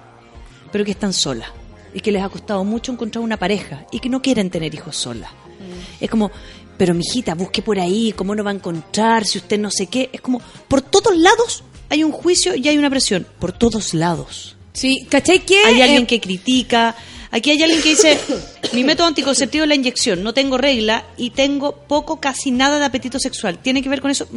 pero 0.72 0.86
que 0.86 0.92
están 0.92 1.12
solas. 1.14 1.50
Y 1.94 2.02
que 2.02 2.12
les 2.12 2.22
ha 2.22 2.30
costado 2.30 2.64
mucho 2.64 2.92
encontrar 2.92 3.24
una 3.24 3.38
pareja 3.38 3.86
y 3.92 4.00
que 4.00 4.08
no 4.10 4.22
quieren 4.22 4.52
tener 4.52 4.76
hijos 4.76 4.96
solas. 4.96 5.32
Mm. 5.32 6.04
Es 6.04 6.10
como, 6.10 6.30
pero 6.78 6.94
mijita, 6.94 7.34
busque 7.34 7.64
por 7.64 7.80
ahí, 7.80 8.14
¿cómo 8.16 8.36
no 8.36 8.44
va 8.44 8.52
a 8.52 8.54
encontrar? 8.54 9.26
Si 9.26 9.40
usted 9.40 9.58
no 9.58 9.72
sé 9.72 9.88
qué. 9.88 10.12
Es 10.14 10.22
como, 10.22 10.40
por 10.68 10.84
todos 10.84 11.18
lados 11.18 11.64
hay 11.90 12.04
un 12.04 12.12
juicio 12.12 12.56
y 12.56 12.68
hay 12.68 12.78
una 12.78 12.90
presión. 12.90 13.28
Por 13.40 13.52
todos 13.52 13.94
lados. 13.94 14.56
Sí, 14.74 15.08
¿cachai 15.10 15.40
que? 15.40 15.58
Hay 15.66 15.82
alguien 15.82 16.04
eh, 16.04 16.08
que 16.08 16.20
critica. 16.22 16.96
Aquí 17.32 17.52
hay 17.52 17.62
alguien 17.62 17.82
que 17.82 17.90
dice, 17.90 18.18
mi 18.74 18.84
método 18.84 19.08
anticonceptivo 19.08 19.64
es 19.64 19.70
la 19.70 19.76
inyección, 19.76 20.24
no 20.24 20.34
tengo 20.34 20.58
regla 20.58 21.06
y 21.18 21.32
tengo 21.32 21.76
poco, 21.76 22.20
casi 22.20 22.52
nada 22.52 22.80
de 22.80 22.86
apetito 22.86 23.20
sexual. 23.20 23.60
¿Tiene 23.60 23.82
que 23.82 23.90
ver 23.90 24.02
con 24.02 24.12
eso? 24.12 24.28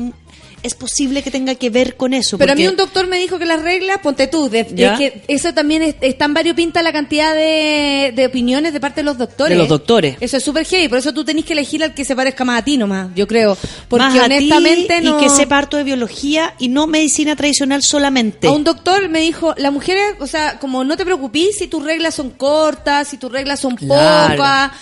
Es 0.62 0.74
posible 0.74 1.22
que 1.22 1.30
tenga 1.30 1.54
que 1.54 1.70
ver 1.70 1.96
con 1.96 2.12
eso. 2.12 2.36
Pero 2.36 2.52
a 2.52 2.54
mí 2.54 2.66
un 2.66 2.76
doctor 2.76 3.06
me 3.06 3.18
dijo 3.18 3.38
que 3.38 3.46
las 3.46 3.62
reglas, 3.62 3.98
ponte 4.02 4.26
tú, 4.26 4.48
de, 4.50 4.66
que 4.66 5.22
eso 5.28 5.54
también 5.54 5.82
es, 5.82 5.94
es 6.00 6.18
tan 6.18 6.34
variopinta 6.34 6.82
la 6.82 6.92
cantidad 6.92 7.34
de, 7.34 8.12
de 8.14 8.26
opiniones 8.26 8.72
de 8.72 8.80
parte 8.80 9.00
de 9.00 9.04
los 9.04 9.16
doctores. 9.18 9.50
De 9.50 9.58
los 9.58 9.68
doctores. 9.68 10.16
Eso 10.20 10.36
es 10.36 10.44
súper 10.44 10.66
heavy, 10.66 10.88
por 10.88 10.98
eso 10.98 11.12
tú 11.14 11.24
tenés 11.24 11.44
que 11.44 11.54
elegir 11.54 11.82
al 11.82 11.94
que 11.94 12.04
se 12.04 12.14
parezca 12.14 12.44
más 12.44 12.60
a 12.60 12.64
ti 12.64 12.76
nomás, 12.76 13.08
yo 13.14 13.26
creo. 13.26 13.56
Porque 13.88 14.04
Más 14.04 14.14
a 14.18 14.28
ti 14.28 14.34
honestamente 14.34 15.00
no... 15.00 15.18
Y 15.18 15.24
que 15.24 15.30
sepa 15.30 15.58
harto 15.58 15.76
de 15.76 15.84
biología 15.84 16.54
y 16.58 16.68
no 16.68 16.86
medicina 16.86 17.36
tradicional 17.36 17.82
solamente. 17.82 18.46
A 18.48 18.52
un 18.52 18.64
doctor 18.64 19.08
me 19.08 19.20
dijo, 19.20 19.54
las 19.56 19.72
mujeres, 19.72 20.14
o 20.20 20.26
sea, 20.26 20.58
como 20.58 20.84
no 20.84 20.96
te 20.96 21.04
preocupes 21.04 21.56
si 21.58 21.68
tus 21.68 21.82
reglas 21.84 22.14
son 22.14 22.30
cortas, 22.30 23.08
si 23.08 23.16
tus 23.16 23.32
reglas 23.32 23.60
son 23.60 23.76
Claro. 23.76 24.36
pocas. 24.36 24.72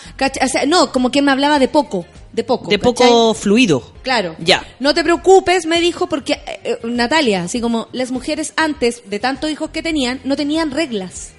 O 0.43 0.49
sea, 0.49 0.67
no, 0.67 0.91
como 0.93 1.11
que 1.11 1.23
me 1.23 1.31
hablaba 1.31 1.59
de 1.59 1.69
poco, 1.69 2.07
de 2.33 2.45
poco. 2.45 2.69
de 2.71 2.79
¿cachai? 2.79 2.93
poco 3.09 3.35
fluido. 3.35 3.93
Claro. 4.03 4.37
Ya. 4.39 4.65
No 4.81 4.95
te 4.95 5.03
preocupes, 5.03 5.67
me 5.67 5.81
dijo, 5.81 6.09
porque 6.09 6.35
eh, 6.35 6.61
eh, 6.65 6.79
Natalia, 6.85 7.43
así 7.43 7.61
como 7.61 7.89
las 7.93 8.11
mujeres 8.11 8.53
antes 8.57 9.03
de 9.07 9.19
tantos 9.19 9.51
hijos 9.51 9.71
que 9.71 9.83
tenían, 9.83 10.21
no 10.25 10.37
tenían 10.37 10.71
reglas. 10.71 11.31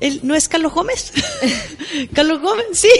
¿Él 0.00 0.20
no 0.22 0.34
es 0.34 0.46
Carlos 0.48 0.74
Gómez? 0.74 1.12
¿Carlos 2.14 2.40
Gómez? 2.40 2.66
Sí. 2.72 2.88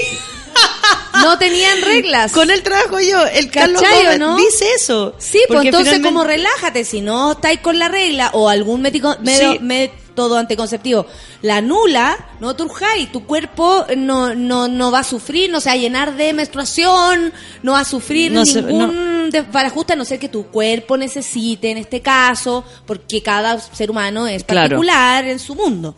No 1.23 1.39
tenían 1.39 1.81
reglas. 1.81 2.31
Con 2.33 2.51
él 2.51 2.63
trabajo 2.63 3.01
yo. 3.01 3.25
El 3.27 3.51
Carlos 3.51 3.81
¿Cachai 3.81 4.01
o 4.01 4.05
Gómez 4.05 4.19
no? 4.19 4.37
dice 4.37 4.67
eso. 4.77 5.15
Sí, 5.19 5.41
pues 5.49 5.65
entonces 5.65 5.95
finalmente- 5.95 6.09
como 6.09 6.25
relájate, 6.25 6.85
si 6.85 7.01
no 7.01 7.33
estáis 7.33 7.61
con 7.61 7.79
la 7.79 7.89
regla 7.89 8.31
o 8.35 8.51
algún 8.51 8.83
médico, 8.83 9.17
medio- 9.23 9.53
Sí. 9.53 9.59
Método 10.17 10.39
anticonceptivo, 10.39 11.05
la 11.43 11.61
nula, 11.61 12.17
no 12.41 12.57
turjáis, 12.57 13.13
tu 13.13 13.27
cuerpo 13.27 13.85
no, 13.99 14.35
no, 14.35 14.67
no 14.67 14.91
va 14.91 15.01
a 15.01 15.05
sufrir, 15.05 15.51
no 15.51 15.61
se 15.61 15.69
va 15.69 15.75
a 15.75 15.77
llenar 15.77 16.17
de 16.17 16.33
menstruación, 16.33 17.35
no 17.63 17.73
va 17.73 17.81
a 17.81 17.85
sufrir 17.85 18.33
No 18.33 18.47
se- 18.47 18.63
ningún 18.63 19.29
desbarajuste, 19.31 19.93
a 19.93 19.97
no 19.97 20.07
ser 20.07 20.19
que 20.19 20.31
tu 20.31 20.47
cuerpo 20.47 20.97
necesite 20.97 21.71
en 21.71 21.77
este 21.77 22.01
caso, 22.01 22.65
porque 22.87 23.23
cada 23.23 23.61
ser 23.61 23.91
humano 23.91 24.27
es 24.27 24.43
Claro. 24.45 24.71
particular 24.71 25.27
en 25.27 25.39
su 25.39 25.55
mundo. 25.55 25.95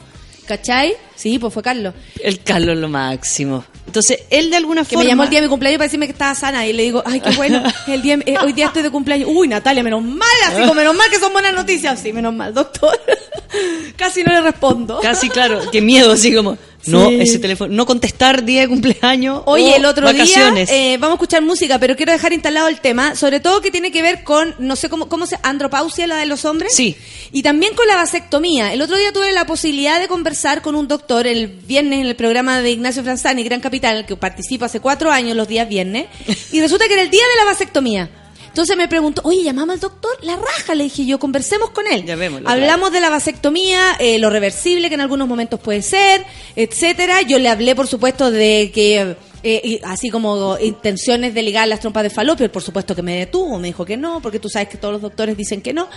¿Cachai? 0.46 0.94
Sí, 1.14 1.38
pues 1.38 1.54
fue 1.54 1.62
Carlos. 1.62 1.94
El 2.20 2.42
Carlos 2.42 2.76
lo 2.78 2.88
máximo. 2.88 3.64
Entonces, 3.88 4.18
él 4.28 4.50
de 4.50 4.56
alguna 4.56 4.82
Que 4.82 4.88
forma... 4.90 5.04
me 5.04 5.08
llamó 5.08 5.24
el 5.24 5.30
día 5.30 5.40
de 5.40 5.46
mi 5.46 5.48
cumpleaños 5.48 5.78
para 5.78 5.86
decirme 5.86 6.04
que 6.04 6.12
estaba 6.12 6.34
sana 6.34 6.66
y 6.66 6.74
le 6.74 6.82
digo, 6.82 7.02
ay, 7.06 7.20
qué 7.20 7.30
bueno, 7.30 7.62
el 7.86 8.02
día, 8.02 8.18
eh, 8.26 8.36
hoy 8.44 8.52
día 8.52 8.66
estoy 8.66 8.82
de 8.82 8.90
cumpleaños. 8.90 9.30
Uy, 9.32 9.48
Natalia, 9.48 9.82
menos 9.82 10.02
mal, 10.02 10.28
así 10.46 10.60
como 10.60 10.74
menos 10.74 10.94
mal 10.94 11.08
que 11.08 11.18
son 11.18 11.32
buenas 11.32 11.54
noticias. 11.54 11.98
Sí, 11.98 12.12
menos 12.12 12.34
mal, 12.34 12.52
doctor. 12.52 13.00
Casi 13.96 14.22
no 14.22 14.32
le 14.34 14.42
respondo. 14.42 15.00
Casi, 15.00 15.30
claro. 15.30 15.62
Qué 15.72 15.80
miedo, 15.80 16.12
así 16.12 16.34
como... 16.34 16.58
No, 16.92 17.10
ese 17.10 17.38
teléfono... 17.38 17.74
No 17.74 17.86
contestar 17.86 18.44
día 18.44 18.62
de 18.62 18.68
cumpleaños 18.68 19.42
Oye, 19.46 19.72
o 19.72 19.76
el 19.76 19.84
otro 19.84 20.04
vacaciones. 20.04 20.68
día 20.68 20.94
eh, 20.94 20.98
vamos 20.98 21.14
a 21.14 21.16
escuchar 21.16 21.42
música, 21.42 21.78
pero 21.78 21.96
quiero 21.96 22.12
dejar 22.12 22.32
instalado 22.32 22.68
el 22.68 22.80
tema, 22.80 23.14
sobre 23.14 23.40
todo 23.40 23.60
que 23.60 23.70
tiene 23.70 23.90
que 23.90 24.02
ver 24.02 24.24
con, 24.24 24.54
no 24.58 24.76
sé 24.76 24.88
cómo, 24.88 25.08
cómo 25.08 25.26
se, 25.26 25.38
andropausia, 25.42 26.06
la 26.06 26.16
de 26.16 26.26
los 26.26 26.44
hombres. 26.44 26.74
Sí. 26.74 26.96
Y 27.32 27.42
también 27.42 27.74
con 27.74 27.86
la 27.86 27.96
vasectomía. 27.96 28.72
El 28.72 28.82
otro 28.82 28.96
día 28.96 29.12
tuve 29.12 29.32
la 29.32 29.46
posibilidad 29.46 30.00
de 30.00 30.08
conversar 30.08 30.62
con 30.62 30.74
un 30.74 30.88
doctor 30.88 31.26
el 31.26 31.48
viernes 31.48 32.00
en 32.00 32.06
el 32.06 32.16
programa 32.16 32.60
de 32.60 32.70
Ignacio 32.70 33.02
Franzani, 33.02 33.42
Gran 33.44 33.60
Capital, 33.60 33.92
en 33.92 33.98
el 33.98 34.06
que 34.06 34.16
participo 34.16 34.64
hace 34.64 34.80
cuatro 34.80 35.10
años 35.10 35.36
los 35.36 35.48
días 35.48 35.68
viernes, 35.68 36.06
y 36.52 36.60
resulta 36.60 36.86
que 36.86 36.94
era 36.94 37.02
el 37.02 37.10
día 37.10 37.22
de 37.22 37.44
la 37.44 37.50
vasectomía. 37.50 38.10
Entonces 38.48 38.76
me 38.76 38.88
preguntó, 38.88 39.22
oye, 39.24 39.42
llamamos 39.42 39.74
al 39.74 39.80
doctor, 39.80 40.10
la 40.22 40.36
raja, 40.36 40.74
le 40.74 40.84
dije 40.84 41.06
yo, 41.06 41.18
conversemos 41.18 41.70
con 41.70 41.86
él. 41.86 42.04
Llamémoslo, 42.04 42.48
Hablamos 42.48 42.92
de 42.92 43.00
la 43.00 43.10
vasectomía, 43.10 43.96
eh, 43.98 44.18
lo 44.18 44.30
reversible 44.30 44.88
que 44.88 44.94
en 44.94 45.00
algunos 45.00 45.28
momentos 45.28 45.60
puede 45.60 45.82
ser, 45.82 46.24
etcétera. 46.56 47.22
Yo 47.22 47.38
le 47.38 47.48
hablé, 47.48 47.74
por 47.74 47.86
supuesto, 47.86 48.30
de 48.30 48.70
que 48.74 49.16
eh, 49.42 49.60
y 49.62 49.80
así 49.84 50.10
como 50.10 50.58
intenciones 50.58 51.32
de 51.32 51.42
ligar 51.42 51.68
las 51.68 51.80
trompas 51.80 52.02
de 52.02 52.10
falopio, 52.10 52.50
por 52.50 52.62
supuesto 52.62 52.94
que 52.96 53.02
me 53.02 53.16
detuvo, 53.16 53.58
me 53.58 53.68
dijo 53.68 53.84
que 53.84 53.96
no, 53.96 54.20
porque 54.20 54.40
tú 54.40 54.48
sabes 54.48 54.68
que 54.68 54.78
todos 54.78 54.92
los 54.92 55.02
doctores 55.02 55.36
dicen 55.36 55.62
que 55.62 55.72
no. 55.72 55.88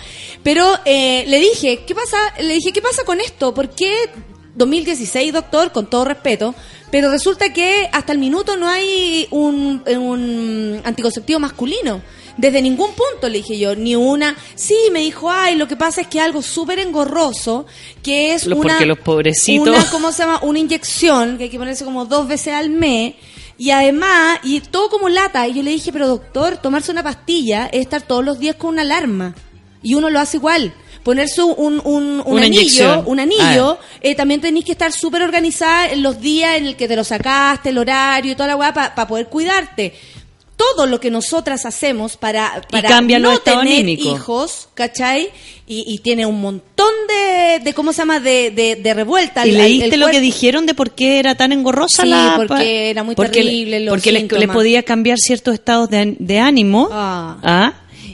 Pero 0.44 0.68
eh, 0.86 1.26
le 1.28 1.40
dije, 1.40 1.84
¿qué 1.86 1.96
pasa? 1.96 2.18
Le 2.40 2.54
dije, 2.54 2.72
¿qué 2.72 2.82
pasa 2.82 3.04
con 3.04 3.20
esto? 3.20 3.54
¿Por 3.54 3.70
qué 3.70 3.92
2016, 4.56 5.34
doctor, 5.34 5.72
con 5.72 5.90
todo 5.90 6.06
respeto, 6.06 6.54
pero 6.92 7.10
resulta 7.10 7.54
que 7.54 7.90
hasta 7.92 8.12
el 8.12 8.20
minuto 8.20 8.58
no 8.58 8.68
hay 8.68 9.28
un, 9.32 9.82
un 9.88 10.82
anticonceptivo 10.84 11.40
masculino. 11.40 12.02
Desde 12.38 12.62
ningún 12.62 12.92
punto 12.94 13.28
le 13.30 13.38
dije 13.40 13.58
yo, 13.58 13.76
ni 13.76 13.96
una. 13.96 14.36
Sí, 14.56 14.76
me 14.92 15.00
dijo, 15.02 15.30
ay, 15.30 15.56
lo 15.56 15.68
que 15.68 15.76
pasa 15.76 16.02
es 16.02 16.08
que 16.08 16.20
algo 16.20 16.42
súper 16.42 16.80
engorroso, 16.80 17.66
que 18.04 18.34
es 18.34 18.46
Lo- 18.46 18.56
una. 18.58 18.70
porque 18.74 18.86
los 18.86 19.00
pobrecitos- 19.00 19.68
Una, 19.76 19.90
¿cómo 19.92 20.12
se 20.12 20.20
llama? 20.24 20.40
Una 20.42 20.60
inyección 20.60 21.38
que 21.38 21.46
hay 21.46 21.50
que 21.50 21.58
ponerse 21.60 21.84
como 21.86 22.06
dos 22.06 22.28
veces 22.28 22.54
al 22.54 22.70
mes. 22.70 23.14
Y 23.58 23.70
además, 23.70 24.40
y 24.44 24.60
todo 24.62 24.90
como 24.90 25.08
lata. 25.08 25.48
Y 25.48 25.54
yo 25.54 25.62
le 25.62 25.72
dije, 25.72 25.92
pero 25.94 26.08
doctor, 26.08 26.58
tomarse 26.58 26.92
una 26.92 27.04
pastilla 27.04 27.68
es 27.72 27.82
estar 27.82 28.02
todos 28.02 28.26
los 28.26 28.40
días 28.40 28.56
con 28.56 28.72
una 28.72 28.82
alarma. 28.82 29.36
Y 29.84 29.94
uno 29.94 30.10
lo 30.10 30.20
hace 30.20 30.38
igual. 30.38 30.74
Ponerse 31.04 31.42
un, 31.44 31.82
un, 31.84 32.22
un 32.26 32.38
anillo, 32.40 32.62
inyección. 32.62 33.04
un 33.08 33.20
anillo, 33.20 33.78
eh, 34.02 34.14
también 34.16 34.40
tenéis 34.40 34.66
que 34.66 34.72
estar 34.72 34.92
súper 34.92 35.24
organizada 35.24 35.90
en 35.92 36.04
los 36.04 36.22
días 36.22 36.58
en 36.58 36.68
el 36.68 36.76
que 36.76 36.88
te 36.88 36.96
lo 36.96 37.04
sacaste, 37.04 37.70
el 37.70 37.78
horario 37.80 38.32
y 38.32 38.36
toda 38.36 38.48
la 38.50 38.56
weá, 38.56 38.72
para 38.74 39.08
poder 39.08 39.28
cuidarte. 39.28 39.94
Todo 40.76 40.86
lo 40.86 41.00
que 41.00 41.10
nosotras 41.12 41.66
hacemos 41.66 42.18
para, 42.18 42.62
para 42.70 43.02
no 43.02 43.40
tener 43.40 43.60
anímicos. 43.60 44.06
hijos, 44.16 44.70
¿cachai? 44.74 45.30
Y, 45.68 45.86
y 45.88 46.00
tiene 46.00 46.26
un 46.26 46.42
montón 46.42 46.92
de, 47.08 47.60
de, 47.64 47.74
¿cómo 47.74 47.94
se 47.94 48.00
llama? 48.00 48.20
De, 48.20 48.52
de, 48.52 48.76
de 48.76 48.94
revuelta. 48.94 49.48
¿Y 49.48 49.52
al- 49.52 49.58
leíste 49.58 49.96
lo 49.98 50.08
que 50.10 50.20
dijeron 50.20 50.66
de 50.66 50.74
por 50.74 50.92
qué 50.92 51.20
era 51.20 51.36
tan 51.36 51.52
engorrosa 51.54 52.04
Sí, 52.04 52.10
la 52.10 52.34
porque 52.36 52.90
era 52.90 53.04
muy 53.04 53.16
porque, 53.16 53.42
terrible 53.42 53.80
los 53.80 53.94
Porque 53.94 54.12
le, 54.12 54.28
le 54.28 54.48
podía 54.48 54.84
cambiar 54.84 55.18
ciertos 55.18 55.54
estados 55.54 55.90
de, 55.90 56.16
de 56.20 56.40
ánimo 56.40 56.90
Ah. 56.92 57.38
¿ah? 57.44 57.74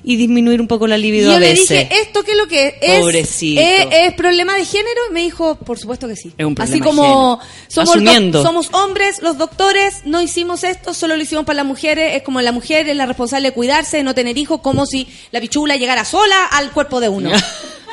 Y 0.10 0.16
disminuir 0.16 0.62
un 0.62 0.70
poco 0.70 0.88
la 0.88 0.98
Y 0.98 1.02
libido 1.02 1.32
yo 1.32 1.36
a 1.36 1.40
le 1.42 1.50
veces. 1.50 1.68
dije, 1.68 1.90
¿esto 2.02 2.24
qué 2.24 2.32
es 2.32 2.38
lo 2.38 2.48
que 2.48 2.80
es? 2.82 3.02
Pobrecito. 3.02 3.60
¿Es, 3.60 3.88
es 3.92 4.14
problema 4.14 4.56
de 4.56 4.64
género? 4.64 5.02
Y 5.10 5.14
me 5.14 5.20
dijo, 5.22 5.56
por 5.56 5.78
supuesto 5.78 6.08
que 6.08 6.16
sí. 6.16 6.32
Es 6.38 6.46
un 6.46 6.56
problema 6.56 6.74
Así 6.76 6.80
como 6.82 7.42
somos, 7.68 7.94
somos 8.42 8.70
hombres, 8.72 9.22
los 9.22 9.38
doctores 9.38 10.04
no 10.06 10.22
hicimos 10.22 10.64
esto, 10.64 10.94
solo 10.94 11.18
lo 11.18 11.22
hicimos 11.24 11.44
para 11.44 11.58
las 11.58 11.66
mujeres. 11.66 12.16
Es 12.16 12.24
como 12.24 12.40
la 12.40 12.54
mujer 12.54 12.88
es 12.88 12.96
la 12.96 13.06
responsable 13.06 13.50
de 13.50 13.54
cuidarse, 13.54 13.98
de 13.98 14.04
no 14.04 14.16
tener 14.16 14.38
hijos, 14.38 14.62
como 14.62 14.86
si 14.86 15.10
la 15.32 15.42
pichula 15.42 15.76
llegara 15.76 16.06
sola 16.06 16.46
al 16.46 16.72
cuerpo 16.72 17.02
de 17.02 17.10
uno. 17.10 17.30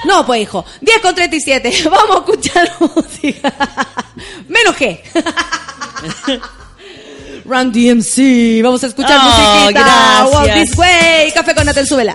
No, 0.07 0.27
pues 0.27 0.43
hijo, 0.43 0.67
10 0.83 0.99
con 1.01 1.15
37, 1.15 1.73
vamos 1.91 2.17
a 2.17 2.19
escuchar 2.19 2.71
música. 2.79 3.55
Menos 4.49 4.77
G. 4.77 5.01
Run 7.45 7.73
DMC, 7.73 8.63
vamos 8.63 8.83
a 8.85 8.87
escuchar 8.87 9.21
Oh, 9.21 9.25
musiquita. 9.25 10.27
Walk 10.33 10.55
this 10.55 10.77
way, 10.79 11.31
café 11.35 11.55
con 11.55 11.67
Natel, 11.67 11.87
súbela. 11.87 12.13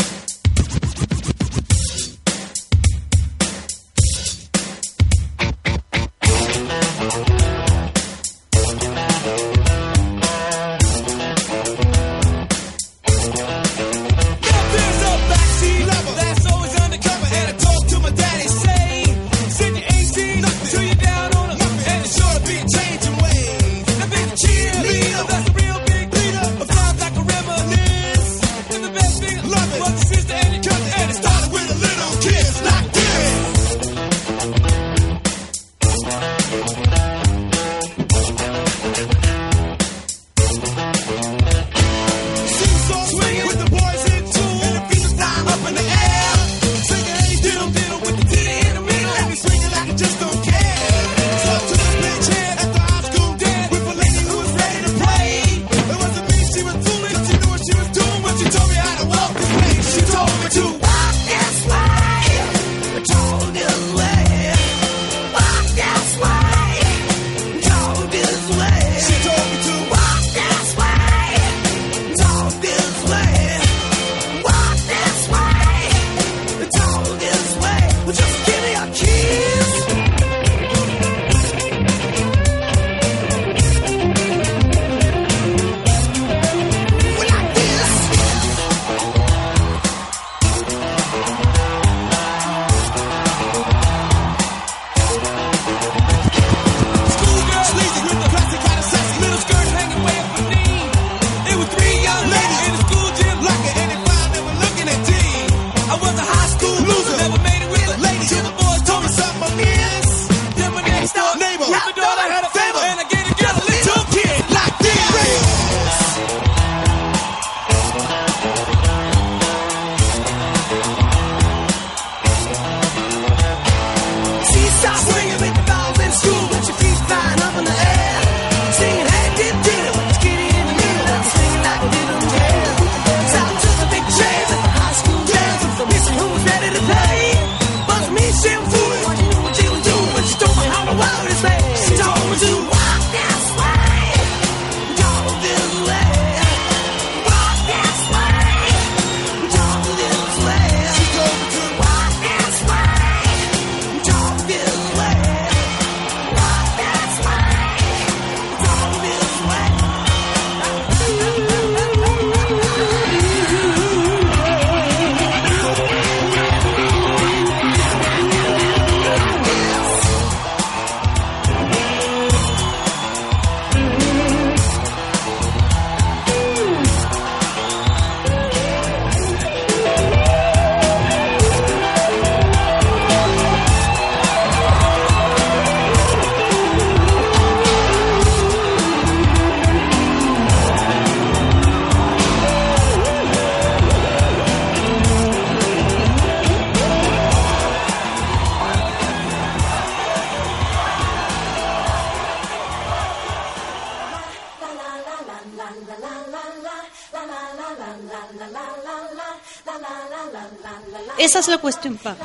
Esa 211.39 211.51
es 211.51 211.55
la 211.55 211.61
cuestión, 211.61 211.95
pa. 211.95 212.17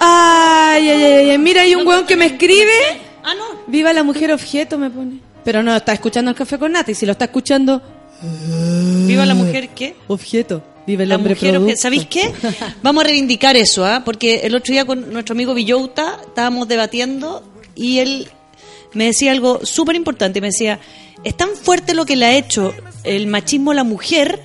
Ay, 0.00 0.88
ay, 0.88 1.04
ay, 1.04 1.30
ay, 1.30 1.38
mira, 1.38 1.62
hay 1.62 1.76
un 1.76 1.86
weón 1.86 2.04
que 2.06 2.16
me 2.16 2.26
escribe. 2.26 2.72
Ah, 3.22 3.34
no. 3.36 3.44
Viva 3.68 3.92
la 3.92 4.02
mujer 4.02 4.32
objeto, 4.32 4.78
me 4.78 4.90
pone. 4.90 5.20
Pero 5.44 5.62
no, 5.62 5.76
está 5.76 5.92
escuchando 5.92 6.32
el 6.32 6.36
café 6.36 6.58
con 6.58 6.72
nata 6.72 6.90
y 6.90 6.94
si 6.96 7.06
lo 7.06 7.12
está 7.12 7.26
escuchando... 7.26 7.80
Viva 9.06 9.24
la 9.24 9.34
mujer, 9.34 9.68
¿qué? 9.68 9.94
Objeto. 10.08 10.60
Viva 10.88 11.04
el 11.04 11.10
La 11.10 11.16
hombre 11.16 11.34
mujer, 11.34 11.52
producto. 11.52 11.76
¿sabéis 11.76 12.06
qué? 12.06 12.32
Vamos 12.82 13.04
a 13.04 13.06
reivindicar 13.06 13.56
eso, 13.56 13.86
¿ah? 13.86 14.02
Porque 14.04 14.40
el 14.40 14.56
otro 14.56 14.72
día 14.72 14.84
con 14.84 15.12
nuestro 15.12 15.34
amigo 15.34 15.54
Villouta 15.54 16.18
estábamos 16.26 16.66
debatiendo 16.66 17.44
y 17.76 18.00
él 18.00 18.28
me 18.92 19.04
decía 19.04 19.30
algo 19.30 19.60
súper 19.64 19.94
importante. 19.94 20.40
Me 20.40 20.48
decía, 20.48 20.80
es 21.22 21.36
tan 21.36 21.50
fuerte 21.50 21.94
lo 21.94 22.04
que 22.04 22.16
le 22.16 22.26
ha 22.26 22.34
hecho 22.34 22.74
el 23.04 23.28
machismo 23.28 23.70
a 23.70 23.74
la 23.74 23.84
mujer 23.84 24.42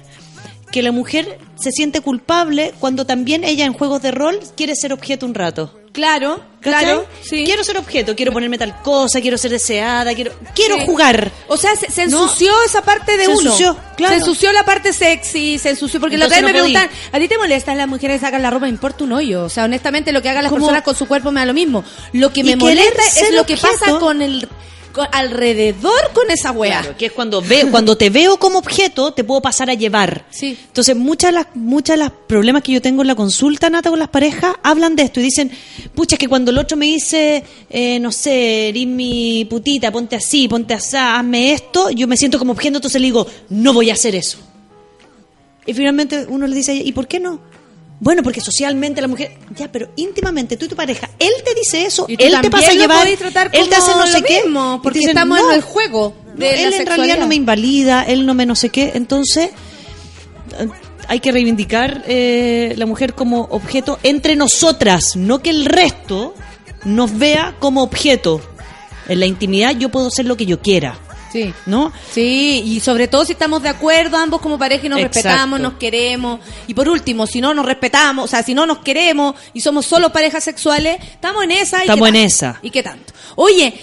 que 0.71 0.81
la 0.81 0.91
mujer 0.91 1.39
se 1.55 1.71
siente 1.71 2.01
culpable 2.01 2.73
cuando 2.79 3.05
también 3.05 3.43
ella 3.43 3.65
en 3.65 3.73
juegos 3.73 4.01
de 4.01 4.11
rol 4.11 4.39
quiere 4.55 4.75
ser 4.75 4.93
objeto 4.93 5.25
un 5.25 5.33
rato. 5.33 5.71
Claro, 5.93 6.41
claro. 6.59 7.05
Sí. 7.21 7.43
Quiero 7.45 7.63
ser 7.63 7.77
objeto, 7.77 8.17
quiero 8.17 8.33
ponerme 8.33 8.57
tal 8.57 8.81
cosa, 8.81 9.21
quiero 9.21 9.37
ser 9.37 9.51
deseada, 9.51 10.13
quiero 10.13 10.33
quiero 10.53 10.75
Sí. 10.75 10.81
jugar. 10.85 11.31
O 11.47 11.55
sea, 11.55 11.73
se, 11.77 11.89
se 11.89 12.07
No. 12.07 12.23
ensució 12.23 12.51
esa 12.65 12.81
parte 12.81 13.15
de 13.15 13.23
Se 13.25 13.31
uno. 13.31 13.39
ensució, 13.51 13.77
claro. 13.95 14.13
Se 14.13 14.19
ensució 14.19 14.51
la 14.51 14.65
parte 14.65 14.91
sexy, 14.91 15.57
se 15.57 15.69
ensució. 15.69 16.01
Porque 16.01 16.17
la 16.17 16.25
otra 16.25 16.39
Entonces 16.39 16.53
vez 16.61 16.63
me 16.73 16.77
podí. 16.79 16.87
preguntan, 16.89 17.13
¿a 17.13 17.19
ti 17.21 17.27
te 17.29 17.37
molestan 17.37 17.77
las 17.77 17.87
mujeres 17.87 18.19
que 18.19 18.25
sacan 18.25 18.41
la 18.41 18.49
ropa? 18.49 18.65
Me 18.65 18.69
importa 18.71 19.05
un 19.05 19.13
hoyo. 19.13 19.45
O 19.45 19.49
sea, 19.49 19.63
honestamente, 19.63 20.11
lo 20.11 20.21
que 20.21 20.27
hagan 20.29 20.43
las 20.43 20.51
¿Cómo? 20.51 20.65
personas 20.65 20.83
con 20.83 20.95
su 20.95 21.07
cuerpo 21.07 21.31
me 21.31 21.39
da 21.39 21.45
lo 21.45 21.53
mismo. 21.53 21.85
Lo 22.11 22.33
que 22.33 22.43
me 22.43 22.57
molesta 22.57 23.01
es 23.21 23.33
lo 23.33 23.45
que 23.45 23.55
pasa 23.55 23.97
con 23.97 24.21
el 24.21 24.49
con- 24.95 25.07
alrededor 25.11 26.11
con 26.13 26.31
esa 26.31 26.51
wea. 26.51 26.81
Claro, 26.81 26.97
que 26.97 27.07
es 27.07 27.11
cuando 27.11 27.41
ve, 27.41 27.67
cuando 27.69 27.97
te 27.97 28.09
veo 28.09 28.37
como 28.37 28.57
objeto, 28.59 29.11
te 29.13 29.23
puedo 29.23 29.41
pasar 29.41 29.69
a 29.69 29.73
llevar. 29.73 30.25
Sí. 30.31 30.57
Entonces, 30.67 30.95
muchas 30.95 31.29
de 31.31 31.33
las, 31.33 31.47
muchas 31.55 31.95
de 31.97 32.03
las 32.05 32.11
problemas 32.27 32.63
que 32.63 32.71
yo 32.71 32.81
tengo 32.81 33.01
en 33.03 33.07
la 33.07 33.15
consulta, 33.15 33.69
Nata, 33.69 33.89
con 33.89 33.99
las 33.99 34.07
parejas, 34.09 34.55
hablan 34.63 34.95
de 34.95 35.03
esto 35.03 35.19
y 35.19 35.23
dicen, 35.23 35.51
pucha, 35.93 36.15
es 36.15 36.19
que 36.19 36.27
cuando 36.27 36.51
el 36.51 36.57
otro 36.57 36.77
me 36.77 36.85
dice, 36.85 37.43
eh, 37.69 37.99
no 37.99 38.11
sé, 38.11 38.69
eres 38.69 38.87
mi 38.87 39.45
putita, 39.49 39.91
ponte 39.91 40.15
así, 40.15 40.47
ponte 40.47 40.73
así, 40.73 40.95
hazme 40.97 41.51
esto, 41.51 41.89
yo 41.91 42.07
me 42.07 42.15
siento 42.17 42.39
como 42.39 42.53
objeto, 42.53 42.77
entonces 42.77 43.01
le 43.01 43.07
digo, 43.07 43.27
no 43.49 43.73
voy 43.73 43.89
a 43.89 43.93
hacer 43.93 44.15
eso. 44.15 44.37
Y 45.65 45.73
finalmente 45.73 46.25
uno 46.29 46.47
le 46.47 46.55
dice, 46.55 46.73
¿y 46.75 46.91
por 46.93 47.07
qué 47.07 47.19
no? 47.19 47.39
Bueno, 47.99 48.23
porque 48.23 48.41
socialmente 48.41 49.01
la 49.01 49.07
mujer, 49.07 49.37
ya, 49.55 49.71
pero 49.71 49.89
íntimamente 49.95 50.57
tú 50.57 50.65
y 50.65 50.67
tu 50.67 50.75
pareja, 50.75 51.09
él 51.17 51.31
te 51.45 51.53
dice 51.53 51.85
eso, 51.85 52.05
Y 52.09 52.17
tú 52.17 52.25
él 52.25 52.35
te 52.41 52.49
pasa 52.49 52.71
a 52.71 52.73
llevar, 52.73 53.07
tratar 53.17 53.49
él 53.53 53.69
te 53.69 53.75
hace 53.75 53.91
no 53.91 54.05
sé 54.05 54.21
qué, 54.21 54.43
mismo, 54.43 54.81
porque 54.83 54.99
dicen, 54.99 55.11
estamos 55.11 55.39
no, 55.39 55.49
en 55.49 55.55
el 55.55 55.61
juego 55.61 56.13
no, 56.25 56.33
de 56.35 56.51
la 56.51 56.61
él 56.61 56.73
en 56.73 56.85
realidad 56.85 57.17
no 57.19 57.27
me 57.27 57.35
invalida, 57.35 58.03
él 58.03 58.25
no 58.25 58.33
me 58.33 58.45
no 58.45 58.55
sé 58.55 58.69
qué, 58.69 58.91
entonces 58.95 59.51
eh, 60.59 60.67
hay 61.07 61.19
que 61.21 61.31
reivindicar 61.31 62.03
eh, 62.05 62.73
la 62.77 62.85
mujer 62.85 63.13
como 63.13 63.43
objeto 63.43 63.97
entre 64.03 64.35
nosotras, 64.35 65.15
no 65.15 65.39
que 65.39 65.51
el 65.51 65.65
resto 65.65 66.35
nos 66.83 67.17
vea 67.17 67.55
como 67.59 67.81
objeto. 67.81 68.41
En 69.07 69.19
la 69.19 69.27
intimidad 69.27 69.75
yo 69.77 69.89
puedo 69.89 70.09
ser 70.09 70.25
lo 70.25 70.35
que 70.35 70.47
yo 70.47 70.61
quiera, 70.61 70.97
Sí. 71.35 71.53
¿no? 71.65 71.91
Sí, 72.13 72.63
y 72.65 72.79
sobre 72.79 73.09
todo 73.09 73.25
si 73.25 73.33
estamos 73.33 73.61
de 73.61 73.67
acuerdo 73.67 74.15
ambos 74.15 74.39
como 74.39 74.57
pareja 74.57 74.85
y 74.85 74.89
nos 74.89 74.99
Exacto. 74.99 75.19
respetamos, 75.19 75.59
nos 75.59 75.73
queremos. 75.73 76.39
Y 76.67 76.73
por 76.73 76.87
último, 76.87 77.27
si 77.27 77.41
no 77.41 77.53
nos 77.53 77.65
respetamos, 77.65 78.23
o 78.23 78.27
sea, 78.29 78.41
si 78.41 78.53
no 78.53 78.65
nos 78.65 78.77
queremos 78.79 79.35
y 79.53 79.59
somos 79.59 79.85
solo 79.85 80.13
parejas 80.13 80.45
sexuales, 80.45 80.97
estamos 81.01 81.43
en 81.43 81.51
esa. 81.51 81.79
¿y 81.79 81.81
Estamos 81.81 82.07
en 82.07 82.15
esa. 82.15 82.59
¿Y 82.61 82.69
qué 82.69 82.81
tanto? 82.81 83.11
Oye, 83.35 83.73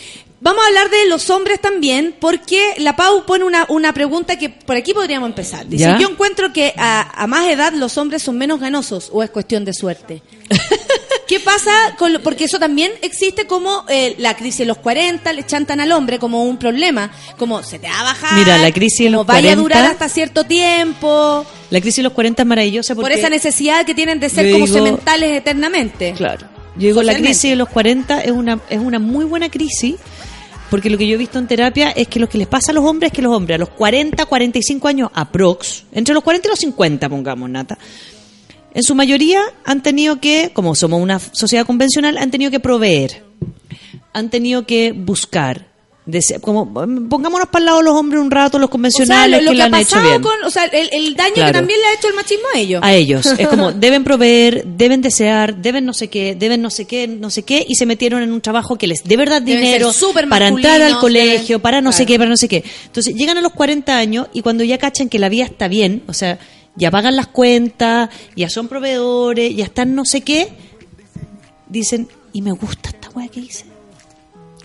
vamos 0.41 0.65
a 0.65 0.69
hablar 0.69 0.89
de 0.89 1.07
los 1.11 1.29
hombres 1.29 1.61
también, 1.61 2.17
porque 2.19 2.73
la 2.79 2.97
Pau 2.97 3.27
pone 3.27 3.45
una, 3.45 3.67
una 3.69 3.93
pregunta 3.93 4.39
que 4.39 4.49
por 4.49 4.77
aquí 4.77 4.95
podríamos 4.95 5.29
empezar. 5.29 5.67
Dice, 5.67 5.85
¿Ya? 5.85 5.99
yo 5.99 6.09
encuentro 6.09 6.55
que 6.55 6.73
a, 6.79 7.23
a 7.23 7.27
más 7.27 7.47
edad 7.49 7.75
los 7.75 7.99
hombres 7.99 8.23
son 8.23 8.39
menos 8.39 8.61
ganosos 8.61 9.11
o 9.13 9.23
es 9.23 9.29
cuestión 9.29 9.67
de 9.67 9.75
suerte. 9.75 10.23
¿Qué 11.29 11.41
pasa? 11.41 11.71
Con 11.99 12.13
lo- 12.13 12.23
porque 12.23 12.45
eso 12.45 12.59
también 12.59 12.93
existe 13.01 13.47
como 13.47 13.85
eh, 13.89 14.15
la 14.19 14.37
crisis 14.37 14.59
de 14.59 14.65
los 14.67 14.79
40, 14.79 15.33
le 15.33 15.47
chantan 15.47 15.81
al 15.81 15.93
hombre 15.93 16.19
como 16.19 16.45
un 16.45 16.59
problema, 16.59 17.11
como 17.39 17.63
se 17.63 17.79
te 17.79 17.89
va 17.89 18.01
a 18.01 18.03
bajar, 18.05 18.39
Mira, 18.39 18.59
la 18.59 18.73
crisis 18.73 19.05
de 19.07 19.11
los 19.11 19.25
vaya 19.25 19.53
a 19.53 19.55
40 19.55 19.63
durar 19.63 19.85
hasta 19.93 20.09
cierto 20.09 20.45
tiempo, 20.45 21.47
La 21.71 21.81
crisis 21.81 21.97
de 21.99 22.03
los 22.05 22.13
40 22.13 22.43
es 22.43 22.47
maravillosa 22.47 22.95
porque 22.95 23.11
por 23.11 23.19
esa 23.19 23.31
necesidad 23.31 23.87
que 23.87 23.95
tienen 23.95 24.21
de 24.21 24.29
ser 24.29 24.51
como 24.53 24.67
digo- 24.67 24.77
sementales 24.77 25.39
eternamente. 25.39 26.13
Claro. 26.17 26.47
Yo 26.77 26.89
digo, 26.89 27.03
la 27.03 27.13
crisis 27.15 27.51
de 27.51 27.57
los 27.57 27.69
40 27.69 28.21
es 28.23 28.31
una, 28.31 28.59
es 28.69 28.79
una 28.79 28.99
muy 28.99 29.25
buena 29.25 29.49
crisis, 29.51 29.97
porque 30.71 30.89
lo 30.91 30.97
que 30.99 31.07
yo 31.07 31.15
he 31.15 31.19
visto 31.19 31.39
en 31.39 31.47
terapia 31.47 31.91
es 31.91 32.09
que 32.09 32.19
lo 32.19 32.29
que 32.29 32.39
les 32.39 32.47
pasa 32.47 32.73
a 32.73 32.75
los 32.75 32.85
hombres 32.85 33.13
es 33.13 33.17
que 33.17 33.23
los 33.23 33.35
hombres 33.35 33.57
a 33.57 33.59
los 33.59 33.69
40, 33.69 34.25
45 34.27 34.89
años, 34.89 35.11
aprox, 35.15 35.85
entre 35.93 36.15
los 36.15 36.23
40 36.25 36.49
y 36.49 36.51
los 36.51 36.59
50, 36.59 37.09
pongamos, 37.11 37.49
Nata, 37.51 37.77
en 38.75 38.83
su 38.83 38.95
mayoría 38.95 39.43
han 39.65 39.83
tenido 39.83 40.21
que, 40.21 40.51
como 40.53 40.75
somos 40.75 41.01
una 41.01 41.19
sociedad 41.19 41.67
convencional, 41.67 42.19
han 42.19 42.31
tenido 42.31 42.51
que 42.51 42.61
proveer, 42.61 43.23
han 44.13 44.31
tenido 44.31 44.67
que 44.67 44.93
buscar. 44.93 45.71
como 46.41 46.73
pongámonos 47.09 47.47
para 47.49 47.61
el 47.61 47.67
lado 47.67 47.83
los 47.83 47.95
hombres 47.95 48.21
un 48.21 48.31
rato, 48.31 48.59
los 48.59 48.67
O 48.67 48.69
sea, 48.69 48.73
convencionales 48.73 49.43
lo, 49.43 49.45
lo 49.45 49.51
que 49.53 49.57
que, 49.57 49.59
lo 49.59 49.63
ha 49.63 49.67
han 49.79 49.83
hecho 49.83 50.01
bien. 50.03 50.23
con, 50.23 50.33
o 50.45 50.51
sea, 50.51 50.65
el, 50.65 50.89
el 50.93 51.15
daño 51.15 51.35
que 51.47 51.53
también 51.53 51.79
le 51.81 51.87
ha 51.87 51.95
hecho 51.95 52.09
el 52.09 52.15
machismo 52.15 52.45
a 52.55 52.59
ellos. 52.59 52.81
a 52.83 52.93
ellos. 52.95 53.27
Es 53.39 53.47
como, 53.47 53.73
deben 53.87 54.03
proveer, 54.03 54.65
deben 54.67 55.01
desear, 55.01 55.57
deben 55.57 55.85
no 55.85 55.93
sé 55.95 56.09
qué, 56.09 56.35
deben 56.35 56.61
no 56.61 56.71
sé 56.71 56.87
qué, 56.87 57.07
no 57.07 57.31
sé 57.31 57.45
qué, 57.45 57.65
y 57.69 57.77
se 57.77 57.87
metieron 57.87 58.23
en 58.23 58.33
un 58.33 58.41
trabajo 58.41 58.77
que 58.77 58.87
les 58.89 59.05
dé 59.05 59.17
verdad 59.17 59.43
Deben 59.43 59.63
dinero 59.63 59.93
para 60.29 60.49
entrar 60.49 60.83
al 60.83 60.99
colegio, 60.99 61.59
deben- 61.59 61.63
para 61.63 61.81
no 61.81 61.93
sé 61.93 62.05
qué, 62.05 62.19
para 62.19 62.31
no 62.31 62.37
sé 62.37 62.49
qué. 62.49 62.65
Entonces 62.87 63.15
llegan 63.15 63.39
a 63.39 63.41
los 63.41 63.53
40 63.53 63.97
años 63.97 64.27
y 64.33 64.43
cuando 64.43 64.65
ya 64.65 64.79
cachan 64.79 65.09
que 65.09 65.19
la 65.21 65.29
vida 65.29 65.45
está 65.45 65.69
bien, 65.69 66.03
o 66.09 66.15
sea, 66.15 66.39
ya 66.77 66.91
pagan 66.91 67.17
las 67.17 67.27
cuentas, 67.29 68.09
ya 68.37 68.49
son 68.49 68.69
proveedores, 68.69 69.55
ya 69.55 69.65
están 69.65 69.95
no 69.95 70.05
sé 70.05 70.23
qué, 70.23 70.49
dicen, 71.69 72.09
y 72.33 72.43
me 72.43 72.53
gusta 72.53 72.91
esta 72.91 73.11
weá 73.11 73.29
que 73.29 73.41
hice. 73.41 73.65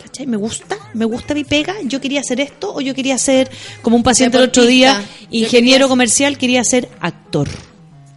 ¿Cachai? 0.01 0.25
Me 0.27 0.37
gusta, 0.37 0.77
me 0.93 1.05
gusta 1.05 1.33
mi 1.33 1.43
pega, 1.43 1.75
yo 1.83 1.99
quería 1.99 2.21
hacer 2.21 2.39
esto 2.39 2.73
o 2.73 2.81
yo 2.81 2.93
quería 2.95 3.17
ser, 3.17 3.49
como 3.81 3.97
un 3.97 4.03
paciente 4.03 4.37
el 4.37 4.43
otro 4.45 4.65
día, 4.65 5.03
ingeniero 5.31 5.77
quería- 5.79 5.87
comercial, 5.87 6.37
quería 6.37 6.63
ser 6.63 6.89
actor. 6.99 7.47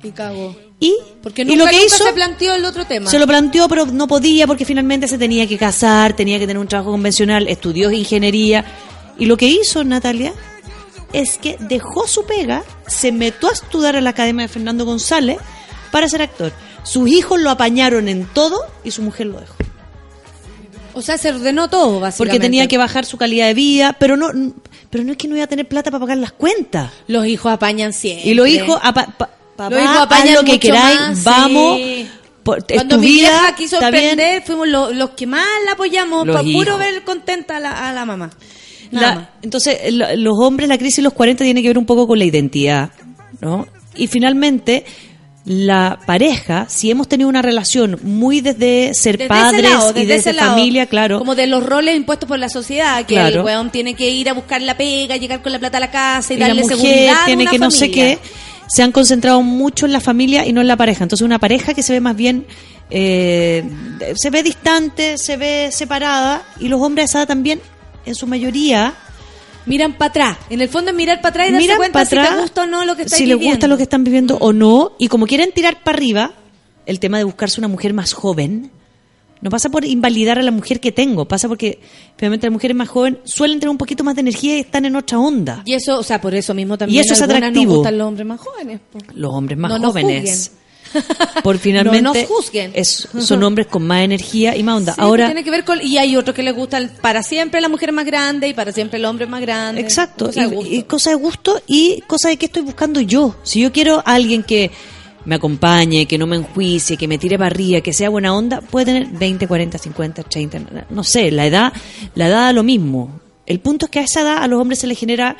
Y 0.03 0.11
cago. 0.11 0.57
Y, 0.83 0.95
Porque 1.23 1.43
y 1.43 1.45
nunca, 1.45 1.59
lo 1.65 1.67
que 1.67 1.77
nunca 1.77 1.87
hizo, 1.87 2.05
se 2.05 2.13
planteó 2.15 2.55
el 2.55 2.65
otro 2.65 2.87
tema. 2.87 3.11
se 3.11 3.19
lo 3.19 3.27
planteó, 3.27 3.69
pero 3.69 3.85
no 3.87 4.07
podía 4.09 4.47
porque 4.47 4.65
finalmente 4.65 5.09
se 5.09 5.19
tenía 5.19 5.47
que 5.47 5.59
casar, 5.59 6.15
tenía 6.17 6.39
que 6.39 6.47
tener 6.47 6.59
un 6.59 6.69
trabajo 6.69 6.91
convencional, 6.93 7.49
estudió 7.49 7.91
ingeniería. 7.91 8.65
Y 9.19 9.27
lo 9.27 9.37
que 9.37 9.47
hizo 9.47 9.85
Natalia 9.85 10.33
es 11.13 11.39
que 11.39 11.57
dejó 11.61 12.07
su 12.07 12.25
pega, 12.25 12.63
se 12.87 13.13
metió 13.13 13.49
a 13.49 13.53
estudiar 13.53 13.97
a 13.97 14.01
la 14.01 14.11
Academia 14.11 14.47
de 14.47 14.53
Fernando 14.53 14.85
González 14.85 15.39
para 15.91 16.09
ser 16.09 16.23
actor. 16.23 16.53
Sus 16.83 17.09
hijos 17.09 17.41
lo 17.41 17.51
apañaron 17.51 18.09
en 18.09 18.27
todo 18.27 18.59
y 18.85 18.91
su 18.91 19.03
mujer 19.03 19.27
lo 19.27 19.41
dejó. 19.41 19.55
O 20.93 21.03
sea, 21.03 21.19
se 21.19 21.31
ordenó 21.31 21.69
todo, 21.71 22.01
básicamente. 22.01 22.17
Porque 22.37 22.41
tenía 22.41 22.67
que 22.67 22.77
bajar 22.79 23.05
su 23.07 23.17
calidad 23.17 23.47
de 23.47 23.55
vida, 23.55 23.97
pero 23.99 24.17
no, 24.17 24.29
pero 24.91 25.05
no 25.05 25.13
es 25.13 25.19
que 25.19 25.29
no 25.29 25.37
iba 25.37 25.45
a 25.45 25.49
tener 25.49 25.69
plata 25.69 25.91
para 25.91 26.01
pagar 26.01 26.19
las 26.19 26.33
cuentas. 26.33 26.91
Los 27.07 27.27
hijos 27.27 27.53
apañan 27.53 27.93
siempre. 27.93 28.29
Y 28.29 28.35
los 28.35 28.49
hijos, 28.49 28.79
apa- 28.83 29.07
pa- 29.17 29.31
papá, 29.57 29.71
Los 29.71 29.83
hijos 29.85 29.97
haz 29.97 30.03
apañan 30.03 30.35
lo 30.35 30.45
que 30.45 30.59
queráis, 30.59 31.01
más, 31.01 31.25
vamos. 31.25 31.77
sí. 31.77 32.09
por- 32.43 32.65
Cuando 32.67 32.99
mi 32.99 33.07
vida, 33.07 33.29
vieja 33.31 33.55
quiso 33.55 33.81
emprender, 33.81 34.43
fuimos 34.43 34.67
lo- 34.67 34.93
los 34.93 35.11
que 35.11 35.27
más 35.27 35.47
la 35.67 35.73
apoyamos 35.73 36.27
Los 36.27 36.35
para 36.37 36.49
puro 36.51 36.79
ver 36.79 37.05
contenta 37.05 37.59
a 37.59 37.61
la, 37.61 37.89
a 37.89 37.93
la 37.93 38.05
mamá. 38.05 38.31
La- 38.91 39.31
entonces, 39.43 39.79
lo- 39.93 40.15
los 40.17 40.35
hombres, 40.39 40.69
la 40.69 40.79
crisis 40.79 40.97
de 40.97 41.03
los 41.03 41.13
40 41.13 41.45
tiene 41.45 41.63
que 41.63 41.69
ver 41.69 41.79
un 41.79 41.87
poco 41.87 42.07
con 42.07 42.19
la 42.19 42.25
identidad, 42.25 42.91
¿no? 43.41 43.67
Y 43.97 44.07
finalmente, 44.09 44.85
la 45.45 45.99
pareja, 46.07 46.67
si 46.69 46.91
hemos 46.91 47.09
tenido 47.09 47.29
una 47.29 47.41
relación 47.43 47.99
muy 48.03 48.41
desde 48.41 48.93
ser 48.95 49.17
Desde 49.17 49.29
padres 49.29 49.71
y 49.97 50.05
desde 50.05 50.33
lado, 50.35 50.51
familia, 50.55 50.87
claro, 50.87 51.19
Como 51.19 51.35
de 51.35 51.47
los 51.47 51.65
roles 51.65 51.97
impuestos 51.97 52.29
por 52.29 52.39
la 52.39 52.49
sociedad, 52.49 52.99
que 53.07 53.15
Claro. 53.15 53.41
el 53.41 53.45
weón 53.47 53.71
tiene 53.71 53.95
que 53.95 54.11
ir 54.11 54.29
a 54.29 54.35
buscar 54.35 54.61
la 54.61 54.77
pega, 54.77 55.17
llegar 55.17 55.41
con 55.43 55.53
la 55.53 55.59
plata 55.59 55.79
a 55.79 55.81
la 55.81 55.91
casa 55.91 56.33
y, 56.33 56.37
y 56.37 56.41
la 56.41 56.49
darle 56.49 56.63
mujer 56.63 56.77
seguridad 56.77 57.23
a 57.23 57.25
tiene 57.27 57.43
una 57.45 57.51
que 57.51 57.59
no 57.59 57.71
sé 57.71 57.91
qué, 57.91 58.19
se 58.69 58.83
han 58.83 58.93
concentrado 58.93 59.43
mucho 59.43 59.87
en 59.87 59.93
la 59.93 60.01
familia 60.01 60.47
y 60.47 60.53
no 60.53 60.61
en 60.61 60.69
la 60.69 60.77
pareja. 60.77 61.05
Entonces, 61.05 61.25
una 61.25 61.39
pareja 61.39 61.75
que 61.75 61.83
se 61.83 61.93
ve 61.95 62.01
más 62.01 62.15
bien, 62.17 62.45
eh, 62.91 63.65
se 64.17 64.31
ve 64.31 64.43
distante, 64.43 65.17
se 65.19 65.37
ve 65.37 65.71
separada, 65.73 66.43
y 66.61 66.69
los 66.69 66.81
hombres 66.81 67.05
a 67.05 67.07
esa 67.07 67.19
edad 67.21 67.29
también, 67.29 67.61
en 68.07 68.15
su 68.15 68.27
mayoría, 68.27 68.95
Miran 69.67 69.93
para 69.95 70.09
atrás. 70.09 70.39
En 70.49 70.61
el 70.63 70.69
fondo 70.69 70.91
es 70.91 70.97
mirar 70.97 71.19
para 71.21 71.31
atrás 71.31 71.49
y 71.49 71.53
darse 71.53 71.65
miran 71.65 71.77
cuenta 71.77 72.05
si 72.05 72.17
atrás 72.19 72.41
gusta 72.41 72.63
o 72.63 72.67
no 72.67 72.85
lo 72.85 72.97
que 72.97 73.03
estás 73.03 73.19
si 73.19 73.27
les 73.27 73.39
gusta 73.39 73.69
lo 73.69 73.77
que 73.77 73.83
están 73.83 74.05
viviendo 74.05 74.37
o 74.39 74.53
no 74.53 74.93
y 74.99 75.09
como 75.09 75.27
quieren 75.27 75.53
tirar 75.53 75.83
para 75.83 75.97
arriba 75.97 76.33
el 76.87 76.99
tema 76.99 77.19
de 77.19 77.25
buscarse 77.25 77.61
una 77.61 77.69
mujer 77.69 77.93
más 77.93 78.13
joven 78.15 78.71
no 79.43 79.51
pasa 79.51 79.69
por 79.69 79.85
invalidar 79.85 80.39
a 80.39 80.43
la 80.43 80.51
mujer 80.51 80.81
que 80.81 80.93
tengo 80.93 81.27
pasa 81.27 81.47
porque 81.47 81.79
finalmente 82.17 82.47
las 82.47 82.53
mujeres 82.53 82.77
más 82.77 82.89
jóvenes 82.89 83.21
suelen 83.25 83.61
tener 83.61 83.71
un 83.71 83.79
poquito 83.79 84.03
más 84.03 84.15
de 84.15 84.23
energía 84.23 84.57
y 84.57 84.61
están 84.61 84.87
en 84.87 84.97
otra 84.97 85.19
onda 85.19 85.63
Y 85.67 85.75
eso, 85.75 85.99
o 85.99 86.03
sea, 86.03 86.21
por 86.21 86.35
eso 86.35 86.55
mismo 86.55 86.77
también 86.79 86.97
Y 86.97 87.01
eso 87.01 87.13
es 87.13 87.23
atractivo. 87.23 87.67
nos 87.67 87.77
gustan 87.77 87.99
los 87.99 88.07
hombres 88.09 88.27
más 88.27 88.41
jóvenes. 88.41 88.81
los 89.15 89.33
hombres 89.33 89.59
más 89.59 89.79
No 89.79 89.89
jóvenes 89.89 90.53
por 91.43 91.59
finalmente 91.59 92.03
No 92.03 92.15
nos 92.15 92.25
juzguen. 92.27 92.73
es- 92.75 93.09
son 93.21 93.43
hombres 93.43 93.67
con 93.67 93.87
más 93.87 94.03
energía 94.03 94.57
y 94.57 94.63
más 94.63 94.77
onda 94.79 94.95
Sí, 94.95 95.01
ahora 95.01 95.27
tiene 95.27 95.45
que 95.45 95.51
ver 95.51 95.65
con 95.65 95.81
y 95.83 95.99
hay 95.99 96.17
otros 96.17 96.35
que 96.35 96.43
les 96.43 96.55
gusta 96.55 96.81
para 97.01 97.23
siempre 97.23 97.61
la 97.61 97.69
mujer 97.69 97.93
más 97.93 98.05
grande 98.07 98.49
y 98.49 98.55
para 98.55 98.73
siempre 98.73 98.99
el 98.99 99.05
hombre 99.05 99.27
más 99.27 99.41
grande. 99.41 99.81
Exacto, 99.81 100.27
Cosa 100.27 100.47
y, 100.47 100.77
y 100.77 100.83
cosa 100.85 101.11
de 101.11 101.17
gusto 101.17 101.61
y 101.67 102.03
cosa 102.07 102.29
de 102.29 102.37
qué 102.37 102.47
estoy 102.47 102.63
buscando 102.63 103.01
yo. 103.01 103.37
Si 103.43 103.61
yo 103.61 103.73
quiero 103.73 103.99
a 104.05 104.15
alguien 104.15 104.43
que 104.43 104.71
me 105.25 105.35
acompañe, 105.35 106.07
que 106.07 106.17
no 106.17 106.27
me 106.27 106.37
enjuicie, 106.37 106.97
que 106.97 107.07
me 107.07 107.19
tire 107.19 107.37
para 107.37 107.49
arriba, 107.49 107.81
que 107.83 107.93
sea 107.93 108.09
buena 108.09 108.35
onda, 108.35 108.61
puede 108.63 108.87
tener 108.87 109.07
20, 109.09 109.47
40, 109.47 109.77
50, 109.79 110.23
30, 110.23 110.61
no 110.89 111.05
sé, 111.05 111.31
la 111.31 111.47
edad, 111.47 111.73
la 112.15 112.27
edad 112.29 112.47
da 112.47 112.53
lo 112.53 112.63
mismo. 112.63 113.21
El 113.47 113.61
punto 113.61 113.87
es 113.87 113.91
que 113.91 113.99
a 113.99 114.03
esa 114.03 114.23
edad 114.23 114.39
a 114.43 114.49
los 114.49 114.61
hombres 114.61 114.79
se 114.79 114.87
les 114.87 114.99
genera 114.99 115.37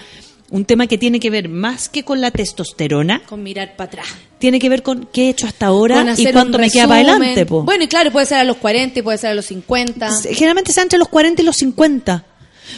un 0.51 0.65
tema 0.65 0.87
que 0.87 0.99
tiene 0.99 1.21
que 1.21 1.31
ver 1.31 1.49
más 1.49 1.89
que 1.89 2.03
con 2.05 2.21
la 2.21 2.31
testosterona, 2.31 3.23
con 3.27 3.43
mirar 3.43 3.77
para 3.77 3.89
atrás. 3.89 4.07
tiene 4.39 4.59
que 4.59 4.69
ver 4.69 4.83
con 4.83 5.09
qué 5.13 5.27
he 5.27 5.29
hecho 5.31 5.47
hasta 5.47 5.67
ahora 5.67 6.15
y 6.17 6.27
cuánto 6.33 6.59
me 6.59 6.71
queda 6.71 6.89
para 6.89 7.01
adelante. 7.01 7.47
po. 7.47 7.63
Bueno, 7.63 7.85
y 7.85 7.89
claro, 7.89 8.11
puede 8.11 8.27
ser 8.27 8.39
a 8.39 8.45
los 8.45 8.57
40 8.57 8.99
y 8.99 9.03
puede 9.03 9.19
ser 9.19 9.31
a 9.31 9.35
los 9.35 9.47
50. 9.47 10.11
Generalmente 10.33 10.73
sea 10.73 10.83
entre 10.83 10.99
los 10.99 11.09
40 11.09 11.43
y 11.43 11.45
los 11.45 11.57
50. 11.57 12.25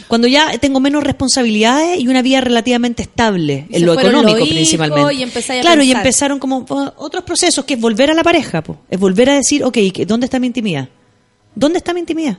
Cuando 0.07 0.27
ya 0.27 0.57
tengo 0.57 0.79
menos 0.79 1.03
responsabilidades 1.03 1.99
y 1.99 2.07
una 2.07 2.21
vida 2.23 2.41
relativamente 2.41 3.03
estable 3.03 3.67
Y 3.69 3.75
en 3.75 3.79
se 3.81 3.85
lo 3.85 3.93
económico 3.93 4.39
principalmente. 4.45 5.13
y 5.13 5.61
claro, 5.61 5.83
y 5.83 5.91
empezaron 5.91 6.39
como 6.39 6.65
uh, 6.67 6.89
otros 6.97 7.23
procesos 7.23 7.63
que 7.65 7.75
es 7.75 7.79
volver 7.79 8.09
a 8.09 8.13
la 8.15 8.23
pareja, 8.23 8.63
po. 8.63 8.77
es 8.89 8.99
volver 8.99 9.29
a 9.29 9.35
decir, 9.35 9.63
ok, 9.63 9.77
¿qué- 9.93 10.05
¿dónde 10.07 10.25
está 10.25 10.39
mi 10.39 10.47
intimidad? 10.47 10.89
¿Dónde 11.55 11.77
está 11.77 11.93
mi 11.93 11.99
intimidad? 11.99 12.37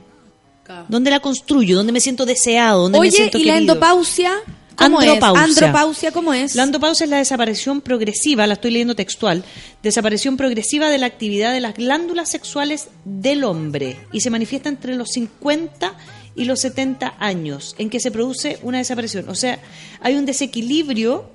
¿Dónde 0.89 1.11
la 1.11 1.19
construyo? 1.19 1.77
¿Dónde 1.77 1.93
me 1.93 1.99
siento 1.99 2.25
deseado? 2.25 2.83
¿Dónde 2.83 2.99
me 2.99 3.11
siento 3.11 3.37
¿y 3.37 3.43
la 3.45 3.57
endopausia? 3.57 4.33
¿Cómo 4.75 4.99
Andropausia. 4.99 5.43
es? 5.43 5.49
Andropausia, 5.49 6.11
¿cómo 6.11 6.33
es? 6.33 6.55
La 6.55 6.63
andropausia 6.63 7.05
es 7.05 7.09
la 7.09 7.17
desaparición 7.17 7.81
progresiva, 7.81 8.45
la 8.47 8.55
estoy 8.55 8.71
leyendo 8.71 8.95
textual, 8.95 9.43
desaparición 9.81 10.37
progresiva 10.37 10.89
de 10.89 10.97
la 10.97 11.05
actividad 11.05 11.53
de 11.53 11.61
las 11.61 11.75
glándulas 11.75 12.29
sexuales 12.29 12.89
del 13.05 13.43
hombre 13.43 13.97
y 14.11 14.21
se 14.21 14.29
manifiesta 14.29 14.69
entre 14.69 14.95
los 14.95 15.09
50 15.11 15.95
y 16.35 16.45
los 16.45 16.59
70 16.59 17.15
años 17.19 17.75
en 17.77 17.89
que 17.89 17.99
se 17.99 18.11
produce 18.11 18.59
una 18.61 18.79
desaparición. 18.79 19.29
O 19.29 19.35
sea, 19.35 19.59
hay 20.01 20.15
un 20.15 20.25
desequilibrio, 20.25 21.29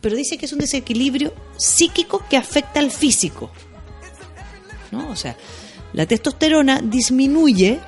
pero 0.00 0.16
dice 0.16 0.38
que 0.38 0.46
es 0.46 0.52
un 0.52 0.58
desequilibrio 0.58 1.34
psíquico 1.56 2.24
que 2.28 2.36
afecta 2.36 2.80
al 2.80 2.90
físico. 2.90 3.50
¿No? 4.90 5.10
O 5.10 5.16
sea, 5.16 5.36
la 5.92 6.06
testosterona 6.06 6.80
disminuye 6.82 7.80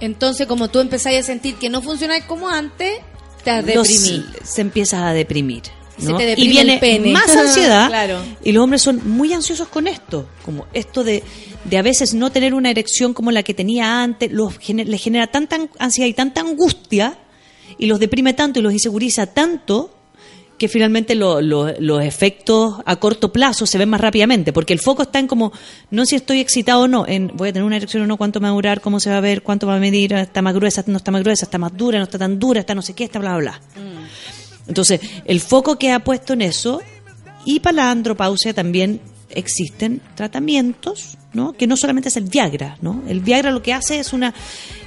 Entonces, 0.00 0.46
como 0.46 0.68
tú 0.68 0.80
empezás 0.80 1.14
a 1.14 1.22
sentir 1.22 1.54
que 1.56 1.68
no 1.68 1.80
funciona 1.80 2.26
como 2.26 2.48
antes, 2.48 2.98
te 3.44 3.74
los- 3.74 3.88
deprimí. 3.88 4.24
se 4.44 4.60
empieza 4.60 5.08
a 5.08 5.12
deprimir. 5.12 5.62
Se 5.98 6.08
¿no? 6.10 6.16
te 6.16 6.34
y 6.36 6.48
viene 6.48 6.74
el 6.74 6.80
pene. 6.80 7.12
más 7.12 7.28
ansiedad 7.36 7.88
Claro. 7.88 8.24
y 8.42 8.52
los 8.52 8.64
hombres 8.64 8.82
son 8.82 9.00
muy 9.08 9.32
ansiosos 9.32 9.68
con 9.68 9.86
esto, 9.86 10.26
como 10.44 10.66
esto 10.72 11.04
de, 11.04 11.22
de 11.64 11.78
a 11.78 11.82
veces 11.82 12.14
no 12.14 12.32
tener 12.32 12.54
una 12.54 12.70
erección 12.70 13.12
como 13.14 13.30
la 13.30 13.42
que 13.42 13.52
tenía 13.54 14.02
antes, 14.02 14.32
los 14.32 14.54
les 14.68 15.02
genera 15.02 15.26
tanta 15.28 15.58
ansiedad 15.78 16.08
y 16.08 16.14
tanta 16.14 16.40
angustia 16.40 17.18
y 17.78 17.86
los 17.86 18.00
deprime 18.00 18.32
tanto 18.32 18.58
y 18.58 18.62
los 18.62 18.72
inseguriza 18.72 19.26
tanto 19.26 19.94
que 20.62 20.68
finalmente 20.68 21.16
lo- 21.16 21.40
lo- 21.40 21.74
los 21.80 22.04
efectos 22.04 22.76
a 22.86 22.94
corto 22.94 23.32
plazo 23.32 23.66
se 23.66 23.78
ven 23.78 23.88
más 23.88 24.00
rápidamente, 24.00 24.52
porque 24.52 24.72
el 24.72 24.78
foco 24.78 25.02
está 25.02 25.18
en 25.18 25.26
como, 25.26 25.52
no 25.90 26.06
si 26.06 26.14
estoy 26.14 26.38
excitado 26.38 26.82
o 26.82 26.86
no, 26.88 27.04
en 27.04 27.32
voy 27.34 27.48
a 27.48 27.52
tener 27.52 27.66
una 27.66 27.78
erección 27.78 28.04
o 28.04 28.06
no, 28.06 28.16
cuánto 28.16 28.38
me 28.38 28.44
va 28.46 28.52
a 28.52 28.54
durar, 28.54 28.80
cómo 28.80 29.00
se 29.00 29.10
va 29.10 29.16
a 29.18 29.20
ver, 29.20 29.42
cuánto 29.42 29.66
va 29.66 29.74
a 29.74 29.80
medir, 29.80 30.12
está 30.12 30.40
más 30.40 30.54
gruesa, 30.54 30.84
no 30.86 30.98
está 30.98 31.10
más 31.10 31.24
gruesa, 31.24 31.46
está 31.46 31.58
más 31.58 31.76
dura, 31.76 31.98
no 31.98 32.04
está 32.04 32.16
tan 32.16 32.38
dura, 32.38 32.60
está 32.60 32.76
no 32.76 32.82
sé 32.82 32.94
qué, 32.94 33.02
está 33.02 33.18
bla, 33.18 33.36
bla, 33.36 33.40
bla. 33.40 33.60
Entonces, 34.68 35.00
el 35.24 35.40
foco 35.40 35.76
que 35.76 35.90
ha 35.90 35.98
puesto 36.04 36.34
en 36.34 36.42
eso, 36.42 36.80
y 37.44 37.58
para 37.58 37.74
la 37.78 37.90
andropausia 37.90 38.54
también 38.54 39.00
existen 39.34 40.00
tratamientos, 40.14 41.18
¿no? 41.32 41.52
Que 41.52 41.66
no 41.66 41.76
solamente 41.76 42.08
es 42.08 42.16
el 42.16 42.24
Viagra, 42.24 42.76
¿no? 42.80 43.02
El 43.08 43.20
Viagra 43.20 43.50
lo 43.50 43.62
que 43.62 43.72
hace 43.72 43.98
es 43.98 44.12
una 44.12 44.34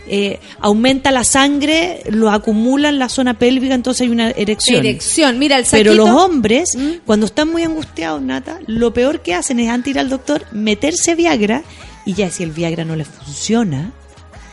eh, 0.07 0.39
aumenta 0.59 1.11
la 1.11 1.23
sangre, 1.23 2.03
lo 2.09 2.29
acumula 2.29 2.89
en 2.89 2.99
la 2.99 3.09
zona 3.09 3.39
pélvica, 3.39 3.73
entonces 3.73 4.01
hay 4.01 4.09
una 4.09 4.29
erección. 4.29 4.85
Erección. 4.85 5.39
Mira, 5.39 5.57
el 5.57 5.65
Pero 5.69 5.93
los 5.95 6.09
hombres, 6.09 6.77
cuando 7.05 7.25
están 7.25 7.51
muy 7.51 7.63
angustiados, 7.63 8.21
Nata, 8.21 8.59
lo 8.67 8.93
peor 8.93 9.21
que 9.21 9.33
hacen 9.33 9.59
es 9.59 9.69
antes 9.69 9.85
de 9.85 9.89
ir 9.91 9.99
al 9.99 10.09
doctor, 10.09 10.45
meterse 10.51 11.15
Viagra, 11.15 11.63
y 12.05 12.13
ya 12.13 12.29
si 12.29 12.43
el 12.43 12.51
Viagra 12.51 12.85
no 12.85 12.95
les 12.95 13.07
funciona, 13.07 13.91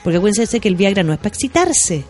porque 0.03 0.17
acuérdense 0.17 0.59
que 0.59 0.69
el 0.69 0.77
Viagra 0.77 1.03
no 1.03 1.13
es 1.13 1.19
para 1.19 1.29
excitarse. 1.29 2.05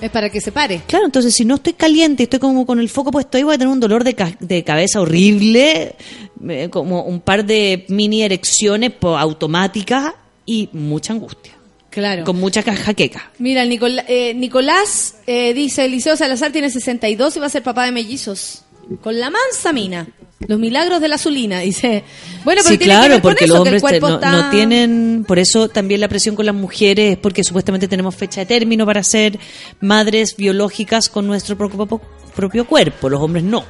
Es 0.00 0.10
para 0.10 0.28
que 0.30 0.40
se 0.40 0.52
pare. 0.52 0.82
Claro, 0.86 1.06
entonces 1.06 1.34
si 1.34 1.44
no 1.44 1.54
estoy 1.56 1.72
caliente, 1.72 2.24
estoy 2.24 2.38
como 2.38 2.66
con 2.66 2.78
el 2.80 2.88
foco 2.88 3.10
puesto 3.10 3.38
ahí, 3.38 3.44
voy 3.44 3.54
a 3.54 3.58
tener 3.58 3.72
un 3.72 3.80
dolor 3.80 4.04
de, 4.04 4.14
ca- 4.14 4.36
de 4.40 4.62
cabeza 4.62 5.00
horrible, 5.00 5.94
eh, 6.48 6.68
como 6.70 7.02
un 7.04 7.20
par 7.20 7.44
de 7.46 7.86
mini 7.88 8.22
erecciones 8.22 8.92
automáticas 9.00 10.12
y 10.44 10.68
mucha 10.72 11.12
angustia. 11.14 11.52
Claro. 11.88 12.24
Con 12.24 12.36
mucha 12.38 12.62
ca- 12.62 12.76
jaqueca. 12.76 13.30
Mira, 13.38 13.62
el 13.62 13.70
Nicol- 13.70 14.04
eh, 14.06 14.34
Nicolás 14.34 15.14
eh, 15.26 15.54
dice, 15.54 15.86
Eliseo 15.86 16.14
Salazar 16.14 16.52
tiene 16.52 16.68
62 16.68 17.34
y 17.36 17.40
va 17.40 17.46
a 17.46 17.48
ser 17.48 17.62
papá 17.62 17.86
de 17.86 17.92
mellizos. 17.92 18.64
Con 19.02 19.18
la 19.18 19.30
mansa 19.30 19.72
mina. 19.72 20.06
Los 20.46 20.58
milagros 20.58 21.00
de 21.00 21.08
la 21.08 21.14
azulina, 21.14 21.60
dice. 21.60 22.04
Bueno, 22.44 22.60
pero 22.62 22.74
sí, 22.74 22.78
tiene 22.78 22.78
que 22.78 22.84
claro, 22.84 23.14
ver 23.14 23.22
con 23.22 23.30
porque 23.30 23.44
eso, 23.46 23.54
los 23.54 23.62
que 23.64 23.68
el 23.70 23.74
hombres 23.76 23.82
cuerpo 23.82 24.08
no, 24.08 24.14
está- 24.16 24.32
no 24.32 24.50
tienen, 24.50 25.24
por 25.26 25.38
eso 25.38 25.68
también 25.68 26.00
la 26.00 26.08
presión 26.08 26.36
con 26.36 26.44
las 26.44 26.54
mujeres 26.54 27.12
es 27.12 27.18
porque 27.18 27.42
supuestamente 27.42 27.88
tenemos 27.88 28.14
fecha 28.14 28.40
de 28.40 28.46
término 28.46 28.84
para 28.84 29.02
ser 29.02 29.38
madres 29.80 30.36
biológicas 30.36 31.08
con 31.08 31.26
nuestro 31.26 31.56
propio, 31.56 32.00
propio 32.34 32.66
cuerpo, 32.66 33.08
los 33.08 33.20
hombres 33.20 33.44
no. 33.44 33.64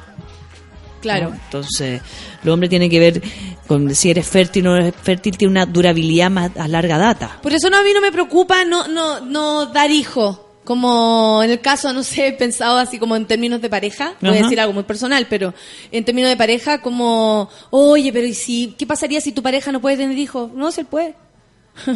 Claro. 1.01 1.29
¿no? 1.29 1.35
Entonces, 1.35 2.01
los 2.43 2.53
hombres 2.53 2.69
tienen 2.69 2.89
que 2.89 2.99
ver 2.99 3.21
con 3.65 3.95
si 3.95 4.09
eres 4.11 4.27
fértil 4.27 4.67
o 4.67 4.71
no 4.71 4.77
eres 4.77 4.93
fértil, 5.01 5.37
tiene 5.37 5.51
una 5.51 5.65
durabilidad 5.65 6.29
más 6.29 6.51
a 6.57 6.67
larga 6.67 6.97
data. 6.97 7.39
Por 7.41 7.53
eso 7.53 7.69
no, 7.69 7.77
a 7.77 7.83
mí 7.83 7.91
no 7.93 8.01
me 8.01 8.11
preocupa 8.11 8.65
no, 8.65 8.87
no, 8.87 9.21
no 9.21 9.67
dar 9.67 9.89
hijo. 9.89 10.46
Como 10.67 11.41
en 11.43 11.49
el 11.49 11.61
caso, 11.61 11.93
no 11.93 12.03
sé, 12.03 12.27
he 12.27 12.33
pensado 12.33 12.77
así 12.77 12.99
como 12.99 13.15
en 13.15 13.25
términos 13.25 13.61
de 13.61 13.69
pareja. 13.69 14.15
Voy 14.19 14.31
a 14.31 14.43
decir 14.43 14.59
algo 14.59 14.73
muy 14.73 14.83
personal, 14.83 15.25
pero 15.29 15.53
en 15.93 16.03
términos 16.03 16.29
de 16.29 16.35
pareja, 16.35 16.81
como, 16.81 17.49
oye, 17.69 18.11
pero 18.11 18.27
¿y 18.27 18.33
si, 18.33 18.75
qué 18.77 18.85
pasaría 18.85 19.21
si 19.21 19.31
tu 19.31 19.41
pareja 19.41 19.71
no 19.71 19.79
puede 19.79 19.95
tener 19.95 20.17
hijos? 20.17 20.51
No, 20.51 20.69
si 20.73 20.81
él 20.81 20.87
puede. 20.87 21.15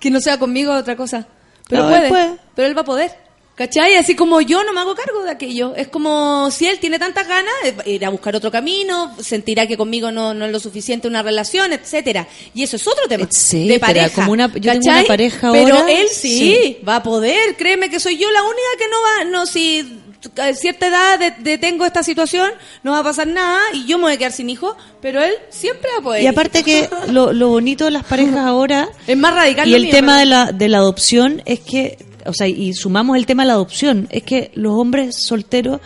que 0.00 0.10
no 0.10 0.20
sea 0.20 0.38
conmigo 0.38 0.74
otra 0.74 0.96
cosa. 0.96 1.28
Pero 1.66 1.84
No, 1.84 1.88
él 1.88 1.94
puede, 1.94 2.08
puede. 2.10 2.36
Pero 2.54 2.68
él 2.68 2.76
va 2.76 2.82
a 2.82 2.84
poder. 2.84 3.16
¿Cachai? 3.60 3.94
Así 3.96 4.14
como 4.14 4.40
yo 4.40 4.64
no 4.64 4.72
me 4.72 4.80
hago 4.80 4.94
cargo 4.94 5.22
de 5.22 5.30
aquello. 5.32 5.74
Es 5.76 5.88
como 5.88 6.50
si 6.50 6.66
él 6.66 6.78
tiene 6.78 6.98
tantas 6.98 7.28
ganas, 7.28 7.52
eh, 7.64 7.74
ir 7.92 8.06
a 8.06 8.08
buscar 8.08 8.34
otro 8.34 8.50
camino, 8.50 9.14
sentirá 9.20 9.66
que 9.66 9.76
conmigo 9.76 10.10
no, 10.10 10.32
no 10.32 10.46
es 10.46 10.50
lo 10.52 10.58
suficiente 10.58 11.06
una 11.06 11.22
relación, 11.22 11.70
etcétera. 11.74 12.26
Y 12.54 12.62
eso 12.62 12.76
es 12.76 12.86
otro 12.86 13.06
tema. 13.06 13.24
Etcétera, 13.24 13.74
de 13.74 13.78
pareja. 13.80 14.14
como 14.14 14.32
una- 14.32 14.50
yo 14.54 14.72
tengo 14.72 14.88
una 14.90 15.04
pareja 15.04 15.52
Pero 15.52 15.86
él 15.88 16.06
sí, 16.10 16.38
sí. 16.38 16.78
va 16.88 16.96
a 16.96 17.02
poder. 17.02 17.54
Créeme 17.56 17.90
que 17.90 18.00
soy 18.00 18.16
yo 18.16 18.30
la 18.30 18.42
única 18.44 18.68
que 18.78 18.88
no 18.88 18.96
va, 19.02 19.24
no, 19.30 19.44
si 19.44 19.98
a 20.38 20.54
cierta 20.54 20.86
edad 20.88 21.18
de- 21.18 21.34
detengo 21.50 21.84
esta 21.84 22.02
situación, 22.02 22.50
no 22.82 22.92
va 22.92 23.00
a 23.00 23.04
pasar 23.04 23.26
nada 23.26 23.60
y 23.74 23.84
yo 23.84 23.98
me 23.98 24.04
voy 24.04 24.12
a 24.14 24.16
quedar 24.16 24.32
sin 24.32 24.48
hijos, 24.48 24.74
pero 25.02 25.22
él 25.22 25.34
siempre 25.50 25.90
va 25.92 25.98
a 25.98 26.02
poder. 26.02 26.22
Y 26.22 26.26
aparte 26.28 26.62
que 26.64 26.88
lo, 27.08 27.34
lo 27.34 27.48
bonito 27.48 27.84
de 27.84 27.90
las 27.90 28.04
parejas 28.04 28.36
ahora 28.46 28.88
es 29.06 29.16
más 29.18 29.34
radical. 29.34 29.68
y 29.68 29.74
el 29.74 29.82
mío, 29.82 29.90
tema 29.90 30.18
de 30.18 30.24
la, 30.24 30.52
de 30.52 30.68
la 30.70 30.78
adopción 30.78 31.42
es 31.44 31.60
que, 31.60 31.98
o 32.26 32.32
sea, 32.32 32.46
y 32.48 32.72
sumamos 32.74 33.16
el 33.16 33.26
tema 33.26 33.42
de 33.42 33.48
la 33.48 33.54
adopción, 33.54 34.08
es 34.10 34.22
que 34.22 34.50
los 34.54 34.72
hombres 34.72 35.16
solteros 35.16 35.80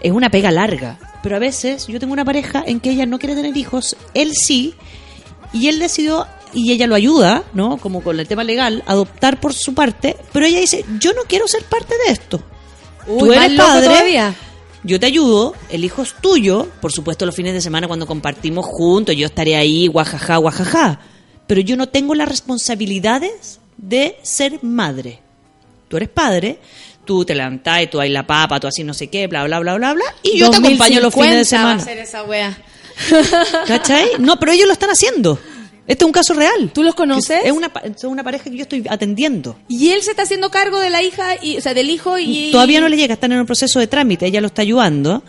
es 0.00 0.12
una 0.12 0.30
pega 0.30 0.50
larga. 0.50 0.98
Pero 1.22 1.36
a 1.36 1.38
veces 1.38 1.86
yo 1.86 2.00
tengo 2.00 2.12
una 2.12 2.24
pareja 2.24 2.64
en 2.66 2.80
que 2.80 2.90
ella 2.90 3.06
no 3.06 3.18
quiere 3.18 3.36
tener 3.36 3.56
hijos, 3.56 3.96
él 4.14 4.32
sí, 4.34 4.74
y 5.52 5.68
él 5.68 5.78
decidió, 5.78 6.26
y 6.52 6.72
ella 6.72 6.86
lo 6.86 6.94
ayuda, 6.94 7.44
¿no? 7.54 7.76
Como 7.76 8.02
con 8.02 8.18
el 8.18 8.26
tema 8.26 8.44
legal, 8.44 8.82
adoptar 8.86 9.40
por 9.40 9.52
su 9.52 9.74
parte, 9.74 10.16
pero 10.32 10.46
ella 10.46 10.60
dice, 10.60 10.84
yo 10.98 11.12
no 11.12 11.22
quiero 11.28 11.46
ser 11.46 11.62
parte 11.64 11.94
de 12.06 12.12
esto. 12.12 12.42
Uy, 13.06 13.18
Tú 13.18 13.32
eres 13.32 13.58
padre, 13.58 13.86
todavía. 13.86 14.34
yo 14.82 14.98
te 14.98 15.06
ayudo, 15.06 15.54
el 15.70 15.84
hijo 15.84 16.02
es 16.02 16.14
tuyo, 16.20 16.68
por 16.80 16.92
supuesto 16.92 17.26
los 17.26 17.34
fines 17.34 17.52
de 17.52 17.60
semana 17.60 17.86
cuando 17.88 18.06
compartimos 18.06 18.66
juntos, 18.66 19.16
yo 19.16 19.26
estaré 19.26 19.56
ahí, 19.56 19.86
guajaja, 19.86 20.36
guajaja, 20.36 21.00
pero 21.46 21.60
yo 21.60 21.76
no 21.76 21.88
tengo 21.88 22.14
las 22.14 22.28
responsabilidades 22.28 23.60
de 23.76 24.16
ser 24.22 24.62
madre. 24.62 25.20
Tú 25.92 25.98
eres 25.98 26.08
padre, 26.08 26.58
tú 27.04 27.22
te 27.22 27.34
levantás 27.34 27.90
tú 27.90 28.00
hay 28.00 28.08
la 28.08 28.26
papa, 28.26 28.58
tú 28.58 28.66
así 28.66 28.82
no 28.82 28.94
sé 28.94 29.08
qué, 29.08 29.26
bla, 29.26 29.44
bla, 29.44 29.58
bla, 29.58 29.74
bla, 29.74 29.92
bla, 29.92 30.04
y 30.22 30.38
yo 30.38 30.48
te 30.50 30.56
acompaño 30.56 31.00
los 31.00 31.12
fines 31.12 31.32
de 31.32 31.36
2050 31.36 31.44
semana. 31.44 31.76
Va 31.76 31.82
a 31.82 31.84
ser 31.84 31.98
esa 31.98 32.24
wea. 32.24 32.58
¿Cachai? 33.66 34.12
No, 34.18 34.38
pero 34.38 34.52
ellos 34.52 34.66
lo 34.66 34.72
están 34.72 34.88
haciendo. 34.88 35.38
Este 35.86 36.04
es 36.04 36.06
un 36.06 36.12
caso 36.12 36.32
real. 36.32 36.70
¿Tú 36.72 36.82
los 36.82 36.94
conoces? 36.94 37.44
Es 37.44 37.52
una, 37.52 37.70
es 37.84 38.04
una 38.04 38.24
pareja 38.24 38.44
que 38.44 38.56
yo 38.56 38.62
estoy 38.62 38.86
atendiendo. 38.88 39.58
Y 39.68 39.90
él 39.90 40.00
se 40.00 40.12
está 40.12 40.22
haciendo 40.22 40.50
cargo 40.50 40.80
de 40.80 40.88
la 40.88 41.02
hija, 41.02 41.34
y, 41.42 41.58
o 41.58 41.60
sea, 41.60 41.74
del 41.74 41.90
hijo 41.90 42.18
y... 42.18 42.50
Todavía 42.52 42.80
no 42.80 42.88
le 42.88 42.96
llega, 42.96 43.12
están 43.12 43.32
en 43.32 43.40
un 43.40 43.46
proceso 43.46 43.80
de 43.80 43.86
trámite, 43.86 44.24
ella 44.24 44.40
lo 44.40 44.46
está 44.46 44.62
ayudando. 44.62 45.22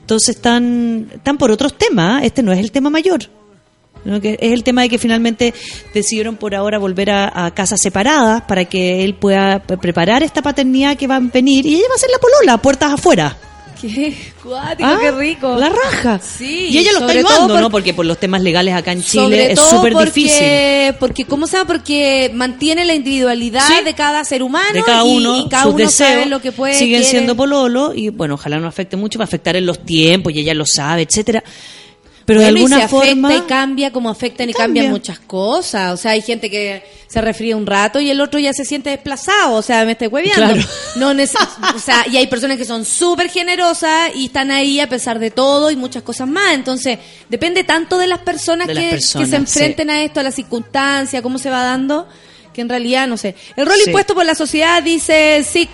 Entonces 0.00 0.34
están, 0.34 1.08
están 1.14 1.38
por 1.38 1.52
otros 1.52 1.78
temas, 1.78 2.24
este 2.24 2.42
no 2.42 2.50
es 2.50 2.58
el 2.58 2.72
tema 2.72 2.90
mayor. 2.90 3.30
¿No? 4.04 4.20
Que 4.20 4.38
es 4.40 4.52
el 4.52 4.64
tema 4.64 4.82
de 4.82 4.88
que 4.88 4.98
finalmente 4.98 5.52
decidieron 5.94 6.36
por 6.36 6.54
ahora 6.54 6.78
volver 6.78 7.10
a, 7.10 7.46
a 7.46 7.54
casas 7.54 7.78
separadas 7.82 8.42
para 8.42 8.64
que 8.64 9.04
él 9.04 9.14
pueda 9.14 9.58
pre- 9.60 9.76
preparar 9.78 10.22
esta 10.22 10.42
paternidad 10.42 10.96
que 10.96 11.06
va 11.06 11.16
a 11.16 11.20
venir 11.20 11.66
y 11.66 11.74
ella 11.76 11.86
va 11.90 11.94
a 11.94 11.98
ser 11.98 12.10
la 12.10 12.18
polola, 12.18 12.58
puertas 12.62 12.92
afuera. 12.92 13.36
Qué 13.80 14.14
cuático, 14.42 14.86
Ah, 14.86 14.98
qué 15.00 15.10
rico. 15.10 15.56
La 15.56 15.70
raja. 15.70 16.20
Sí. 16.22 16.66
y 16.70 16.76
ella 16.76 16.92
lo 16.92 17.08
está 17.08 17.46
por- 17.48 17.58
¿no? 17.60 17.70
Porque 17.70 17.94
por 17.94 18.04
los 18.04 18.18
temas 18.18 18.42
legales 18.42 18.74
acá 18.74 18.92
en 18.92 19.02
Chile 19.02 19.52
es 19.52 19.58
súper 19.58 19.94
difícil. 19.96 20.94
Porque, 20.98 21.24
¿cómo 21.24 21.46
se 21.46 21.56
llama? 21.56 21.66
Porque 21.66 22.30
mantiene 22.34 22.84
la 22.84 22.94
individualidad 22.94 23.66
Sí. 23.66 23.82
de 23.82 23.94
cada 23.94 24.22
ser 24.24 24.42
humano. 24.42 24.74
de 24.74 24.82
cada 24.82 25.02
y- 25.06 25.16
uno, 25.16 25.38
y, 25.38 25.48
cada 25.48 25.62
sus 25.62 25.74
uno 25.74 25.84
deseos 25.86 26.10
sabe 26.10 26.26
lo 26.26 26.40
que 26.42 26.52
puede. 26.52 26.74
siguen 26.74 27.00
quiere. 27.00 27.04
siendo 27.10 27.34
pololo 27.34 27.94
y 27.94 28.10
bueno, 28.10 28.34
ojalá 28.34 28.58
no 28.58 28.68
afecte 28.68 28.98
mucho, 28.98 29.18
va 29.18 29.24
a 29.24 29.28
afectar 29.28 29.56
en 29.56 29.64
los 29.64 29.78
tiempos 29.82 30.34
y 30.34 30.40
ella 30.40 30.52
lo 30.52 30.66
sabe, 30.66 31.00
etcétera. 31.02 31.42
Pero 32.30 32.40
de 32.42 32.46
Bueno, 32.46 32.58
y 32.58 32.62
alguna 32.62 32.76
se 32.76 32.82
afecta 32.84 33.06
forma 33.06 33.34
y 33.34 33.40
cambia 33.42 33.92
como 33.92 34.08
afectan 34.10 34.48
y, 34.48 34.52
Cambia. 34.52 34.82
cambian 34.82 34.90
muchas 34.92 35.18
cosas. 35.20 35.92
O 35.92 35.96
sea, 35.96 36.12
hay 36.12 36.22
gente 36.22 36.48
que 36.48 36.82
se 37.08 37.20
resfría 37.20 37.56
un 37.56 37.66
rato 37.66 37.98
y 37.98 38.08
el 38.08 38.20
otro 38.20 38.38
ya 38.38 38.52
se 38.52 38.64
siente 38.64 38.90
desplazado. 38.90 39.54
O 39.56 39.62
sea, 39.62 39.84
me 39.84 39.92
estoy 39.92 40.06
hueveando. 40.06 40.54
Claro. 40.54 40.68
No 40.96 41.12
neces- 41.12 41.74
o 41.74 41.78
sea, 41.80 42.06
y 42.08 42.16
hay 42.16 42.28
personas 42.28 42.56
que 42.56 42.64
son 42.64 42.84
súper 42.84 43.28
generosas 43.30 44.10
y 44.14 44.26
están 44.26 44.50
ahí 44.52 44.78
a 44.78 44.88
pesar 44.88 45.18
de 45.18 45.30
todo 45.32 45.70
y 45.72 45.76
muchas 45.76 46.02
cosas 46.04 46.28
más. 46.28 46.54
Entonces, 46.54 46.98
depende 47.28 47.64
tanto 47.64 47.98
de 47.98 48.06
las 48.06 48.20
personas, 48.20 48.68
De 48.68 48.74
que, 48.74 48.80
las 48.80 48.84
que 48.84 48.90
personas, 48.92 49.28
se 49.30 49.36
enfrenten 49.36 49.90
a 49.90 50.02
esto, 50.04 50.20
a 50.20 50.22
la 50.22 50.30
circunstancia, 50.30 51.22
cómo 51.22 51.38
se 51.38 51.50
va 51.50 51.64
dando, 51.64 52.06
que 52.54 52.60
en 52.60 52.68
realidad, 52.68 53.08
no 53.08 53.16
sé. 53.16 53.34
El 53.56 53.66
rol 53.66 53.74
Sí. 53.76 53.84
impuesto 53.90 54.14
por 54.14 54.24
la 54.24 54.34
sociedad, 54.36 54.80
dice 54.82 55.42
SIC. 55.42 55.68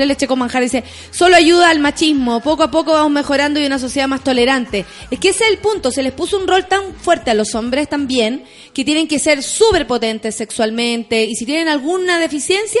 Tres 0.00 0.08
leche 0.08 0.26
con 0.26 0.38
manjar, 0.38 0.62
dice, 0.62 0.82
solo 1.10 1.36
ayuda 1.36 1.68
al 1.68 1.78
machismo, 1.78 2.40
poco 2.40 2.62
a 2.62 2.70
poco 2.70 2.92
vamos 2.92 3.10
mejorando 3.12 3.60
y 3.60 3.66
una 3.66 3.78
sociedad 3.78 4.08
más 4.08 4.24
tolerante. 4.24 4.86
Es 5.10 5.18
que 5.20 5.28
ese 5.28 5.44
es 5.44 5.50
el 5.50 5.58
punto, 5.58 5.90
se 5.90 6.02
les 6.02 6.12
puso 6.12 6.38
un 6.38 6.48
rol 6.48 6.66
tan 6.66 6.94
fuerte 6.94 7.30
a 7.30 7.34
los 7.34 7.54
hombres 7.54 7.88
también, 7.88 8.44
que 8.72 8.84
tienen 8.84 9.06
que 9.08 9.18
ser 9.18 9.42
súper 9.42 9.86
potentes 9.86 10.34
sexualmente, 10.36 11.24
y 11.24 11.34
si 11.34 11.44
tienen 11.44 11.68
alguna 11.68 12.18
deficiencia, 12.18 12.80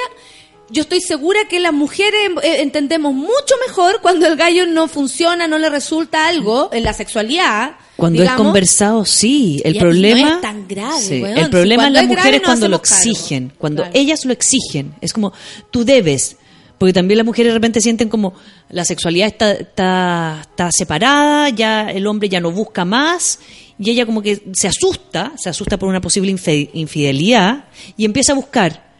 yo 0.72 0.82
estoy 0.82 1.00
segura 1.00 1.40
que 1.48 1.58
las 1.58 1.72
mujeres 1.72 2.30
eh, 2.44 2.58
entendemos 2.62 3.12
mucho 3.12 3.54
mejor 3.66 4.00
cuando 4.00 4.26
el 4.28 4.36
gallo 4.36 4.66
no 4.66 4.86
funciona, 4.86 5.46
no 5.48 5.58
le 5.58 5.68
resulta 5.68 6.28
algo 6.28 6.70
en 6.72 6.84
la 6.84 6.92
sexualidad. 6.92 7.72
Cuando 7.96 8.20
digamos. 8.22 8.40
es 8.40 8.44
conversado, 8.46 9.04
sí. 9.04 9.60
El 9.64 9.74
Y- 9.76 9.78
problema. 9.80 10.20
no 10.28 10.34
es 10.36 10.40
tan 10.40 10.68
grave, 10.68 11.00
Sí, 11.02 11.20
weón. 11.22 11.36
El 11.38 11.44
Si 11.46 11.50
problema 11.50 11.86
en 11.88 11.92
cuando 11.92 12.00
las 12.00 12.08
grave 12.08 12.16
mujeres 12.22 12.42
cuando 12.46 12.68
lo 12.68 12.76
exigen. 12.76 13.52
Cuando 13.58 13.82
Claro. 13.82 13.98
ellas 13.98 14.24
lo 14.24 14.32
exigen. 14.32 14.94
Es 15.00 15.12
como, 15.12 15.32
tú 15.72 15.84
debes. 15.84 16.36
Porque 16.80 16.94
también 16.94 17.18
las 17.18 17.26
mujeres 17.26 17.50
de 17.50 17.58
repente 17.58 17.82
sienten 17.82 18.08
como 18.08 18.32
la 18.70 18.86
sexualidad 18.86 19.26
está, 19.26 19.52
está, 19.52 20.38
está 20.40 20.70
separada, 20.72 21.50
ya 21.50 21.90
el 21.90 22.06
hombre 22.06 22.30
ya 22.30 22.40
no 22.40 22.52
busca 22.52 22.86
más, 22.86 23.38
y 23.78 23.90
ella 23.90 24.06
como 24.06 24.22
que 24.22 24.42
se 24.52 24.66
asusta, 24.66 25.34
se 25.36 25.50
asusta 25.50 25.78
por 25.78 25.90
una 25.90 26.00
posible 26.00 26.34
infidelidad, 26.72 27.66
y 27.98 28.06
empieza 28.06 28.32
a 28.32 28.34
buscar. 28.34 28.94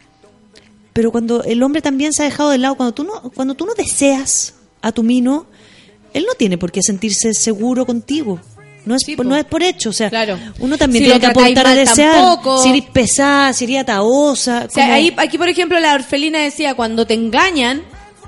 Pero 0.93 1.11
cuando 1.11 1.43
el 1.43 1.63
hombre 1.63 1.81
también 1.81 2.13
se 2.13 2.21
ha 2.21 2.27
dejado 2.27 2.51
de 2.51 2.59
lado, 2.59 2.75
cuando 2.75 2.93
tú 2.93 3.03
no, 3.03 3.31
cuando 3.35 3.55
tú 3.55 3.65
no 3.65 3.73
deseas 3.73 4.57
a 4.83 4.93
tu 4.93 5.03
mino, 5.03 5.47
él 6.13 6.27
no 6.29 6.35
tiene 6.35 6.59
por 6.59 6.73
qué 6.73 6.83
sentirse 6.83 7.33
seguro 7.33 7.87
contigo. 7.87 8.41
No 8.85 8.95
es, 8.97 9.03
por, 9.17 9.27
no 9.27 9.37
es 9.37 9.45
por 9.45 9.63
hecho, 9.63 9.91
o 9.91 9.93
sea, 9.93 10.11
uno 10.59 10.79
también 10.79 11.05
Si 11.05 11.11
tiene 11.11 11.21
que 11.21 11.27
apuntar 11.27 11.67
a 11.67 11.75
desear. 11.75 12.15
tampoco. 12.15 12.63
Si 12.63 12.71
eres 12.71 12.85
pesada, 12.85 13.53
si 13.53 13.65
eres 13.65 13.81
ataosa. 13.81 14.67
O 14.69 14.71
sea, 14.71 14.85
como- 14.85 14.95
ahí, 14.95 15.15
aquí, 15.17 15.37
por 15.39 15.49
ejemplo, 15.49 15.79
la 15.81 15.95
orfelina 15.95 16.39
decía, 16.41 16.75
cuando 16.75 17.07
te 17.07 17.15
engañan, 17.15 17.83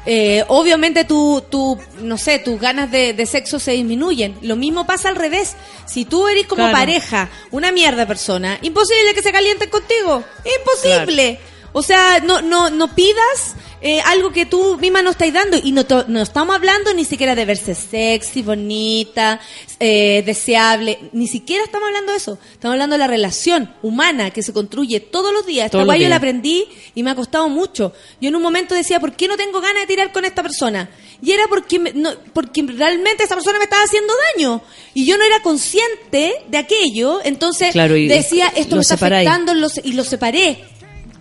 eh, 0.04 0.44
obviamente 0.48 1.04
tu, 1.04 1.42
tu, 1.48 1.78
no 2.02 2.18
sé, 2.18 2.38
tus 2.40 2.60
ganas 2.60 2.90
de, 2.90 3.12
de 3.14 3.24
sexo 3.26 3.58
se 3.58 3.72
disminuyen. 3.72 4.36
Lo 4.42 4.56
mismo 4.56 4.84
pasa 4.84 5.08
al 5.08 5.16
revés. 5.16 5.54
Si 5.86 6.04
tú 6.04 6.26
eres 6.28 6.46
como 6.46 6.62
Claro. 6.64 6.76
pareja, 6.76 7.28
una 7.50 7.70
mierda 7.72 8.04
persona, 8.06 8.58
imposible 8.62 9.14
que 9.14 9.22
se 9.22 9.32
calienten 9.32 9.70
contigo. 9.70 10.22
Imposible. 10.60 11.38
O 11.72 11.82
sea, 11.82 12.20
no, 12.20 12.42
no, 12.42 12.68
no 12.70 12.94
pidas 12.94 13.54
eh, 13.80 14.00
algo 14.02 14.30
que 14.30 14.44
tú 14.46 14.76
misma 14.78 15.02
no 15.02 15.10
estás 15.10 15.32
dando. 15.32 15.56
Y 15.62 15.72
no, 15.72 15.84
to- 15.86 16.04
no 16.06 16.20
estamos 16.20 16.54
hablando 16.54 16.92
ni 16.94 17.04
siquiera 17.04 17.34
de 17.34 17.44
verse 17.46 17.74
sexy, 17.74 18.42
bonita, 18.42 19.40
eh, 19.80 20.22
deseable. 20.26 20.98
Ni 21.12 21.26
siquiera 21.26 21.64
estamos 21.64 21.86
hablando 21.88 22.12
de 22.12 22.18
eso. 22.18 22.38
Estamos 22.52 22.74
hablando 22.74 22.94
de 22.94 22.98
la 22.98 23.06
relación 23.06 23.74
humana 23.82 24.30
que 24.30 24.42
se 24.42 24.52
construye 24.52 25.00
todos 25.00 25.32
los 25.32 25.46
días. 25.46 25.66
Esta 25.66 25.72
Todos 25.78 25.82
los 25.86 25.88
guay 25.94 26.02
yo 26.02 26.08
la 26.10 26.16
aprendí 26.16 26.66
y 26.94 27.02
me 27.02 27.10
ha 27.10 27.14
costado 27.14 27.48
mucho. 27.48 27.92
Yo 28.20 28.28
en 28.28 28.36
un 28.36 28.42
momento 28.42 28.74
decía, 28.74 29.00
¿por 29.00 29.14
qué 29.16 29.26
no 29.26 29.36
tengo 29.36 29.60
ganas 29.60 29.82
de 29.82 29.86
tirar 29.86 30.12
con 30.12 30.24
esta 30.24 30.42
persona? 30.42 30.90
Y 31.22 31.32
era 31.32 31.44
porque, 31.48 31.78
me- 31.78 31.92
no, 31.92 32.10
porque 32.34 32.62
realmente 32.62 33.24
esa 33.24 33.34
persona 33.34 33.58
me 33.58 33.64
estaba 33.64 33.82
haciendo 33.82 34.12
daño. 34.36 34.62
Y 34.94 35.06
yo 35.06 35.16
no 35.16 35.24
era 35.24 35.40
consciente 35.40 36.34
de 36.48 36.58
aquello. 36.58 37.20
Entonces 37.24 37.72
Claro, 37.72 37.94
decía, 37.94 38.52
esto 38.54 38.76
me 38.76 38.82
está 38.82 38.96
afectando 39.24 39.52
y 39.84 39.92
lo 39.94 40.04
separé. 40.04 40.64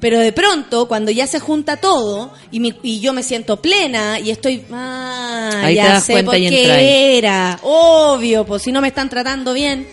Pero 0.01 0.19
de 0.19 0.33
pronto, 0.33 0.87
cuando 0.87 1.11
ya 1.11 1.27
se 1.27 1.39
junta 1.39 1.77
todo 1.77 2.33
y, 2.51 2.59
mi- 2.59 2.73
y 2.83 2.99
yo 2.99 3.13
me 3.13 3.21
siento 3.23 3.61
plena 3.61 4.19
y 4.19 4.31
estoy, 4.31 4.65
ah, 4.73 5.61
Ahí 5.63 5.75
ya 5.75 6.01
sé 6.01 6.13
por 6.25 6.33
qué 6.49 7.17
era, 7.19 7.59
obvio, 7.61 8.43
pues 8.45 8.63
si 8.63 8.71
no 8.71 8.81
me 8.81 8.87
están 8.89 9.09
tratando 9.09 9.53
bien, 9.53 9.87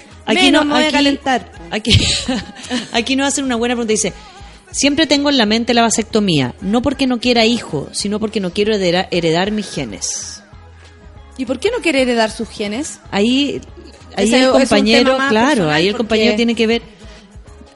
menos 0.46 0.64
me 0.66 0.72
voy 0.72 0.82
a 0.82 0.86
calentar. 0.92 1.52
Aquí, 1.70 1.92
aquí 2.92 3.16
nos 3.16 3.28
hacen 3.28 3.44
una 3.44 3.56
buena 3.56 3.74
pregunta. 3.74 3.92
Dice, 3.92 4.14
siempre 4.70 5.06
tengo 5.06 5.28
en 5.28 5.36
la 5.36 5.44
mente 5.46 5.74
la 5.74 5.82
vasectomía, 5.82 6.54
no 6.62 6.80
porque 6.80 7.06
no 7.06 7.20
quiera 7.20 7.44
hijo, 7.44 7.88
sino 7.92 8.18
porque 8.18 8.40
no 8.40 8.50
quiero 8.52 8.74
heredar, 8.74 9.08
heredar 9.10 9.50
mis 9.50 9.70
genes. 9.70 10.42
¿Y 11.36 11.44
por 11.44 11.60
qué 11.60 11.70
no 11.70 11.78
quiere 11.82 12.02
heredar 12.02 12.30
sus 12.30 12.48
genes? 12.48 12.98
Ahí, 13.10 13.60
ahí 14.16 14.26
Ese 14.28 14.40
el 14.40 14.50
compañero, 14.50 15.18
claro, 15.28 15.70
ahí 15.70 15.86
el 15.88 15.96
compañero 15.96 16.34
tiene 16.36 16.54
que 16.54 16.66
ver. 16.66 16.82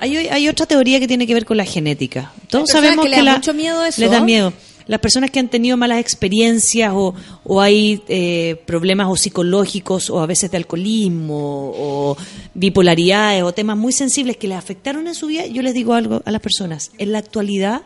Hay, 0.02 0.16
hay 0.16 0.48
otra 0.48 0.66
teoría 0.66 0.98
que 0.98 1.06
tiene 1.06 1.26
que 1.28 1.34
ver 1.34 1.44
con 1.44 1.56
la 1.56 1.64
genética. 1.64 2.32
Todos 2.50 2.68
sabemos 2.70 3.04
que 3.04 3.10
que, 3.12 3.16
le 3.16 3.16
da 3.18 3.22
la- 3.22 3.34
mucho 3.36 3.54
miedo 3.54 3.84
eso. 3.84 4.00
les 4.00 4.10
da 4.10 4.20
miedo. 4.20 4.52
Las 4.88 4.98
personas 4.98 5.30
que 5.30 5.38
han 5.38 5.48
tenido 5.48 5.76
malas 5.76 6.00
experiencias 6.00 6.92
o, 6.92 7.14
o 7.44 7.60
hay 7.60 8.02
eh, 8.08 8.60
problemas 8.66 9.06
o 9.08 9.16
psicológicos 9.16 10.10
o 10.10 10.18
a 10.18 10.26
veces 10.26 10.50
de 10.50 10.56
alcoholismo 10.56 11.72
o 11.76 12.16
bipolaridades 12.54 13.44
o 13.44 13.52
temas 13.52 13.76
muy 13.76 13.92
sensibles 13.92 14.36
que 14.36 14.48
les 14.48 14.58
afectaron 14.58 15.06
en 15.06 15.14
su 15.14 15.28
vida, 15.28 15.46
yo 15.46 15.62
les 15.62 15.72
digo 15.74 15.94
algo 15.94 16.20
a 16.24 16.30
las 16.32 16.40
personas. 16.40 16.90
En 16.98 17.12
la 17.12 17.18
actualidad, 17.18 17.82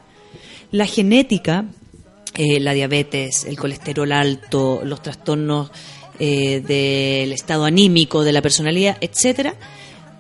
la 0.73 0.87
genética, 0.87 1.67
eh, 2.35 2.61
la 2.61 2.73
diabetes, 2.73 3.45
el 3.45 3.59
colesterol 3.59 4.11
alto, 4.13 4.81
los 4.83 5.03
trastornos 5.03 5.71
eh, 6.19 6.63
del 6.67 7.33
estado 7.33 7.67
anímico, 7.67 8.25
de 8.25 8.33
la 8.33 8.41
personalidad, 8.41 8.97
etcétera, 9.03 9.55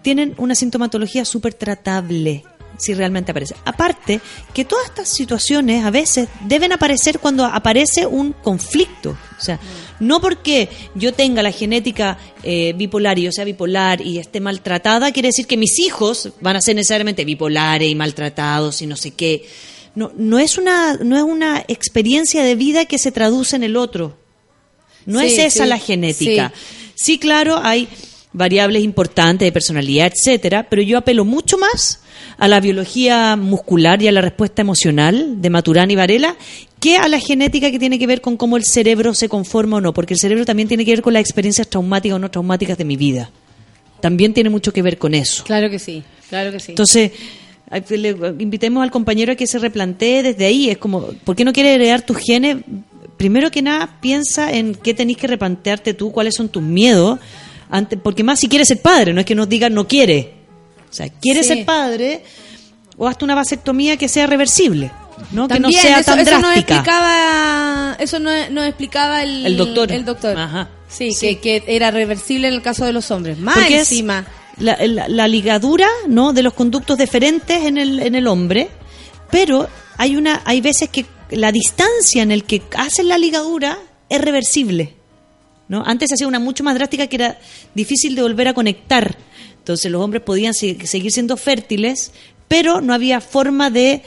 tienen 0.07 0.35
una 0.39 0.55
sintomatología 0.55 1.25
súper 1.25 1.55
tratable 1.55 2.45
si 2.79 2.95
realmente 2.95 3.33
aparece. 3.33 3.57
Aparte, 3.65 4.21
que 4.55 4.65
todas 4.65 4.87
estas 4.87 5.09
situaciones 5.09 5.85
a 5.85 5.91
veces 5.91 6.29
deben 6.45 6.71
aparecer 6.71 7.19
cuando 7.19 7.45
aparece 7.45 8.07
un 8.07 8.33
conflicto. 8.33 9.19
O 9.37 9.43
sea, 9.43 9.59
no 9.99 10.21
porque 10.21 10.69
yo 10.95 11.13
tenga 11.13 11.43
la 11.43 11.51
genética 11.51 12.19
eh, 12.45 12.73
bipolar 12.77 13.19
y 13.19 13.23
yo 13.23 13.33
sea 13.33 13.45
bipolar 13.45 14.01
y 14.01 14.19
esté 14.19 14.39
maltratada, 14.39 15.11
quiere 15.11 15.31
decir 15.31 15.49
que 15.49 15.57
mis 15.57 15.77
hijos 15.81 16.31
van 16.41 16.55
a 16.55 16.61
ser 16.61 16.77
necesariamente 16.77 17.25
bipolares 17.25 17.91
y 17.91 17.97
maltratados 17.97 18.83
y 18.83 18.87
no 18.87 18.95
sé 18.95 19.11
qué. 19.11 19.45
No, 19.97 20.13
no 20.17 20.39
es 20.39 20.57
una, 20.57 20.95
no 21.03 21.17
es 21.17 21.25
una 21.25 21.65
experiencia 21.67 22.45
de 22.45 22.55
vida 22.55 22.85
que 22.85 22.99
se 22.99 23.11
traduce 23.11 23.57
en 23.57 23.65
el 23.65 23.77
otro. 23.77 24.17
No 25.05 25.19
Sí, 25.19 25.27
es 25.27 25.39
esa 25.39 25.65
sí, 25.65 25.69
la 25.69 25.79
genética. 25.79 26.53
Sí. 26.95 27.19
claro, 27.19 27.59
hay 27.61 27.89
variables 28.37 28.83
importantes 28.85 29.47
de 29.47 29.53
personalidad, 29.53 30.13
etcétera, 30.15 30.67
pero 30.69 30.83
yo 30.83 30.99
apelo 30.99 31.25
mucho 31.25 31.57
más 31.59 32.01
a 32.39 32.49
la 32.49 32.61
biología 32.61 33.35
muscular 33.37 34.03
y 34.03 34.09
a 34.09 34.13
la 34.13 34.21
respuesta 34.21 34.61
emocional 34.63 35.41
de 35.41 35.51
Maturana 35.51 35.93
y 35.93 35.97
Varela 35.97 36.37
que 36.79 36.99
a 36.99 37.09
la 37.09 37.19
genética 37.19 37.71
que 37.71 37.79
tiene 37.79 37.99
que 37.99 38.07
ver 38.07 38.21
con 38.21 38.37
cómo 38.37 38.57
el 38.59 38.65
cerebro 38.65 39.15
se 39.15 39.29
conforma 39.31 39.79
o 39.79 39.81
no, 39.81 39.95
porque 39.95 40.13
el 40.15 40.21
cerebro 40.21 40.45
también 40.45 40.69
tiene 40.69 40.85
que 40.85 40.91
ver 40.93 41.03
con 41.03 41.15
las 41.15 41.21
experiencias 41.23 41.69
traumáticas 41.69 42.17
o 42.17 42.19
no 42.19 42.31
traumáticas 42.31 42.77
de 42.77 42.85
mi 42.85 42.97
vida. 42.97 43.31
También 44.01 44.35
tiene 44.35 44.51
mucho 44.51 44.73
que 44.73 44.83
ver 44.83 44.99
con 44.99 45.15
eso. 45.15 45.43
Claro 45.45 45.71
que 45.71 45.79
sí, 45.79 46.03
claro 46.29 46.53
que 46.53 46.61
sí. 46.61 46.73
Entonces, 46.73 47.13
le- 47.89 48.11
invitemos 48.39 48.83
al 48.83 48.91
compañero 48.91 49.33
a 49.33 49.35
que 49.37 49.47
se 49.47 49.59
replantee 49.59 50.23
desde 50.23 50.45
ahí. 50.45 50.69
Es 50.69 50.77
como, 50.79 51.01
¿por 51.25 51.35
qué 51.35 51.45
no 51.47 51.53
quiere 51.55 51.75
heredar 51.75 52.03
tus 52.03 52.19
genes? 52.19 52.59
Primero 53.17 53.51
que 53.51 53.63
nada, 53.63 53.97
piensa 54.03 54.53
en 54.53 54.75
qué 54.75 54.93
tenés 54.93 55.17
que 55.17 55.27
replantearte 55.27 55.95
tú, 55.95 56.13
cuáles 56.13 56.35
son 56.35 56.51
tus 56.51 56.63
miedos. 56.63 57.19
Antes, 57.71 57.99
porque 58.03 58.23
más 58.23 58.39
si 58.41 58.49
quieres 58.49 58.69
ser 58.69 58.81
padre, 58.81 59.13
no 59.13 59.21
es 59.21 59.27
que 59.27 59.35
nos 59.35 59.49
digan 59.49 59.75
no 59.75 59.87
quiere. 59.89 60.35
O 60.91 60.93
sea, 60.93 61.09
quieres 61.09 61.47
Sí. 61.47 61.55
ser 61.55 61.65
padre 61.67 62.23
o 62.97 63.07
hazte 63.09 63.25
una 63.25 63.35
vasectomía 63.35 63.97
que 63.97 64.09
sea 64.09 64.27
reversible. 64.27 64.91
¿no? 65.33 65.49
que 65.49 65.59
no 65.59 65.71
sea 65.73 66.01
eso, 66.01 66.11
tan 66.11 66.19
eso 66.21 66.31
drástica. 66.31 66.59
explicaba, 66.75 67.97
eso 67.99 68.19
no, 68.19 68.31
nos 68.51 68.67
explicaba 68.67 69.23
el, 69.23 69.47
El 69.47 69.57
doctor. 69.57 69.91
El 69.91 70.05
doctor. 70.05 70.37
Ajá. 70.39 70.69
Sí, 70.89 71.11
Que, 71.19 71.39
que 71.39 71.65
era 71.67 71.91
reversible 71.91 72.49
en 72.49 72.55
el 72.55 72.61
caso 72.63 72.85
de 72.85 72.93
los 72.93 73.11
hombres. 73.11 73.39
Más 73.39 73.55
Porque 73.57 73.79
encima. 73.79 74.27
La, 74.59 74.77
la- 74.87 75.09
la 75.09 75.27
ligadura 75.27 75.87
no 76.07 76.33
de 76.35 76.43
los 76.43 76.53
conductos 76.53 76.99
deferentes 76.99 77.65
en 77.65 77.79
el, 77.79 78.01
en 78.01 78.15
el 78.15 78.27
hombre, 78.27 78.69
pero 79.31 79.69
hay 79.97 80.17
una 80.17 80.43
hay 80.45 80.61
veces 80.61 80.91
que 80.91 81.07
la 81.31 81.51
distancia 81.51 82.23
en 82.23 82.31
el 82.31 82.45
que 82.45 82.63
hacen 82.77 83.09
la 83.09 83.17
ligadura 83.19 83.79
es 84.11 84.21
reversible. 84.21 84.96
¿No? 85.69 85.83
Antes 85.87 86.13
hacía 86.13 86.27
una 86.29 86.39
mucho 86.39 86.63
más 86.65 86.75
drástica 86.75 87.07
que 87.07 87.17
era 87.17 87.39
difícil 87.75 88.15
de 88.15 88.23
volver 88.23 88.49
a 88.49 88.55
conectar. 88.55 89.17
Entonces 89.59 89.91
los 89.91 90.01
hombres 90.03 90.23
podían 90.23 90.55
se- 90.55 90.87
seguir 90.87 91.11
siendo 91.13 91.37
fértiles, 91.37 92.13
pero 92.49 92.81
no 92.81 92.95
había 92.95 93.21
forma 93.21 93.71
de, 93.71 94.03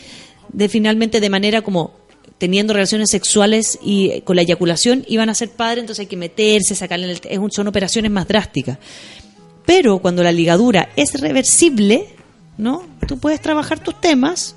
de 0.53 0.69
finalmente 0.69 1.19
de 1.19 1.29
manera 1.29 1.61
como 1.61 1.97
teniendo 2.37 2.73
relaciones 2.73 3.09
sexuales 3.09 3.77
y 3.83 4.11
eh, 4.11 4.21
con 4.23 4.37
la 4.37 4.43
eyaculación 4.43 5.03
iban 5.09 5.27
a 5.29 5.35
ser 5.35 5.49
padres, 5.49 5.79
entonces 5.81 5.99
hay 6.03 6.07
que 6.07 6.15
meterse, 6.15 6.73
sacarle 6.75 7.11
el, 7.11 7.21
es 7.29 7.37
un- 7.37 7.51
son 7.51 7.67
operaciones 7.67 8.09
más 8.11 8.27
drásticas. 8.27 8.77
Pero 9.65 9.99
cuando 9.99 10.23
la 10.23 10.31
ligadura 10.31 10.89
es 10.95 11.19
reversible, 11.19 12.07
¿no? 12.57 12.83
Tú 13.07 13.19
puedes 13.19 13.41
trabajar 13.41 13.83
tus 13.83 13.99
temas 13.99 14.55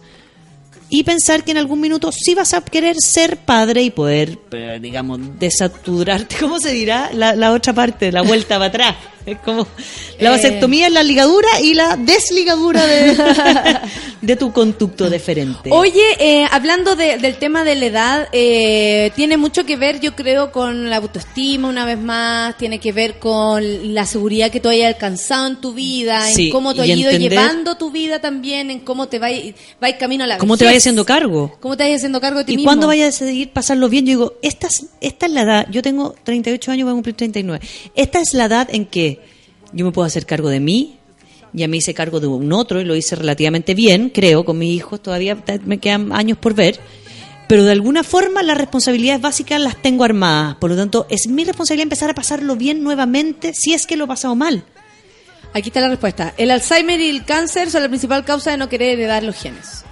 y 0.94 1.04
pensar 1.04 1.42
que 1.42 1.52
en 1.52 1.56
algún 1.56 1.80
minuto 1.80 2.12
sí 2.12 2.34
vas 2.34 2.52
a 2.52 2.60
querer 2.60 2.96
ser 3.00 3.38
padre 3.38 3.82
y 3.82 3.90
poder, 3.90 4.38
eh, 4.50 4.78
digamos, 4.78 5.38
desaturarte, 5.38 6.36
¿cómo 6.40 6.58
se 6.60 6.70
dirá? 6.70 7.10
La, 7.14 7.34
la 7.34 7.52
otra 7.52 7.72
parte, 7.72 8.12
la 8.12 8.20
vuelta 8.20 8.56
para 8.56 8.66
atrás. 8.66 8.96
Es 9.24 9.38
como 9.38 9.66
la 10.18 10.28
Eh. 10.28 10.32
vasectomía 10.32 10.88
es 10.88 10.92
la 10.92 11.02
ligadura 11.02 11.48
y 11.62 11.74
la 11.74 11.96
desligadura 11.96 12.84
de, 12.84 13.16
de 14.20 14.36
tu 14.36 14.52
conducto 14.52 15.08
deferente. 15.10 15.70
Oye, 15.72 16.02
eh, 16.18 16.44
hablando 16.50 16.96
de- 16.96 17.18
del 17.18 17.36
tema 17.36 17.62
de 17.64 17.74
la 17.76 17.86
edad, 17.86 18.28
eh, 18.32 19.12
tiene 19.14 19.36
mucho 19.36 19.64
que 19.64 19.76
ver, 19.76 20.00
yo 20.00 20.14
creo, 20.16 20.50
con 20.52 20.90
la 20.90 20.96
autoestima, 20.96 21.68
una 21.68 21.84
vez 21.84 21.98
más, 21.98 22.56
tiene 22.58 22.78
que 22.80 22.92
ver 22.92 23.18
con 23.18 23.94
la 23.94 24.06
seguridad 24.06 24.50
que 24.50 24.60
tú 24.60 24.68
hayas 24.68 24.92
alcanzado 24.94 25.46
en 25.46 25.60
tu 25.60 25.72
vida, 25.72 26.20
Sí, 26.26 26.46
en 26.46 26.52
cómo 26.52 26.74
tú 26.74 26.82
has 26.82 26.88
ido 26.88 27.10
entender- 27.10 27.30
llevando 27.30 27.76
tu 27.76 27.90
vida 27.90 28.20
también, 28.20 28.70
en 28.70 28.80
cómo 28.80 29.06
te 29.08 29.18
vas 29.18 29.32
va 29.82 29.96
camino 29.98 30.24
a 30.24 30.26
la 30.26 30.38
¿Cómo 30.38 30.56
te 30.56 30.64
vayas 30.64 30.82
haciendo 30.82 31.04
cargo? 31.04 31.56
¿Cómo 31.60 31.76
te 31.76 31.84
vayas 31.84 31.98
haciendo 31.98 32.20
cargo 32.20 32.40
de 32.40 32.44
ti 32.46 32.52
¿Y 32.54 32.56
mismo? 32.56 32.68
cuándo 32.68 32.86
vaya 32.88 33.04
a 33.04 33.06
decidir 33.06 33.50
pasarlo 33.52 33.88
bien? 33.88 34.04
Yo 34.04 34.10
digo, 34.10 34.34
esta 34.42 34.66
es, 34.66 34.86
esta 35.00 35.26
es 35.26 35.32
la 35.32 35.42
edad, 35.42 35.66
yo 35.70 35.80
tengo 35.82 36.14
38 36.24 36.72
años, 36.72 36.84
voy 36.86 36.92
a 36.92 36.94
cumplir 36.94 37.14
39. 37.16 37.64
Esta 37.94 38.20
es 38.20 38.34
la 38.34 38.46
edad 38.46 38.68
en 38.72 38.86
que 38.86 39.20
yo 39.72 39.84
me 39.84 39.92
puedo 39.92 40.06
hacer 40.06 40.26
cargo 40.26 40.48
de 40.48 40.60
mí, 40.60 40.98
ya 41.52 41.68
me 41.68 41.76
hice 41.76 41.94
cargo 41.94 42.20
de 42.20 42.26
un 42.26 42.52
otro 42.52 42.80
y 42.80 42.84
lo 42.84 42.96
hice 42.96 43.16
relativamente 43.16 43.74
bien, 43.74 44.10
creo, 44.10 44.44
con 44.44 44.58
mis 44.58 44.74
hijos, 44.74 45.02
todavía 45.02 45.36
me 45.64 45.78
quedan 45.78 46.12
años 46.12 46.38
por 46.38 46.54
ver. 46.54 46.80
Pero 47.46 47.64
de 47.64 47.72
alguna 47.72 48.02
forma 48.02 48.42
las 48.42 48.56
responsabilidades 48.56 49.20
básicas 49.20 49.60
las 49.60 49.76
tengo 49.76 50.04
armadas. 50.04 50.56
Por 50.56 50.70
lo 50.70 50.76
tanto, 50.76 51.06
es 51.10 51.26
mi 51.28 51.44
responsabilidad 51.44 51.82
empezar 51.82 52.08
a 52.08 52.14
pasarlo 52.14 52.56
bien 52.56 52.82
nuevamente 52.82 53.52
si 53.52 53.74
es 53.74 53.86
que 53.86 53.96
lo 53.96 54.04
he 54.04 54.08
pasado 54.08 54.34
mal. 54.34 54.64
Aquí 55.52 55.68
está 55.68 55.80
la 55.80 55.90
respuesta. 55.90 56.32
El 56.38 56.50
Alzheimer 56.50 56.98
y 57.00 57.10
el 57.10 57.24
cáncer 57.24 57.70
son 57.70 57.82
la 57.82 57.88
principal 57.88 58.24
causa 58.24 58.52
de 58.52 58.56
no 58.56 58.70
querer 58.70 58.98
heredar 58.98 59.22
los 59.22 59.36
genes. 59.36 59.84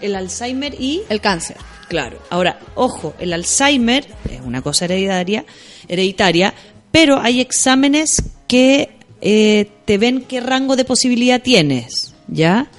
El 0.00 0.14
Alzheimer 0.14 0.80
y 0.80 1.02
el 1.08 1.20
cáncer. 1.20 1.56
Claro. 1.88 2.18
Ahora, 2.30 2.60
ojo, 2.76 3.14
el 3.18 3.32
Alzheimer 3.32 4.06
es 4.30 4.40
una 4.44 4.62
cosa 4.62 4.84
hereditaria, 4.84 5.44
hereditaria, 5.88 6.54
pero 6.92 7.18
hay 7.20 7.40
exámenes 7.40 8.22
que 8.46 8.97
eh, 9.20 9.70
te 9.84 9.98
ven 9.98 10.22
qué 10.22 10.40
rango 10.40 10.76
de 10.76 10.84
posibilidad 10.84 11.40
tienes, 11.40 12.14
¿ya? 12.28 12.70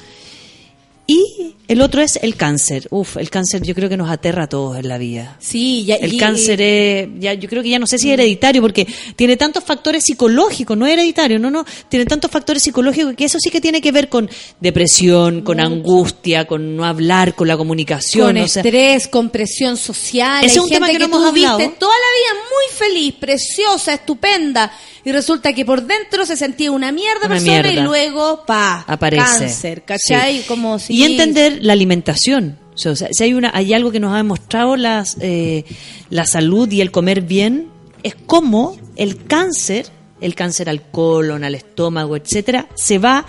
Y 1.11 1.55
el 1.67 1.81
otro 1.81 2.01
es 2.03 2.17
el 2.21 2.35
cáncer. 2.35 2.87
Uf, 2.91 3.17
el 3.17 3.31
cáncer 3.31 3.63
yo 3.63 3.73
creo 3.73 3.89
que 3.89 3.97
nos 3.97 4.09
aterra 4.11 4.43
a 4.43 4.47
todos 4.47 4.77
en 4.77 4.87
la 4.87 4.99
vida. 4.99 5.37
Sí, 5.39 5.83
ya, 5.85 5.95
El 5.95 6.13
y- 6.13 6.17
cáncer 6.17 6.61
es, 6.61 7.07
ya, 7.19 7.33
yo 7.33 7.49
creo 7.49 7.63
que 7.63 7.69
ya 7.69 7.79
no 7.79 7.87
sé 7.87 7.97
si 7.97 8.09
es 8.09 8.13
hereditario, 8.13 8.61
porque 8.61 8.85
tiene 9.15 9.35
tantos 9.37 9.63
factores 9.63 10.03
psicológicos, 10.03 10.77
no 10.77 10.85
es 10.85 10.93
hereditario, 10.93 11.39
no, 11.39 11.49
no, 11.49 11.65
tiene 11.89 12.05
tantos 12.05 12.29
factores 12.29 12.61
psicológicos 12.61 13.15
que 13.15 13.25
eso 13.25 13.39
sí 13.39 13.49
que 13.49 13.59
tiene 13.59 13.81
que 13.81 13.91
ver 13.91 14.07
con 14.07 14.29
depresión, 14.59 15.41
con 15.41 15.59
angustia, 15.59 16.45
con 16.45 16.75
no 16.77 16.85
hablar, 16.85 17.33
con 17.35 17.47
la 17.47 17.57
comunicación. 17.57 18.27
con 18.35 18.37
o 18.43 18.47
sea, 18.47 18.61
estrés, 18.61 19.07
con 19.07 19.29
presión 19.31 19.77
social. 19.77 20.45
Ese 20.45 20.57
es 20.57 20.63
un 20.63 20.69
tema 20.69 20.87
gente 20.87 20.99
que 20.99 21.07
no 21.07 21.17
tú 21.17 21.17
hemos 21.17 21.29
hablado. 21.29 21.57
toda 21.79 21.93
la 21.95 22.35
vida 22.37 22.43
muy 22.49 22.77
feliz, 22.77 23.15
preciosa, 23.19 23.93
estupenda, 23.95 24.71
y 25.03 25.11
resulta 25.11 25.53
que 25.53 25.65
por 25.65 25.81
dentro 25.87 26.25
se 26.25 26.37
sentía 26.37 26.71
una 26.71 26.91
mierda 26.91 27.21
Una 27.25 27.29
persona 27.35 27.51
mierda. 27.63 27.71
y 27.71 27.83
luego, 27.83 28.43
pa, 28.45 28.83
aparece. 28.87 29.23
cáncer, 29.25 29.83
¿cachai? 29.83 30.39
Sí. 30.41 30.45
Como 30.47 30.77
si... 30.77 30.98
Y 30.99 31.03
entender 31.11 31.59
la 31.61 31.73
alimentación. 31.73 32.57
O 32.73 32.77
sea, 32.77 32.91
o 32.93 32.95
sea, 32.95 33.09
si 33.11 33.23
hay, 33.23 33.33
una, 33.33 33.51
hay 33.53 33.73
algo 33.73 33.91
que 33.91 33.99
nos 33.99 34.13
ha 34.13 34.17
demostrado 34.17 34.75
las, 34.77 35.17
eh, 35.21 35.65
la 36.09 36.25
salud 36.25 36.71
y 36.71 36.81
el 36.81 36.91
comer 36.91 37.21
bien, 37.21 37.67
es 38.03 38.15
cómo 38.25 38.77
el 38.95 39.25
cáncer, 39.25 39.87
el 40.21 40.33
cáncer 40.35 40.69
al 40.69 40.81
colon, 40.89 41.43
al 41.43 41.55
estómago, 41.55 42.15
etcétera, 42.15 42.67
se 42.75 42.97
va 42.97 43.25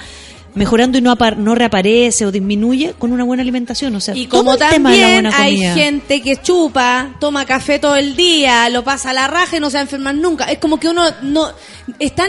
mejorando 0.54 0.98
y 0.98 1.00
no, 1.00 1.12
apar- 1.16 1.36
no 1.36 1.54
reaparece 1.54 2.26
o 2.26 2.32
disminuye 2.32 2.94
con 2.98 3.12
una 3.12 3.22
buena 3.24 3.42
alimentación. 3.42 3.94
O 3.96 4.00
sea, 4.00 4.16
Y 4.16 4.26
como 4.26 4.52
también 4.56 5.26
hay 5.42 5.56
gente 5.74 6.20
que 6.22 6.36
chupa, 6.36 7.16
toma 7.20 7.44
café 7.44 7.78
todo 7.78 7.96
el 7.96 8.14
día, 8.16 8.68
lo 8.68 8.82
pasa 8.84 9.10
a 9.10 9.12
la 9.14 9.26
raja 9.28 9.56
y 9.56 9.60
no 9.60 9.70
se 9.70 9.74
va 9.74 9.80
a 9.80 9.82
enfermar 9.82 10.14
nunca. 10.14 10.44
Es 10.44 10.58
como 10.58 10.78
que 10.80 10.88
uno 10.88 11.04
no... 11.22 11.48
Es 11.98 12.14
tan... 12.14 12.28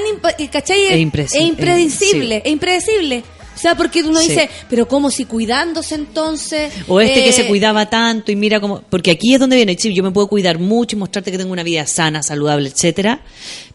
¿Cachai? 0.51 0.85
Es 1.34 1.41
impredecible, 1.47 2.41
es 2.45 2.51
impredecible. 2.51 3.23
O 3.56 3.57
sea, 3.61 3.76
porque 3.76 4.02
uno 4.02 4.19
Sí. 4.19 4.30
dice, 4.30 4.49
pero 4.69 4.88
¿cómo 4.88 5.11
si 5.11 5.26
cuidándose 5.26 5.95
entonces? 5.95 6.73
O 6.88 6.99
este 7.02 7.23
que 7.23 7.30
Eh, 7.30 7.34
se 7.34 7.48
cuidaba 7.48 7.90
tanto 7.90 8.32
y 8.32 8.36
mira 8.36 8.60
cómo... 8.60 8.82
Porque 8.90 9.11
aquí 9.11 9.34
es 9.34 9.40
donde 9.40 9.56
viene, 9.57 9.76
sí, 9.78 9.94
yo 9.94 10.03
me 10.03 10.11
puedo 10.11 10.28
cuidar 10.28 10.57
mucho 10.57 10.95
y 10.95 10.99
mostrarte 10.99 11.32
que 11.32 11.38
tengo 11.38 11.52
una 11.52 11.64
vida 11.64 11.86
sana, 11.86 12.23
saludable, 12.23 12.69
etcétera, 12.69 13.22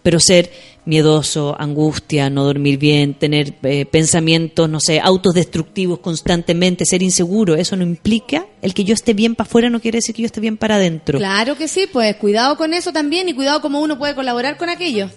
pero 0.03 0.19
ser 0.19 0.51
miedoso, 0.87 1.57
angustia, 1.59 2.31
no 2.31 2.45
dormir 2.45 2.79
bien, 2.79 3.15
tener 3.15 3.55
eh, 3.65 3.85
pensamientos, 3.87 4.69
no 4.71 4.79
sé, 4.81 5.01
autodestructivos 5.01 5.99
constantemente, 5.99 6.85
ser 6.87 7.03
inseguro, 7.03 7.57
eso 7.57 7.77
no 7.77 7.83
implica 7.83 8.47
el 8.63 8.73
que 8.73 8.85
yo 8.85 8.95
esté 8.95 9.13
bien 9.13 9.35
para 9.35 9.49
afuera, 9.49 9.69
no 9.69 9.81
quiere 9.81 9.99
decir 9.99 10.15
que 10.15 10.23
yo 10.23 10.27
esté 10.27 10.41
bien 10.41 10.57
para 10.57 10.77
adentro. 10.77 11.19
Claro 11.19 11.57
que 11.57 11.67
sí, 11.69 11.87
pues 11.93 12.15
cuidado 12.17 12.57
con 12.57 12.73
eso 12.73 12.93
también 12.93 13.29
y 13.29 13.35
cuidado 13.35 13.61
cómo 13.61 13.81
uno 13.81 13.99
puede 13.99 14.15
colaborar 14.15 14.57
con 14.57 14.69
aquello. 14.69 15.11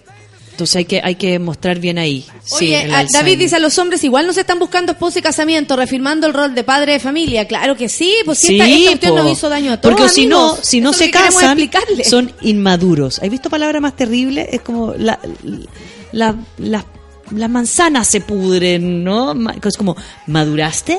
Entonces 0.60 0.76
hay 0.76 0.84
que, 0.84 1.00
hay 1.02 1.14
que 1.14 1.38
mostrar 1.38 1.78
bien 1.78 1.98
ahí. 1.98 2.26
Oye, 2.50 2.82
el 2.84 2.94
a- 2.94 2.98
Alzheimer. 2.98 3.24
David 3.24 3.38
dice 3.38 3.56
a 3.56 3.58
los 3.58 3.78
hombres 3.78 4.04
igual 4.04 4.26
no 4.26 4.32
se 4.34 4.40
están 4.40 4.58
buscando 4.58 4.92
esposa 4.92 5.18
y 5.18 5.22
casamiento, 5.22 5.74
reafirmando 5.74 6.26
el 6.26 6.34
rol 6.34 6.54
de 6.54 6.64
padre 6.64 6.92
de 6.92 7.00
familia. 7.00 7.46
Claro 7.48 7.76
que 7.76 7.88
sí, 7.88 8.14
pues 8.26 8.38
si 8.38 8.60
esta, 8.60 8.68
esta 8.68 8.90
cuestión 8.90 9.16
po. 9.16 9.22
nos 9.22 9.32
hizo 9.32 9.48
daño 9.48 9.72
a 9.72 9.80
todos. 9.80 9.94
Porque 9.96 10.10
si 10.12 10.26
no, 10.26 10.56
si 10.60 10.80
no 10.82 10.92
se 10.92 11.10
casan, 11.10 11.58
son 12.04 12.32
inmaduros. 12.42 13.18
¿Has 13.20 13.30
visto 13.30 13.48
palabra 13.48 13.80
más 13.80 13.96
terrible? 13.96 14.48
Es 14.52 14.60
como 14.60 14.92
la, 14.98 15.18
la, 16.12 16.36
la- 16.58 16.84
las 17.34 17.48
manzanas 17.48 18.08
se 18.08 18.20
pudren, 18.20 19.04
¿no? 19.04 19.34
Es 19.64 19.76
como, 19.76 19.96
¿maduraste? 20.26 20.98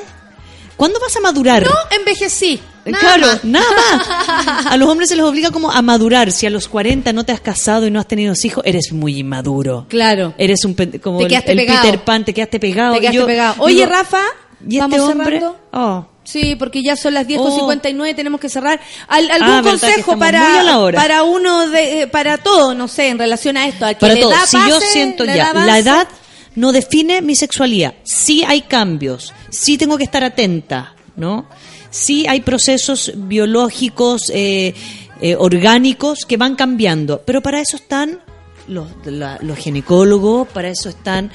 ¿Cuándo 0.77 0.99
vas 0.99 1.15
a 1.15 1.19
madurar? 1.19 1.63
No, 1.63 1.71
envejecí. 1.99 2.59
Nada 2.85 2.99
claro, 3.15 3.39
nada 3.43 3.65
más. 3.75 4.65
A 4.71 4.77
los 4.77 4.89
hombres 4.89 5.09
se 5.09 5.15
les 5.15 5.23
obliga 5.25 5.51
como 5.51 5.71
a 5.71 5.81
madurar. 5.81 6.31
Si 6.31 6.45
a 6.45 6.49
los 6.49 6.67
40 6.67 7.13
no 7.13 7.23
te 7.23 7.31
has 7.31 7.41
casado 7.41 7.85
y 7.85 7.91
no 7.91 7.99
has 7.99 8.07
tenido 8.07 8.33
hijos, 8.43 8.63
eres 8.65 8.91
muy 8.91 9.19
inmaduro. 9.19 9.85
Claro. 9.89 10.33
Eres 10.37 10.65
un 10.65 10.73
como 11.01 11.19
Te 11.27 11.35
el. 11.35 11.43
Peter 11.67 12.03
Pan, 12.03 12.25
te 12.25 12.33
quedaste 12.33 12.59
pegado. 12.59 12.93
Te 12.95 13.01
quedaste 13.01 13.17
yo 13.17 13.25
pegado. 13.27 13.55
Oye, 13.59 13.75
digo, 13.75 13.87
Rafa, 13.87 14.21
¿y 14.67 14.77
este 14.77 14.79
vamos 14.79 14.99
hombre? 15.11 15.39
cerrando. 15.39 15.59
Oh. 15.73 16.05
Sí, 16.23 16.55
porque 16.55 16.83
ya 16.83 16.95
son 16.95 17.13
las 17.15 17.25
10 17.27 17.39
Oh. 17.39 17.43
con 17.49 17.55
59 17.59 18.13
tenemos 18.13 18.39
que 18.39 18.47
cerrar. 18.49 18.79
¿Al- 19.07 19.29
¿Algún 19.31 19.49
Ah, 19.55 19.61
consejo 19.63 20.17
para, 20.19 20.63
para 20.95 21.23
uno, 21.23 21.67
de, 21.67 22.03
eh, 22.03 22.07
para 22.07 22.37
todo, 22.37 22.73
no 22.75 22.87
sé, 22.87 23.09
en 23.09 23.17
relación 23.17 23.57
a 23.57 23.67
esto? 23.67 23.85
A 23.85 23.93
que 23.95 23.99
Para 23.99 24.15
todo. 24.19 24.31
Si 24.47 24.57
yo 24.69 24.79
siento 24.79 25.25
ya, 25.25 25.51
la 25.53 25.79
edad 25.79 26.07
no 26.55 26.71
define 26.71 27.21
mi 27.21 27.35
sexualidad. 27.35 27.95
Sí 28.03 28.43
hay 28.47 28.61
cambios, 28.61 29.33
sí 29.49 29.77
tengo 29.77 29.97
que 29.97 30.03
estar 30.03 30.23
atenta, 30.23 30.93
¿no? 31.15 31.47
Sí 31.91 32.25
hay 32.27 32.41
procesos 32.41 33.11
biológicos, 33.15 34.31
eh, 34.33 34.73
eh, 35.21 35.35
orgánicos 35.37 36.25
que 36.27 36.37
van 36.37 36.55
cambiando, 36.55 37.21
pero 37.25 37.41
para 37.41 37.61
eso 37.61 37.75
están 37.77 38.19
los, 38.67 38.87
la- 39.05 39.37
los 39.41 39.57
ginecólogos, 39.57 40.47
para 40.47 40.69
eso 40.69 40.89
están 40.89 41.31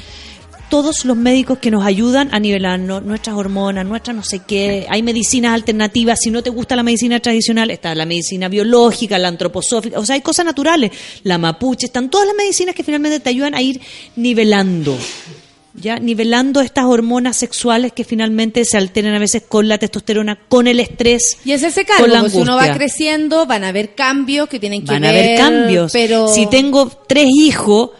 todos 0.68 1.04
los 1.04 1.16
médicos 1.16 1.58
que 1.58 1.70
nos 1.70 1.84
ayudan 1.86 2.28
a 2.34 2.40
nivelarnos 2.40 3.04
nuestras 3.04 3.36
hormonas, 3.36 3.86
nuestras 3.86 4.16
no 4.16 4.24
sé 4.24 4.40
qué. 4.44 4.84
Hay 4.88 5.00
medicinas 5.00 5.54
alternativas. 5.54 6.18
Si 6.20 6.32
no 6.32 6.42
te 6.42 6.50
gusta 6.50 6.74
la 6.74 6.82
medicina 6.82 7.20
tradicional, 7.20 7.70
está 7.70 7.94
la 7.94 8.04
medicina 8.04 8.48
biológica, 8.48 9.16
la 9.16 9.28
antroposófica. 9.28 10.00
O 10.00 10.04
sea, 10.04 10.16
hay 10.16 10.22
cosas 10.22 10.44
naturales. 10.44 10.90
La 11.22 11.38
mapuche, 11.38 11.86
están 11.86 12.10
todas 12.10 12.26
las 12.26 12.34
medicinas 12.36 12.74
que 12.74 12.82
finalmente 12.82 13.20
te 13.20 13.30
ayudan 13.30 13.54
a 13.54 13.62
ir 13.62 13.80
nivelando. 14.16 14.98
Ya, 15.78 15.98
nivelando 15.98 16.60
estas 16.62 16.84
hormonas 16.86 17.36
sexuales 17.36 17.92
que 17.92 18.02
finalmente 18.04 18.64
se 18.64 18.76
alteran 18.78 19.14
a 19.14 19.18
veces 19.18 19.42
con 19.46 19.68
la 19.68 19.76
testosterona, 19.78 20.38
con 20.48 20.66
el 20.66 20.80
estrés. 20.80 21.36
Y 21.44 21.52
es 21.52 21.62
ese 21.62 21.84
con 21.84 21.96
cargo, 21.96 22.06
la 22.06 22.20
pues, 22.20 22.32
si 22.32 22.38
uno 22.38 22.52
va 22.56 22.62
angustia. 22.62 22.76
creciendo, 22.78 23.46
van 23.46 23.62
a 23.64 23.68
haber 23.68 23.94
cambios 23.94 24.48
que 24.48 24.58
tienen 24.58 24.84
que 24.84 24.92
Van 24.92 25.02
ver. 25.02 25.14
a 25.14 25.18
haber 25.18 25.38
cambios. 25.38 25.92
Pero... 25.92 26.28
Si 26.28 26.46
tengo 26.46 26.88
tres 27.06 27.26
hijos, 27.38 27.90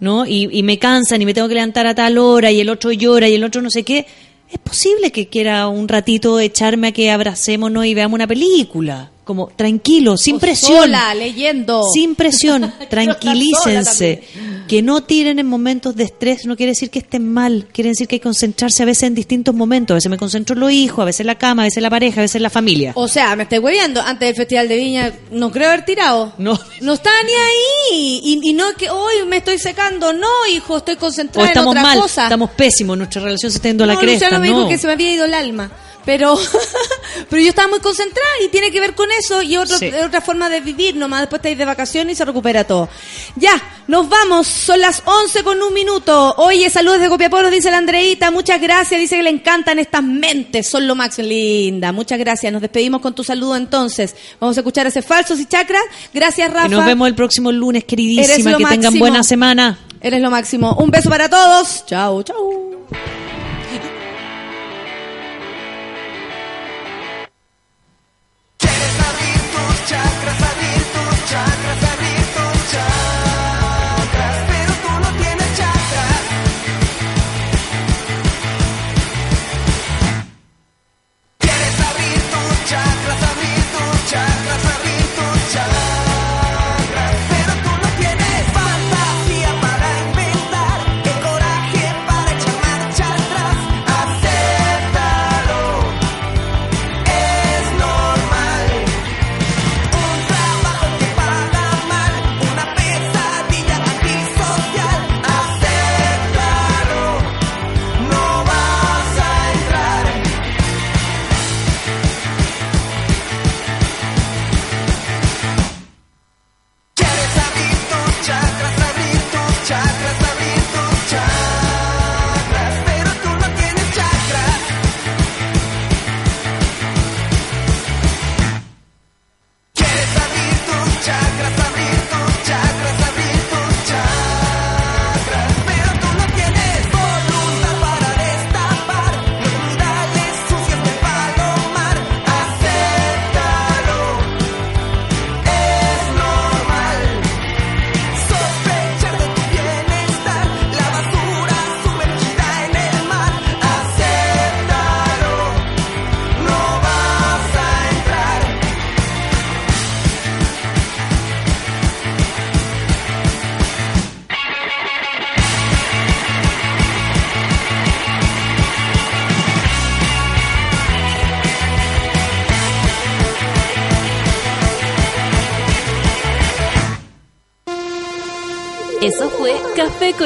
¿no? 0.00 0.24
Y, 0.26 0.48
y 0.50 0.62
me 0.62 0.78
cansan 0.78 1.20
y 1.20 1.26
me 1.26 1.34
tengo 1.34 1.46
que 1.48 1.54
levantar 1.54 1.86
a 1.86 1.94
tal 1.94 2.16
hora 2.16 2.50
y 2.50 2.60
el 2.60 2.70
otro 2.70 2.90
llora 2.90 3.28
y 3.28 3.34
el 3.34 3.44
otro 3.44 3.60
no 3.60 3.70
sé 3.70 3.82
qué, 3.82 4.06
es 4.50 4.58
posible 4.58 5.12
que 5.12 5.28
quiera 5.28 5.68
un 5.68 5.88
ratito 5.88 6.40
echarme 6.40 6.88
a 6.88 6.92
que 6.92 7.10
abracémonos 7.10 7.84
y 7.84 7.94
veamos 7.94 8.16
una 8.16 8.26
película. 8.26 9.10
Como 9.24 9.48
tranquilo, 9.54 10.16
sin 10.16 10.36
O 10.36 10.38
presión. 10.40 10.78
sola, 10.80 11.14
leyendo. 11.14 11.82
Sin 11.94 12.14
presión, 12.14 12.72
tranquilícense. 12.90 14.22
Que 14.66 14.82
no 14.82 15.02
tiren 15.02 15.38
en 15.40 15.46
momentos 15.46 15.96
de 15.96 16.04
estrés 16.04 16.46
no 16.46 16.56
quiere 16.56 16.70
decir 16.72 16.90
que 16.90 17.00
estén 17.00 17.30
mal, 17.32 17.66
quiere 17.72 17.90
decir 17.90 18.06
que 18.06 18.16
hay 18.16 18.20
que 18.20 18.24
concentrarse 18.24 18.82
a 18.84 18.86
veces 18.86 19.02
en 19.04 19.14
distintos 19.16 19.52
momentos. 19.54 19.94
A 19.94 19.96
veces 19.96 20.10
me 20.10 20.16
concentro 20.16 20.54
en 20.54 20.60
los 20.60 20.70
hijos, 20.72 21.00
a 21.02 21.04
veces 21.06 21.20
en 21.20 21.26
la 21.26 21.34
cama, 21.36 21.62
a 21.62 21.64
veces 21.64 21.78
en 21.78 21.82
la 21.82 21.90
pareja, 21.90 22.20
a 22.20 22.22
veces 22.22 22.36
en 22.36 22.42
la 22.44 22.50
familia. 22.50 22.92
O 22.94 23.08
sea, 23.08 23.34
me 23.34 23.42
estoy 23.44 23.58
hueviando. 23.58 24.00
Antes 24.00 24.28
del 24.28 24.36
Festival 24.36 24.68
de 24.68 24.76
Viña, 24.76 25.12
no 25.32 25.50
creo 25.50 25.68
haber 25.68 25.84
tirado. 25.84 26.32
No. 26.38 26.58
No 26.80 26.92
estaba 26.94 27.16
ni 27.24 27.32
ahí. 27.32 28.20
Y, 28.24 28.40
y 28.48 28.52
no 28.52 28.64
que 28.78 28.90
hoy 28.90 29.14
me 29.28 29.38
estoy 29.38 29.58
secando. 29.58 30.12
No, 30.12 30.28
hijo, 30.54 30.76
estoy 30.78 30.94
O 30.94 30.98
concentrada 30.98 31.48
estamos 31.48 31.74
en 31.74 31.78
otra 31.78 31.82
mal, 31.82 32.00
cosa. 32.00 32.22
estamos 32.24 32.50
pésimos, 32.50 32.96
nuestra 32.96 33.22
relación 33.22 33.50
se 33.50 33.58
está 33.58 33.68
yendo 33.68 33.84
a 33.84 33.88
la 33.88 33.98
cresta. 33.98 34.26
Luciano 34.26 34.38
me 34.40 34.46
dijo 34.48 34.68
que 34.68 34.78
se 34.78 34.86
me 34.86 34.92
había 34.92 35.12
ido 35.12 35.24
el 35.24 35.34
alma. 35.34 35.70
Pero, 36.04 36.38
pero 37.28 37.42
yo 37.42 37.48
estaba 37.50 37.68
muy 37.68 37.80
concentrada 37.80 38.28
y 38.44 38.48
tiene 38.48 38.70
que 38.70 38.80
ver 38.80 38.94
con 38.94 39.08
eso 39.12 39.42
y 39.42 39.56
otra 39.56 40.20
forma 40.20 40.48
de 40.48 40.60
vivir 40.60 40.96
nomás. 40.96 41.20
Después 41.20 41.40
estáis 41.40 41.58
de 41.58 41.64
vacaciones 41.64 42.14
y 42.14 42.16
se 42.16 42.24
recupera 42.24 42.64
todo. 42.64 42.88
Ya, 43.36 43.52
nos 43.86 44.08
vamos. 44.08 44.46
Son 44.46 44.80
las 44.80 45.02
11 45.04 45.42
con 45.42 45.62
un 45.62 45.72
minuto. 45.74 46.34
Oye, 46.38 46.70
saludos 46.70 47.00
de 47.00 47.08
Copiapólos, 47.08 47.50
dice 47.50 47.70
la 47.70 47.78
Andreita. 47.78 48.30
Muchas 48.30 48.60
gracias. 48.60 49.00
Dice 49.00 49.16
que 49.16 49.22
le 49.22 49.30
encantan 49.30 49.78
estas 49.78 50.02
mentes. 50.02 50.66
Son 50.68 50.86
lo 50.86 50.94
máximo. 50.94 51.28
Linda, 51.28 51.92
muchas 51.92 52.18
gracias. 52.18 52.52
Nos 52.52 52.62
despedimos 52.62 53.00
con 53.00 53.14
tu 53.14 53.24
saludo 53.24 53.56
entonces. 53.56 54.16
Vamos 54.40 54.56
a 54.56 54.60
escuchar 54.60 54.86
ese 54.86 55.02
falsos 55.02 55.38
y 55.40 55.46
chakras. 55.46 55.82
Gracias, 56.12 56.52
Rafa. 56.52 56.68
Nos 56.68 56.86
vemos 56.86 57.08
el 57.08 57.14
próximo 57.14 57.52
lunes, 57.52 57.84
queridísima. 57.84 58.56
Que 58.56 58.64
tengan 58.64 58.98
buena 58.98 59.22
semana. 59.22 59.78
Eres 60.00 60.20
lo 60.20 60.30
máximo. 60.30 60.74
Un 60.74 60.90
beso 60.90 61.10
para 61.10 61.28
todos. 61.28 61.84
Chao, 61.86 62.22
chao. 62.22 62.86